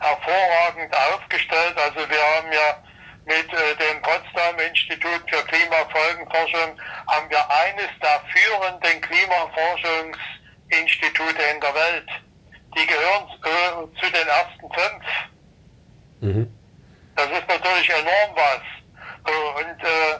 hervorragend 0.00 0.96
aufgestellt. 1.12 1.76
Also 1.76 2.08
wir 2.08 2.36
haben 2.36 2.52
ja 2.52 2.82
mit 3.28 3.52
äh, 3.52 3.76
dem 3.76 4.00
Potsdam 4.02 4.58
Institut 4.58 5.22
für 5.28 5.44
Klimafolgenforschung 5.44 6.80
haben 7.06 7.30
wir 7.30 7.48
eines 7.50 7.90
der 8.02 8.20
führenden 8.32 9.00
Klimaforschungsinstitute 9.02 11.42
in 11.54 11.60
der 11.60 11.74
Welt. 11.74 12.08
Die 12.76 12.86
gehören 12.86 13.28
äh, 13.44 13.86
zu 14.00 14.10
den 14.10 14.26
ersten 14.28 14.72
fünf. 14.72 15.04
Mhm. 16.20 16.50
Das 17.16 17.26
ist 17.26 17.48
natürlich 17.48 17.90
enorm 17.90 18.34
was. 18.34 18.62
Und 19.28 19.84
äh, 19.84 20.18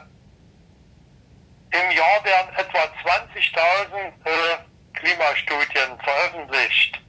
im 1.71 1.91
Jahr 1.91 2.23
werden 2.23 2.55
etwa 2.55 2.79
20.000 2.79 3.95
äh, 4.25 4.99
Klimastudien 4.99 5.99
veröffentlicht. 6.03 6.99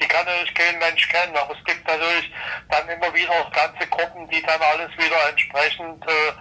Die 0.00 0.08
kann 0.08 0.24
natürlich 0.24 0.54
kein 0.54 0.78
Mensch 0.78 1.08
kennen, 1.08 1.36
aber 1.36 1.54
es 1.54 1.64
gibt 1.64 1.86
natürlich 1.86 2.32
dann 2.70 2.88
immer 2.88 3.12
wieder 3.12 3.50
ganze 3.52 3.86
Gruppen, 3.88 4.28
die 4.30 4.42
dann 4.42 4.60
alles 4.62 4.90
wieder 4.96 5.28
entsprechend 5.28 6.02
äh, 6.06 6.32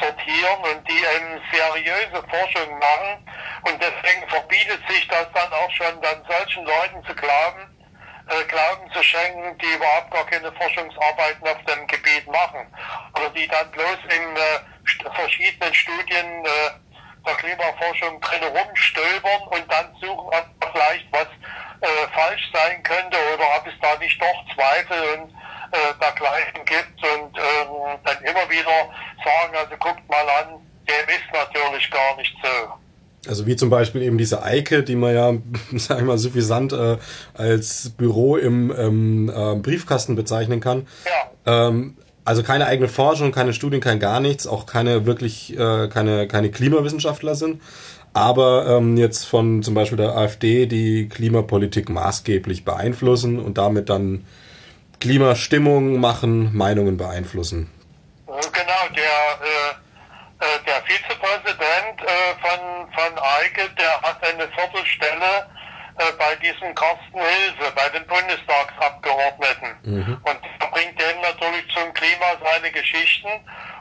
sortieren 0.00 0.60
und 0.62 0.88
die 0.88 0.98
eben 0.98 1.40
seriöse 1.50 2.22
Forschung 2.30 2.78
machen. 2.78 3.26
Und 3.64 3.82
deswegen 3.82 4.28
verbietet 4.28 4.80
sich 4.88 5.08
das 5.08 5.26
dann 5.34 5.52
auch 5.52 5.70
schon 5.72 6.00
dann 6.00 6.22
solchen 6.28 6.64
Leuten 6.64 7.04
zu 7.04 7.14
glauben, 7.14 7.78
äh, 8.28 8.44
Glauben 8.44 8.90
zu 8.92 9.02
schenken, 9.02 9.58
die 9.58 9.74
überhaupt 9.74 10.12
gar 10.12 10.26
keine 10.26 10.52
Forschungsarbeiten 10.52 11.48
auf 11.48 11.64
dem 11.64 11.86
Gebiet 11.88 12.26
machen. 12.28 12.72
Oder 13.16 13.30
die 13.30 13.48
dann 13.48 13.68
bloß 13.72 13.98
in 14.10 14.36
äh, 14.36 15.10
verschiedenen 15.14 15.74
Studien 15.74 16.44
äh, 16.44 16.87
der 17.28 17.36
Klimaforschung 17.36 18.20
drin 18.20 18.42
rumstöbern 18.48 19.42
und 19.52 19.64
dann 19.68 19.86
suchen, 20.00 20.32
ob 20.32 20.72
vielleicht 20.72 21.06
was 21.12 21.28
äh, 21.80 22.08
falsch 22.14 22.50
sein 22.52 22.82
könnte 22.82 23.16
oder 23.34 23.44
ob 23.56 23.66
es 23.66 23.74
da 23.80 23.96
nicht 24.00 24.20
doch 24.20 24.54
Zweifel 24.54 24.96
und 25.14 25.30
äh, 25.70 25.92
dergleichen 26.00 26.64
gibt 26.64 26.96
und 27.04 27.36
ähm, 27.36 27.98
dann 28.04 28.18
immer 28.24 28.48
wieder 28.48 28.88
sagen, 29.22 29.54
also 29.54 29.76
guckt 29.78 30.08
mal 30.08 30.26
an, 30.40 30.56
dem 30.88 31.08
ist 31.08 31.28
natürlich 31.32 31.90
gar 31.90 32.16
nicht 32.16 32.34
so. 32.42 33.28
Also 33.28 33.46
wie 33.46 33.56
zum 33.56 33.68
Beispiel 33.68 34.02
eben 34.02 34.16
diese 34.16 34.42
Eike, 34.42 34.82
die 34.82 34.96
man 34.96 35.14
ja, 35.14 35.32
sag 35.78 35.98
ich 35.98 36.04
mal, 36.04 36.18
suffisant 36.18 36.72
äh, 36.72 36.96
als 37.34 37.90
Büro 37.90 38.36
im 38.36 38.72
ähm, 38.76 39.32
äh, 39.34 39.56
Briefkasten 39.56 40.16
bezeichnen 40.16 40.60
kann. 40.60 40.86
Ja. 41.04 41.68
Ähm, 41.68 41.98
also 42.28 42.42
keine 42.42 42.66
eigene 42.66 42.88
Forschung, 42.88 43.32
keine 43.32 43.54
Studien, 43.54 43.80
kein 43.80 44.00
gar 44.00 44.20
nichts, 44.20 44.46
auch 44.46 44.66
keine 44.66 45.06
wirklich, 45.06 45.58
äh, 45.58 45.88
keine, 45.88 46.28
keine 46.28 46.50
Klimawissenschaftler 46.50 47.34
sind, 47.34 47.62
aber 48.12 48.66
ähm, 48.66 48.98
jetzt 48.98 49.24
von 49.24 49.62
zum 49.62 49.72
Beispiel 49.72 49.96
der 49.96 50.14
AfD 50.14 50.66
die 50.66 51.08
Klimapolitik 51.08 51.88
maßgeblich 51.88 52.66
beeinflussen 52.66 53.38
und 53.38 53.56
damit 53.56 53.88
dann 53.88 54.26
Klimastimmung 55.00 56.00
machen, 56.00 56.54
Meinungen 56.54 56.98
beeinflussen. 56.98 57.70
Genau, 58.26 58.82
der, 58.94 59.04
äh, 59.40 60.44
äh 60.44 60.58
der 60.66 60.82
Vizepräsident 60.84 62.02
äh, 62.02 62.34
von, 62.42 62.92
von 62.92 63.18
Eike, 63.40 63.70
der 63.78 64.02
hat 64.02 64.22
eine 64.22 64.46
Viertelstelle 64.48 65.48
äh, 65.96 66.12
bei 66.18 66.36
diesem 66.36 66.74
Carsten 66.74 67.18
Hilse, 67.18 67.72
bei 67.74 67.88
den 67.88 68.06
Bundestagsabgeordneten. 68.06 69.68
Mhm. 69.84 70.18
Und 70.22 70.57
er 71.08 71.12
denen 71.12 71.22
natürlich 71.22 71.64
zum 71.74 71.92
Klima 71.94 72.36
seine 72.44 72.70
Geschichten. 72.70 73.28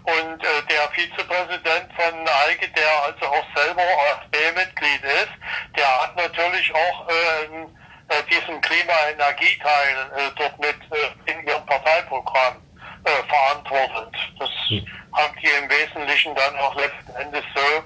Und 0.04 0.44
äh, 0.44 0.48
der 0.70 0.90
Vizepräsident 0.92 1.92
von 1.96 2.28
Eike, 2.48 2.70
der 2.70 3.04
also 3.04 3.26
auch 3.26 3.46
selber 3.56 3.82
AfD-Mitglied 3.82 5.04
ist, 5.04 5.34
der 5.76 6.02
hat 6.02 6.16
natürlich 6.16 6.74
auch 6.74 7.10
äh, 7.10 8.16
äh, 8.16 8.24
diesen 8.32 8.62
Klima-Energieteil 8.62 10.12
äh, 10.16 10.32
dort 10.38 10.58
mit 10.60 10.76
äh, 10.92 11.32
in 11.32 11.46
ihrem 11.46 11.66
Parteiprogramm 11.66 12.62
äh, 13.04 13.10
verantwortet. 13.28 14.16
Das 14.40 14.50
mhm. 14.70 14.88
haben 15.14 15.36
die 15.42 15.50
im 15.50 15.70
Wesentlichen 15.70 16.34
dann 16.36 16.56
auch 16.58 16.76
letzten 16.76 17.14
Endes 17.16 17.44
so 17.54 17.84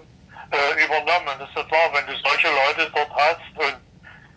äh, 0.56 0.86
übernommen. 0.86 1.40
Das 1.40 1.50
ist 1.50 1.58
ja 1.58 1.64
klar, 1.64 1.90
wenn 1.94 2.06
du 2.06 2.14
solche 2.22 2.50
Leute 2.50 2.92
dort 2.94 3.16
hast 3.16 3.58
und 3.58 3.78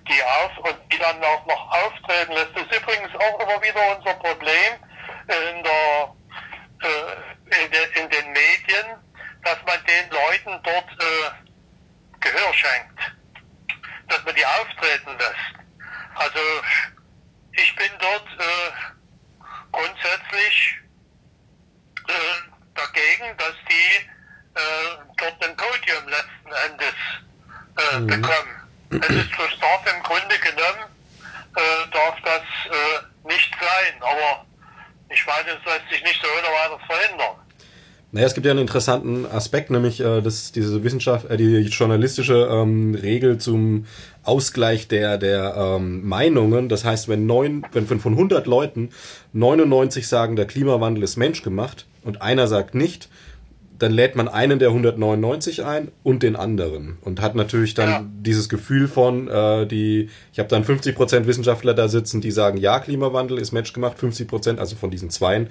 die 0.09 0.23
auf 0.23 0.59
und 0.59 0.77
die 0.93 0.99
dann 0.99 1.23
auch 1.23 1.45
noch 1.47 1.71
auftreten 1.71 2.33
lässt. 2.33 2.51
Das 2.55 2.63
ist 2.63 2.81
übrigens 2.81 3.15
auch 3.17 3.41
immer 3.41 3.63
wieder 3.63 3.97
unser 3.97 4.15
Problem 4.15 4.73
in, 5.29 5.63
der, 5.63 6.15
äh, 6.83 7.65
in, 7.65 7.71
de, 7.71 8.03
in 8.03 8.11
den 8.11 8.33
Medien, 8.33 8.87
dass 9.43 9.59
man 9.67 9.79
den 9.87 10.11
Leuten 10.11 10.61
dort 10.63 10.91
äh, 10.91 12.21
Gehör 12.21 12.55
schenkt, 12.55 13.01
dass 14.09 14.25
man 14.25 14.35
die 14.35 14.47
auftreten 14.47 15.19
lässt. 15.19 15.55
Also 16.15 16.41
ich 17.53 17.77
bin 17.77 17.91
dort 17.99 18.27
äh, 18.39 18.73
grundsätzlich 19.73 20.79
äh, 22.09 22.13
dagegen, 22.75 23.37
dass 23.37 23.55
die 23.69 24.07
äh, 24.55 24.97
dort 25.17 25.45
ein 25.45 25.57
Podium 25.57 26.09
letzten 26.09 26.53
Endes 26.71 26.95
äh, 27.77 27.99
mhm. 27.99 28.07
bekommen. 28.07 28.61
Es 28.91 29.11
ist 29.11 29.35
für 29.35 29.51
Staat 29.51 29.95
im 29.95 30.03
Grunde 30.03 30.39
genommen, 30.39 30.85
äh, 31.57 31.91
darf 31.91 32.17
das 32.25 32.43
nicht 33.25 33.55
sein, 33.61 34.03
aber 34.03 34.47
ich 35.15 35.27
meine, 35.27 35.59
es 35.59 35.65
lässt 35.65 35.91
sich 35.91 36.03
nicht 36.03 36.21
so 36.21 36.29
ohne 36.29 36.49
weiteres 36.49 36.87
verhindern. 36.87 37.37
Naja, 38.15 38.27
es 38.27 38.35
gibt 38.35 38.47
ja 38.47 38.53
einen 38.53 38.61
interessanten 38.61 39.27
Aspekt, 39.27 39.71
nämlich 39.71 40.01
äh, 40.01 40.21
dass 40.21 40.53
diese 40.53 40.85
Wissenschaft, 40.85 41.29
äh, 41.31 41.37
die 41.37 41.63
journalistische 41.63 42.49
ähm, 42.49 42.95
Regel 42.95 43.39
zum 43.39 43.87
Ausgleich 44.23 44.87
der 44.87 45.19
der 45.19 45.55
ähm, 45.57 46.07
Meinungen. 46.07 46.69
Das 46.69 46.85
heißt, 46.85 47.09
wenn 47.09 47.27
neun, 47.27 47.67
wenn 47.73 47.87
von 47.87 48.13
100 48.13 48.47
Leuten 48.47 48.91
99 49.33 50.07
sagen, 50.07 50.37
der 50.37 50.47
Klimawandel 50.47 51.03
ist 51.03 51.17
menschgemacht 51.17 51.87
und 52.05 52.23
einer 52.23 52.47
sagt 52.47 52.77
nicht, 52.77 53.09
dann 53.79 53.93
lädt 53.93 54.17
man 54.17 54.29
einen 54.29 54.59
der 54.59 54.69
199 54.69 55.65
ein 55.65 55.91
und 56.03 56.23
den 56.23 56.37
anderen 56.37 56.99
und 57.01 57.21
hat 57.21 57.35
natürlich 57.35 57.75
dann 57.75 57.89
ja. 57.89 58.05
dieses 58.05 58.49
Gefühl 58.49 58.89
von 58.89 59.29
äh, 59.29 59.67
die 59.67 60.11
ich 60.33 60.39
habe 60.39 60.49
dann 60.49 60.65
50% 60.65 61.27
Wissenschaftler 61.27 61.75
da 61.75 61.89
sitzen, 61.89 62.21
die 62.21 62.31
sagen 62.31 62.59
ja 62.59 62.79
Klimawandel 62.79 63.39
ist 63.39 63.53
menschgemacht, 63.53 63.99
50% 63.99 64.59
also 64.59 64.77
von 64.77 64.91
diesen 64.91 65.11
zweien 65.11 65.49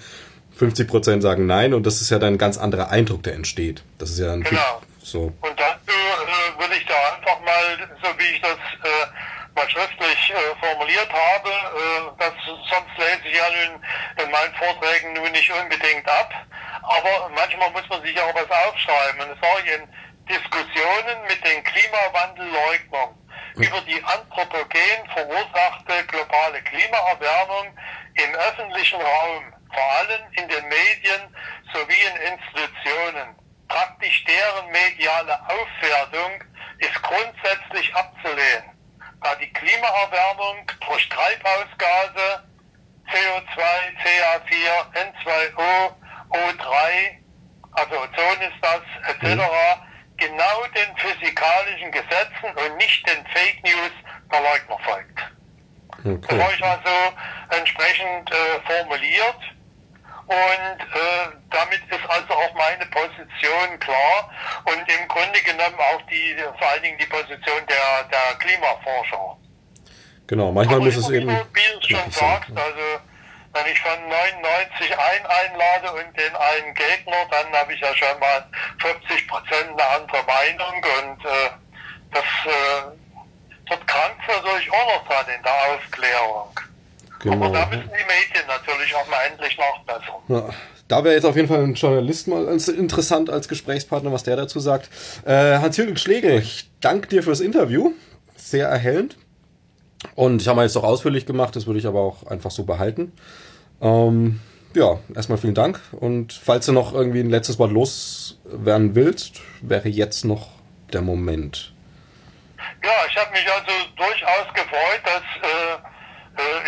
50% 0.60 1.22
sagen 1.22 1.45
nein 1.45 1.74
und 1.74 1.86
das 1.86 2.02
ist 2.02 2.10
ja 2.10 2.20
dann 2.20 2.36
ein 2.36 2.38
ganz 2.38 2.58
anderer 2.58 2.90
Eindruck, 2.90 3.24
der 3.24 3.34
entsteht. 3.34 3.84
Das 3.98 4.12
ist 4.12 4.20
ja 4.20 4.34
ein 4.34 4.44
genau. 4.44 4.82
so. 5.02 5.34
Und 5.41 5.54
dazu 5.58 5.90
äh, 5.90 6.60
würde 6.60 6.76
ich 6.78 6.86
da 6.86 6.94
einfach 7.16 7.44
mal, 7.44 7.88
so 8.02 8.10
wie 8.18 8.36
ich 8.36 8.41
das 8.41 8.52
äh, 8.52 9.08
mal 9.55 9.69
schriftlich 9.69 10.31
äh, 10.31 10.65
formuliert 10.65 11.09
habe, 11.11 11.49
äh, 11.49 12.11
das, 12.19 12.34
sonst 12.45 12.97
lese 12.97 13.27
ich 13.27 13.35
ja 13.35 13.45
nun 13.49 13.84
in 14.23 14.31
meinen 14.31 14.55
Vorträgen 14.55 15.13
nun 15.13 15.31
nicht 15.31 15.51
unbedingt 15.51 16.07
ab 16.09 16.34
aber 16.84 17.30
manchmal 17.30 17.71
muss 17.71 17.88
man 17.89 18.01
sich 18.03 18.19
auch 18.19 18.35
was 18.35 18.49
aufschreiben. 18.49 19.21
Und 19.21 19.31
es 19.31 19.41
war 19.41 19.59
in 19.59 19.88
Diskussionen 20.27 21.21
mit 21.27 21.43
den 21.45 21.63
Klimawandelleugnern 21.63 23.15
über 23.55 23.81
die 23.81 24.03
anthropogen 24.03 25.09
verursachte 25.13 26.05
globale 26.07 26.61
Klimaerwärmung 26.63 27.77
im 28.15 28.35
öffentlichen 28.35 28.99
Raum, 28.99 29.53
vor 29.73 29.91
allem 29.99 30.21
in 30.34 30.47
den 30.47 30.67
Medien 30.67 31.35
sowie 31.71 32.01
in 32.09 32.34
Institutionen. 32.34 33.35
Praktisch 33.67 34.23
deren 34.25 34.69
mediale 34.71 35.39
Aufwertung 35.47 36.43
ist 36.80 37.01
grundsätzlich 37.01 37.95
abzulehnen, 37.95 38.71
da 39.24 39.36
die 39.36 39.52
Klimaerwärmung 39.54 40.70
durch 40.88 41.10
Treibhausgase 41.10 42.44
CO2, 43.10 43.62
CA4, 44.04 44.74
N2O 44.94 45.94
O3, 46.30 46.72
also 47.72 47.95
Ozon 47.95 48.41
ist 48.41 48.60
das, 48.62 48.82
etc., 49.08 49.36
mhm. 49.36 50.18
genau 50.18 50.64
den 50.76 50.98
physikalischen 50.98 51.91
Gesetzen 51.91 52.50
und 52.56 52.78
nicht 52.78 53.08
den 53.08 53.26
Fake 53.28 53.64
News 53.64 53.91
der 54.32 54.41
Leugner 54.41 54.80
folgt. 54.84 55.20
Okay. 56.00 56.20
Das 56.28 56.40
habe 56.40 56.54
ich 56.54 56.64
also 56.64 57.14
entsprechend 57.52 58.32
äh, 58.32 58.60
formuliert 58.66 59.40
und 60.28 60.80
äh, 60.80 61.36
damit 61.50 61.82
ist 61.90 62.10
also 62.10 62.34
auch 62.34 62.54
meine 62.56 62.86
Position 62.88 63.80
klar 63.80 64.30
und 64.66 64.80
im 64.80 65.08
Grunde 65.08 65.40
genommen 65.41 65.78
auch 65.78 66.02
die, 66.10 66.36
vor 66.60 66.68
allen 66.68 66.84
Dingen 66.84 66.98
die 66.98 67.06
Position 67.06 67.62
der, 67.68 68.04
der 68.12 68.38
Klimaforscher. 68.40 69.38
Genau, 70.28 70.52
manchmal 70.52 70.80
muss 70.80 70.95
es 70.95 71.10
eben. 71.10 71.28
Wie 71.28 71.80
du 71.80 71.95
schon 71.95 72.12
sagst, 72.12 72.50
also 72.56 73.02
wenn 73.54 73.66
ich 73.72 73.80
von 73.82 74.10
99 74.10 74.98
ein 74.98 75.26
einlade 75.26 75.91
und 75.91 76.18
den 76.18 76.36
einen 76.36 76.74
Gegner, 76.74 77.26
dann 77.30 77.54
habe 77.54 77.74
ich 77.74 77.80
ja 77.82 77.94
schon 77.95 78.20
mal 78.20 78.45
50 78.80 79.28
Prozent 79.28 79.70
eine 79.70 79.88
andere 79.90 80.24
Meinung 80.24 80.76
und 80.76 81.26
äh, 81.26 81.50
das 82.12 82.24
äh, 82.45 83.70
wird 83.70 83.88
krank 83.88 84.16
auch 84.28 84.95
noch 84.95 85.08
dran 85.08 85.26
in 85.36 85.44
der 85.44 85.54
Aufklärung. 85.54 86.60
Genau. 87.24 87.36
Aber 87.36 87.50
da 87.50 87.66
müssen 87.68 87.84
die 87.84 87.88
Medien 87.88 88.48
natürlich 88.48 88.94
auch 88.95 89.08
mal 89.08 89.22
endlich 89.32 89.58
nachbessern. 89.58 90.16
Ja. 90.28 90.50
Da 90.90 91.04
wäre 91.04 91.16
jetzt 91.16 91.26
auf 91.26 91.38
jeden 91.38 91.48
Fall 91.48 91.64
ein 91.64 91.74
Journalist 91.74 92.28
mal 92.28 92.45
interessant 92.45 93.30
als 93.30 93.48
Gesprächspartner, 93.48 94.12
was 94.12 94.24
der 94.24 94.36
dazu 94.36 94.60
sagt. 94.60 94.90
Äh, 95.26 95.60
Hans-Jürgen 95.60 95.95
Schlegel, 95.95 96.40
ich 96.40 96.70
danke 96.82 97.08
dir 97.08 97.24
fürs 97.24 97.40
Interview. 97.40 97.94
Sehr 98.36 98.68
erhellend. 98.68 99.16
Und 100.16 100.41
ich 100.41 100.50
habe 100.50 100.58
mal 100.58 100.64
jetzt 100.64 100.76
auch 100.76 100.84
ausführlich 100.84 101.26
gemacht, 101.26 101.56
das 101.56 101.66
würde 101.66 101.80
ich 101.80 101.88
aber 101.88 102.02
auch 102.02 102.28
einfach 102.28 102.52
so 102.52 102.66
behalten. 102.66 103.14
Ähm, 103.82 104.41
ja, 104.76 105.00
erstmal 105.16 105.38
vielen 105.38 105.56
Dank. 105.56 105.80
Und 105.94 106.34
falls 106.34 106.66
du 106.66 106.74
noch 106.74 106.94
irgendwie 106.94 107.22
ein 107.22 107.30
letztes 107.30 107.58
Wort 107.58 107.72
loswerden 107.72 108.95
willst, 108.95 109.41
wäre 109.62 109.88
jetzt 109.88 110.26
noch 110.26 110.50
der 110.91 111.02
Moment. 111.02 111.74
Ja, 112.84 112.91
ich 113.10 113.16
habe 113.16 113.32
mich 113.32 113.45
also 113.50 113.72
durchaus 113.95 114.54
gefreut, 114.54 115.02
dass 115.06 115.24
äh, 115.41 115.76
äh, 115.76 115.93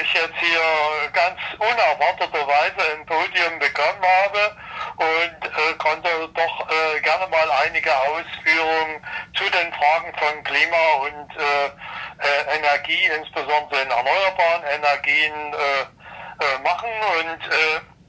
ich 0.02 0.14
jetzt 0.14 0.36
hier 0.40 1.10
ganz 1.14 1.40
unerwarteterweise 1.58 2.94
ein 2.94 3.06
Podium 3.06 3.60
bekommen 3.60 4.04
habe 4.04 4.56
und 4.98 5.46
äh, 5.46 5.74
konnte 5.78 6.10
doch 6.34 6.70
äh, 6.70 7.02
gerne 7.02 7.28
mal 7.28 7.52
einige 7.66 7.92
Ausführungen 7.92 9.04
zu 9.36 9.44
den 9.46 9.74
Fragen 9.74 10.14
von 10.20 10.44
Klima 10.44 10.94
und 11.02 11.32
äh, 11.36 11.66
äh, 11.66 12.58
Energie, 12.58 13.06
insbesondere 13.18 13.82
in 13.82 13.90
erneuerbaren 13.90 14.64
Energien, 14.76 15.54
äh, 15.54 15.86
machen. 16.64 16.90
Und 17.20 17.40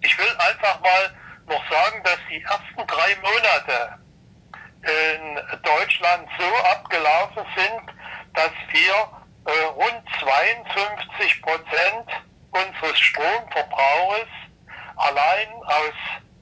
ich 0.00 0.18
will 0.18 0.36
einfach 0.38 0.80
mal 0.80 1.14
noch 1.46 1.62
sagen, 1.70 2.02
dass 2.02 2.18
die 2.28 2.42
ersten 2.42 2.86
drei 2.86 3.16
Monate 3.22 3.98
in 4.82 5.60
Deutschland 5.62 6.28
so 6.36 6.56
abgelaufen 6.68 7.46
sind, 7.56 7.94
dass 8.34 8.50
wir 8.72 9.25
äh, 9.47 9.64
rund 9.74 10.02
52 10.20 11.43
Prozent 11.43 12.09
unseres 12.51 12.98
Stromverbrauches 12.98 14.28
allein 14.97 15.48
aus 15.66 15.94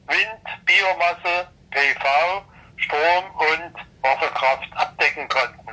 Wind, 0.07 0.65
Biomasse, 0.65 1.49
PV, 1.71 2.45
Strom 2.77 3.25
und 3.37 3.75
Wasserkraft 4.03 4.69
abdecken 4.77 5.29
konnten. 5.29 5.69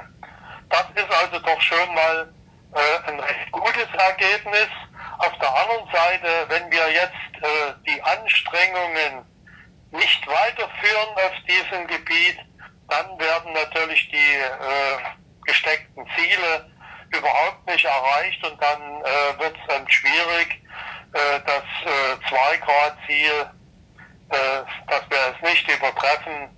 Das 0.70 0.86
ist 0.96 1.12
also 1.12 1.40
doch 1.40 1.62
schon 1.62 1.94
mal 1.94 2.34
äh, 2.74 3.10
ein 3.10 3.20
recht 3.20 3.52
gutes 3.52 3.88
Ergebnis. 3.98 4.70
Auf 5.20 5.38
der 5.40 5.56
anderen 5.56 5.92
Seite, 5.92 6.46
wenn 6.48 6.72
wir 6.72 6.92
jetzt 6.92 7.44
äh, 7.44 7.74
die 7.86 8.02
Anstrengungen 8.02 9.26
nicht 9.92 10.26
weiterführen 10.28 11.10
auf 11.16 11.34
diesem 11.48 11.88
Gebiet, 11.88 12.40
dann 12.88 13.20
werden 13.20 13.54
natürlich 13.54 14.10
die 14.10 14.16
äh, 14.16 14.98
gesteckten 15.46 16.08
Ziele 16.16 16.71
überhaupt 17.12 17.68
nicht 17.68 17.86
erreicht 17.86 18.46
und 18.46 18.62
dann 18.62 18.82
äh, 18.82 19.40
wird 19.40 19.56
es 19.56 19.68
dann 19.68 19.90
schwierig, 19.90 20.62
äh, 21.14 21.40
das 21.46 21.64
äh, 21.86 22.34
2-Grad-Ziel, 22.34 23.50
äh, 24.30 24.38
dass 24.88 25.02
wir 25.10 25.36
es 25.36 25.50
nicht 25.50 25.70
übertreffen, 25.70 26.50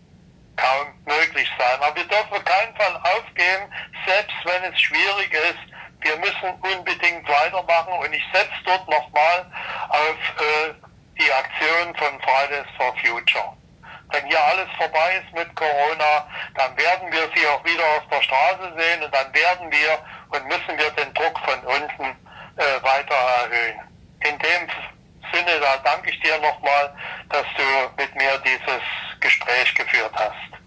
kaum 0.55 0.88
möglich 1.05 1.49
sein. 1.57 1.81
Aber 1.81 1.95
wir 1.95 2.05
dürfen 2.05 2.45
keinen 2.45 2.75
Fall 2.75 2.95
aufgeben, 2.97 3.71
selbst 4.05 4.35
wenn 4.43 4.71
es 4.71 4.80
schwierig 4.80 5.34
ist. 5.34 5.73
Wir 6.01 6.17
müssen 6.17 6.51
unbedingt 6.61 7.27
weitermachen 7.27 7.93
und 7.93 8.13
ich 8.13 8.23
setze 8.34 8.51
dort 8.65 8.88
nochmal 8.89 9.45
auf 9.89 10.17
äh, 10.38 10.73
die 11.19 11.31
Aktion 11.31 11.95
von 11.95 12.19
Fridays 12.21 12.67
for 12.77 12.93
Future. 12.97 13.55
Wenn 14.14 14.27
hier 14.27 14.40
alles 14.40 14.69
vorbei 14.77 15.22
ist 15.23 15.34
mit 15.34 15.56
Corona, 15.56 16.27
dann 16.56 16.77
werden 16.77 17.11
wir 17.11 17.27
sie 17.35 17.48
auch 17.48 17.65
wieder 17.65 17.84
auf 17.98 18.07
der 18.11 18.22
Straße 18.22 18.72
sehen 18.77 19.03
und 19.03 19.11
dann 19.11 19.34
werden 19.34 19.72
wir 19.72 19.98
und 20.30 20.45
müssen 20.45 20.77
wir 20.77 20.91
den 20.91 21.11
Druck 21.15 21.40
von 21.40 21.60
unten 21.61 22.03
äh, 22.57 22.84
weiter 22.84 23.15
erhöhen. 23.15 23.81
In 24.19 24.38
dem 24.38 24.69
Sinne, 25.34 25.60
da 25.60 25.77
danke 25.77 26.11
ich 26.11 26.19
dir 26.19 26.38
nochmal, 26.38 26.94
dass 27.30 27.45
du 27.57 27.64
mit 27.98 28.15
mir 28.15 28.38
dieses 28.45 28.84
Gespräch 29.19 29.73
geführt 29.73 30.14
hast. 30.14 30.62